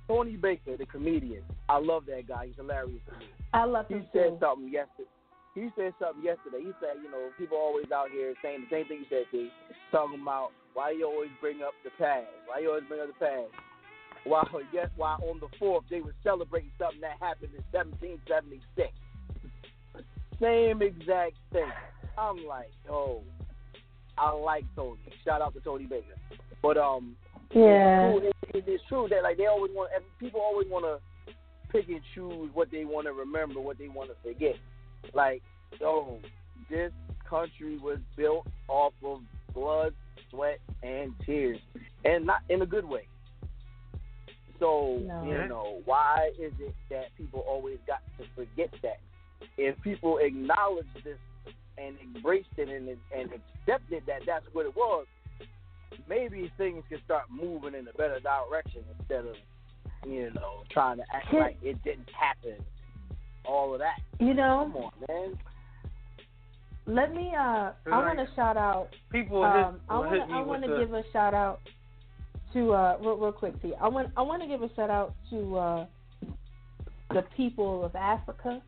Tony 0.07 0.35
Baker, 0.35 0.77
the 0.77 0.85
comedian. 0.85 1.43
I 1.69 1.77
love 1.79 2.03
that 2.07 2.27
guy. 2.27 2.47
He's 2.47 2.55
hilarious 2.55 3.01
to 3.11 3.19
me. 3.19 3.25
I 3.53 3.65
love 3.65 3.85
He 3.87 3.95
him 3.95 4.07
said 4.13 4.29
too. 4.29 4.37
something 4.41 4.71
yesterday. 4.71 5.09
He 5.55 5.69
said 5.77 5.93
something 6.01 6.23
yesterday. 6.23 6.59
He 6.65 6.71
said, 6.81 6.97
you 7.03 7.11
know, 7.11 7.29
people 7.37 7.57
always 7.57 7.91
out 7.93 8.09
here 8.11 8.33
saying 8.41 8.65
the 8.69 8.75
same 8.75 8.87
thing 8.87 9.05
he 9.05 9.07
said, 9.09 9.25
T, 9.31 9.49
talking 9.91 10.21
about 10.21 10.49
why 10.73 10.91
you 10.91 11.05
always 11.05 11.29
bring 11.39 11.61
up 11.61 11.73
the 11.83 11.91
past. 11.99 12.25
Why 12.47 12.59
you 12.59 12.69
always 12.69 12.85
bring 12.89 13.01
up 13.01 13.07
the 13.07 13.13
past. 13.25 13.51
While 14.25 14.47
yes, 14.73 14.87
why 14.95 15.13
on 15.21 15.39
the 15.39 15.47
fourth 15.59 15.83
they 15.89 16.01
were 16.01 16.15
celebrating 16.23 16.71
something 16.79 17.01
that 17.01 17.17
happened 17.19 17.51
in 17.53 17.63
1776. 17.71 18.89
Same 20.41 20.81
exact 20.81 21.35
thing. 21.51 21.69
I'm 22.17 22.45
like, 22.47 22.71
oh, 22.89 23.21
I 24.17 24.31
like 24.31 24.65
Tony. 24.75 24.99
Shout 25.25 25.41
out 25.41 25.53
to 25.53 25.59
Tony 25.61 25.85
Baker. 25.85 26.15
But 26.61 26.77
um, 26.77 27.15
Yeah. 27.53 27.61
it's 27.61 28.21
true, 28.21 28.29
it, 28.53 28.65
it 28.67 28.71
is 28.71 28.81
true 28.87 29.07
that 29.09 29.23
like 29.23 29.37
they 29.37 29.47
always 29.47 29.71
want 29.73 29.91
people 30.19 30.41
always 30.41 30.67
want 30.69 30.85
to 30.85 31.33
pick 31.71 31.87
and 31.89 32.01
choose 32.13 32.49
what 32.53 32.69
they 32.71 32.85
want 32.85 33.07
to 33.07 33.13
remember, 33.13 33.59
what 33.59 33.77
they 33.77 33.87
want 33.87 34.09
to 34.09 34.15
forget. 34.23 34.55
Like, 35.13 35.41
oh, 35.83 36.19
this 36.69 36.91
country 37.27 37.77
was 37.79 37.97
built 38.15 38.45
off 38.67 38.93
of 39.03 39.21
blood, 39.53 39.93
sweat, 40.29 40.59
and 40.83 41.13
tears, 41.25 41.59
and 42.05 42.25
not 42.25 42.41
in 42.49 42.61
a 42.61 42.65
good 42.65 42.85
way. 42.85 43.07
So 44.59 44.99
No. 45.03 45.23
you 45.25 45.47
know, 45.47 45.81
why 45.85 46.31
is 46.39 46.53
it 46.59 46.75
that 46.89 47.07
people 47.17 47.41
always 47.41 47.79
got 47.87 47.99
to 48.19 48.25
forget 48.35 48.69
that? 48.83 48.99
If 49.57 49.79
people 49.81 50.19
acknowledge 50.19 50.85
this 51.03 51.17
and 51.77 51.97
embraced 52.15 52.49
it 52.57 52.69
and 52.69 52.87
and 53.15 53.29
accepted 53.65 54.03
that 54.07 54.21
that's 54.25 54.45
what 54.53 54.65
it 54.65 54.75
was, 54.75 55.05
maybe 56.07 56.51
things 56.57 56.83
can 56.89 56.99
start 57.05 57.23
moving 57.31 57.73
in 57.75 57.87
a 57.87 57.93
better 57.97 58.19
direction 58.19 58.83
instead 58.99 59.25
of 59.25 59.35
you 60.05 60.31
know 60.33 60.63
trying 60.71 60.97
to 60.97 61.03
act 61.13 61.33
like 61.33 61.57
it 61.61 61.81
didn't 61.83 62.09
happen. 62.09 62.63
All 63.45 63.73
of 63.73 63.79
that. 63.79 63.99
You 64.19 64.33
know, 64.33 64.69
Come 64.71 64.83
on, 64.83 64.91
man. 65.09 65.37
let 66.85 67.13
me. 67.13 67.33
Uh, 67.37 67.71
I 67.91 67.97
want 67.97 68.17
to 68.19 68.27
shout 68.35 68.55
out. 68.57 68.89
People 69.11 69.43
Um, 69.43 69.81
I 69.89 69.99
want 69.99 70.13
to. 70.13 70.33
I 70.33 70.41
want 70.41 70.63
to 70.63 70.77
give 70.77 70.93
a 70.93 71.03
shout 71.11 71.33
out 71.33 71.59
to 72.53 72.71
uh, 72.71 72.97
real, 73.01 73.17
real 73.17 73.31
quick. 73.31 73.55
I 73.81 73.87
want. 73.89 74.11
I 74.15 74.21
want 74.21 74.41
to 74.41 74.47
give 74.47 74.61
a 74.61 74.73
shout 74.75 74.89
out 74.89 75.13
to 75.29 75.57
uh, 75.57 75.85
the 77.09 77.23
people 77.35 77.83
of 77.83 77.95
Africa. 77.95 78.61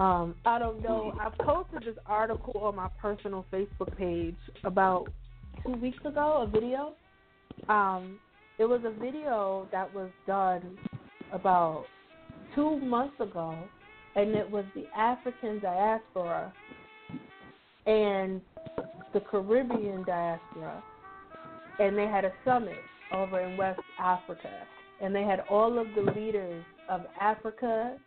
Um, 0.00 0.34
I 0.46 0.58
don't 0.58 0.82
know. 0.82 1.12
I 1.20 1.28
posted 1.44 1.82
this 1.82 2.02
article 2.06 2.58
on 2.62 2.76
my 2.76 2.88
personal 3.02 3.44
Facebook 3.52 3.94
page 3.98 4.34
about 4.64 5.08
two 5.62 5.72
weeks 5.72 5.98
ago. 6.06 6.46
A 6.48 6.50
video. 6.50 6.94
Um, 7.68 8.18
it 8.58 8.64
was 8.64 8.80
a 8.86 8.98
video 8.98 9.68
that 9.72 9.92
was 9.94 10.08
done 10.26 10.78
about 11.34 11.84
two 12.54 12.80
months 12.80 13.20
ago, 13.20 13.54
and 14.16 14.30
it 14.34 14.50
was 14.50 14.64
the 14.74 14.86
African 14.96 15.60
diaspora 15.60 16.50
and 17.84 18.40
the 19.12 19.20
Caribbean 19.20 20.02
diaspora, 20.04 20.82
and 21.78 21.98
they 21.98 22.06
had 22.06 22.24
a 22.24 22.32
summit 22.42 22.78
over 23.12 23.38
in 23.40 23.58
West 23.58 23.80
Africa, 23.98 24.50
and 25.02 25.14
they 25.14 25.24
had 25.24 25.40
all 25.50 25.78
of 25.78 25.88
the 25.94 26.10
leaders 26.12 26.64
of 26.88 27.02
Africa, 27.20 27.98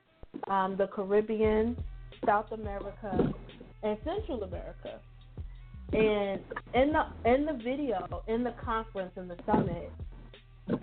um, 0.48 0.76
the 0.78 0.88
Caribbean, 0.88 1.78
South 2.26 2.52
America, 2.52 3.34
and 3.84 3.98
Central 4.04 4.44
America. 4.44 5.00
And 5.92 6.42
in 6.74 6.94
the 6.94 7.32
in 7.32 7.46
the 7.46 7.54
video, 7.64 8.24
in 8.28 8.44
the 8.44 8.54
conference, 8.64 9.12
in 9.16 9.28
the 9.28 9.38
summit, 9.46 9.92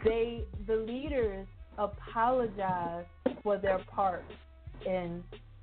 they 0.05 0.45
the 0.67 0.77
leaders 0.77 1.47
apologized 1.79 3.09
for 3.43 3.59
their 3.59 3.79
part 3.91 4.25
in 4.87 5.23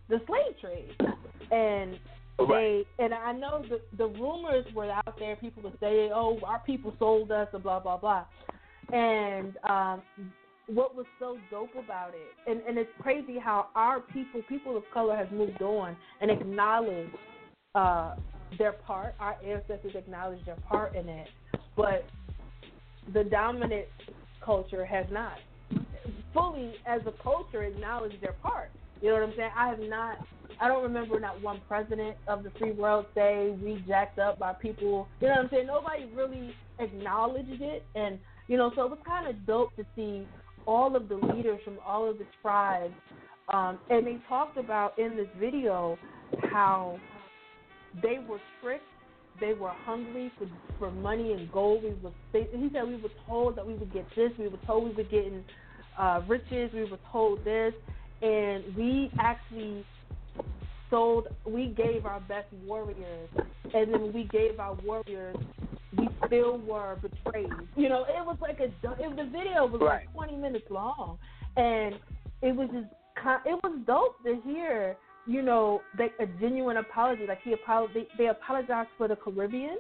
the 0.10 0.20
slave 0.28 0.60
trade, 0.60 0.96
and 1.52 1.98
they 2.50 2.86
and 3.00 3.14
I 3.14 3.32
know 3.32 3.64
the 3.70 3.80
the 3.98 4.08
rumors 4.08 4.66
were 4.74 4.92
out 4.92 5.18
there. 5.18 5.36
People 5.38 5.64
would 5.64 5.80
say, 5.80 6.10
"Oh, 6.14 6.40
our 6.44 6.60
people 6.60 6.94
sold 7.00 7.32
us," 7.32 7.48
and 7.54 7.64
blah 7.64 7.80
blah 7.80 7.98
blah. 7.98 8.26
And 8.92 9.58
um, 9.70 10.02
what 10.68 10.96
was 10.96 11.06
so 11.20 11.38
dope 11.50 11.76
about 11.76 12.10
it, 12.10 12.50
and 12.50 12.62
and 12.68 12.78
it's 12.78 12.90
crazy 13.00 13.40
how 13.40 13.68
our 13.76 14.00
people, 14.00 14.42
people 14.50 14.78
of 14.78 14.84
color, 14.94 15.16
has 15.16 15.28
moved 15.32 15.62
on 15.62 15.96
and 16.22 16.30
acknowledged 16.30 17.16
uh, 17.76 18.16
their 18.58 18.74
part. 18.74 19.16
Our 19.20 19.36
ancestors 19.46 19.94
acknowledged 19.96 20.46
their 20.46 20.58
part 20.70 20.96
in 20.96 21.08
it, 21.08 21.28
but 21.76 22.06
the 23.14 23.24
dominant 23.24 23.86
culture 24.44 24.86
has 24.86 25.06
not 25.12 25.38
fully, 26.38 26.74
as 26.86 27.02
a 27.08 27.24
culture, 27.24 27.64
acknowledged 27.64 28.22
their 28.22 28.34
part. 28.34 28.70
You 29.02 29.10
know 29.10 29.16
what 29.16 29.24
I'm 29.24 29.34
saying? 29.36 29.52
I 29.56 29.70
have 29.70 29.80
not. 29.80 30.18
I 30.60 30.68
don't 30.68 30.84
remember 30.84 31.20
not 31.20 31.42
one 31.42 31.62
president 31.68 32.18
of 32.28 32.44
the 32.44 32.50
free 32.58 32.72
world 32.72 33.06
say 33.14 33.56
we 33.64 33.84
jacked 33.88 34.18
up 34.18 34.40
by 34.40 34.54
people. 34.54 35.08
You 35.22 35.28
know 35.28 35.36
what 35.36 35.44
I'm 35.44 35.50
saying? 35.52 35.68
Nobody 35.68 36.06
really 36.16 36.56
acknowledged 36.80 37.62
it, 37.62 37.86
and 37.96 38.18
you 38.48 38.58
know, 38.58 38.72
so 38.76 38.86
it 38.86 38.90
was 38.90 39.00
kind 39.06 39.28
of 39.28 39.46
dope 39.46 39.76
to 39.76 39.86
see 39.96 40.26
all 40.68 40.96
of 40.96 41.10
the 41.10 41.16
leaders 41.16 41.60
from 41.64 41.78
all 41.86 42.08
of 42.10 42.20
the 42.20 42.26
tribes, 42.42 42.94
um, 43.52 43.80
and 43.90 44.06
they 44.06 44.18
talked 44.28 44.58
about 44.58 45.00
in 45.00 45.16
this 45.16 45.28
video 45.40 45.98
how 46.52 47.00
they 48.04 48.20
were 48.28 48.40
tricked. 48.62 48.84
They 49.40 49.54
were 49.54 49.72
hungry 49.86 50.32
for 50.38 50.48
for 50.80 50.92
money 50.92 51.32
and 51.32 51.52
gold. 51.52 51.84
We 51.84 51.90
was 52.04 52.14
they, 52.34 52.48
he 52.52 52.70
said 52.74 52.88
we 52.88 52.98
were 52.98 53.10
told 53.28 53.56
that 53.56 53.66
we 53.66 53.74
would 53.76 53.94
get 53.94 54.06
this. 54.16 54.32
We 54.38 54.48
were 54.48 54.60
told 54.66 54.84
we 54.84 55.04
were 55.04 55.10
getting 55.10 55.44
uh, 55.98 56.22
riches. 56.28 56.72
We 56.74 56.90
were 56.90 57.00
told 57.12 57.44
this, 57.46 57.74
and 58.22 58.64
we 58.76 59.12
actually 59.20 59.86
sold. 60.90 61.28
We 61.46 61.68
gave 61.68 62.06
our 62.06 62.20
best 62.22 62.48
warriors, 62.66 63.30
and 63.74 63.94
then 63.94 64.12
we 64.14 64.24
gave 64.26 64.60
our 64.60 64.76
warriors, 64.84 65.38
we 65.98 66.10
still 66.26 66.58
were 66.60 66.98
betrayed. 67.02 67.52
You 67.76 67.90
know, 67.90 68.04
it 68.04 68.26
was 68.26 68.38
like 68.42 68.60
a. 68.60 68.66
It, 68.66 69.16
the 69.16 69.26
video 69.32 69.66
was 69.66 69.82
Right. 69.82 70.06
like 70.08 70.14
20 70.14 70.36
minutes 70.38 70.66
long, 70.70 71.18
and 71.56 71.96
it 72.42 72.56
was 72.56 72.70
just. 72.72 72.88
It 73.46 73.60
was 73.64 73.80
dope 73.86 74.24
to 74.24 74.40
hear. 74.46 74.98
You 75.26 75.42
know, 75.42 75.82
like 76.00 76.14
a 76.22 76.26
genuine 76.26 76.78
apology. 76.78 77.26
Like 77.28 77.42
he 77.44 77.54
apolog- 77.54 77.94
they, 77.94 78.08
they 78.18 78.28
apologized 78.28 78.90
for 78.98 79.10
the 79.10 79.16
Caribbean 79.18 79.78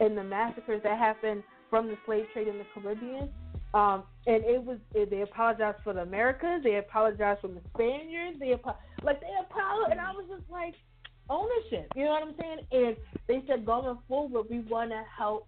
and 0.00 0.18
the 0.18 0.22
massacres 0.24 0.82
that 0.84 0.98
happened 0.98 1.42
from 1.70 1.88
the 1.88 1.96
slave 2.04 2.26
trade 2.32 2.48
in 2.48 2.58
the 2.58 2.64
Caribbean. 2.74 3.30
Um, 3.72 4.02
and 4.26 4.44
it 4.44 4.62
was 4.62 4.76
they 4.92 5.22
apologized 5.22 5.78
for 5.82 5.94
the 5.94 6.02
Americas, 6.02 6.60
they 6.62 6.76
apologized 6.76 7.40
for 7.40 7.48
the 7.48 7.60
Spaniards, 7.74 8.38
they 8.38 8.52
apo- 8.52 8.76
like 9.02 9.20
they 9.22 9.32
apologized, 9.40 9.92
and 9.92 10.00
I 10.00 10.10
was 10.10 10.26
just 10.28 10.50
like 10.50 10.74
ownership. 11.30 11.90
You 11.96 12.04
know 12.04 12.10
what 12.10 12.22
I'm 12.24 12.34
saying? 12.38 12.58
And 12.72 12.96
they 13.28 13.42
said 13.46 13.64
going 13.64 13.96
forward, 14.08 14.44
we 14.50 14.58
want 14.60 14.90
to 14.90 15.02
help 15.16 15.46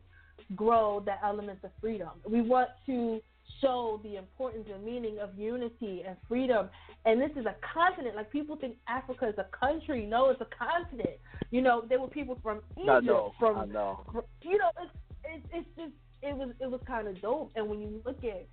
grow 0.54 1.02
the 1.04 1.14
elements 1.24 1.64
of 1.64 1.70
freedom. 1.80 2.10
We 2.28 2.40
want 2.40 2.70
to 2.86 3.20
show 3.60 4.00
the 4.02 4.16
importance 4.16 4.66
and 4.72 4.84
meaning 4.84 5.18
of 5.20 5.30
unity 5.38 6.02
and 6.06 6.16
freedom. 6.28 6.68
And 7.04 7.20
this 7.20 7.30
is 7.36 7.46
a 7.46 7.54
continent. 7.72 8.16
Like 8.16 8.30
people 8.30 8.56
think 8.56 8.76
Africa 8.88 9.28
is 9.28 9.34
a 9.38 9.46
country. 9.56 10.06
No, 10.06 10.30
it's 10.30 10.40
a 10.40 10.48
continent. 10.56 11.18
You 11.50 11.62
know, 11.62 11.84
there 11.88 12.00
were 12.00 12.08
people 12.08 12.38
from 12.42 12.60
Egypt, 12.76 12.90
I 12.90 13.00
know. 13.00 13.32
from 13.38 13.58
I 13.58 13.64
know. 13.66 14.00
you 14.42 14.58
know, 14.58 14.70
it's 14.82 14.90
it's, 15.24 15.46
it's 15.52 15.68
just 15.76 15.92
it 16.22 16.36
was 16.36 16.50
it 16.60 16.70
was 16.70 16.80
kind 16.86 17.08
of 17.08 17.20
dope. 17.20 17.52
And 17.56 17.68
when 17.68 17.80
you 17.80 18.00
look 18.04 18.24
at 18.24 18.46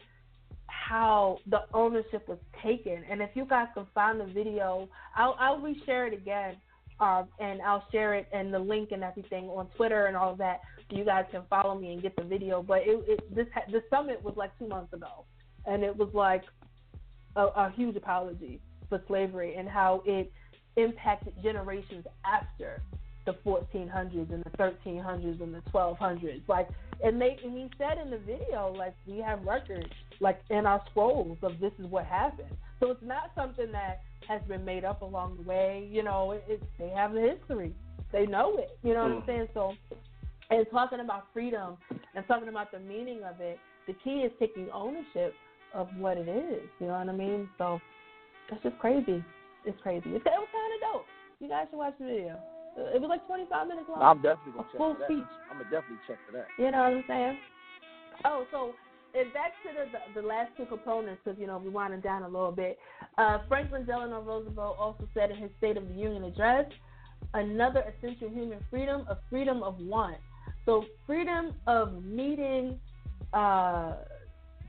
how 0.68 1.38
the 1.50 1.62
ownership 1.74 2.28
was 2.28 2.38
taken, 2.64 3.04
and 3.10 3.22
if 3.22 3.30
you 3.34 3.46
guys 3.46 3.68
can 3.74 3.86
find 3.94 4.20
the 4.20 4.26
video, 4.26 4.88
I'll 5.16 5.36
I'll 5.40 5.60
reshare 5.60 6.08
it 6.08 6.14
again, 6.14 6.56
um, 7.00 7.28
and 7.40 7.62
I'll 7.62 7.86
share 7.92 8.14
it 8.14 8.28
and 8.34 8.54
the 8.54 8.60
link 8.60 8.92
and 8.92 9.04
everything 9.04 9.46
on 9.46 9.68
Twitter 9.78 10.06
and 10.08 10.16
all 10.16 10.32
of 10.32 10.38
that, 10.40 10.62
you 10.92 11.06
guys 11.06 11.26
can 11.32 11.44
follow 11.50 11.76
me 11.76 11.94
and 11.94 12.02
get 12.02 12.16
the 12.16 12.24
video. 12.24 12.62
But 12.62 12.80
it, 12.80 13.04
it 13.08 13.36
this 13.36 13.48
the 13.72 13.84
summit 13.90 14.24
was 14.24 14.36
like 14.38 14.58
two 14.60 14.68
months 14.68 14.94
ago, 14.94 15.26
and 15.66 15.84
it 15.84 15.96
was 15.96 16.10
like 16.14 16.44
a, 17.36 17.46
a 17.46 17.74
huge 17.76 17.96
apology 17.96 18.60
for 18.90 19.02
slavery 19.08 19.56
and 19.56 19.68
how 19.68 20.04
it 20.06 20.32
impacted 20.78 21.34
generations 21.42 22.06
after 22.26 22.82
the 23.26 23.34
1400s 23.46 24.34
and 24.34 24.44
the 24.44 24.58
1300s 24.58 25.42
and 25.42 25.54
the 25.54 25.62
1200s. 25.74 26.42
Like, 26.48 26.70
and 27.04 27.22
they 27.22 27.38
and 27.44 27.54
he 27.54 27.70
said 27.78 27.98
in 28.04 28.10
the 28.10 28.18
video, 28.18 28.74
like 28.78 28.96
we 29.08 29.20
have 29.20 29.44
records, 29.44 29.88
like 30.20 30.42
in 30.50 30.66
our 30.66 30.82
scrolls 30.90 31.38
of 31.44 31.60
this 31.60 31.72
is 31.80 31.86
what 31.86 32.06
happened. 32.06 32.52
So 32.80 32.92
it's 32.92 33.04
not 33.04 33.32
something 33.36 33.72
that 33.72 34.02
has 34.28 34.42
been 34.48 34.66
made 34.66 34.86
up 34.86 35.02
along 35.02 35.38
the 35.38 35.44
way. 35.44 35.88
You 35.92 36.04
know, 36.04 36.32
it, 36.32 36.44
it, 36.48 36.64
they 36.80 36.90
have 36.90 37.14
the 37.14 37.22
history, 37.22 37.74
they 38.12 38.26
know 38.26 38.58
it. 38.58 38.78
You 38.84 38.94
know 38.94 39.04
what 39.04 39.12
I'm 39.12 39.22
mm. 39.22 39.26
saying? 39.26 39.48
So, 39.54 39.74
and 40.52 40.66
talking 40.70 41.00
about 41.00 41.28
freedom 41.34 41.78
and 42.16 42.28
talking 42.28 42.50
about 42.50 42.72
the 42.72 42.80
meaning 42.80 43.24
of 43.24 43.40
it, 43.40 43.58
the 43.88 43.94
key 44.04 44.22
is 44.22 44.32
taking 44.40 44.70
ownership 44.72 45.34
of 45.74 45.88
what 45.98 46.18
it 46.18 46.28
is. 46.28 46.68
You 46.80 46.88
know 46.88 47.00
what 47.00 47.10
I 47.10 47.14
mean? 47.14 47.50
So 47.58 47.80
that's 48.50 48.62
just 48.62 48.78
crazy. 48.80 49.24
It's 49.66 49.80
crazy. 49.82 50.10
It's, 50.10 50.26
it 50.26 50.36
was 50.36 50.50
kind 50.52 50.74
of 50.76 50.94
dope. 50.94 51.06
You 51.40 51.48
guys 51.48 51.68
should 51.70 51.78
watch 51.78 51.96
the 52.00 52.06
video. 52.06 52.38
It 52.78 53.02
was 53.02 53.10
like 53.10 53.26
25 53.28 53.68
minutes 53.68 53.88
long. 53.90 54.02
I'm 54.02 54.22
definitely 54.22 54.54
gonna 54.54 54.68
a 54.68 54.72
check 54.72 54.78
full 54.78 54.94
for 54.94 55.00
that. 55.00 55.08
speech. 55.08 55.32
I'm 55.50 55.58
gonna 55.58 55.72
definitely 55.72 56.04
check 56.08 56.18
for 56.26 56.32
that. 56.38 56.48
You 56.58 56.72
know 56.72 56.84
what 56.84 56.94
I'm 56.94 57.04
saying? 57.08 57.38
Oh, 58.26 58.46
so 58.52 58.72
and 59.14 59.34
back 59.34 59.52
to 59.64 59.70
the, 59.76 59.92
the 59.92 60.22
the 60.22 60.28
last 60.28 60.52
two 60.56 60.66
components, 60.66 61.22
because 61.24 61.40
you 61.40 61.48
know 61.48 61.58
we 61.58 61.70
winding 61.70 62.00
down 62.00 62.24
a 62.24 62.30
little 62.30 62.52
bit. 62.52 62.80
Uh, 63.18 63.40
Franklin 63.48 63.86
Delano 63.86 64.22
Roosevelt 64.22 64.78
also 64.80 65.08
said 65.14 65.32
in 65.32 65.38
his 65.38 65.52
State 65.58 65.76
of 65.76 65.88
the 65.88 65.96
Union 65.96 66.24
address, 66.24 66.66
another 67.34 67.84
essential 67.92 68.30
human 68.30 68.60
freedom, 68.70 69.06
a 69.10 69.18
freedom 69.30 69.64
of 69.64 69.78
want. 69.80 70.18
So 70.66 70.86
freedom 71.08 71.54
of 71.68 72.04
meeting 72.04 72.80
uh, 73.34 73.94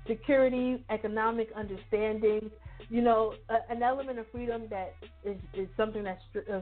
security, 0.06 0.84
economic 0.90 1.48
understanding. 1.56 2.50
You 2.88 3.02
know, 3.02 3.34
a, 3.48 3.72
an 3.72 3.82
element 3.82 4.18
of 4.18 4.26
freedom 4.32 4.64
that 4.70 4.94
is, 5.24 5.36
is 5.54 5.68
something 5.76 6.02
that's 6.04 6.22
uh, 6.52 6.60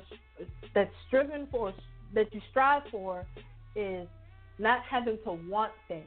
that's 0.75 0.91
striven 1.09 1.49
for, 1.51 1.73
that 2.15 2.33
you 2.33 2.41
strive 2.51 2.83
for, 2.91 3.27
is 3.75 4.07
not 4.59 4.81
having 4.89 5.19
to 5.25 5.33
want 5.49 5.73
things. 5.89 6.07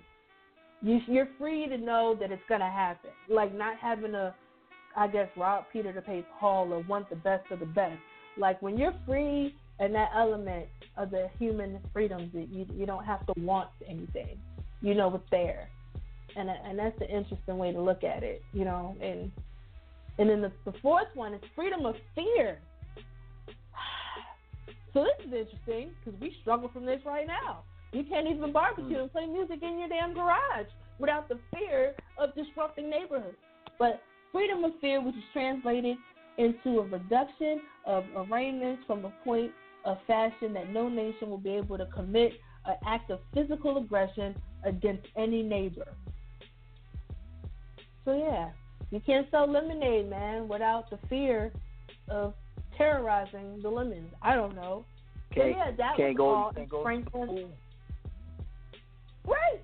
You, 0.82 1.00
you're 1.08 1.30
free 1.38 1.68
to 1.68 1.78
know 1.78 2.16
that 2.20 2.32
it's 2.32 2.44
gonna 2.48 2.70
happen. 2.70 3.10
Like 3.30 3.56
not 3.56 3.78
having 3.80 4.12
to, 4.12 4.34
I 4.95 5.08
guess, 5.08 5.30
rob 5.36 5.66
Peter 5.72 5.94
to 5.94 6.02
pay 6.02 6.26
Paul 6.40 6.74
or 6.74 6.80
want 6.82 7.10
the 7.10 7.16
best 7.16 7.50
of 7.52 7.60
the 7.60 7.66
best. 7.66 8.00
Like 8.38 8.62
when 8.62 8.78
you're 8.78 8.94
free 9.06 9.56
and 9.84 9.93
that 9.93 10.11
element 10.15 10.65
of 10.95 11.11
the 11.11 11.27
human 11.38 11.80
freedoms, 11.91 12.31
that 12.34 12.47
you 12.49 12.65
you 12.73 12.85
don't 12.85 13.03
have 13.03 13.26
to 13.26 13.34
want 13.41 13.69
anything. 13.88 14.38
You 14.81 14.95
know 14.95 15.10
what's 15.10 15.30
there, 15.30 15.68
and 16.38 16.49
and 16.49 16.80
that's 16.80 16.97
the 16.99 17.10
interesting 17.10 17.57
way 17.57 17.73
to 17.73 17.81
look 17.81 18.03
at 18.03 18.23
it. 18.23 18.41
You 18.53 18.64
know, 18.64 18.95
and 19.01 19.30
and 20.18 20.30
then 20.30 20.41
the, 20.41 20.51
the 20.64 20.77
fourth 20.81 21.07
one 21.15 21.34
is 21.34 21.41
freedom 21.55 21.85
of 21.85 21.95
fear. 22.15 22.60
So 24.93 25.03
this 25.03 25.26
is 25.26 25.34
interesting 25.34 25.89
because 26.05 26.22
we 26.22 26.35
struggle 26.41 26.69
from 26.72 26.85
this 26.85 26.99
right 27.03 27.26
now. 27.26 27.64
You 27.93 28.03
can't 28.03 28.27
even 28.27 28.53
barbecue 28.53 28.95
hmm. 28.95 29.01
and 29.01 29.11
play 29.11 29.26
music 29.26 29.64
in 29.64 29.80
your 29.80 29.89
damn 29.89 30.14
garage 30.14 30.68
without 30.99 31.27
the 31.30 31.39
fear 31.51 31.95
of 32.19 32.35
disrupting 32.35 32.91
neighborhoods. 32.91 33.35
But 33.80 34.03
freedom 34.31 34.64
of 34.64 34.73
fear, 34.80 35.01
which 35.01 35.15
is 35.15 35.23
translated 35.34 35.97
into 36.38 36.77
a 36.77 36.84
reduction 36.84 37.61
of 37.88 38.03
armaments 38.15 38.84
from 38.85 39.03
a 39.05 39.11
point 39.23 39.51
of 39.85 39.97
fashion 40.07 40.53
that 40.53 40.69
no 40.69 40.89
nation 40.89 41.30
will 41.30 41.38
be 41.38 41.51
able 41.51 41.77
to 41.77 41.85
commit 41.88 42.34
an 42.65 42.76
act 42.85 43.11
of 43.11 43.19
physical 43.34 43.77
aggression 43.77 44.35
against 44.64 45.05
any 45.18 45.43
neighbor. 45.43 45.88
So 48.05 48.18
yeah, 48.18 48.49
you 48.91 48.99
can't 48.99 49.27
sell 49.31 49.49
lemonade, 49.49 50.10
man, 50.10 50.47
without 50.47 50.89
the 50.89 50.99
fear 51.10 51.51
of 52.10 52.34
terrorizing 52.77 53.61
the 53.61 53.69
lemons. 53.69 54.11
I 54.22 54.35
don't 54.35 54.55
know. 54.55 54.85
Can't, 55.34 55.49
yeah, 55.49 55.72
that 55.77 55.97
can't 55.97 56.10
was 56.10 56.18
go. 56.18 56.30
all 56.30 56.53
Can't 56.53 56.69
go. 56.69 56.84
Franklin. 56.84 57.49
Right. 59.26 59.61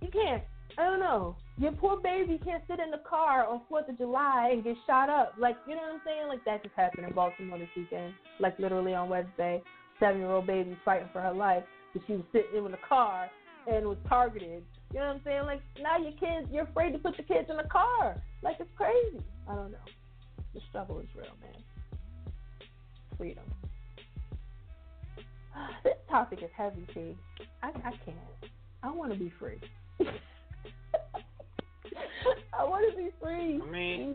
You 0.00 0.08
can't. 0.08 0.42
I 0.78 0.84
don't 0.84 1.00
know. 1.00 1.36
Your 1.58 1.72
poor 1.72 1.96
baby 1.96 2.38
can't 2.44 2.62
sit 2.68 2.80
in 2.80 2.90
the 2.90 3.00
car 3.08 3.46
on 3.46 3.62
Fourth 3.68 3.88
of 3.88 3.96
July 3.96 4.50
and 4.52 4.62
get 4.62 4.76
shot 4.86 5.08
up. 5.08 5.32
Like 5.38 5.56
you 5.66 5.74
know 5.74 5.82
what 5.82 5.94
I'm 5.94 6.00
saying? 6.04 6.28
Like 6.28 6.44
that 6.44 6.62
just 6.62 6.74
happened 6.74 7.06
in 7.06 7.14
Baltimore 7.14 7.58
this 7.58 7.68
weekend. 7.74 8.12
Like 8.38 8.58
literally 8.58 8.92
on 8.92 9.08
Wednesday, 9.08 9.62
seven 9.98 10.20
year 10.20 10.30
old 10.30 10.46
baby 10.46 10.76
fighting 10.84 11.08
for 11.14 11.22
her 11.22 11.32
life 11.32 11.64
because 11.92 12.06
she 12.06 12.12
was 12.12 12.24
sitting 12.30 12.64
in 12.64 12.70
the 12.70 12.78
car 12.86 13.30
and 13.66 13.86
was 13.86 13.96
targeted. 14.06 14.64
You 14.92 15.00
know 15.00 15.06
what 15.06 15.16
I'm 15.16 15.20
saying? 15.24 15.42
Like 15.46 15.62
now 15.80 15.96
your 15.96 16.12
kids, 16.12 16.46
you're 16.52 16.64
afraid 16.64 16.92
to 16.92 16.98
put 16.98 17.16
your 17.16 17.26
kids 17.26 17.48
in 17.48 17.56
the 17.56 17.68
car. 17.70 18.22
Like 18.42 18.56
it's 18.60 18.70
crazy. 18.76 19.24
I 19.48 19.54
don't 19.54 19.72
know. 19.72 19.78
The 20.52 20.60
struggle 20.68 21.00
is 21.00 21.08
real, 21.16 21.32
man. 21.40 21.62
Freedom. 23.16 23.44
This 25.82 25.94
topic 26.10 26.40
is 26.42 26.50
heavy, 26.54 26.86
T. 26.92 27.16
I 27.62 27.68
I 27.68 27.90
can't. 28.04 28.52
I 28.82 28.90
want 28.90 29.10
to 29.10 29.18
be 29.18 29.32
free. 29.38 29.58
I 32.58 32.64
want 32.64 32.90
to 32.90 32.96
be 32.96 33.10
free. 33.22 33.60
I 33.62 33.70
mean, 33.70 34.14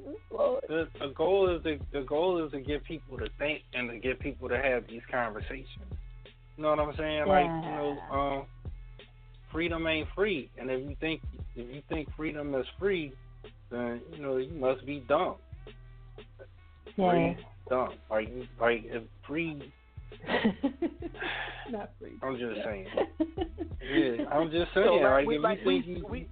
the 0.68 0.88
the 1.00 1.14
goal 1.16 1.56
is 1.56 1.64
to 1.64 1.80
the 1.94 2.02
goal 2.02 2.44
is 2.46 2.52
to 2.52 2.60
get 2.62 2.84
people 2.84 3.18
to 3.18 3.28
think 3.40 3.62
and 3.74 3.90
to 3.90 3.98
get 4.00 4.20
people 4.20 4.50
to 4.50 4.58
have 4.58 4.88
these 4.88 5.02
conversations. 5.12 5.68
You 6.58 6.64
know 6.64 6.70
what 6.70 6.80
I'm 6.80 6.94
saying? 6.98 7.28
Like 7.28 7.46
you 7.46 7.72
know, 7.72 7.98
um, 8.12 8.46
freedom 9.52 9.88
ain't 9.88 10.08
free, 10.16 10.50
and 10.60 10.70
if 10.70 10.88
you 10.90 10.96
think 11.00 11.22
if 11.56 11.74
you 11.76 11.82
think 11.90 12.10
freedom 12.18 12.54
is 12.56 12.66
free, 12.80 13.14
then 13.70 14.02
you 14.14 14.22
know 14.22 14.38
you 14.38 14.54
must 14.54 14.86
be 14.86 15.04
dumb. 15.08 15.36
Yeah. 16.98 17.10
Free, 17.12 17.38
dumb. 17.70 17.90
Like 18.10 18.28
you- 18.30 18.48
like 18.60 18.82
if 18.86 19.04
free. 19.28 19.72
Not 21.72 21.92
free. 22.00 22.14
I'm 22.22 22.38
just 22.38 22.58
Yeah. 22.58 22.64
saying. 22.66 22.88
Yeah, 23.84 24.26
I'm 24.32 24.52
just 24.52 24.72
So, 24.76 24.84
saying. 24.84 25.04
like, 25.04 25.12
like 25.12 25.28
we, 25.28 25.36
if 25.38 25.42
like, 25.42 25.60
you 25.62 25.66
we, 25.66 25.82
think 25.82 25.98
you, 25.98 26.06
we, 26.08 26.28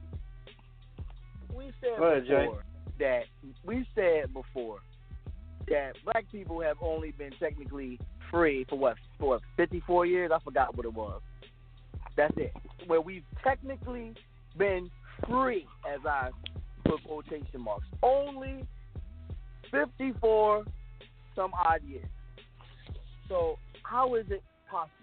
we 1.54 1.72
said 1.82 2.02
ahead, 2.02 2.26
Jay. 2.28 2.46
before 2.46 2.64
that 3.00 3.24
we 3.66 3.88
said 3.96 4.34
before 4.34 4.80
that 5.68 5.94
black 6.04 6.26
people 6.32 6.62
have 6.62 6.78
only 6.82 7.12
been 7.12 7.32
technically 7.40 8.00
free 8.32 8.66
for 8.70 8.78
what 8.78 8.98
for 9.20 9.40
54 9.58 10.06
years. 10.06 10.32
I 10.34 10.40
forgot 10.44 10.76
what 10.76 10.86
it 10.86 10.94
was. 10.94 11.22
That's 12.18 12.34
it. 12.38 12.54
Where 12.88 13.02
we've 13.02 13.24
technically 13.44 14.14
been 14.58 14.90
free, 15.28 15.66
as 15.92 16.00
I 16.06 16.30
put 16.86 17.04
quotation 17.04 17.62
marks, 17.62 17.86
only 18.04 18.66
54 19.72 20.64
some 21.36 21.52
odd 21.54 21.82
years. 21.88 22.06
So 23.28 23.58
how 23.84 24.16
is 24.16 24.26
it 24.30 24.44
possible 24.70 24.94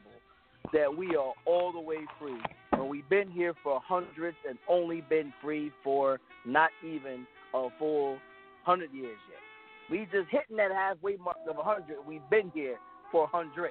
that 0.73 0.95
we 0.95 1.17
are 1.17 1.33
all 1.47 1.73
the 1.73 1.81
way 1.81 1.99
free 2.19 2.41
we've 2.85 3.09
been 3.09 3.31
here 3.31 3.55
for 3.63 3.81
hundreds 3.87 4.37
and 4.49 4.59
only 4.69 5.03
been 5.09 5.33
free 5.43 5.73
for 5.83 6.21
not 6.45 6.71
even 6.85 7.27
a 7.55 7.69
full 7.79 8.19
hundred 8.65 8.93
years 8.93 9.19
yet? 9.29 9.41
We 9.91 10.05
just 10.07 10.29
hitting 10.31 10.57
that 10.57 10.73
halfway 10.73 11.17
mark 11.17 11.37
of 11.49 11.59
a 11.59 11.63
hundred. 11.63 11.97
We've 12.07 12.29
been 12.31 12.51
here 12.55 12.77
for 13.13 13.25
a 13.25 13.27
hundred. 13.27 13.71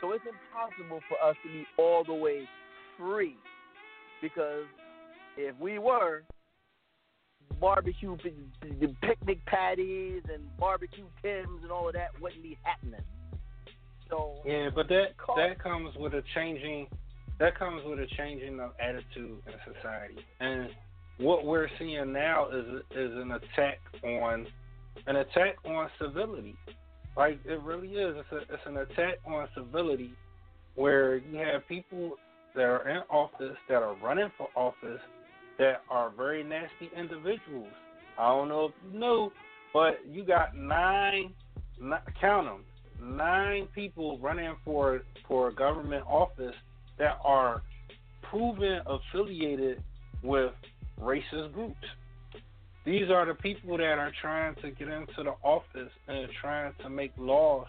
So 0.00 0.12
it's 0.12 0.24
impossible 0.24 1.00
for 1.08 1.28
us 1.28 1.36
to 1.44 1.52
be 1.52 1.66
all 1.76 2.04
the 2.04 2.14
way 2.14 2.48
free 2.98 3.36
because 4.22 4.64
if 5.36 5.54
we 5.58 5.78
were, 5.78 6.22
barbecue, 7.60 8.16
picnic 9.02 9.44
patties 9.46 10.22
and 10.32 10.42
barbecue 10.58 11.04
Tims 11.22 11.62
and 11.62 11.70
all 11.70 11.88
of 11.88 11.94
that 11.94 12.08
wouldn't 12.20 12.42
be 12.42 12.58
happening. 12.62 13.00
So 14.08 14.42
Yeah, 14.44 14.70
but 14.74 14.88
that 14.88 15.14
that 15.36 15.62
comes 15.62 15.94
with 15.96 16.14
a 16.14 16.22
changing 16.34 16.88
that 17.40 17.58
comes 17.58 17.82
with 17.86 17.98
a 17.98 18.06
changing 18.16 18.60
of 18.60 18.72
attitude 18.78 19.42
in 19.46 19.74
society. 19.74 20.18
And 20.40 20.68
what 21.18 21.44
we're 21.44 21.68
seeing 21.78 22.12
now 22.12 22.48
is 22.50 22.82
is 22.92 23.12
an 23.16 23.32
attack 23.32 23.80
on 24.04 24.46
an 25.06 25.16
attack 25.16 25.56
on 25.64 25.88
civility. 26.00 26.54
Like 27.16 27.40
it 27.44 27.60
really 27.62 27.88
is. 27.88 28.14
It's 28.18 28.32
a, 28.32 28.54
it's 28.54 28.62
an 28.66 28.76
attack 28.76 29.14
on 29.26 29.48
civility, 29.56 30.12
where 30.76 31.16
you 31.16 31.38
have 31.38 31.66
people 31.66 32.12
that 32.54 32.62
are 32.62 32.88
in 32.88 32.98
office 33.10 33.56
that 33.68 33.82
are 33.82 33.94
running 33.94 34.30
for 34.36 34.48
office 34.54 35.00
that 35.58 35.82
are 35.90 36.10
very 36.16 36.42
nasty 36.42 36.90
individuals. 36.96 37.72
I 38.18 38.28
don't 38.28 38.48
know 38.48 38.66
if 38.66 38.72
you 38.92 38.98
know, 38.98 39.32
but 39.72 40.00
you 40.08 40.24
got 40.24 40.56
nine, 40.56 41.32
n- 41.80 41.92
count 42.20 42.46
them, 42.46 43.16
nine 43.16 43.66
people 43.74 44.18
running 44.18 44.54
for 44.64 45.00
for 45.26 45.50
government 45.50 46.04
office 46.06 46.54
that 47.00 47.18
are 47.24 47.62
proven 48.22 48.80
affiliated 48.86 49.82
with 50.22 50.52
racist 51.00 51.52
groups. 51.52 51.76
These 52.86 53.10
are 53.10 53.26
the 53.26 53.34
people 53.34 53.76
that 53.76 53.98
are 53.98 54.12
trying 54.22 54.54
to 54.56 54.70
get 54.70 54.88
into 54.88 55.24
the 55.24 55.34
office 55.42 55.90
and 56.06 56.28
trying 56.40 56.72
to 56.82 56.88
make 56.88 57.12
laws 57.18 57.66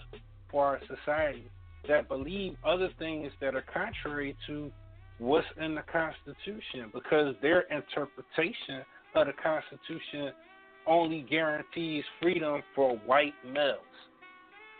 for 0.51 0.65
our 0.65 0.79
society 0.81 1.49
that 1.87 2.07
believe 2.07 2.55
other 2.65 2.89
things 2.99 3.31
that 3.41 3.55
are 3.55 3.63
contrary 3.73 4.35
to 4.47 4.71
what's 5.17 5.47
in 5.59 5.75
the 5.75 5.83
Constitution 5.91 6.91
because 6.93 7.35
their 7.41 7.61
interpretation 7.61 8.83
of 9.15 9.27
the 9.27 9.33
Constitution 9.41 10.31
only 10.87 11.25
guarantees 11.29 12.03
freedom 12.21 12.61
for 12.75 12.97
white 13.05 13.33
males. 13.45 13.79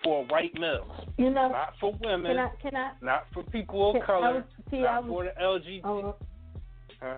For 0.04 0.26
white 0.26 0.54
males. 0.60 0.90
You 1.18 1.30
know, 1.30 1.50
Not 1.50 1.74
for 1.80 1.94
women, 2.02 2.32
can 2.36 2.40
I 2.40 2.50
can 2.62 2.76
I 2.76 2.92
not 3.02 3.26
for 3.34 3.44
people 3.44 3.90
of 3.90 3.94
Can- 3.96 4.02
I 4.02 4.06
color, 4.06 4.34
was- 4.34 4.44
see, 4.72 4.80
not 4.80 4.90
I 4.90 5.00
was- 5.00 5.10
for 5.10 5.24
the 5.26 5.42
LGBT. 5.42 5.82
oh, 5.86 6.16
Huh? 7.02 7.16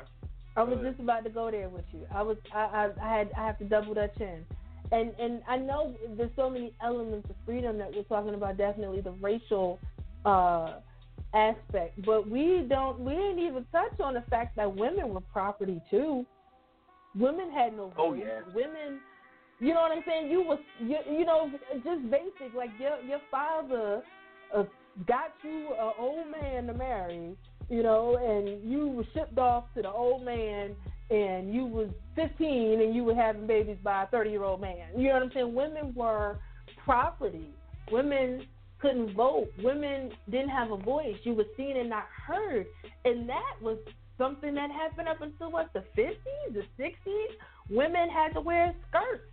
I 0.55 0.63
was 0.63 0.79
just 0.83 0.99
about 0.99 1.23
to 1.23 1.29
go 1.29 1.49
there 1.49 1.69
with 1.69 1.85
you. 1.93 2.05
I 2.13 2.21
was 2.21 2.37
I, 2.53 2.59
I 2.59 2.89
I 3.01 3.17
had 3.17 3.31
I 3.37 3.45
have 3.45 3.57
to 3.59 3.65
double 3.65 3.93
that 3.95 4.17
chin. 4.17 4.45
And 4.91 5.13
and 5.19 5.41
I 5.47 5.57
know 5.57 5.95
there's 6.17 6.29
so 6.35 6.49
many 6.49 6.73
elements 6.83 7.29
of 7.29 7.35
freedom 7.45 7.77
that 7.79 7.91
we're 7.95 8.03
talking 8.03 8.33
about, 8.33 8.57
definitely 8.57 9.01
the 9.01 9.11
racial 9.13 9.79
uh 10.25 10.73
aspect. 11.33 12.01
But 12.05 12.29
we 12.29 12.65
don't 12.69 12.99
we 12.99 13.13
didn't 13.13 13.39
even 13.39 13.65
touch 13.71 13.99
on 13.99 14.13
the 14.13 14.21
fact 14.29 14.55
that 14.57 14.75
women 14.75 15.13
were 15.13 15.21
property 15.21 15.81
too. 15.89 16.25
Women 17.15 17.51
had 17.51 17.75
no 17.75 17.87
voice. 17.87 17.95
Oh, 17.97 18.13
yeah. 18.13 18.41
Women 18.53 18.99
you 19.59 19.73
know 19.73 19.81
what 19.81 19.91
I'm 19.91 20.03
saying? 20.05 20.31
You 20.31 20.41
was 20.41 20.59
you, 20.79 20.97
you 21.09 21.25
know 21.25 21.51
just 21.83 22.09
basic 22.09 22.53
like 22.55 22.69
your 22.79 22.99
your 23.01 23.21
father 23.31 24.01
uh, 24.55 24.63
got 25.07 25.33
you 25.43 25.69
an 25.79 25.91
old 25.99 26.27
man 26.29 26.67
to 26.67 26.73
marry, 26.73 27.35
you 27.69 27.83
know, 27.83 28.17
and 28.17 28.69
you 28.69 28.87
were 28.87 29.05
shipped 29.13 29.37
off 29.37 29.65
to 29.75 29.81
the 29.81 29.91
old 29.91 30.23
man, 30.23 30.75
and 31.09 31.53
you 31.53 31.65
was 31.65 31.89
15 32.15 32.81
and 32.81 32.95
you 32.95 33.03
were 33.03 33.15
having 33.15 33.47
babies 33.47 33.77
by 33.83 34.03
a 34.03 34.07
30 34.07 34.29
year 34.29 34.43
old 34.43 34.61
man. 34.61 34.87
You 34.95 35.07
know 35.07 35.13
what 35.15 35.23
I'm 35.23 35.31
saying? 35.33 35.53
Women 35.53 35.93
were 35.95 36.37
property. 36.83 37.49
Women 37.91 38.45
couldn't 38.79 39.15
vote. 39.15 39.47
Women 39.63 40.11
didn't 40.29 40.49
have 40.49 40.71
a 40.71 40.77
voice. 40.77 41.15
You 41.23 41.33
were 41.33 41.45
seen 41.57 41.77
and 41.77 41.89
not 41.89 42.05
heard, 42.27 42.65
and 43.05 43.27
that 43.29 43.55
was 43.61 43.77
something 44.17 44.53
that 44.55 44.69
happened 44.71 45.07
up 45.07 45.21
until 45.21 45.51
what 45.51 45.71
the 45.73 45.83
50s, 45.97 46.53
the 46.53 46.63
60s. 46.79 47.27
Women 47.69 48.09
had 48.09 48.33
to 48.33 48.41
wear 48.41 48.75
skirts, 48.89 49.23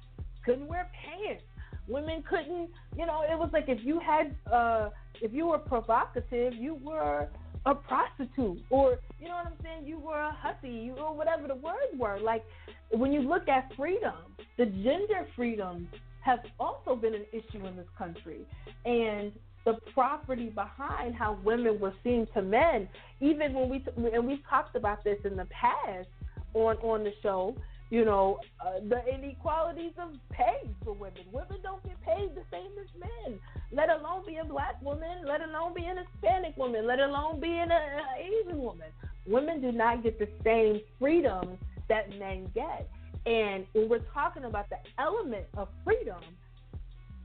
couldn't 0.51 0.67
wear 0.67 0.91
pants. 1.05 1.45
Women 1.89 2.23
couldn't, 2.29 2.71
you 2.97 3.07
know, 3.07 3.23
it 3.23 3.39
was 3.39 3.51
like 3.53 3.69
if 3.69 3.85
you 3.85 4.01
had, 4.01 4.35
uh, 4.53 4.91
if 5.21 5.33
you 5.33 5.47
were 5.47 5.59
provocative, 5.59 6.55
you 6.55 6.79
were 6.83 7.29
a 7.67 7.75
prostitute, 7.75 8.63
or 8.71 8.99
you 9.21 9.29
know 9.29 9.35
what 9.35 9.47
I'm 9.47 9.53
saying, 9.63 9.87
you 9.87 9.99
were 9.99 10.19
a 10.19 10.33
hussy, 10.33 10.71
you 10.71 10.95
or 10.95 11.15
whatever 11.15 11.47
the 11.47 11.55
words 11.55 11.93
were. 11.99 12.19
Like 12.19 12.45
when 12.91 13.13
you 13.13 13.21
look 13.21 13.49
at 13.49 13.73
freedom, 13.77 14.15
the 14.57 14.67
gender 14.67 15.27
freedom 15.37 15.89
has 16.21 16.39
also 16.59 16.95
been 16.95 17.15
an 17.15 17.27
issue 17.33 17.67
in 17.67 17.77
this 17.77 17.89
country, 17.97 18.41
and 18.85 19.33
the 19.65 19.75
property 19.93 20.47
behind 20.47 21.15
how 21.15 21.39
women 21.45 21.79
were 21.79 21.95
seen 22.03 22.27
to 22.35 22.43
men. 22.43 22.89
Even 23.21 23.53
when 23.53 23.69
we 23.69 23.85
and 24.13 24.27
we've 24.27 24.47
talked 24.49 24.75
about 24.75 25.05
this 25.05 25.19
in 25.25 25.37
the 25.37 25.47
past 25.47 26.09
on 26.55 26.77
on 26.79 27.05
the 27.05 27.13
show. 27.23 27.55
You 27.91 28.05
know 28.05 28.39
uh, 28.65 28.81
the 28.89 29.03
inequalities 29.13 29.93
of 29.99 30.11
pay 30.31 30.71
for 30.85 30.93
women. 30.93 31.25
Women 31.33 31.59
don't 31.63 31.83
get 31.83 32.01
paid 32.03 32.31
the 32.37 32.43
same 32.51 32.71
as 32.81 32.87
men. 32.99 33.39
Let 33.73 33.91
alone 33.91 34.25
be 34.27 34.37
a 34.37 34.45
black 34.45 34.81
woman. 34.81 35.27
Let 35.27 35.43
alone 35.43 35.75
be 35.75 35.85
an 35.85 35.99
Hispanic 35.99 36.57
woman. 36.57 36.87
Let 36.87 37.01
alone 37.01 37.41
be 37.41 37.51
an 37.51 37.71
uh, 37.73 38.01
Asian 38.19 38.59
woman. 38.59 38.89
Women 39.27 39.61
do 39.61 39.73
not 39.73 40.05
get 40.05 40.19
the 40.19 40.29
same 40.45 40.81
freedoms 40.99 41.59
that 41.89 42.11
men 42.19 42.51
get. 42.55 42.89
And 43.27 43.67
when 43.73 43.89
we're 43.89 44.07
talking 44.15 44.45
about 44.45 44.67
the 44.71 44.79
element 44.99 45.47
of 45.57 45.69
freedom, 45.85 46.23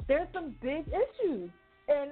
there's 0.08 0.28
some 0.34 0.56
big 0.62 0.86
issues. 0.88 1.50
And 1.88 2.12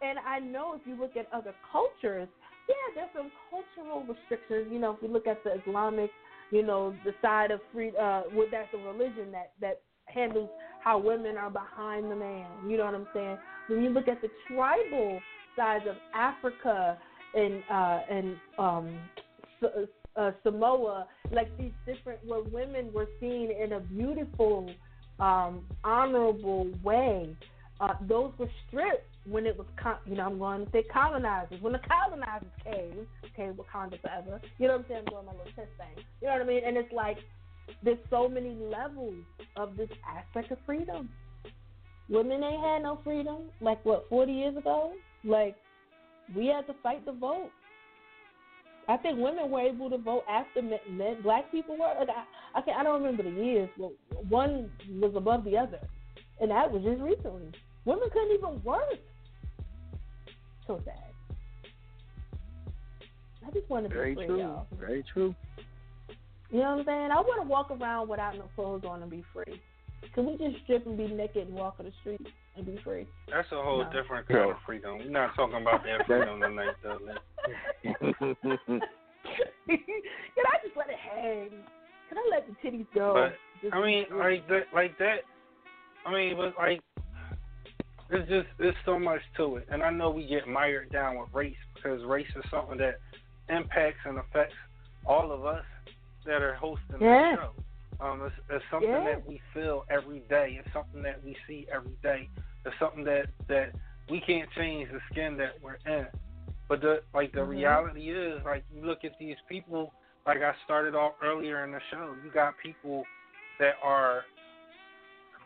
and 0.00 0.18
I 0.20 0.38
know 0.38 0.74
if 0.74 0.86
you 0.86 0.94
look 0.98 1.16
at 1.16 1.26
other 1.32 1.54
cultures, 1.72 2.28
yeah, 2.68 2.74
there's 2.94 3.10
some 3.16 3.30
cultural 3.50 4.04
restrictions. 4.04 4.72
You 4.72 4.78
know, 4.78 4.92
if 4.92 5.02
we 5.02 5.08
look 5.08 5.26
at 5.26 5.42
the 5.42 5.60
Islamic, 5.60 6.10
you 6.50 6.62
know, 6.62 6.94
the 7.04 7.14
side 7.20 7.50
of 7.50 7.60
free, 7.72 7.90
uh, 7.90 8.22
well, 8.32 8.46
that's 8.50 8.72
a 8.74 8.78
religion 8.78 9.30
that 9.32 9.52
that 9.60 9.80
handles 10.06 10.48
how 10.82 10.98
women 10.98 11.36
are 11.36 11.50
behind 11.50 12.10
the 12.10 12.16
man. 12.16 12.46
You 12.66 12.78
know 12.78 12.84
what 12.84 12.94
I'm 12.94 13.08
saying? 13.14 13.38
When 13.68 13.82
you 13.82 13.90
look 13.90 14.08
at 14.08 14.22
the 14.22 14.30
tribal 14.48 15.20
sides 15.56 15.84
of 15.88 15.96
Africa 16.14 16.98
and 17.34 17.62
uh, 17.70 18.00
and 18.10 18.36
um, 18.58 18.98
uh, 20.16 20.30
Samoa, 20.42 21.06
like 21.30 21.56
these 21.58 21.72
different 21.86 22.18
where 22.26 22.42
women 22.42 22.92
were 22.92 23.08
seen 23.20 23.50
in 23.50 23.72
a 23.74 23.80
beautiful, 23.80 24.70
um, 25.20 25.64
honorable 25.84 26.68
way. 26.82 27.36
Uh, 27.80 27.94
those 28.08 28.32
were 28.38 28.50
stripped 28.66 29.06
when 29.30 29.46
it 29.46 29.56
was, 29.56 29.66
you 30.06 30.16
know, 30.16 30.26
I'm 30.26 30.38
going 30.38 30.64
to 30.64 30.72
say 30.72 30.84
colonizers. 30.92 31.60
When 31.60 31.72
the 31.72 31.80
colonizers 31.80 32.48
came, 32.64 33.06
came 33.36 33.54
Wakanda 33.54 34.00
forever. 34.00 34.40
You 34.58 34.68
know 34.68 34.74
what 34.74 34.80
I'm 34.80 34.86
saying? 34.88 35.02
I'm 35.06 35.12
doing 35.12 35.26
my 35.26 35.32
little 35.32 35.52
chest 35.56 35.70
thing. 35.76 36.04
You 36.20 36.28
know 36.28 36.34
what 36.34 36.42
I 36.42 36.46
mean? 36.46 36.62
And 36.66 36.76
it's 36.76 36.92
like 36.92 37.18
there's 37.82 37.98
so 38.10 38.28
many 38.28 38.54
levels 38.54 39.14
of 39.56 39.76
this 39.76 39.90
aspect 40.06 40.52
of 40.52 40.58
freedom. 40.64 41.08
Women 42.08 42.42
ain't 42.42 42.62
had 42.62 42.82
no 42.82 43.00
freedom. 43.04 43.50
Like 43.60 43.84
what, 43.84 44.06
40 44.08 44.32
years 44.32 44.56
ago? 44.56 44.92
Like 45.24 45.56
we 46.34 46.46
had 46.46 46.66
to 46.66 46.74
fight 46.82 47.04
to 47.06 47.12
vote. 47.12 47.50
I 48.88 48.96
think 48.96 49.18
women 49.18 49.50
were 49.50 49.60
able 49.60 49.90
to 49.90 49.98
vote 49.98 50.24
after 50.28 50.62
men. 50.62 50.78
men 50.90 51.20
black 51.22 51.50
people 51.52 51.76
were. 51.76 51.92
Like 51.98 52.08
I, 52.08 52.58
I 52.58 52.62
can't. 52.62 52.78
I 52.78 52.82
don't 52.82 53.02
remember 53.02 53.22
the 53.22 53.30
years, 53.30 53.68
but 53.78 53.90
one 54.28 54.70
was 54.88 55.12
above 55.14 55.44
the 55.44 55.58
other, 55.58 55.78
and 56.40 56.50
that 56.50 56.72
was 56.72 56.82
just 56.82 57.02
recently. 57.02 57.52
Women 57.84 58.08
couldn't 58.10 58.34
even 58.34 58.62
work. 58.64 58.98
So 60.68 60.80
sad. 60.84 60.94
I 63.46 63.50
just 63.52 63.68
want 63.70 63.86
to 63.86 63.88
be 63.88 63.94
Very 63.96 64.14
free, 64.14 64.26
true. 64.26 64.38
y'all. 64.38 64.66
Very 64.78 65.02
true. 65.14 65.34
You 66.50 66.58
know 66.60 66.70
what 66.70 66.80
I'm 66.80 66.84
saying? 66.84 67.10
I 67.10 67.20
want 67.20 67.42
to 67.42 67.48
walk 67.48 67.70
around 67.70 68.08
without 68.10 68.34
no 68.36 68.44
clothes 68.54 68.84
on 68.86 69.00
and 69.02 69.10
be 69.10 69.24
free. 69.32 69.60
Can 70.14 70.26
we 70.26 70.36
just 70.36 70.62
strip 70.64 70.86
and 70.86 70.96
be 70.96 71.08
naked 71.08 71.46
and 71.48 71.56
walk 71.56 71.76
on 71.78 71.86
the 71.86 71.92
street 72.02 72.20
and 72.56 72.66
be 72.66 72.78
free? 72.84 73.06
That's 73.30 73.48
a 73.50 73.62
whole 73.62 73.82
No. 73.82 73.90
different 73.90 74.28
kind 74.28 74.50
of 74.50 74.56
freedom. 74.66 74.98
We're 74.98 75.10
not 75.10 75.34
talking 75.34 75.60
about 75.62 75.82
that 75.84 76.06
freedom 76.06 76.40
tonight, 76.40 76.74
though. 76.82 76.98
man. 76.98 77.16
Can 79.66 80.44
I 80.46 80.58
just 80.62 80.76
let 80.76 80.88
it 80.90 80.96
hang? 80.98 81.48
Can 82.08 82.18
I 82.18 82.28
let 82.30 82.46
the 82.46 82.54
titties 82.68 82.86
go? 82.94 83.14
But 83.14 83.72
I 83.72 83.80
mean, 83.84 84.04
like 84.14 84.46
that, 84.48 84.62
like 84.74 84.98
that. 84.98 85.18
I 86.06 86.12
mean, 86.12 86.36
but 86.36 86.54
like, 86.58 86.80
it's 88.10 88.28
just 88.28 88.46
there's 88.58 88.74
so 88.84 88.98
much 88.98 89.20
to 89.36 89.56
it, 89.56 89.68
and 89.70 89.82
I 89.82 89.90
know 89.90 90.10
we 90.10 90.26
get 90.26 90.48
mired 90.48 90.90
down 90.90 91.18
with 91.18 91.28
race 91.32 91.56
because 91.74 92.04
race 92.04 92.28
is 92.36 92.44
something 92.50 92.78
that 92.78 93.00
impacts 93.48 94.00
and 94.04 94.18
affects 94.18 94.54
all 95.06 95.32
of 95.32 95.44
us 95.44 95.64
that 96.26 96.42
are 96.42 96.54
hosting 96.54 97.00
Yeah. 97.00 97.36
the 97.36 97.42
show. 97.42 98.04
Um, 98.04 98.22
it's, 98.24 98.34
it's 98.50 98.64
something 98.70 98.90
Yeah. 98.90 99.04
that 99.04 99.26
we 99.26 99.40
feel 99.52 99.84
every 99.90 100.20
day. 100.20 100.58
It's 100.62 100.72
something 100.72 101.02
that 101.02 101.22
we 101.24 101.36
see 101.46 101.66
every 101.72 101.96
day. 102.02 102.28
It's 102.64 102.78
something 102.78 103.04
that 103.04 103.26
that 103.48 103.72
we 104.08 104.20
can't 104.20 104.50
change 104.52 104.90
the 104.90 105.00
skin 105.10 105.36
that 105.38 105.60
we're 105.62 105.78
in. 105.86 106.06
But 106.68 106.80
the 106.80 107.02
like 107.14 107.32
the 107.32 107.40
Mhm. 107.40 107.48
reality 107.48 108.10
is 108.10 108.42
like 108.44 108.64
you 108.72 108.84
look 108.84 109.04
at 109.04 109.18
these 109.18 109.36
people 109.48 109.92
like 110.26 110.42
I 110.42 110.54
started 110.64 110.94
off 110.94 111.14
earlier 111.22 111.64
in 111.64 111.72
the 111.72 111.80
show. 111.90 112.14
You 112.22 112.30
got 112.30 112.56
people 112.58 113.04
that 113.58 113.76
are 113.82 114.24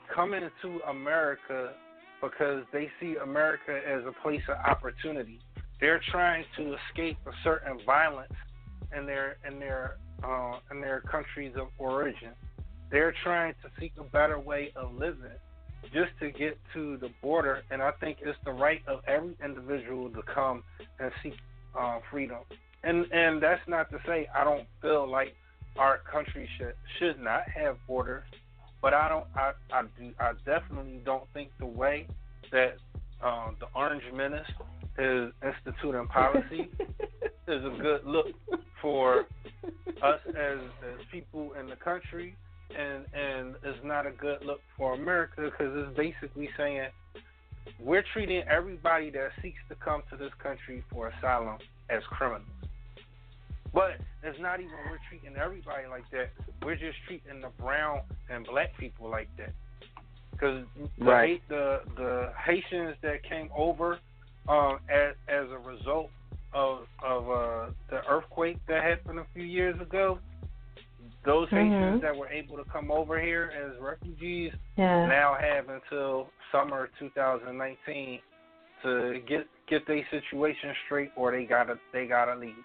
coming 0.09 0.51
to 0.63 0.81
America 0.89 1.73
because 2.23 2.63
they 2.73 2.91
see 3.01 3.17
America 3.17 3.79
as 3.87 4.05
a 4.07 4.13
place 4.23 4.43
of 4.49 4.57
opportunity. 4.65 5.41
They're 5.81 6.01
trying 6.11 6.45
to 6.57 6.77
escape 6.89 7.19
a 7.27 7.33
certain 7.43 7.81
violence 7.85 8.33
in 8.97 9.05
their 9.05 9.37
in 9.47 9.59
their 9.59 9.97
uh, 10.23 10.59
in 10.71 10.81
their 10.81 11.01
countries 11.01 11.53
of 11.57 11.67
origin. 11.79 12.31
They're 12.91 13.15
trying 13.25 13.55
to 13.63 13.71
seek 13.81 13.93
a 13.99 14.05
better 14.05 14.39
way 14.39 14.73
of 14.77 14.95
living 14.95 15.39
just 15.93 16.13
to 16.21 16.31
get 16.31 16.59
to 16.75 16.97
the 16.99 17.11
border, 17.21 17.63
and 17.71 17.83
I 17.83 17.91
think 17.93 18.19
it's 18.23 18.39
the 18.45 18.53
right 18.53 18.81
of 18.87 19.01
every 19.09 19.37
individual 19.45 20.09
to 20.11 20.23
come 20.23 20.63
and 21.01 21.11
seek 21.23 21.35
uh, 21.79 21.99
freedom. 22.11 22.39
And 22.85 23.07
and 23.13 23.43
that's 23.43 23.67
not 23.67 23.91
to 23.91 23.99
say 24.07 24.29
I 24.35 24.45
don't 24.45 24.67
feel 24.81 25.11
like 25.11 25.35
our 25.77 25.99
country 25.99 26.49
should 26.59 26.75
should 26.99 27.21
not 27.21 27.43
have 27.49 27.77
borders, 27.89 28.25
but 28.83 28.93
I 28.93 29.09
don't. 29.09 29.27
I 29.35 29.53
I 29.73 29.83
do. 29.99 30.11
I 30.19 30.33
definitely 30.45 31.01
don't 31.05 31.25
think 31.33 31.51
the 31.59 31.67
way 31.67 32.07
that 32.51 32.77
um, 33.23 33.57
the 33.61 33.67
Orange 33.75 34.03
Menace 34.15 34.47
is 34.99 35.33
instituting 35.43 36.07
policy 36.09 36.69
is 37.49 37.65
a 37.65 37.77
good 37.81 38.05
look 38.05 38.27
for 38.83 39.21
us 40.03 40.21
as 40.29 40.59
as 40.59 41.07
people 41.11 41.53
in 41.59 41.69
the 41.71 41.77
country, 41.77 42.37
and 42.77 43.07
and 43.15 43.55
it's 43.63 43.79
not 43.85 44.07
a 44.07 44.11
good 44.11 44.45
look 44.45 44.61
for 44.77 44.95
America 44.95 45.43
because 45.45 45.73
it's 45.77 45.97
basically 45.97 46.51
saying 46.57 46.89
we're 47.81 48.05
treating 48.13 48.43
everybody 48.49 49.11
that 49.11 49.31
seeks 49.41 49.61
to 49.69 49.77
come 49.77 50.03
to 50.11 50.17
this 50.17 50.33
country 50.43 50.83
for 50.91 51.09
asylum 51.09 51.59
as 51.89 52.03
criminals. 52.11 52.49
But 53.75 53.93
it's 54.23 54.39
not 54.41 54.61
even 54.61 54.73
we're 54.91 54.99
treating 55.09 55.37
everybody 55.37 55.87
like 55.89 56.05
that. 56.11 56.31
We're 56.63 56.77
just 56.77 56.99
treating 57.07 57.41
the 57.41 57.49
brown 57.63 58.03
and 58.31 58.47
black 58.47 58.77
people 58.79 59.09
like 59.09 59.29
that. 59.39 59.53
Because 60.33 60.65
the, 60.99 61.05
Right. 61.05 61.43
the 61.49 61.81
the 61.97 62.33
Haitians 62.45 62.97
that 63.03 63.23
came 63.23 63.51
over 63.57 63.99
um, 64.49 64.81
as 64.89 65.15
as 65.29 65.47
a 65.51 65.59
result 65.59 66.11
of 66.53 66.87
of 67.03 67.31
uh, 67.31 67.71
the 67.91 68.07
earthquake 68.09 68.59
that 68.69 68.83
happened 68.83 69.19
a 69.19 69.27
few 69.33 69.45
years 69.45 69.81
ago, 69.81 70.19
those 71.25 71.49
Mhm. 71.49 71.59
Haitians 71.59 72.03
that 72.03 72.15
were 72.17 72.29
able 72.29 72.57
to 72.59 72.65
come 72.71 72.91
over 72.91 73.19
here 73.21 73.53
as 73.57 73.79
refugees 73.81 74.53
Yeah. 74.77 75.07
now 75.07 75.35
have 75.35 75.69
until 75.71 76.31
summer 76.51 76.91
2019 76.99 78.21
to 78.83 79.21
get 79.27 79.47
get 79.69 79.87
their 79.87 80.05
situation 80.11 80.75
straight, 80.85 81.13
or 81.17 81.31
they 81.31 81.45
gotta 81.47 81.79
they 81.93 82.07
gotta 82.07 82.35
leave. 82.35 82.65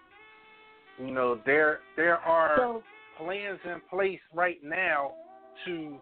You 0.99 1.11
know, 1.11 1.40
there 1.45 1.80
there 1.95 2.18
are 2.18 2.56
So 2.57 2.84
plans 3.18 3.60
in 3.65 3.82
place 3.90 4.19
right 4.34 4.57
now 4.64 5.11
to 5.65 5.98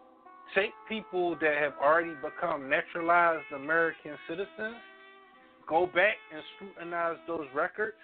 take 0.56 0.72
people 0.88 1.36
that 1.42 1.56
have 1.60 1.74
already 1.82 2.14
become 2.24 2.70
naturalized 2.70 3.46
American 3.54 4.12
citizens, 4.28 4.76
go 5.68 5.86
back 5.86 6.16
and 6.34 6.42
scrutinize 6.56 7.18
those 7.28 7.48
records, 7.54 7.96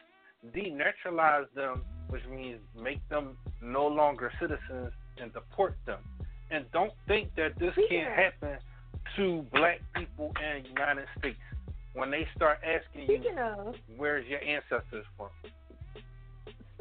denaturalize 0.56 1.46
them, 1.56 1.84
which 2.10 2.24
means 2.30 2.60
make 2.82 3.08
them 3.10 3.38
no 3.62 3.88
longer 3.88 4.32
citizens 4.40 4.92
and 5.22 5.32
deport 5.34 5.76
them. 5.86 6.00
And 6.50 6.66
don't 6.74 6.94
think 7.08 7.30
that 7.36 7.58
this 7.60 7.72
Speaking 7.74 8.04
can't 8.04 8.16
happen 8.16 8.58
to 9.16 9.46
black 9.54 9.80
people 9.96 10.32
in 10.42 10.64
the 10.64 10.70
United 10.70 11.06
States 11.20 11.38
when 11.94 12.12
they 12.12 12.28
start 12.36 12.60
asking 12.64 13.02
you 13.02 13.20
speaking 13.20 13.38
of 13.38 13.76
where's 13.98 14.26
your 14.28 14.42
ancestors 14.42 15.06
from. 15.18 15.30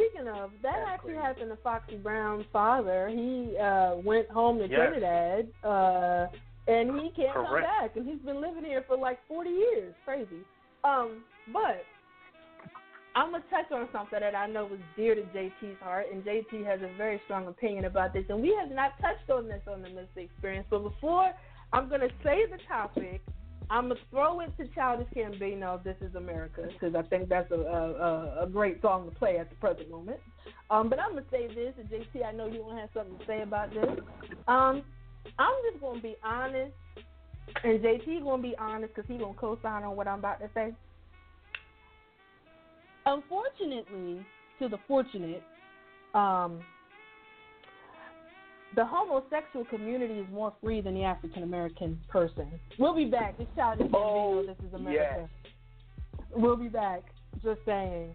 Speaking 0.01 0.29
of 0.29 0.51
that 0.63 0.73
That's 0.75 0.89
actually 0.89 1.13
crazy. 1.15 1.23
happened 1.27 1.51
to 1.51 1.57
Foxy 1.63 1.97
Brown's 1.97 2.45
father. 2.53 3.09
He 3.09 3.57
uh 3.59 3.97
went 3.97 4.29
home 4.31 4.59
to 4.59 4.67
Yes. 4.69 4.79
Trinidad, 4.79 5.49
uh 5.65 6.27
and 6.69 7.01
he 7.01 7.11
can't 7.17 7.35
come 7.35 7.61
back 7.61 7.97
and 7.97 8.07
he's 8.09 8.21
been 8.25 8.41
living 8.41 8.65
here 8.65 8.85
for 8.87 8.97
like 8.97 9.19
forty 9.29 9.51
years. 9.51 9.95
Crazy. 10.05 10.43
Um, 10.85 11.23
but 11.53 11.85
I'm 13.17 13.33
gonna 13.33 13.43
touch 13.51 13.71
on 13.73 13.89
something 13.93 14.21
that 14.21 14.35
I 14.35 14.47
know 14.47 14.67
was 14.67 14.79
dear 14.97 15.15
to 15.17 15.23
JT's 15.23 15.81
heart, 15.83 16.07
and 16.13 16.23
JT 16.25 16.65
has 16.65 16.81
a 16.81 16.97
very 16.97 17.21
strong 17.25 17.49
opinion 17.49 17.85
about 17.87 18.13
this, 18.13 18.25
and 18.29 18.41
we 18.41 18.57
have 18.61 18.71
not 18.71 18.93
touched 19.01 19.29
on 19.31 19.49
this 19.49 19.63
on 19.71 19.83
the 19.83 19.89
Miss 19.89 20.07
Lee 20.17 20.25
Experience. 20.25 20.67
But 20.71 20.85
before 20.85 21.33
I'm 21.73 21.89
gonna 21.89 22.09
say 22.23 22.45
the 22.51 22.59
topic, 22.69 23.21
I'm 23.71 23.89
gonna 23.89 24.01
throw 24.11 24.41
it 24.41 24.51
to 24.59 24.67
Childish 24.75 25.07
Gambino. 25.15 25.83
This 25.85 25.97
is 26.01 26.17
America, 26.17 26.69
because 26.73 26.97
I 26.97 27.03
think 27.03 27.29
that's 27.29 27.51
a, 27.53 27.55
a 27.55 28.43
a 28.43 28.47
great 28.49 28.83
song 28.83 29.09
to 29.09 29.17
play 29.17 29.39
at 29.39 29.49
the 29.49 29.55
present 29.57 29.89
moment. 29.89 30.19
Um, 30.71 30.89
but 30.89 30.99
I'm 30.99 31.11
gonna 31.11 31.25
say 31.31 31.47
this, 31.47 31.73
and 31.79 31.89
JT, 31.89 32.27
I 32.27 32.33
know 32.33 32.47
you 32.47 32.59
don't 32.59 32.77
have 32.77 32.89
something 32.93 33.17
to 33.17 33.27
say 33.27 33.43
about 33.43 33.71
this. 33.73 33.89
Um, 34.49 34.83
I'm 35.39 35.55
just 35.71 35.81
gonna 35.81 36.01
be 36.01 36.17
honest, 36.25 36.73
and 37.63 37.81
JT 37.81 38.25
gonna 38.25 38.43
be 38.43 38.57
honest 38.59 38.93
because 38.95 39.09
he 39.09 39.19
gonna 39.19 39.35
co-sign 39.35 39.85
on 39.85 39.95
what 39.95 40.09
I'm 40.09 40.19
about 40.19 40.41
to 40.41 40.51
say. 40.53 40.75
Unfortunately, 43.07 44.27
to 44.59 44.69
the 44.69 44.79
fortunate, 44.89 45.45
um, 46.15 46.61
the 48.77 48.85
homosexual 48.85 49.65
community 49.67 50.15
is 50.15 50.27
more 50.33 50.53
free 50.63 50.81
than 50.81 50.95
the 50.95 51.05
African 51.05 51.43
American 51.43 51.99
person. 52.09 52.49
We'll 52.79 52.95
be 52.95 53.07
back. 53.07 53.35
It's 53.39 53.51
Childish 53.57 53.89
Gambino. 53.89 53.95
Oh, 53.95 54.45
this 54.47 54.57
is 54.67 54.75
America. 54.75 55.29
We'll 56.33 56.57
be 56.57 56.69
back. 56.69 57.03
Just 57.43 57.61
saying. 57.67 58.15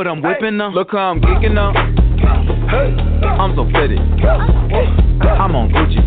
What 0.00 0.08
I'm 0.08 0.22
whipping 0.22 0.56
now. 0.56 0.70
Look 0.70 0.92
how 0.92 1.10
I'm 1.10 1.20
geeking 1.20 1.52
now. 1.52 1.72
I'm 3.36 3.54
so 3.54 3.68
pretty. 3.70 3.98
I'm 3.98 5.54
on 5.54 5.68
Gucci. 5.68 6.00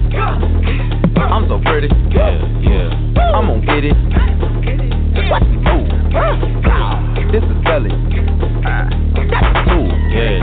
I'm 1.19 1.47
so 1.47 1.61
pretty. 1.61 1.89
Yeah. 2.09 2.89
I'm 3.37 3.45
gonna 3.45 3.61
get 3.61 3.85
it. 3.85 3.93
Ooh. 5.69 5.85
This 7.31 7.43
is 7.43 7.63
belly. 7.63 7.93
Ooh, 9.69 9.89
yeah. 10.09 10.41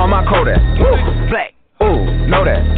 On 0.00 0.10
my 0.10 0.26
Kodak. 0.28 0.58
Black. 1.30 1.54
Ooh, 1.80 2.26
know 2.26 2.44
that. 2.44 2.77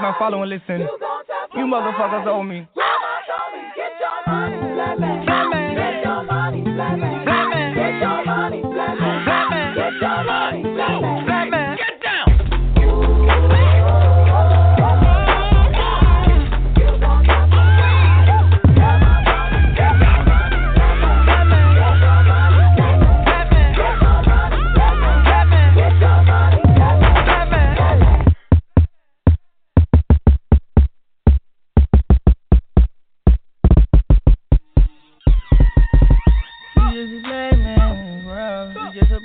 I 0.00 0.02
just 0.02 0.08
checked 0.08 0.10
my 0.12 0.18
follow 0.18 0.42
and 0.42 0.50
listen. 0.50 0.88
You 1.54 1.66
motherfuckers 1.66 2.26
owe 2.26 2.42
me. 2.42 2.66
Get 3.76 3.92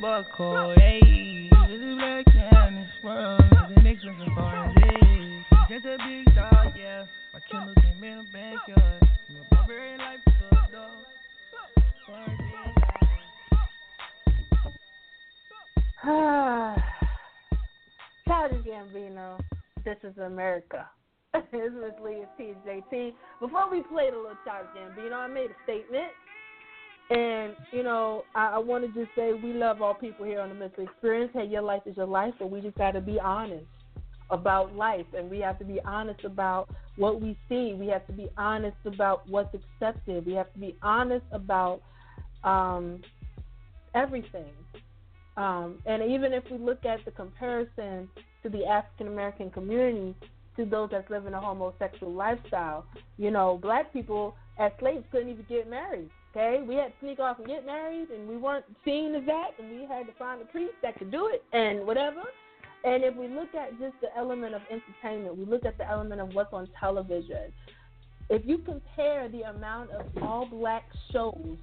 Black 0.06 0.30
this 2.78 2.94
world. 3.04 3.42
A 5.68 5.82
big 5.98 6.26
dog, 6.36 6.74
yeah. 6.78 7.06
My 7.34 7.40
came 7.50 7.74
in 8.04 8.18
the 8.20 8.26
backyard. 8.32 9.02
My 9.02 9.10
barbarian 9.50 9.98
life 9.98 10.20
is 10.28 10.34
a 10.52 10.54
dog. 10.72 10.92
Childish 18.28 18.64
Gambino, 18.64 19.40
this 19.84 19.98
is 20.04 20.16
America. 20.20 20.88
this 21.34 21.44
is 21.52 21.74
Leah 22.04 22.30
TJT. 22.40 23.16
Before 23.40 23.72
we 23.72 23.82
played 23.82 24.14
a 24.14 24.18
little 24.18 24.38
Childish 24.46 24.70
Gambino, 24.78 25.14
I 25.14 25.26
made 25.28 25.50
a 25.50 25.56
statement. 25.64 26.12
And, 27.10 27.56
you 27.72 27.84
know, 27.84 28.26
I, 28.34 28.54
I 28.56 28.58
want 28.58 28.84
to 28.84 29.00
just 29.00 29.16
say 29.16 29.34
we 29.34 29.54
love 29.54 29.82
all 29.82 29.94
people 29.94 30.26
here 30.26 30.40
on 30.40 30.50
the 30.50 30.56
Mental 30.56 30.84
Experience. 30.84 31.32
Hey, 31.34 31.46
your 31.46 31.62
life 31.62 31.84
is 31.86 31.96
your 31.98 32.08
life, 32.08 32.34
but 32.40 32.50
we 32.50 32.62
just 32.62 32.78
got 32.78 32.92
to 32.92 33.02
be 33.02 33.20
honest 33.20 33.66
about 34.32 34.76
life. 34.76 35.06
And 35.16 35.30
we 35.30 35.40
have 35.40 35.60
to 35.60 35.66
be 35.66 35.80
honest 35.86 36.24
about 36.24 36.68
what 36.96 37.22
we 37.22 37.38
see. 37.48 37.74
We 37.74 37.88
have 37.88 38.08
to 38.08 38.14
be 38.14 38.30
honest 38.38 38.78
about 38.86 39.30
what's 39.30 39.54
accepted. 39.54 40.26
We 40.26 40.34
have 40.34 40.52
to 40.54 40.60
be 40.60 40.76
honest 40.82 41.26
about 41.32 41.82
um, 42.44 43.02
everything. 43.94 44.52
Um, 45.38 45.80
and 45.86 46.02
even 46.12 46.34
if 46.34 46.44
we 46.50 46.58
look 46.58 46.86
at 46.86 47.04
the 47.06 47.12
comparison 47.12 48.10
to 48.42 48.50
the 48.50 48.66
African 48.66 49.08
American 49.08 49.52
community, 49.52 50.16
to 50.56 50.66
those 50.66 50.90
that 50.92 51.12
live 51.12 51.26
in 51.26 51.34
a 51.34 51.40
homosexual 51.40 52.14
lifestyle, 52.14 52.86
you 53.18 53.30
know, 53.30 53.60
black 53.62 53.92
people 53.92 54.36
as 54.58 54.72
slaves 54.80 55.04
couldn't 55.12 55.30
even 55.30 55.46
get 55.50 55.70
married. 55.70 56.10
Okay, 56.36 56.62
we 56.68 56.76
had 56.76 56.88
to 56.88 56.94
sneak 57.00 57.20
off 57.20 57.40
and 57.40 57.48
get 57.48 57.66
married, 57.66 58.10
and 58.10 58.28
we 58.28 58.36
weren't 58.36 58.66
seen 58.84 59.16
as 59.16 59.26
that, 59.26 59.52
and 59.58 59.70
we 59.70 59.86
had 59.88 60.06
to 60.08 60.14
find 60.20 60.42
a 60.42 60.46
priest 60.46 60.74
that 60.82 60.98
could 60.98 61.10
do 61.10 61.30
it, 61.32 61.46
and 61.54 61.88
whatever. 61.88 62.24
And 62.84 63.06
if 63.06 63.16
we 63.16 63.30
look 63.30 63.56
at 63.56 63.80
just 63.80 63.94
the 64.02 64.10
element 64.18 64.54
of 64.54 64.62
entertainment, 64.70 65.38
we 65.38 65.46
look 65.46 65.64
at 65.64 65.78
the 65.78 65.90
element 65.90 66.20
of 66.20 66.34
what's 66.34 66.52
on 66.52 66.68
television. 66.78 67.54
If 68.30 68.46
you 68.46 68.58
compare 68.58 69.30
the 69.30 69.44
amount 69.44 69.92
of 69.92 70.06
all 70.22 70.46
black 70.46 70.84
shows 71.14 71.58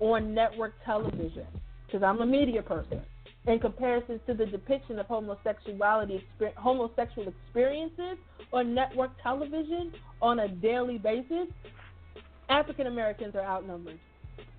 on 0.00 0.34
network 0.34 0.74
television, 0.84 1.46
because 1.86 2.02
I'm 2.02 2.20
a 2.20 2.26
media 2.26 2.62
person, 2.62 3.00
in 3.46 3.58
comparison 3.58 4.20
to 4.26 4.34
the 4.34 4.44
depiction 4.44 4.98
of 4.98 5.06
homosexuality, 5.06 6.22
homosexual 6.56 7.28
experiences 7.28 8.18
on 8.52 8.74
network 8.74 9.12
television 9.22 9.92
on 10.20 10.40
a 10.40 10.48
daily 10.48 10.98
basis, 10.98 11.48
African 12.52 12.86
Americans 12.86 13.34
are 13.34 13.44
outnumbered. 13.44 13.98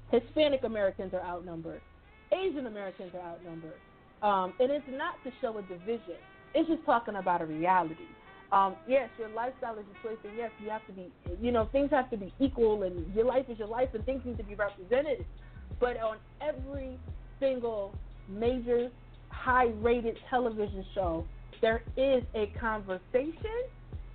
Hispanic 0.09 0.63
Americans 0.63 1.13
are 1.13 1.21
outnumbered. 1.21 1.81
Asian 2.31 2.65
Americans 2.65 3.11
are 3.13 3.21
outnumbered. 3.21 3.79
Um, 4.23 4.53
and 4.59 4.71
it's 4.71 4.85
not 4.89 5.15
to 5.23 5.31
show 5.41 5.55
a 5.59 5.61
division. 5.61 6.17
It's 6.55 6.67
just 6.67 6.83
talking 6.85 7.15
about 7.17 7.41
a 7.41 7.45
reality. 7.45 8.07
Um, 8.51 8.75
yes, 8.87 9.09
your 9.19 9.29
lifestyle 9.29 9.77
is 9.77 9.85
your 10.03 10.13
choice, 10.13 10.21
and 10.23 10.35
yes, 10.35 10.49
you 10.63 10.69
have 10.71 10.85
to 10.87 10.93
be, 10.93 11.11
you 11.39 11.51
know, 11.51 11.69
things 11.71 11.91
have 11.91 12.09
to 12.09 12.17
be 12.17 12.33
equal, 12.39 12.81
and 12.81 13.13
your 13.15 13.25
life 13.25 13.45
is 13.47 13.59
your 13.59 13.67
life, 13.67 13.89
and 13.93 14.03
things 14.05 14.21
need 14.25 14.37
to 14.37 14.43
be 14.43 14.55
represented. 14.55 15.23
But 15.79 15.97
on 15.97 16.17
every 16.41 16.97
single 17.39 17.93
major, 18.27 18.89
high-rated 19.29 20.17
television 20.31 20.83
show, 20.95 21.25
there 21.61 21.83
is 21.95 22.23
a 22.33 22.47
conversation, 22.59 23.59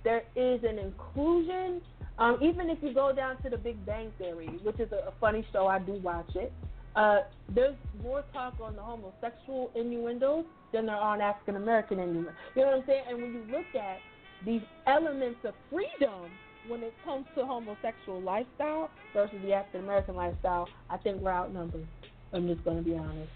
there 0.03 0.23
is 0.35 0.63
an 0.63 0.79
inclusion. 0.79 1.81
Um, 2.19 2.37
even 2.41 2.69
if 2.69 2.79
you 2.81 2.93
go 2.93 3.13
down 3.13 3.41
to 3.43 3.49
the 3.49 3.57
Big 3.57 3.83
Bang 3.85 4.11
Theory, 4.17 4.47
which 4.63 4.79
is 4.79 4.91
a, 4.91 5.07
a 5.07 5.13
funny 5.21 5.45
show, 5.53 5.67
I 5.67 5.79
do 5.79 5.93
watch 5.93 6.29
it. 6.35 6.51
Uh, 6.95 7.19
there's 7.55 7.75
more 8.03 8.23
talk 8.33 8.55
on 8.61 8.75
the 8.75 8.81
homosexual 8.81 9.71
innuendos 9.73 10.43
than 10.73 10.85
there 10.87 10.95
are 10.95 11.13
on 11.13 11.21
African 11.21 11.55
American 11.55 11.99
innuendos. 11.99 12.33
You 12.55 12.63
know 12.63 12.67
what 12.69 12.79
I'm 12.79 12.83
saying? 12.87 13.03
And 13.09 13.21
when 13.21 13.33
you 13.33 13.43
look 13.49 13.81
at 13.81 13.99
these 14.45 14.61
elements 14.85 15.39
of 15.45 15.53
freedom 15.69 16.29
when 16.67 16.83
it 16.83 16.93
comes 17.05 17.25
to 17.35 17.45
homosexual 17.45 18.21
lifestyle 18.21 18.89
versus 19.13 19.37
the 19.45 19.53
African 19.53 19.81
American 19.85 20.15
lifestyle, 20.15 20.67
I 20.89 20.97
think 20.97 21.21
we're 21.21 21.31
outnumbered. 21.31 21.87
I'm 22.33 22.47
just 22.47 22.63
going 22.65 22.77
to 22.77 22.83
be 22.83 22.95
honest. 22.95 23.31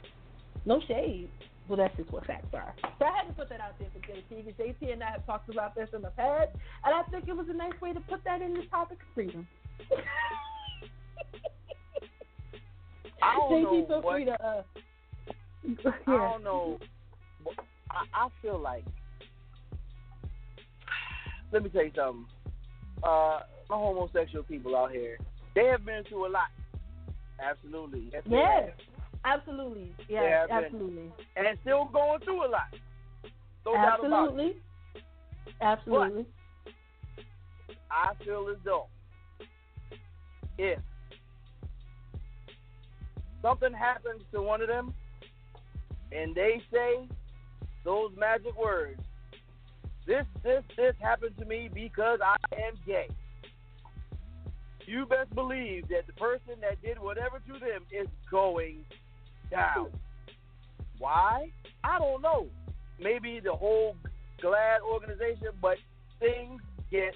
No 0.65 0.81
shade, 0.87 1.29
but 1.69 1.77
that's 1.77 1.95
just 1.97 2.11
what 2.11 2.25
facts 2.25 2.53
are. 2.53 2.73
So 2.99 3.05
I 3.05 3.17
had 3.17 3.27
to 3.27 3.33
put 3.33 3.49
that 3.49 3.59
out 3.61 3.77
there 3.79 3.87
for 3.93 3.99
JT 3.99 4.45
because 4.45 4.59
JT 4.59 4.93
and 4.93 5.03
I 5.03 5.11
have 5.11 5.25
talked 5.25 5.49
about 5.49 5.75
this 5.75 5.89
in 5.93 6.01
the 6.01 6.09
past, 6.11 6.49
and 6.85 6.93
I 6.93 7.03
think 7.09 7.27
it 7.27 7.35
was 7.35 7.47
a 7.49 7.53
nice 7.53 7.79
way 7.81 7.93
to 7.93 7.99
put 8.01 8.23
that 8.25 8.41
in 8.41 8.53
the 8.53 8.63
topic 8.69 8.97
of 9.01 9.07
freedom. 9.15 9.47
I 13.21 13.35
don't 13.35 13.51
JT, 13.51 13.63
know 13.63 13.87
feel 13.87 14.01
what- 14.01 14.13
free 14.15 14.25
to. 14.25 14.43
Uh, 14.45 14.63
I 16.07 16.11
don't 16.11 16.43
know. 16.43 16.79
I, 17.89 18.03
I 18.25 18.27
feel 18.41 18.59
like. 18.59 18.83
Let 21.51 21.63
me 21.63 21.69
tell 21.69 21.83
you 21.85 21.91
something. 21.95 22.25
Uh, 23.03 23.41
my 23.69 23.75
homosexual 23.77 24.43
people 24.43 24.75
out 24.75 24.91
here, 24.91 25.17
they 25.55 25.65
have 25.65 25.85
been 25.85 26.03
through 26.09 26.27
a 26.27 26.29
lot. 26.31 26.47
Absolutely. 27.41 28.09
Yes. 28.11 28.23
Yes. 28.29 28.69
Absolutely. 29.25 29.93
They 30.07 30.13
Yes, 30.15 30.49
have 30.49 30.49
been. 30.49 30.63
absolutely. 30.65 31.11
And 31.35 31.59
still 31.61 31.85
going 31.85 32.19
through 32.21 32.45
a 32.45 32.49
lot. 32.49 32.73
No 33.65 33.73
doubt 33.73 34.05
about 34.05 34.39
it. 34.39 34.55
Absolutely. 35.61 36.25
Absolutely. 36.25 36.25
I 37.89 38.13
feel 38.23 38.49
as 38.49 38.57
though 38.65 38.87
if 40.57 40.79
something 43.41 43.73
happens 43.73 44.21
to 44.33 44.41
one 44.41 44.61
of 44.61 44.67
them 44.67 44.93
and 46.11 46.35
they 46.35 46.61
say 46.71 47.07
those 47.85 48.11
magic 48.17 48.57
words, 48.57 49.01
this, 50.05 50.25
this, 50.43 50.63
this 50.75 50.95
happened 50.99 51.37
to 51.39 51.45
me 51.45 51.69
because 51.73 52.19
I 52.21 52.35
am 52.55 52.73
gay. 52.85 53.07
You 54.85 55.05
best 55.05 55.33
believe 55.33 55.87
that 55.89 56.07
the 56.07 56.13
person 56.13 56.59
that 56.61 56.81
did 56.81 56.99
whatever 56.99 57.39
to 57.47 57.53
them 57.53 57.83
is 57.91 58.07
going 58.29 58.83
down. 59.53 59.87
Why? 60.97 61.49
I 61.83 61.99
don't 61.99 62.21
know. 62.21 62.47
Maybe 62.99 63.39
the 63.43 63.53
whole 63.53 63.95
GLAAD 64.41 64.81
organization, 64.81 65.53
but 65.61 65.77
things 66.19 66.61
get 66.91 67.13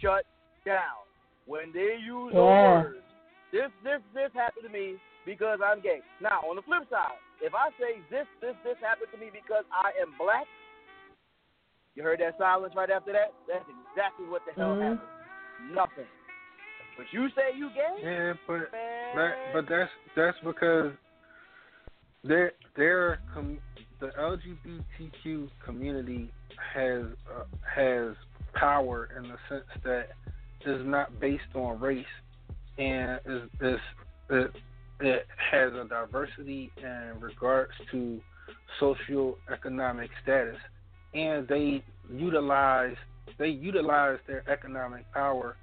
shut 0.00 0.24
down 0.64 1.02
when 1.46 1.72
they 1.72 1.98
use 1.98 2.32
those 2.34 2.46
Yeah. 2.46 2.82
words. 2.82 3.04
This, 3.52 3.70
this, 3.82 4.00
this 4.14 4.30
happened 4.34 4.64
to 4.66 4.72
me 4.72 4.94
because 5.26 5.58
I'm 5.64 5.80
gay. 5.80 6.00
Now, 6.22 6.40
on 6.46 6.56
the 6.56 6.62
flip 6.62 6.86
side, 6.90 7.18
if 7.42 7.54
I 7.54 7.70
say 7.80 7.98
this, 8.10 8.26
this, 8.40 8.54
this 8.62 8.76
happened 8.80 9.10
to 9.12 9.18
me 9.18 9.30
because 9.32 9.64
I 9.72 9.90
am 10.00 10.14
black, 10.18 10.46
you 11.96 12.02
heard 12.04 12.20
that 12.20 12.38
silence 12.38 12.74
right 12.76 12.90
after 12.90 13.12
that? 13.12 13.34
That's 13.48 13.66
exactly 13.66 14.26
what 14.26 14.42
the 14.46 14.52
hell 14.52 14.76
Mhm. 14.76 14.82
happened. 14.82 15.10
Nothing. 15.74 16.06
But 16.96 17.12
you 17.12 17.28
say 17.30 17.52
you 17.56 17.70
gay? 17.70 17.96
Yeah, 18.02 18.34
but 18.46 18.70
Man. 18.72 19.52
but 19.52 19.66
that's 19.68 19.90
that's 20.14 20.38
because 20.40 20.92
their 22.24 22.52
their 22.76 23.20
com, 23.32 23.58
the 24.00 24.10
LGBTQ 24.18 25.48
community 25.64 26.30
has 26.74 27.04
uh, 27.34 27.44
has 27.74 28.14
power 28.54 29.08
in 29.16 29.22
the 29.24 29.36
sense 29.48 29.64
that 29.84 30.08
is 30.66 30.86
not 30.86 31.18
based 31.20 31.42
on 31.54 31.80
race 31.80 32.04
and 32.78 33.20
is 33.26 33.42
is, 33.60 33.80
it 35.00 35.26
has 35.50 35.72
a 35.72 35.86
diversity 35.88 36.70
in 36.76 37.20
regards 37.20 37.72
to 37.90 38.20
socio-economic 38.78 40.10
status, 40.22 40.56
and 41.14 41.48
they 41.48 41.82
utilize 42.12 42.96
they 43.38 43.48
utilize 43.48 44.18
their 44.26 44.48
economic 44.50 45.10
power 45.12 45.56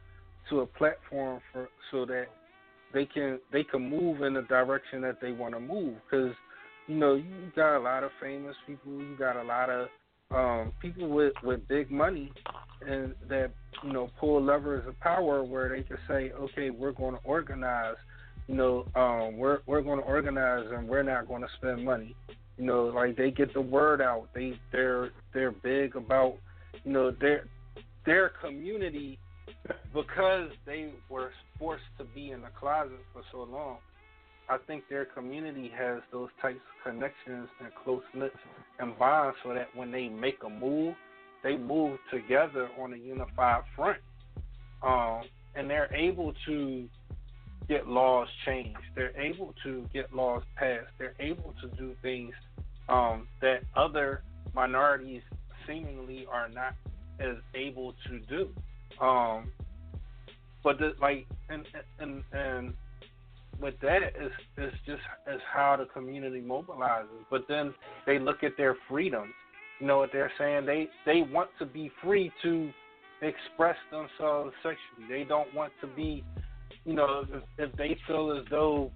to 0.50 0.62
a 0.62 0.66
platform 0.66 1.40
for 1.52 1.70
so 1.92 2.06
that 2.06 2.28
they 2.94 3.06
can 3.06 3.40
they 3.52 3.64
can 3.64 3.90
move 3.90 4.22
in 4.22 4.34
the 4.34 4.42
direction 4.44 5.02
that 5.02 5.20
they 5.22 5.32
want 5.32 5.54
to 5.54 5.60
move. 5.60 5.96
Because 6.10 6.34
you 6.88 6.96
know 6.96 7.16
you 7.16 7.52
got 7.56 7.78
a 7.78 7.80
lot 7.80 8.04
of 8.04 8.12
famous 8.22 8.56
people 8.66 8.92
you 8.94 9.16
got 9.18 9.36
a 9.36 9.44
lot 9.44 9.70
of 9.70 9.88
um 10.32 10.74
people 10.82 11.08
with 11.08 11.34
with 11.44 11.66
big 11.68 11.90
money 11.92 12.32
and 12.86 13.14
that 13.30 13.52
you 13.84 13.94
know 13.94 14.10
pull 14.20 14.42
levers 14.42 14.86
of 14.88 15.00
power 15.00 15.44
where 15.44 15.70
they 15.70 15.84
can 15.84 15.98
say 16.08 16.32
okay 16.32 16.70
we're 16.70 16.92
going 16.92 17.14
to 17.14 17.22
organize 17.24 17.96
you 18.48 18.56
know 18.56 18.86
um 18.96 19.38
we're 19.38 19.60
we're 19.66 19.82
going 19.82 20.00
to 20.00 20.06
organize 20.06 20.66
and 20.72 20.88
we're 20.88 21.04
not 21.04 21.28
going 21.28 21.42
to 21.42 21.48
spend 21.58 21.84
money. 21.84 22.16
You 22.58 22.66
know 22.66 22.86
like 22.86 23.16
they 23.18 23.32
get 23.32 23.54
the 23.54 23.62
word 23.62 24.02
out. 24.02 24.30
They 24.34 24.60
they're 24.72 25.12
they're 25.34 25.52
big 25.52 25.96
about 25.96 26.38
you 26.84 26.92
know 26.92 27.12
their 27.12 27.46
their 28.06 28.32
community 28.42 29.20
because 29.94 30.50
they 30.66 30.92
were 31.10 31.32
forced 31.60 31.84
to 31.98 32.06
be 32.16 32.32
in 32.32 32.42
the 32.42 32.50
closet 32.60 33.00
for 33.14 33.22
so 33.32 33.40
long, 33.40 33.78
I 34.50 34.58
think 34.66 34.84
their 34.90 35.06
community 35.06 35.72
has 35.78 36.02
those 36.12 36.30
types 36.42 36.60
of 36.60 36.92
connections 36.92 37.50
and 37.60 37.70
close 37.84 38.04
knits 38.14 38.36
and 38.80 38.98
bonds 38.98 39.38
so 39.44 39.54
that 39.54 39.76
when 39.76 39.92
they 39.92 40.08
make 40.08 40.38
a 40.46 40.50
move, 40.50 40.96
they 41.44 41.58
move 41.58 42.00
together 42.12 42.70
on 42.80 42.94
a 42.94 42.98
unified 42.98 43.64
front. 43.76 43.98
Um, 44.82 45.24
and 45.56 45.70
they're 45.70 45.94
able 45.94 46.34
to 46.46 46.88
get 47.68 47.88
laws 47.88 48.28
changed. 48.46 48.80
They're 48.96 49.20
able 49.20 49.54
to 49.64 49.86
get 49.94 50.14
laws 50.16 50.44
passed. 50.56 50.88
They're 50.98 51.16
able 51.20 51.54
to 51.62 51.68
do 51.78 51.94
things 52.02 52.34
um, 52.88 53.28
that 53.42 53.62
other 53.76 54.22
minorities 54.54 55.24
seemingly 55.66 56.26
are 56.32 56.48
not 56.48 56.74
as 57.20 57.36
able 57.54 57.94
to 58.08 58.20
do. 58.30 58.50
Um, 59.04 59.52
but 60.64 60.80
the, 60.80 60.94
like, 61.02 61.28
and 61.50 61.66
and 62.00 62.24
and 62.32 62.74
with 63.62 63.76
that 63.82 64.04
is 64.20 64.32
is 64.58 64.74
just 64.86 65.02
is 65.28 65.42
how 65.52 65.78
the 65.78 65.86
community 65.86 66.42
mobilizes. 66.42 67.26
But 67.30 67.46
then 67.48 67.74
they 68.06 68.20
look 68.20 68.44
at 68.44 68.58
their 68.58 68.76
freedoms. 68.90 69.34
You 69.80 69.88
know 69.88 69.98
what 70.00 70.12
they're 70.12 70.32
saying? 70.38 70.66
They 70.66 70.90
they 71.06 71.22
want 71.22 71.50
to 71.60 71.66
be 71.66 71.92
free 72.02 72.32
to 72.44 72.72
express 73.22 73.76
themselves 73.92 74.54
sexually. 74.64 75.08
They 75.10 75.24
don't 75.24 75.54
want 75.54 75.74
to 75.82 75.88
be, 75.88 76.24
you 76.86 76.94
know, 76.94 77.26
if, 77.32 77.44
if 77.58 77.76
they 77.76 77.98
feel 78.08 78.38
as 78.38 78.46
though, 78.50 78.92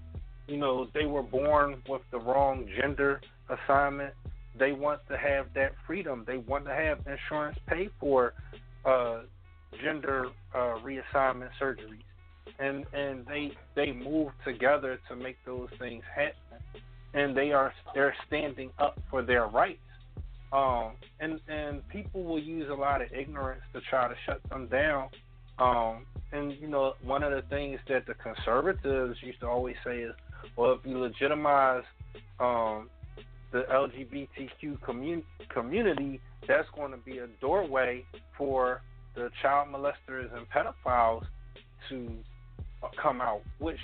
you 0.48 0.58
know, 0.58 0.88
they 0.94 1.06
were 1.06 1.24
born 1.24 1.82
with 1.88 2.02
the 2.12 2.20
wrong 2.20 2.68
gender 2.80 3.22
assignment, 3.50 4.14
they 4.58 4.74
want 4.74 5.00
to 5.10 5.18
have 5.18 5.48
that 5.56 5.72
freedom. 5.88 6.24
They 6.28 6.38
want 6.38 6.66
to 6.66 6.74
have 6.74 7.00
insurance 7.08 7.58
paid 7.68 7.90
for 8.00 8.34
uh, 8.86 9.22
gender 9.84 10.28
uh, 10.54 10.76
reassignment 10.84 11.50
surgeries, 11.62 12.04
and 12.60 12.86
and 12.94 13.26
they 13.26 13.52
they 13.76 13.92
move 13.92 14.32
together 14.46 15.00
to 15.10 15.16
make 15.16 15.38
those 15.46 15.70
things 15.80 16.04
happen, 16.16 16.84
and 17.14 17.36
they 17.36 17.52
are 17.52 17.74
they're 17.94 18.16
standing 18.28 18.70
up 18.80 19.00
for 19.10 19.22
their 19.22 19.48
rights. 19.48 19.80
Um, 20.54 20.94
and 21.20 21.40
and 21.48 21.88
people 21.90 22.24
will 22.24 22.40
use 22.40 22.70
a 22.70 22.74
lot 22.74 23.02
of 23.02 23.12
ignorance 23.14 23.62
to 23.74 23.82
try 23.82 24.08
to 24.08 24.16
shut 24.26 24.42
them 24.50 24.68
down. 24.68 25.10
Um, 25.60 26.06
and 26.32 26.54
you 26.60 26.68
know, 26.68 26.94
one 27.04 27.24
of 27.24 27.32
the 27.32 27.44
things 27.50 27.80
that 27.88 28.06
the 28.06 28.14
conservatives 28.16 29.18
used 29.22 29.40
to 29.42 29.48
always 29.48 29.76
say 29.86 30.00
is, 30.00 30.14
well, 30.58 30.74
if 30.74 30.80
you 30.86 30.98
legitimize 30.98 31.84
um, 32.40 32.90
the 33.52 33.64
LGBTQ 33.72 34.82
commun- 34.82 35.24
community, 35.50 36.20
that's 36.48 36.68
going 36.76 36.92
to 36.92 36.98
be 36.98 37.20
a 37.20 37.28
doorway 37.40 38.04
for 38.38 38.82
the 39.16 39.30
child 39.42 39.68
molesters 39.70 40.30
and 40.36 40.46
pedophiles 40.50 41.26
to 41.90 42.12
come 43.02 43.22
out. 43.22 43.42
Which, 43.60 43.80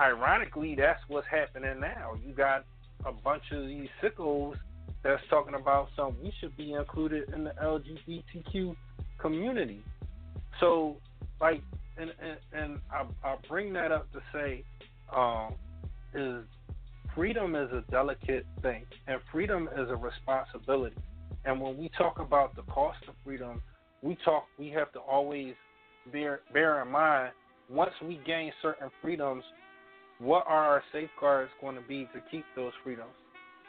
ironically, 0.00 0.74
that's 0.74 1.00
what's 1.08 1.26
happening 1.30 1.80
now. 1.80 2.14
You 2.26 2.32
got 2.34 2.64
a 3.04 3.12
bunch 3.12 3.42
of 3.52 3.66
these 3.66 3.88
sickos 4.02 4.54
that's 5.02 5.22
talking 5.30 5.54
about 5.54 5.88
some 5.96 6.16
we 6.22 6.32
should 6.40 6.56
be 6.56 6.72
included 6.72 7.32
in 7.32 7.44
the 7.44 7.52
LGBTQ 7.62 8.74
community. 9.18 9.80
So, 10.60 10.96
like, 11.40 11.62
and 11.96 12.10
and, 12.20 12.38
and 12.52 12.78
I, 12.90 13.04
I 13.26 13.36
bring 13.48 13.72
that 13.74 13.92
up 13.92 14.10
to 14.12 14.20
say, 14.32 14.64
um, 15.14 15.54
is 16.14 16.44
freedom 17.14 17.54
is 17.54 17.70
a 17.72 17.84
delicate 17.90 18.46
thing, 18.62 18.84
and 19.06 19.20
freedom 19.30 19.68
is 19.76 19.88
a 19.90 19.96
responsibility. 19.96 20.96
And 21.44 21.60
when 21.60 21.78
we 21.78 21.90
talk 21.96 22.18
about 22.18 22.56
the 22.56 22.62
cost 22.62 22.98
of 23.08 23.14
freedom, 23.24 23.62
we 24.02 24.16
talk 24.24 24.46
we 24.58 24.68
have 24.70 24.92
to 24.92 24.98
always 24.98 25.54
bear 26.12 26.40
bear 26.52 26.82
in 26.82 26.90
mind 26.90 27.32
once 27.70 27.92
we 28.02 28.20
gain 28.26 28.52
certain 28.62 28.90
freedoms, 29.02 29.44
what 30.18 30.44
are 30.46 30.64
our 30.64 30.82
safeguards 30.92 31.50
going 31.60 31.76
to 31.76 31.82
be 31.82 32.08
to 32.14 32.20
keep 32.30 32.44
those 32.54 32.72
freedoms? 32.82 33.10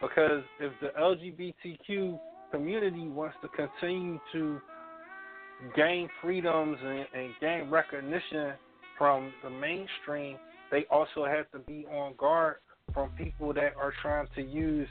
Because 0.02 0.44
if 0.60 0.72
the 0.82 0.90
LGBTQ 0.99 2.19
community 2.52 3.07
wants 3.07 3.36
to 3.41 3.48
continue 3.49 4.19
to 4.32 4.60
gain 5.76 6.07
freedoms 6.22 6.78
and, 6.82 7.06
and 7.14 7.34
gain 7.41 7.69
recognition 7.69 8.53
from 8.98 9.34
the 9.44 9.49
mainstream, 9.49 10.38
they 10.72 10.86
also 10.91 11.26
have 11.26 11.49
to 11.52 11.60
be 11.60 11.86
on 11.91 12.14
guard 12.18 12.57
from 12.94 13.10
people 13.11 13.53
that 13.53 13.74
are 13.80 13.94
trying 14.02 14.28
to 14.36 14.41
use 14.41 14.88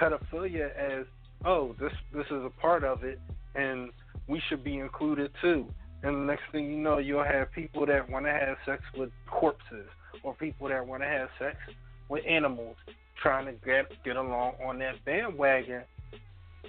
pedophilia 0.00 0.74
as, 0.76 1.06
oh, 1.44 1.74
this 1.80 1.92
this 2.12 2.26
is 2.26 2.42
a 2.44 2.50
part 2.60 2.84
of 2.84 3.04
it, 3.04 3.20
and 3.54 3.90
we 4.28 4.40
should 4.48 4.64
be 4.64 4.78
included 4.78 5.30
too. 5.40 5.66
And 6.06 6.22
the 6.22 6.24
next 6.24 6.44
thing 6.52 6.70
you 6.70 6.76
know, 6.76 6.98
you'll 6.98 7.24
have 7.24 7.50
people 7.50 7.84
that 7.86 8.08
want 8.08 8.26
to 8.26 8.30
have 8.30 8.56
sex 8.64 8.80
with 8.96 9.10
corpses, 9.28 9.88
or 10.22 10.34
people 10.34 10.68
that 10.68 10.86
want 10.86 11.02
to 11.02 11.08
have 11.08 11.28
sex 11.36 11.56
with 12.08 12.24
animals, 12.24 12.76
trying 13.20 13.46
to 13.46 13.52
get 13.64 13.90
get 14.04 14.14
along 14.14 14.52
on 14.64 14.78
that 14.78 15.04
bandwagon. 15.04 15.82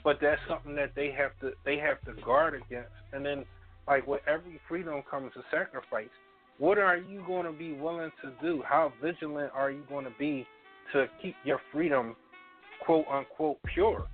But 0.04 0.18
that's 0.20 0.42
something 0.50 0.76
that 0.78 0.94
they 0.96 1.12
have 1.12 1.38
to 1.42 1.52
they 1.66 1.78
have 1.78 2.02
to 2.06 2.20
guard 2.24 2.56
against. 2.56 2.90
And 3.14 3.24
then, 3.24 3.46
like 3.88 4.08
with 4.08 4.22
every 4.28 4.60
freedom 4.68 5.04
comes 5.10 5.32
a 5.36 5.44
sacrifice. 5.56 6.10
What 6.58 6.80
are 6.80 6.98
you 6.98 7.24
going 7.28 7.46
to 7.46 7.52
be 7.52 7.74
willing 7.74 8.10
to 8.24 8.32
do? 8.42 8.64
How 8.68 8.92
vigilant 9.04 9.52
are 9.54 9.70
you 9.70 9.84
going 9.88 10.06
to 10.06 10.14
be 10.18 10.48
to 10.94 11.06
keep 11.22 11.36
your 11.44 11.62
freedom, 11.72 12.16
quote 12.84 13.06
unquote, 13.08 13.60
pure? 13.72 14.08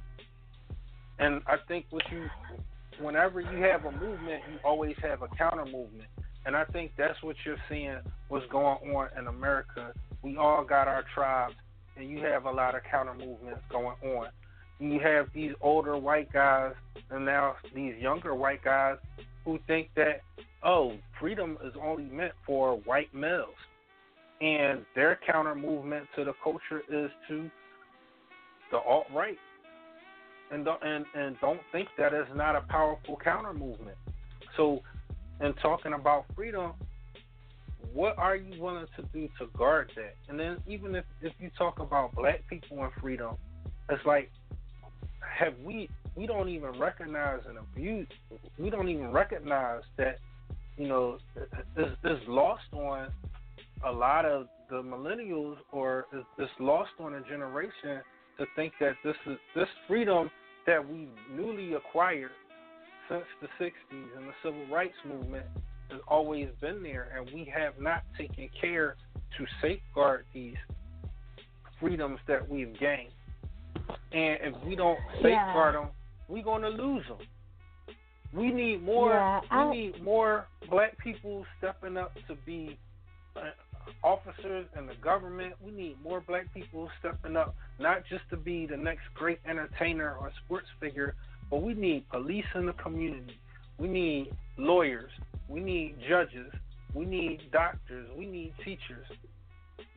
And 1.20 1.42
I 1.48 1.56
think 1.70 1.86
what 1.92 2.04
you 2.12 2.26
whenever 3.00 3.42
you 3.42 3.62
have 3.64 3.86
a 3.86 3.92
movement, 3.92 4.42
you 4.52 4.60
always 4.64 4.96
have 5.02 5.22
a 5.22 5.28
counter 5.30 5.66
movement. 5.66 6.10
And 6.46 6.56
I 6.56 6.66
think 6.66 6.92
that's 6.98 7.22
what 7.24 7.36
you're 7.46 7.58
seeing 7.70 7.98
what's 8.28 8.46
going 8.52 8.96
on 8.96 9.08
in 9.18 9.28
America. 9.28 9.94
We 10.22 10.38
all 10.38 10.64
got 10.64 10.88
our 10.88 11.04
tribes, 11.14 11.56
and 11.96 12.10
you 12.10 12.20
have 12.20 12.46
a 12.46 12.52
lot 12.52 12.76
of 12.76 12.82
counter 12.90 13.14
movements 13.14 13.62
going 13.72 13.96
on. 14.04 14.28
You 14.80 15.00
have 15.00 15.28
these 15.34 15.52
older 15.62 15.98
white 15.98 16.32
guys, 16.34 16.74
and 17.10 17.26
now 17.26 17.56
these 17.74 17.96
younger 18.00 18.36
white 18.36 18.64
guys 18.64 18.98
who 19.46 19.60
think 19.68 19.90
that, 19.96 20.22
oh, 20.64 20.98
freedom 21.20 21.58
is 21.64 21.74
only 21.82 22.06
meant 22.06 22.34
for 22.46 22.78
white 22.80 23.14
males. 23.14 23.50
And 24.42 24.86
their 24.96 25.20
counter 25.26 25.56
movement 25.56 26.08
to 26.18 26.26
the 26.26 26.34
culture 26.44 26.82
is 26.92 27.10
to 27.30 27.50
the 28.72 28.78
alt 28.80 29.06
right 29.14 29.38
and 30.54 30.64
don't 30.64 30.84
and, 30.84 31.06
and 31.16 31.36
don't 31.42 31.60
think 31.72 31.90
that 31.98 32.14
is 32.14 32.28
not 32.36 32.56
a 32.56 32.62
powerful 32.62 33.18
counter 33.24 33.54
movement. 33.54 33.98
So, 34.56 34.82
in 35.42 35.54
talking 35.56 35.94
about 35.94 36.26
freedom, 36.36 36.74
what 37.94 38.18
are 38.18 38.36
you 38.36 38.62
willing 38.62 38.86
to 38.96 39.04
do 39.14 39.28
to 39.40 39.48
guard 39.58 39.92
that? 39.96 40.16
And 40.30 40.40
then 40.40 40.58
even 40.68 40.96
if 40.96 41.06
if 41.22 41.34
you 41.40 41.50
talk 41.58 41.80
about 41.80 42.14
black 42.16 42.48
people 42.50 42.84
and 42.84 42.92
freedom, 43.02 43.36
it's 43.90 44.06
like 44.06 44.32
have 45.38 45.54
we 45.66 45.90
we 46.16 46.28
don't 46.28 46.50
even 46.50 46.78
recognize 46.80 47.40
and 47.48 47.58
abuse 47.58 48.08
we 48.60 48.70
don't 48.70 48.88
even 48.88 49.12
recognize 49.12 49.82
that 49.98 50.20
you 50.78 50.88
know 50.88 51.18
is 51.76 51.88
is 52.04 52.20
lost 52.28 52.62
on 52.74 53.10
a 53.86 53.92
lot 53.92 54.26
of 54.26 54.48
the 54.70 54.76
millennials 54.76 55.56
or 55.72 56.06
is, 56.14 56.24
is 56.38 56.50
lost 56.60 56.92
on 57.00 57.16
a 57.16 57.22
generation 57.22 58.02
to 58.38 58.46
think 58.56 58.74
that 58.80 58.94
this 59.04 59.16
is 59.26 59.38
this 59.56 59.68
freedom 59.88 60.30
that 60.66 60.88
we 60.88 61.08
newly 61.32 61.74
acquired 61.74 62.32
since 63.10 63.24
the 63.42 63.48
60s 63.64 64.18
and 64.18 64.28
the 64.28 64.34
civil 64.44 64.66
rights 64.68 64.96
movement 65.06 65.46
has 65.90 66.00
always 66.08 66.48
been 66.62 66.82
there, 66.82 67.10
and 67.16 67.30
we 67.34 67.52
have 67.54 67.80
not 67.80 68.04
taken 68.18 68.50
care 68.60 68.96
to 69.38 69.46
safeguard 69.62 70.26
these 70.34 70.56
freedoms 71.80 72.20
that 72.28 72.48
we've 72.48 72.78
gained. 72.80 73.12
And 74.12 74.38
if 74.42 74.64
we 74.64 74.76
don't 74.76 75.00
safeguard 75.16 75.74
Yeah. 75.74 75.82
them, 75.82 75.90
we're 76.28 76.44
going 76.44 76.62
to 76.62 76.70
lose 76.70 77.06
them. 77.08 77.18
We 78.32 78.52
need 78.52 78.82
more. 78.82 79.12
Yeah, 79.12 79.70
we 79.70 79.78
need 79.78 80.04
more 80.04 80.48
black 80.70 80.98
people 80.98 81.46
stepping 81.58 81.98
up 81.98 82.16
to 82.28 82.36
be 82.46 82.80
officers 84.04 84.68
in 84.78 84.86
the 84.88 84.96
government. 85.04 85.54
We 85.64 85.72
need 85.72 85.98
more 86.04 86.22
black 86.22 86.54
people 86.54 86.90
stepping 87.00 87.36
up, 87.36 87.56
not 87.80 88.04
just 88.10 88.24
to 88.30 88.38
be 88.38 88.66
the 88.66 88.78
next 88.78 89.04
great 89.14 89.40
entertainer 89.48 90.16
or 90.16 90.32
sports 90.46 90.68
figure, 90.80 91.16
but 91.50 91.62
we 91.62 91.74
need 91.74 92.10
police 92.10 92.46
in 92.56 92.66
the 92.66 92.74
community. 92.74 93.38
We 93.78 93.88
need 93.88 94.32
lawyers. 94.58 95.12
We 95.48 95.60
need 95.60 95.96
judges. 96.08 96.52
We 96.94 97.06
need 97.06 97.52
doctors. 97.52 98.10
We 98.18 98.26
need 98.26 98.54
teachers. 98.64 99.08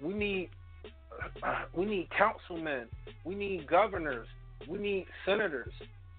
We 0.02 0.14
need 0.14 0.50
we 1.74 1.86
need 1.86 2.08
councilmen. 2.16 2.86
We 3.24 3.34
need 3.34 3.66
governors. 3.66 4.26
We 4.68 4.78
need 4.78 5.06
senators. 5.24 5.72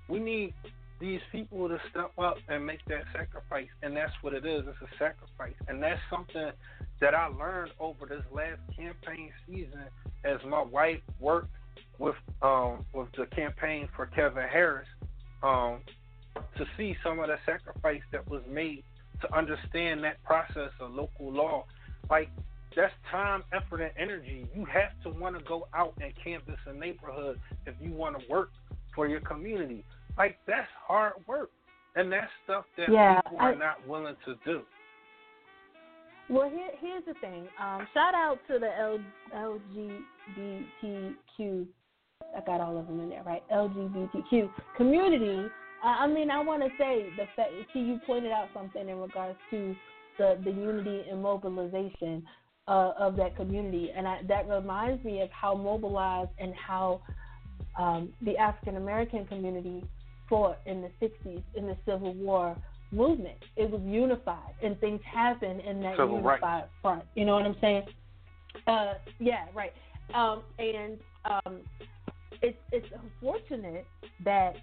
We 0.10 0.20
need 0.20 0.54
these 1.00 1.22
people 1.32 1.68
to 1.70 1.80
step 1.92 2.12
up 2.18 2.38
and 2.48 2.66
make 2.66 2.84
that 2.86 3.04
sacrifice. 3.14 3.68
And 3.84 3.96
that's 3.96 4.14
what 4.22 4.34
it 4.34 4.46
is. 4.46 4.64
It's 4.68 4.82
a 4.82 4.98
sacrifice. 4.98 5.56
And 5.68 5.82
that's 5.82 6.02
something 6.10 6.52
that 7.02 7.14
I 7.14 7.28
learned 7.28 7.72
over 7.80 8.06
this 8.06 8.24
last 8.32 8.60
campaign 8.76 9.32
season 9.48 9.86
as 10.24 10.38
my 10.48 10.62
wife 10.62 11.00
worked 11.20 11.52
with 12.00 12.16
um 12.42 12.86
with 12.94 13.08
the 13.18 13.26
campaign 13.36 13.90
for 13.96 14.08
Kevin 14.08 14.48
Harris, 14.48 14.88
um, 15.44 15.82
to 16.58 16.66
see 16.78 16.96
some 17.04 17.20
of 17.20 17.28
the 17.28 17.38
sacrifice 17.46 18.02
that 18.12 18.28
was 18.30 18.42
made 18.50 18.84
to 19.22 19.36
understand 19.36 20.04
that 20.04 20.24
process 20.24 20.72
of 20.80 20.92
local 20.92 21.32
law. 21.32 21.66
Like 22.10 22.30
that's 22.76 22.94
time, 23.12 23.44
effort, 23.54 23.82
and 23.82 23.92
energy. 23.98 24.48
You 24.56 24.66
have 24.66 24.92
to 25.04 25.10
want 25.20 25.38
to 25.38 25.44
go 25.44 25.68
out 25.74 25.94
and 26.02 26.14
canvass 26.24 26.60
a 26.68 26.74
neighborhood 26.74 27.40
if 27.66 27.74
you 27.82 27.92
want 27.92 28.20
to 28.20 28.26
work 28.30 28.52
for 28.94 29.08
your 29.08 29.20
community. 29.22 29.84
Like 30.18 30.38
that's 30.48 30.68
hard 30.88 31.14
work, 31.28 31.52
and 31.96 32.12
that's 32.12 32.32
stuff 32.44 32.66
that 32.78 32.90
Yeah, 32.92 33.22
people 33.22 33.40
are 33.40 33.54
I- 33.54 33.56
not 33.56 33.86
willing 33.88 34.16
to 34.26 34.36
do. 34.46 34.64
Well, 36.30 36.50
here, 36.50 36.72
here's 36.82 37.06
the 37.06 37.14
thing. 37.16 37.48
Um, 37.58 37.88
shout 37.94 38.14
out 38.14 38.42
to 38.48 38.60
the 38.60 38.78
L, 38.78 39.00
LGBTQ. 40.36 41.68
I 42.36 42.42
got 42.46 42.60
all 42.60 42.78
of 42.78 42.88
them 42.88 43.00
in 43.00 43.10
there, 43.10 43.24
right? 43.24 43.44
LGBTQ 43.50 44.50
community. 44.76 45.50
Uh, 45.84 45.88
I 46.00 46.08
mean, 46.08 46.30
I 46.30 46.40
want 46.42 46.64
to 46.64 46.70
say 46.78 47.12
the 47.16 47.28
fact. 47.36 47.52
See, 47.72 47.80
you 47.80 48.00
pointed 48.06 48.32
out 48.32 48.50
something 48.54 48.90
in 48.90 49.00
regards 49.00 49.38
to 49.52 49.76
the 50.18 50.38
the 50.44 50.52
unity 50.52 51.06
and 51.10 51.22
mobilization 51.22 52.24
uh, 52.68 52.92
of 53.00 53.16
that 53.18 53.36
community, 53.38 53.92
and 53.96 54.08
I, 54.08 54.22
that 54.28 54.50
reminds 54.50 55.06
me 55.06 55.22
of 55.22 55.30
how 55.32 55.56
mobilized 55.56 56.32
and 56.40 56.54
how 56.56 57.02
um, 57.80 58.10
the 58.22 58.36
African 58.38 58.76
American 58.78 59.26
community 59.28 59.86
fought 60.30 60.58
in 60.66 60.82
the 60.82 60.90
'60s 61.02 61.44
in 61.56 61.68
the 61.68 61.78
Civil 61.86 62.14
War 62.14 62.56
movement. 62.92 63.38
It 63.56 63.70
was 63.70 63.82
unified, 63.84 64.54
and 64.64 64.80
things 64.80 65.02
happened 65.06 65.62
in 65.62 65.82
that 65.82 65.98
Civil 65.98 66.22
rights. 66.22 66.42
unified 66.42 66.70
front. 66.82 67.04
You 67.16 67.26
know 67.26 67.34
what 67.36 67.46
I'm 67.46 67.58
saying? 67.62 67.84
Uh, 68.66 68.94
yeah, 69.20 69.46
right. 69.54 69.74
Um, 70.14 70.44
and 70.58 70.98
um, 71.26 71.60
it's 72.42 72.58
it's 72.72 72.88
unfortunate 73.04 73.86
that 74.24 74.56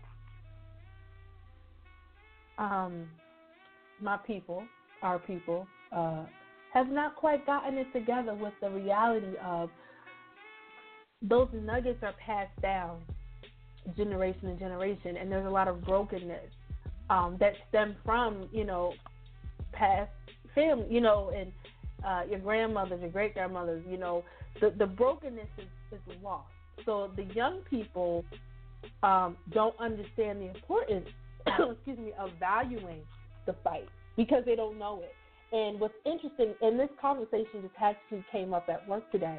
um, 2.58 3.06
my 4.00 4.16
people, 4.16 4.66
our 5.02 5.18
people, 5.18 5.68
uh, 5.92 6.24
have 6.72 6.88
not 6.88 7.16
quite 7.16 7.46
gotten 7.46 7.78
it 7.78 7.92
together 7.92 8.34
with 8.34 8.54
the 8.60 8.70
reality 8.70 9.36
of 9.42 9.70
those 11.22 11.48
nuggets 11.54 12.02
are 12.02 12.14
passed 12.24 12.60
down 12.60 13.00
generation 13.96 14.48
to 14.48 14.56
generation, 14.56 15.16
and 15.16 15.30
there's 15.30 15.46
a 15.46 15.50
lot 15.50 15.68
of 15.68 15.82
brokenness 15.82 16.50
um, 17.10 17.36
that 17.40 17.54
stem 17.68 17.96
from 18.04 18.48
you 18.52 18.64
know 18.64 18.92
past 19.72 20.10
family, 20.54 20.86
you 20.88 21.00
know, 21.00 21.32
and 21.36 21.52
uh, 22.06 22.22
your 22.28 22.38
grandmothers, 22.38 23.00
your 23.00 23.10
great 23.10 23.34
grandmothers, 23.34 23.84
you 23.88 23.96
know, 23.96 24.24
the 24.60 24.72
the 24.78 24.86
brokenness 24.86 25.48
is, 25.58 25.66
is 25.92 26.16
lost. 26.22 26.48
So 26.84 27.10
the 27.16 27.24
young 27.34 27.60
people 27.70 28.24
um, 29.02 29.36
don't 29.52 29.78
understand 29.80 30.40
the 30.40 30.48
importance, 30.48 31.08
excuse 31.46 31.98
me, 31.98 32.12
of 32.18 32.30
valuing 32.38 33.00
the 33.46 33.54
fight 33.64 33.88
because 34.16 34.44
they 34.44 34.56
don't 34.56 34.78
know 34.78 35.02
it. 35.02 35.14
And 35.54 35.78
what's 35.78 35.94
interesting, 36.04 36.54
and 36.62 36.78
this 36.78 36.88
conversation 37.00 37.62
just 37.62 37.74
actually 37.80 38.24
came 38.32 38.52
up 38.52 38.68
at 38.68 38.86
work 38.88 39.10
today. 39.12 39.38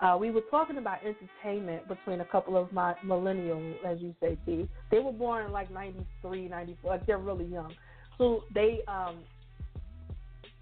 Uh, 0.00 0.16
we 0.18 0.30
were 0.30 0.42
talking 0.42 0.78
about 0.78 0.98
entertainment 1.04 1.86
between 1.88 2.20
a 2.20 2.24
couple 2.24 2.56
of 2.56 2.72
my 2.72 2.94
millennials, 3.04 3.74
as 3.84 4.00
you 4.00 4.14
say, 4.20 4.38
Tee. 4.46 4.68
They 4.90 5.00
were 5.00 5.12
born 5.12 5.46
in 5.46 5.52
like 5.52 5.70
93, 5.72 6.48
94, 6.48 6.90
like 6.90 7.06
they're 7.06 7.18
really 7.18 7.46
young. 7.46 7.72
So 8.16 8.44
they 8.54 8.82
um, 8.86 9.16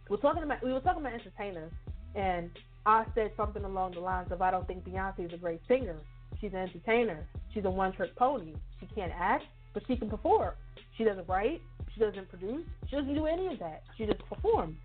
were 0.09 0.17
talking 0.17 0.43
about, 0.43 0.65
we 0.65 0.73
were 0.73 0.81
talking 0.81 1.03
about 1.03 1.13
entertainers, 1.13 1.73
and 2.15 2.51
I 2.87 3.05
said 3.15 3.33
something 3.37 3.65
along 3.65 3.93
the 3.93 4.01
lines 4.01 4.33
of, 4.33 4.41
I 4.41 4.51
don't 4.51 4.67
think 4.67 4.85
Beyonce 4.85 5.27
is 5.27 5.33
a 5.35 5.37
great 5.37 5.61
singer. 5.69 5.97
She's 6.41 6.53
an 6.53 6.61
entertainer. 6.61 7.27
She's 7.53 7.65
a 7.65 7.71
one-trick 7.71 8.17
pony. 8.17 8.55
She 8.81 8.87
can't 8.95 9.13
act, 9.19 9.45
but 9.75 9.83
she 9.87 9.97
can 9.97 10.09
perform. 10.09 10.55
She 10.97 11.05
doesn't 11.05 11.29
write. 11.29 11.61
She 11.93 12.01
doesn't 12.01 12.29
produce. 12.31 12.65
She 12.89 12.97
doesn't 12.97 13.15
do 13.15 13.27
any 13.27 13.49
of 13.49 13.59
that. 13.59 13.83
She 13.99 14.07
just 14.07 14.21
performs. 14.29 14.77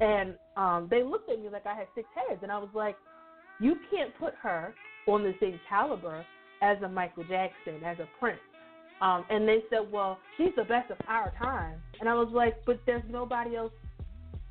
And 0.00 0.34
um, 0.56 0.88
they 0.90 1.02
looked 1.02 1.30
at 1.30 1.40
me 1.40 1.48
like 1.48 1.66
I 1.66 1.74
had 1.74 1.86
six 1.94 2.08
heads, 2.14 2.40
and 2.42 2.50
I 2.50 2.58
was 2.58 2.70
like, 2.74 2.96
you 3.60 3.76
can't 3.90 4.16
put 4.18 4.34
her 4.42 4.74
on 5.06 5.22
the 5.22 5.34
same 5.40 5.60
caliber 5.68 6.24
as 6.62 6.78
a 6.82 6.88
Michael 6.88 7.24
Jackson, 7.24 7.82
as 7.84 7.98
a 7.98 8.08
Prince. 8.18 8.40
Um, 9.00 9.24
and 9.30 9.48
they 9.48 9.62
said, 9.70 9.90
well, 9.90 10.18
she's 10.36 10.54
the 10.56 10.64
best 10.64 10.90
of 10.90 10.98
our 11.08 11.32
time. 11.38 11.80
And 12.00 12.08
I 12.08 12.14
was 12.14 12.28
like, 12.32 12.56
but 12.66 12.80
there's 12.84 13.02
nobody 13.08 13.56
else 13.56 13.72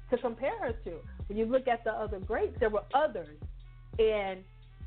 to 0.09 0.17
compare 0.17 0.57
her 0.59 0.73
to. 0.85 0.93
When 1.27 1.37
you 1.37 1.45
look 1.45 1.67
at 1.67 1.83
the 1.83 1.91
other 1.91 2.19
greats, 2.19 2.55
there 2.59 2.69
were 2.69 2.83
others. 2.93 3.37
And 3.99 4.39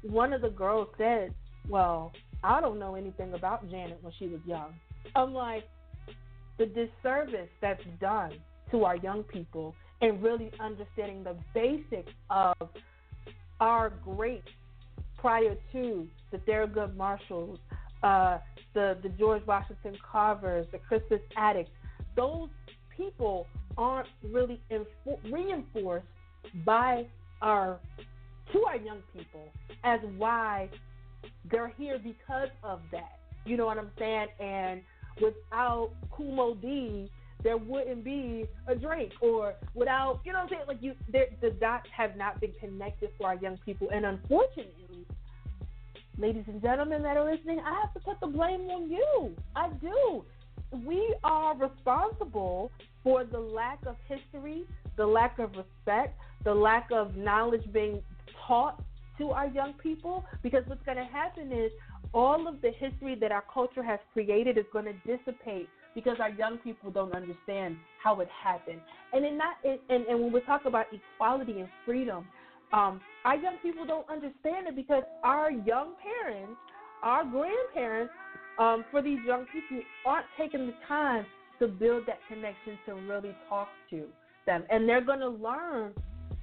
one 0.03 0.32
of 0.32 0.43
the 0.43 0.51
girls 0.51 0.89
said, 0.99 1.32
well, 1.69 2.12
I 2.43 2.61
don't 2.61 2.81
know 2.81 2.97
anything 2.97 3.35
about 3.35 3.70
Janet 3.70 3.99
when 4.03 4.12
she 4.19 4.27
was 4.27 4.40
young. 4.44 4.74
I'm 5.15 5.32
like, 5.32 5.65
the 6.59 6.66
disservice 6.66 7.49
that's 7.61 7.82
done 8.01 8.32
to 8.73 8.85
our 8.85 8.97
young 8.97 9.23
people 9.23 9.74
and 10.01 10.20
really 10.20 10.51
understanding 10.59 11.23
the 11.23 11.36
basics 11.55 12.12
of 12.31 12.57
our 13.62 13.90
greats 14.05 14.48
prior 15.16 15.55
to 15.70 16.09
the 16.32 16.39
Thurgood 16.39 16.97
Marshalls, 16.97 17.60
uh, 18.02 18.39
the 18.74 18.98
the 19.05 19.09
George 19.10 19.47
Washington 19.47 19.97
Carvers, 20.10 20.66
the 20.72 20.78
Crispus 20.78 21.20
Attucks. 21.39 21.70
Those 22.16 22.48
people 22.97 23.47
aren't 23.78 24.09
really 24.32 24.60
info- 24.68 25.20
reinforced 25.30 26.06
by 26.66 27.06
our 27.40 27.78
to 28.52 28.64
our 28.64 28.76
young 28.76 28.98
people 29.16 29.44
as 29.84 30.01
why 30.18 30.68
they're 31.48 31.72
here 31.78 32.01
because 32.02 32.48
of 32.64 32.80
that. 32.90 33.20
You 33.44 33.56
know 33.56 33.66
what 33.66 33.78
I'm 33.78 33.93
saying? 33.97 34.26
And 34.40 34.82
without 35.20 35.90
Kool 36.10 36.32
Moe 36.32 36.55
Dee, 36.56 37.09
there 37.43 37.56
wouldn't 37.56 38.05
be 38.05 38.47
a 38.69 38.74
Drake, 38.74 39.12
or 39.20 39.55
without 39.74 40.20
you 40.24 40.32
know 40.32 40.39
what 40.39 40.44
I'm 40.44 40.51
saying? 40.51 40.62
Like 40.69 40.82
you, 40.82 40.94
the 41.10 41.51
dots 41.51 41.89
have 41.97 42.16
not 42.16 42.40
been 42.40 42.52
connected 42.60 43.10
for 43.19 43.28
our 43.28 43.36
young 43.36 43.59
people, 43.64 43.89
and 43.93 44.06
unfortunately, 44.06 45.06
ladies 46.19 46.44
and 46.47 46.60
gentlemen 46.62 47.02
that 47.02 47.16
are 47.16 47.31
listening, 47.31 47.60
I 47.60 47.81
have 47.81 47.93
to 47.94 48.01
put 48.01 48.20
the 48.20 48.27
blame 48.27 48.62
on 48.62 48.90
you. 48.90 49.35
I 49.56 49.69
do. 49.81 50.24
We 50.86 51.14
are 51.24 51.56
responsible 51.56 52.70
for 53.02 53.24
the 53.24 53.39
lack 53.39 53.85
of 53.86 53.97
history, 54.09 54.64
the 54.97 55.06
lack 55.06 55.39
of 55.39 55.51
respect, 55.56 56.19
the 56.44 56.55
lack 56.55 56.89
of 56.93 57.16
knowledge 57.16 57.64
being 57.73 58.02
taught 58.47 58.82
to 59.19 59.31
our 59.31 59.48
young 59.48 59.74
people. 59.74 60.24
Because 60.43 60.62
what's 60.66 60.82
going 60.85 60.98
to 60.98 61.05
happen 61.05 61.52
is 61.52 61.70
all 62.14 62.47
of 62.48 62.60
the 62.62 62.70
history 62.70 63.14
that 63.16 63.32
our 63.32 63.44
culture 63.52 63.82
has 63.82 63.98
created 64.12 64.56
is 64.56 64.64
going 64.73 64.86
to 64.86 64.94
dissipate 65.06 65.69
because 65.94 66.16
our 66.20 66.31
young 66.31 66.59
people 66.59 66.90
don't 66.90 67.14
understand 67.14 67.77
how 67.97 68.20
it 68.20 68.28
happened. 68.28 68.81
And 69.12 69.24
in 69.24 69.39
it, 69.64 69.82
and, 69.89 70.06
and 70.06 70.20
when 70.20 70.32
we 70.32 70.40
talk 70.40 70.64
about 70.64 70.86
equality 70.93 71.60
and 71.60 71.69
freedom, 71.85 72.27
um, 72.73 73.01
our 73.24 73.36
young 73.36 73.59
people 73.59 73.85
don't 73.85 74.09
understand 74.09 74.66
it 74.69 74.77
because 74.77 75.02
our 75.23 75.51
young 75.51 75.94
parents, 76.02 76.59
our 77.02 77.24
grandparents, 77.24 78.12
um, 78.59 78.85
for 78.90 79.02
these 79.02 79.19
young 79.27 79.44
people 79.52 79.82
aren't 80.05 80.27
taking 80.39 80.66
the 80.66 80.74
time 80.86 81.27
to 81.59 81.69
build 81.69 82.06
that 82.06 82.19
connection 82.28 82.78
to 82.86 82.94
really 82.94 83.35
talk 83.48 83.69
to 83.90 84.05
them, 84.47 84.64
and 84.70 84.89
they're 84.89 85.05
going 85.05 85.20
to 85.20 85.28
learn 85.28 85.93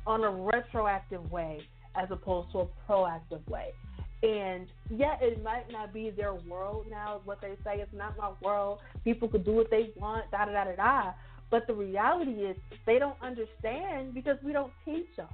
on 0.07 0.23
a 0.23 0.29
retroactive 0.29 1.29
way 1.31 1.59
as 1.95 2.07
opposed 2.11 2.51
to 2.51 2.59
a 2.59 2.67
proactive 2.87 3.45
way. 3.49 3.73
And 4.21 4.67
yeah, 4.89 5.15
it 5.21 5.41
might 5.43 5.71
not 5.71 5.93
be 5.93 6.09
their 6.09 6.33
world 6.33 6.87
now. 6.89 7.21
What 7.23 7.39
they 7.41 7.53
say 7.63 7.79
it's 7.79 7.93
not 7.93 8.17
my 8.17 8.31
world. 8.41 8.79
People 9.03 9.29
could 9.29 9.45
do 9.45 9.53
what 9.53 9.69
they 9.71 9.91
want. 9.95 10.29
Da 10.31 10.45
da 10.45 10.51
da 10.51 10.63
da 10.65 10.75
da. 10.75 11.11
But 11.49 11.67
the 11.67 11.73
reality 11.73 12.31
is 12.31 12.57
they 12.85 12.99
don't 12.99 13.17
understand 13.21 14.13
because 14.13 14.37
we 14.43 14.51
don't 14.51 14.73
teach 14.85 15.07
them. 15.15 15.27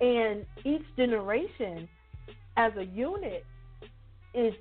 And 0.00 0.46
each 0.64 0.84
generation, 0.96 1.88
as 2.56 2.72
a 2.76 2.84
unit, 2.84 3.44
is 4.34 4.52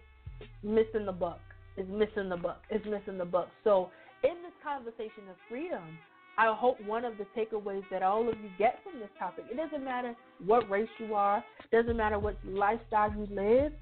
missing 0.64 1.06
the 1.06 1.12
book. 1.12 1.40
Is 1.78 1.88
missing 1.90 2.30
the 2.30 2.38
book. 2.38 2.58
Is 2.72 2.82
missing 2.86 3.18
the 3.18 3.26
book. 3.26 3.50
So 3.64 3.92
in 4.24 4.42
this 4.44 4.54
conversation 4.64 5.30
of 5.30 5.36
freedom, 5.50 5.84
I 6.38 6.54
hope 6.54 6.80
one 6.86 7.04
of 7.04 7.18
the 7.18 7.26
takeaways 7.36 7.84
that 7.90 8.04
all 8.04 8.30
of 8.30 8.36
you 8.38 8.50
get 8.60 8.80
from 8.84 9.00
this 9.00 9.10
topic, 9.18 9.46
it 9.50 9.58
doesn't 9.58 9.84
matter 9.84 10.16
what 10.46 10.70
race 10.70 10.90
you 11.00 11.16
are, 11.16 11.44
doesn't 11.72 11.98
matter 11.98 12.20
what 12.20 12.38
lifestyle 12.46 13.12
you 13.12 13.28
live, 13.32 13.74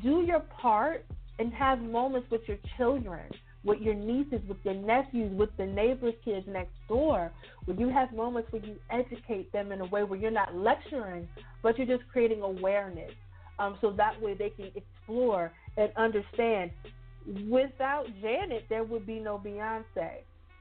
do 0.00 0.22
your 0.22 0.40
part 0.40 1.04
and 1.38 1.52
have 1.52 1.80
moments 1.80 2.30
with 2.30 2.42
your 2.46 2.58
children, 2.76 3.24
with 3.64 3.80
your 3.80 3.94
nieces, 3.94 4.40
with 4.48 4.58
your 4.62 4.74
nephews, 4.74 5.36
with 5.36 5.50
the 5.56 5.66
neighbors' 5.66 6.14
kids 6.24 6.46
next 6.48 6.72
door, 6.88 7.32
where 7.64 7.76
you 7.76 7.88
have 7.88 8.12
moments 8.12 8.50
where 8.52 8.64
you 8.64 8.76
educate 8.90 9.52
them 9.52 9.72
in 9.72 9.80
a 9.80 9.86
way 9.86 10.04
where 10.04 10.18
you're 10.18 10.30
not 10.30 10.54
lecturing, 10.54 11.28
but 11.62 11.76
you're 11.76 11.86
just 11.86 12.08
creating 12.12 12.42
awareness. 12.42 13.10
Um, 13.58 13.76
so 13.80 13.90
that 13.92 14.20
way 14.22 14.34
they 14.34 14.50
can 14.50 14.70
explore 14.76 15.52
and 15.76 15.90
understand. 15.96 16.70
Without 17.50 18.06
Janet, 18.22 18.66
there 18.68 18.84
would 18.84 19.04
be 19.04 19.18
no 19.18 19.36
Beyonce. 19.36 20.18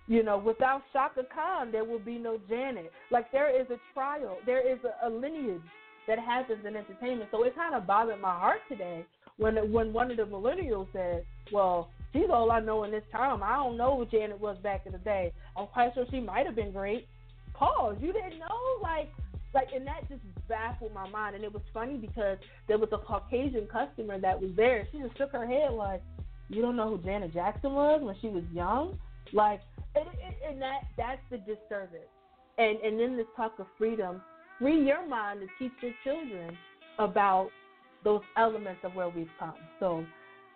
You 0.07 0.21
know, 0.21 0.37
without 0.37 0.83
Chaka 0.93 1.23
Khan, 1.33 1.71
there 1.71 1.83
will 1.83 1.99
be 1.99 2.17
no 2.17 2.39
Janet. 2.47 2.91
Like 3.09 3.31
there 3.31 3.49
is 3.49 3.67
a 3.71 3.79
trial, 3.93 4.39
there 4.45 4.61
is 4.61 4.77
a, 4.83 5.07
a 5.07 5.09
lineage 5.09 5.61
that 6.07 6.19
happens 6.19 6.63
in 6.65 6.75
entertainment. 6.75 7.29
So 7.31 7.43
it 7.43 7.55
kind 7.55 7.73
of 7.73 7.87
bothered 7.87 8.21
my 8.21 8.37
heart 8.37 8.61
today 8.69 9.05
when 9.37 9.55
when 9.71 9.93
one 9.93 10.11
of 10.11 10.17
the 10.17 10.23
millennials 10.23 10.87
said, 10.93 11.25
"Well, 11.51 11.89
she's 12.13 12.29
all 12.31 12.51
I 12.51 12.59
know 12.59 12.83
in 12.83 12.91
this 12.91 13.03
time. 13.11 13.41
I 13.41 13.55
don't 13.55 13.77
know 13.77 13.97
who 13.97 14.05
Janet 14.05 14.39
was 14.39 14.57
back 14.61 14.85
in 14.85 14.91
the 14.91 14.99
day. 14.99 15.33
I'm 15.57 15.67
quite 15.67 15.93
sure 15.95 16.05
she 16.11 16.19
might 16.19 16.45
have 16.45 16.55
been 16.55 16.71
great." 16.71 17.07
Pause. 17.53 17.95
You 18.01 18.11
didn't 18.11 18.37
know, 18.39 18.59
like, 18.83 19.09
like, 19.53 19.69
and 19.73 19.87
that 19.87 20.07
just 20.09 20.21
baffled 20.49 20.93
my 20.93 21.07
mind. 21.09 21.35
And 21.35 21.43
it 21.45 21.53
was 21.53 21.63
funny 21.73 21.95
because 21.95 22.37
there 22.67 22.77
was 22.77 22.89
a 22.91 22.97
Caucasian 22.97 23.65
customer 23.67 24.19
that 24.19 24.39
was 24.39 24.51
there. 24.57 24.87
She 24.91 24.99
just 24.99 25.17
shook 25.17 25.31
her 25.31 25.47
head 25.47 25.71
like, 25.71 26.03
"You 26.49 26.61
don't 26.61 26.75
know 26.75 26.89
who 26.89 27.03
Janet 27.03 27.33
Jackson 27.33 27.73
was 27.73 28.01
when 28.03 28.15
she 28.21 28.27
was 28.27 28.43
young?" 28.53 28.99
Like, 29.33 29.61
and, 29.95 30.07
and, 30.47 30.61
that 30.61 30.81
that's 30.97 31.21
the 31.31 31.37
disservice. 31.37 32.09
And 32.57 32.79
and 32.79 32.99
then 32.99 33.17
this 33.17 33.25
talk 33.35 33.53
of 33.59 33.67
freedom, 33.77 34.21
free 34.59 34.85
your 34.85 35.07
mind 35.07 35.41
to 35.41 35.47
teach 35.59 35.73
your 35.81 35.93
children 36.03 36.57
about 36.99 37.49
those 38.03 38.21
elements 38.37 38.81
of 38.83 38.95
where 38.95 39.09
we've 39.09 39.29
come. 39.39 39.55
So, 39.79 40.05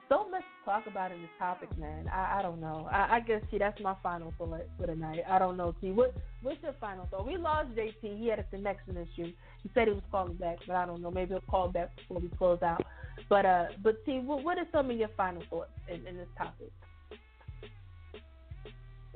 so 0.08 0.30
much 0.30 0.42
to 0.42 0.72
talk 0.72 0.88
about 0.88 1.12
in 1.12 1.22
this 1.22 1.30
topic, 1.38 1.70
man. 1.78 2.08
I, 2.08 2.40
I 2.40 2.42
don't 2.42 2.62
know. 2.62 2.88
I, 2.92 3.18
I 3.18 3.20
guess 3.20 3.42
see 3.52 3.58
that's 3.58 3.80
my 3.82 3.96
final 4.02 4.34
thought 4.38 4.62
for 4.78 4.88
tonight. 4.88 5.20
I 5.28 5.40
don't 5.40 5.58
know, 5.58 5.76
Tee. 5.82 5.92
What 5.92 6.16
what's 6.42 6.62
your 6.64 6.76
final 6.80 7.08
thought? 7.12 7.28
We 7.28 7.38
lost 7.38 7.70
JT. 7.76 8.20
He 8.20 8.28
had 8.28 8.40
a 8.40 8.44
connection 8.44 8.98
issue. 8.98 9.32
He 9.64 9.70
said 9.74 9.88
he 9.88 9.94
was 9.94 10.04
calling 10.12 10.36
back, 10.36 10.58
but 10.66 10.76
I 10.76 10.86
don't 10.86 11.02
know. 11.02 11.12
Maybe 11.12 11.32
he'll 11.32 11.42
call 11.42 11.70
back 11.70 11.96
before 11.96 12.22
we 12.22 12.30
close 12.38 12.62
out. 12.62 12.84
But 13.28 13.46
uh, 13.46 13.66
but 13.84 14.04
Tee, 14.06 14.20
what, 14.20 14.44
what 14.44 14.58
are 14.58 14.68
some 14.72 14.90
of 14.90 14.98
your 14.98 15.10
final 15.18 15.44
thoughts 15.50 15.72
in, 15.88 16.06
in 16.08 16.18
this 16.18 16.28
topic? 16.38 16.72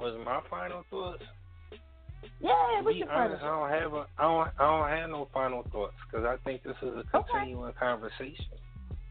Was 0.04 0.20
my 0.26 0.42
final 0.50 0.84
thoughts? 0.90 1.24
Yeah, 2.42 2.82
what's 2.82 2.98
your 2.98 3.08
final 3.08 3.38
I 3.38 3.40
don't 3.40 3.70
have 3.70 3.94
a, 3.94 4.06
I 4.18 4.24
don't, 4.24 4.50
I 4.60 4.68
don't 4.68 4.90
have 4.90 5.10
no 5.12 5.30
final 5.34 5.64
thoughts 5.72 5.94
because 6.06 6.26
I 6.26 6.36
think 6.44 6.62
this 6.64 6.76
is 6.82 6.90
a 6.90 7.04
continuing 7.10 7.72
conversation. 7.80 8.60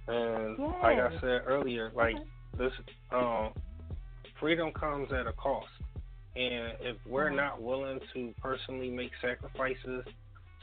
And 0.06 0.58
like 0.82 0.98
I 0.98 1.08
said 1.22 1.42
earlier, 1.46 1.92
like 1.96 2.16
this, 2.58 2.72
um, 3.10 3.54
freedom 4.38 4.70
comes 4.72 5.08
at 5.12 5.26
a 5.26 5.32
cost, 5.32 5.68
and 6.36 6.76
if 6.80 6.98
we're 7.06 7.30
Mhm. 7.30 7.36
not 7.36 7.62
willing 7.62 7.98
to 8.12 8.34
personally 8.42 8.90
make 8.90 9.12
sacrifices 9.22 10.04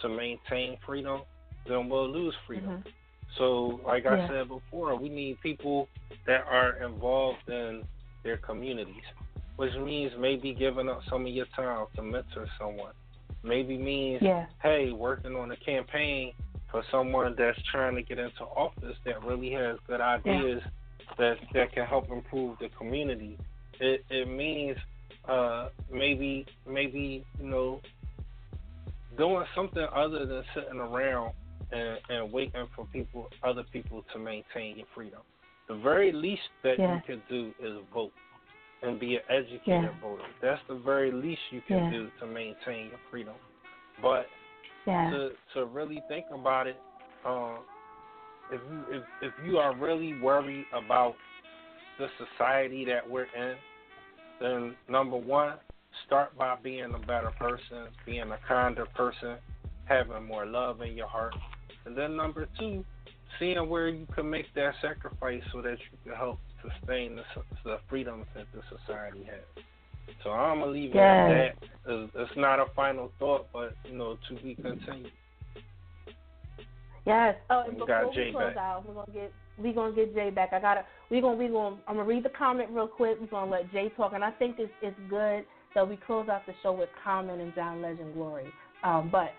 to 0.01 0.09
maintain 0.09 0.77
freedom, 0.85 1.23
then 1.65 1.89
we'll 1.89 2.07
lose 2.07 2.35
freedom. 2.45 2.83
Mhm. 2.83 2.93
So, 3.37 3.81
like 3.83 4.05
I 4.05 4.27
said 4.27 4.47
before, 4.47 4.95
we 4.95 5.09
need 5.09 5.39
people 5.41 5.89
that 6.27 6.45
are 6.45 6.73
involved 6.83 7.49
in 7.49 7.83
their 8.23 8.37
communities, 8.37 9.03
which 9.59 9.75
means 9.75 10.13
maybe 10.17 10.53
giving 10.53 10.87
up 10.87 11.01
some 11.09 11.25
of 11.25 11.33
your 11.33 11.45
time 11.53 11.85
to 11.93 12.01
mentor 12.01 12.47
someone. 12.57 12.93
Maybe 13.43 13.77
means, 13.77 14.21
Yeah. 14.21 14.45
hey, 14.63 14.93
working 14.93 15.35
on 15.35 15.51
a 15.51 15.57
campaign 15.57 16.31
for 16.71 16.81
someone 16.89 17.35
that's 17.35 17.61
trying 17.63 17.95
to 17.95 18.01
get 18.01 18.19
into 18.19 18.43
office 18.45 18.95
that 19.03 19.21
really 19.21 19.51
has 19.51 19.77
good 19.85 19.99
ideas 19.99 20.63
that 21.17 21.37
that 21.51 21.73
can 21.73 21.85
help 21.85 22.09
improve 22.09 22.57
the 22.59 22.69
community. 22.69 23.37
It 23.81 24.05
it 24.09 24.29
means 24.29 24.77
uh, 25.27 25.69
maybe 25.91 26.45
maybe 26.65 27.25
you 27.37 27.49
know 27.49 27.81
doing 29.17 29.45
something 29.53 29.85
other 29.93 30.25
than 30.25 30.43
sitting 30.55 30.79
around 30.79 31.33
and, 31.73 31.99
and 32.07 32.31
waiting 32.31 32.65
for 32.73 32.85
people, 32.93 33.27
other 33.43 33.63
people 33.73 34.05
to 34.13 34.19
maintain 34.19 34.77
your 34.77 34.87
freedom. 34.95 35.19
The 35.67 35.75
very 35.75 36.13
least 36.13 36.47
that 36.63 36.79
Yeah. 36.79 36.95
you 36.95 37.01
can 37.01 37.21
do 37.27 37.53
is 37.59 37.77
vote 37.93 38.13
and 38.81 38.99
be 38.99 39.15
an 39.15 39.21
educated 39.29 39.63
Yeah. 39.65 39.89
voter. 40.01 40.23
That's 40.41 40.61
the 40.67 40.75
very 40.75 41.11
least 41.11 41.41
you 41.51 41.61
can 41.61 41.83
Yeah. 41.83 41.89
do 41.89 42.11
to 42.19 42.25
maintain 42.25 42.89
your 42.89 42.99
freedom. 43.09 43.35
But 44.01 44.29
Yeah. 44.85 45.09
to 45.09 45.37
to 45.53 45.65
really 45.65 46.01
think 46.07 46.29
about 46.31 46.67
it, 46.67 46.81
um, 47.25 47.59
if 48.49 48.61
you 48.63 48.85
if 48.89 49.03
if 49.21 49.33
you 49.43 49.59
are 49.59 49.73
really 49.73 50.13
worried 50.13 50.65
about 50.71 51.15
the 51.97 52.09
society 52.17 52.85
that 52.85 53.07
we're 53.07 53.27
in, 53.35 53.57
then 54.39 54.77
number 54.87 55.17
one, 55.17 55.59
start 56.05 56.35
by 56.37 56.55
being 56.55 56.93
a 56.93 56.99
better 56.99 57.31
person, 57.31 57.89
being 58.05 58.31
a 58.31 58.37
kinder 58.47 58.85
person, 58.85 59.37
having 59.85 60.23
more 60.23 60.45
love 60.45 60.81
in 60.81 60.95
your 60.95 61.07
heart, 61.07 61.35
and 61.85 61.97
then 61.97 62.15
number 62.15 62.47
two, 62.57 62.85
seeing 63.37 63.67
where 63.69 63.89
you 63.89 64.07
can 64.15 64.29
make 64.29 64.51
that 64.53 64.73
sacrifice 64.81 65.43
so 65.51 65.61
that 65.61 65.77
you 65.91 65.97
can 66.03 66.13
help 66.13 66.39
sustain 66.61 67.15
the, 67.15 67.23
the 67.63 67.77
freedoms 67.89 68.25
that 68.35 68.45
the 68.53 68.61
society 68.77 69.23
has. 69.25 69.63
So 70.23 70.31
I'm 70.31 70.59
gonna 70.59 70.71
leave 70.71 70.91
it 70.91 70.95
Yes. 70.95 71.31
at 71.31 71.61
that. 71.61 71.93
It's, 71.93 72.11
it's 72.15 72.31
not 72.37 72.59
a 72.59 72.65
final 72.75 73.11
thought, 73.19 73.47
but 73.53 73.75
you 73.85 73.95
know, 73.97 74.17
to 74.27 74.35
be 74.35 74.55
continued. 74.55 75.11
Yes. 77.05 77.35
Oh, 77.49 77.61
and 77.61 77.73
We 77.73 77.79
before 77.79 77.87
got 77.87 78.09
we 78.09 78.15
Jay 78.15 78.31
close 78.31 78.43
back. 78.53 78.57
out, 78.57 78.83
we're 78.87 78.93
gonna 78.93 79.11
get 79.13 79.31
we 79.57 79.73
gonna 79.73 79.93
get 79.93 80.13
Jay 80.13 80.29
back. 80.29 80.53
I 80.53 80.59
gotta 80.59 80.85
we 81.09 81.21
gonna 81.21 81.37
we 81.37 81.47
gonna 81.47 81.77
I'm 81.87 81.95
gonna 81.95 82.03
read 82.07 82.23
the 82.23 82.29
comment 82.29 82.69
real 82.71 82.87
quick. 82.87 83.17
We're 83.19 83.27
gonna 83.27 83.51
let 83.51 83.71
Jay 83.71 83.89
talk, 83.95 84.13
and 84.13 84.23
I 84.23 84.31
think 84.31 84.55
it's 84.59 84.71
it's 84.81 84.97
good 85.09 85.45
that 85.75 85.87
we 85.87 85.97
close 85.97 86.27
out 86.29 86.45
the 86.45 86.53
show 86.63 86.71
with 86.73 86.89
Common 87.03 87.39
and 87.39 87.53
John 87.55 87.81
Legend 87.81 88.13
Glory. 88.13 88.51
Um, 88.83 89.09
but 89.11 89.33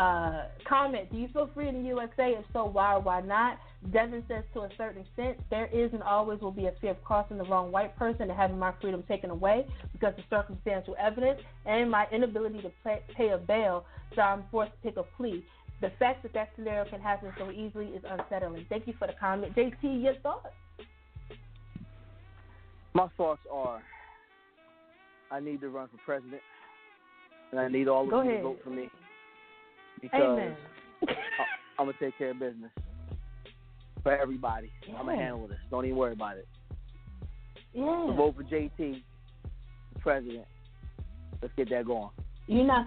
uh, 0.00 0.44
comment: 0.68 1.10
Do 1.12 1.18
you 1.18 1.28
feel 1.32 1.48
free 1.54 1.68
in 1.68 1.82
the 1.82 1.88
USA? 1.88 2.32
If 2.38 2.44
so, 2.52 2.64
why 2.66 2.94
or 2.94 3.00
why 3.00 3.20
not? 3.20 3.58
Devin 3.92 4.24
says 4.28 4.44
to 4.54 4.60
a 4.60 4.68
certain 4.78 5.02
extent, 5.02 5.38
there 5.50 5.66
is 5.66 5.92
and 5.92 6.02
always 6.02 6.40
will 6.40 6.50
be 6.50 6.66
a 6.66 6.72
fear 6.80 6.92
of 6.92 7.04
crossing 7.04 7.36
the 7.36 7.44
wrong 7.44 7.70
white 7.70 7.96
person 7.98 8.22
and 8.22 8.32
having 8.32 8.58
my 8.58 8.72
freedom 8.80 9.02
taken 9.06 9.30
away 9.30 9.66
because 9.92 10.14
of 10.16 10.24
circumstantial 10.30 10.96
evidence 10.98 11.40
and 11.66 11.90
my 11.90 12.06
inability 12.10 12.62
to 12.62 12.70
pay, 12.82 13.00
pay 13.14 13.30
a 13.30 13.38
bail, 13.38 13.84
so 14.14 14.22
I'm 14.22 14.44
forced 14.50 14.72
to 14.82 14.88
take 14.88 14.96
a 14.96 15.02
plea. 15.16 15.44
The 15.80 15.90
fact 15.98 16.22
that 16.22 16.32
that 16.32 16.50
scenario 16.56 16.88
can 16.88 17.00
happen 17.00 17.30
so 17.38 17.50
easily 17.50 17.86
is 17.86 18.02
unsettling. 18.08 18.64
Thank 18.68 18.86
you 18.86 18.94
for 18.98 19.06
the 19.06 19.14
comment. 19.20 19.54
JT, 19.54 20.02
your 20.02 20.14
thoughts? 20.22 20.46
My 22.94 23.08
thoughts 23.16 23.40
are 23.52 23.82
I 25.30 25.40
need 25.40 25.60
to 25.62 25.68
run 25.68 25.88
for 25.88 25.98
president, 26.04 26.42
and 27.50 27.60
I 27.60 27.68
need 27.68 27.88
all 27.88 28.04
of 28.04 28.10
Go 28.10 28.22
you 28.22 28.30
ahead. 28.30 28.42
to 28.42 28.48
vote 28.48 28.60
for 28.62 28.70
me 28.70 28.88
because 30.00 30.20
Amen. 30.22 30.56
I'm 31.78 31.86
gonna 31.86 31.92
take 32.00 32.16
care 32.16 32.30
of 32.30 32.38
business 32.38 32.70
for 34.04 34.16
everybody. 34.16 34.70
I'm 34.96 35.06
gonna 35.06 35.16
handle 35.16 35.48
this. 35.48 35.58
Don't 35.70 35.84
even 35.84 35.96
worry 35.96 36.12
about 36.12 36.36
it. 36.36 36.46
Yeah. 37.72 38.06
So 38.06 38.12
vote 38.16 38.36
for 38.36 38.44
JT, 38.44 39.02
president. 40.00 40.44
Let's 41.42 41.52
get 41.56 41.68
that 41.70 41.86
going. 41.86 42.10
You're 42.46 42.64
not 42.66 42.86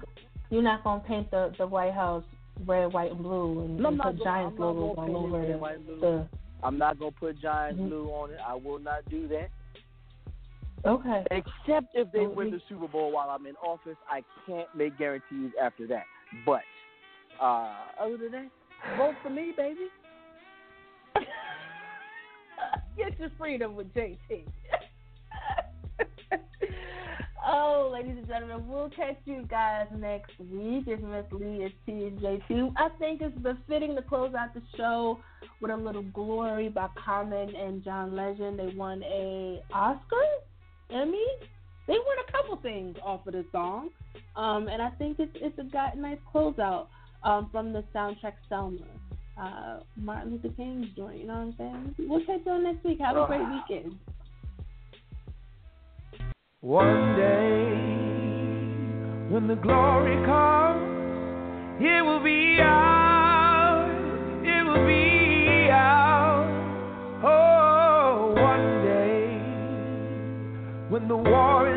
you're 0.50 0.62
not 0.64 0.84
gonna 0.86 1.04
paint 1.06 1.30
the 1.32 1.54
the 1.58 1.68
White 1.68 1.94
House 1.94 2.24
red, 2.66 2.94
white, 2.94 3.12
and 3.12 3.22
blue 3.22 3.66
and, 3.66 3.78
No, 3.78 3.90
I'm 3.90 3.94
and 3.96 4.02
put 4.02 4.04
gonna- 4.20 4.24
Giants 4.24 4.60
logos 4.60 4.96
all 4.98 5.06
paint 5.06 5.44
it 5.46 5.52
the, 5.52 5.58
white, 5.58 5.76
and 5.76 5.86
blue. 5.86 6.00
the 6.00 6.28
I'm 6.64 6.78
not 6.78 6.98
gonna 7.00 7.12
put 7.12 7.38
Giants 7.40 7.80
Mhm. 7.80 7.90
blue 7.90 8.08
on 8.10 8.32
it. 8.32 8.40
I 8.46 8.56
will 8.56 8.80
not 8.80 9.04
do 9.10 9.28
that. 9.28 9.50
okay. 10.86 11.26
Except 11.32 11.88
if 11.96 12.12
they 12.12 12.22
Well, 12.28 12.36
win 12.36 12.52
the 12.52 12.62
Super 12.70 12.88
Bowl 12.88 13.12
while 13.12 13.30
I'm 13.30 13.46
in 13.46 13.56
office, 13.58 13.98
I 14.10 14.24
can't 14.46 14.74
make 14.74 14.98
guarantees 14.98 15.52
after 15.62 15.86
that. 15.88 16.06
But 16.46 16.62
uh, 17.40 17.76
other 18.00 18.18
than 18.18 18.32
that, 18.32 18.50
vote 18.98 19.16
for 19.22 19.30
me, 19.30 19.52
baby. 19.56 19.88
Get 22.98 23.20
your 23.20 23.30
freedom 23.38 23.76
with 23.76 23.94
JT. 23.94 24.18
oh, 27.48 27.92
ladies 27.94 28.18
and 28.18 28.28
gentlemen, 28.28 28.68
we'll 28.68 28.90
catch 28.90 29.20
you 29.26 29.44
guys 29.48 29.86
next 29.96 30.32
week. 30.40 30.86
It's 30.88 31.04
Miss 31.04 31.26
Lee, 31.32 31.64
it's 31.64 31.76
Tee 31.86 32.08
and 32.08 32.20
JT. 32.20 32.74
I 32.76 32.90
think 32.98 33.22
it's 33.22 33.38
befitting 33.38 33.96
to 33.96 34.02
close 34.02 34.34
out 34.34 34.56
the 34.56 34.64
show 34.76 35.20
with 35.62 35.70
a 35.70 35.78
little 35.78 36.02
glory 36.02 36.70
by 36.70 36.88
Common 37.06 37.56
and 37.56 37.84
John 37.84 38.16
Legend. 38.16 38.58
They 38.58 38.74
won 38.76 39.04
a 39.04 39.62
Oscar, 39.72 40.26
Emmy. 40.90 41.28
They 41.88 41.94
won 41.94 42.18
a 42.28 42.32
couple 42.32 42.56
things 42.58 42.98
off 43.04 43.28
of 43.28 43.34
the 43.34 43.46
song, 43.52 43.92
um, 44.36 44.68
and 44.68 44.82
I 44.82 44.90
think 44.98 45.20
it's 45.20 45.32
it's 45.36 45.60
a 45.60 45.64
got 45.64 45.96
nice 45.98 46.18
closeout 46.34 46.88
um, 47.24 47.48
from 47.52 47.74
the 47.74 47.84
soundtrack 47.94 48.34
Selma 48.50 48.80
uh, 49.40 49.80
Martin 49.96 50.32
Luther 50.32 50.50
King's 50.56 50.88
joint. 50.96 51.18
You 51.20 51.28
know 51.28 51.34
what 51.34 51.40
I'm 51.42 51.56
saying? 51.58 51.96
We'll 52.10 52.26
catch 52.26 52.42
y'all 52.46 52.62
next 52.62 52.84
week. 52.84 53.00
Have 53.00 53.18
a 53.18 53.26
great 53.28 53.42
weekend. 53.42 53.96
One 56.62 57.16
day 57.16 57.98
When 59.30 59.46
the 59.48 59.56
glory 59.56 60.16
comes, 60.26 61.82
it 61.82 62.02
will 62.04 62.24
be 62.24 62.60
ours. 62.62 63.92
It 64.44 64.64
will 64.66 64.86
be 64.88 65.70
ours. 65.70 66.50
Oh, 67.24 68.34
one 68.36 68.84
day 68.86 69.28
when 70.90 71.08
the 71.10 71.18
war 71.18 71.68
is 71.70 71.77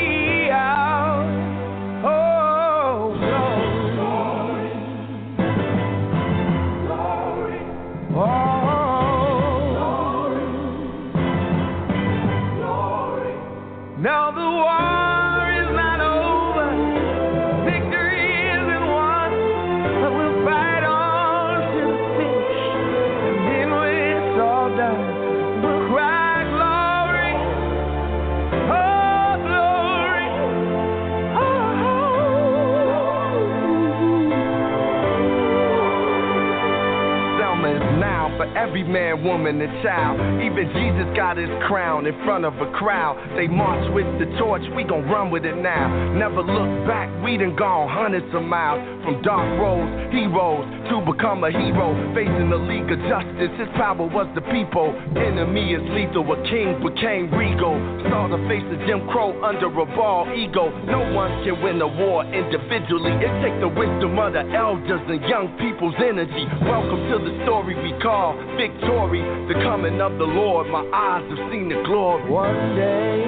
every 38.61 38.83
man, 38.83 39.23
woman, 39.23 39.59
and 39.59 39.73
child. 39.81 40.21
Even 40.37 40.69
Jesus 40.77 41.09
got 41.17 41.35
his 41.35 41.49
crown 41.65 42.05
in 42.05 42.13
front 42.23 42.45
of 42.45 42.53
a 42.61 42.69
crowd. 42.77 43.17
They 43.35 43.47
march 43.47 43.81
with 43.93 44.05
the 44.21 44.29
torch, 44.37 44.61
we 44.75 44.83
gon' 44.83 45.09
run 45.09 45.31
with 45.31 45.45
it 45.45 45.57
now. 45.57 45.89
Never 46.13 46.45
look 46.45 46.85
back, 46.85 47.09
we 47.25 47.37
done 47.37 47.55
gone 47.55 47.89
hundreds 47.89 48.29
of 48.35 48.43
miles. 48.43 48.85
From 49.01 49.17
dark 49.25 49.49
roads, 49.57 50.13
heroes, 50.13 50.61
to 50.93 51.01
become 51.01 51.41
a 51.43 51.49
hero. 51.49 51.97
Facing 52.13 52.53
the 52.53 52.61
League 52.61 52.85
of 52.85 53.01
Justice, 53.09 53.49
his 53.57 53.71
power 53.73 54.05
was 54.05 54.29
the 54.37 54.45
people. 54.53 54.93
Enemy 55.17 55.73
is 55.73 55.81
lethal, 55.89 56.21
a 56.29 56.37
king 56.45 56.77
became 56.85 57.33
regal. 57.33 57.73
Saw 58.13 58.29
the 58.29 58.37
face 58.45 58.65
of 58.69 58.77
Jim 58.85 59.09
Crow 59.09 59.33
under 59.41 59.73
a 59.73 59.87
ball 59.97 60.29
ego. 60.37 60.69
No 60.85 61.01
one 61.17 61.33
can 61.41 61.57
win 61.65 61.81
a 61.81 61.89
war 61.89 62.21
individually. 62.29 63.09
It 63.25 63.33
takes 63.41 63.57
the 63.57 63.73
wisdom 63.73 64.21
of 64.21 64.37
the 64.37 64.45
elders 64.53 65.01
and 65.09 65.21
young 65.25 65.49
people's 65.57 65.97
energy. 65.97 66.45
Welcome 66.61 67.09
to 67.09 67.17
the 67.25 67.33
story 67.41 67.73
we 67.73 67.97
call 68.05 68.37
victory, 68.57 69.21
the 69.47 69.55
coming 69.63 70.01
of 70.01 70.17
the 70.17 70.25
Lord. 70.25 70.67
My 70.67 70.85
eyes 70.93 71.23
have 71.29 71.51
seen 71.51 71.69
the 71.69 71.81
glory. 71.85 72.29
One 72.29 72.75
day, 72.75 73.23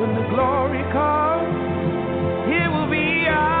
when 0.00 0.14
the 0.14 0.26
glory 0.30 0.82
comes, 0.92 1.54
it 2.48 2.68
will 2.72 2.90
be 2.90 3.26
ours. 3.28 3.57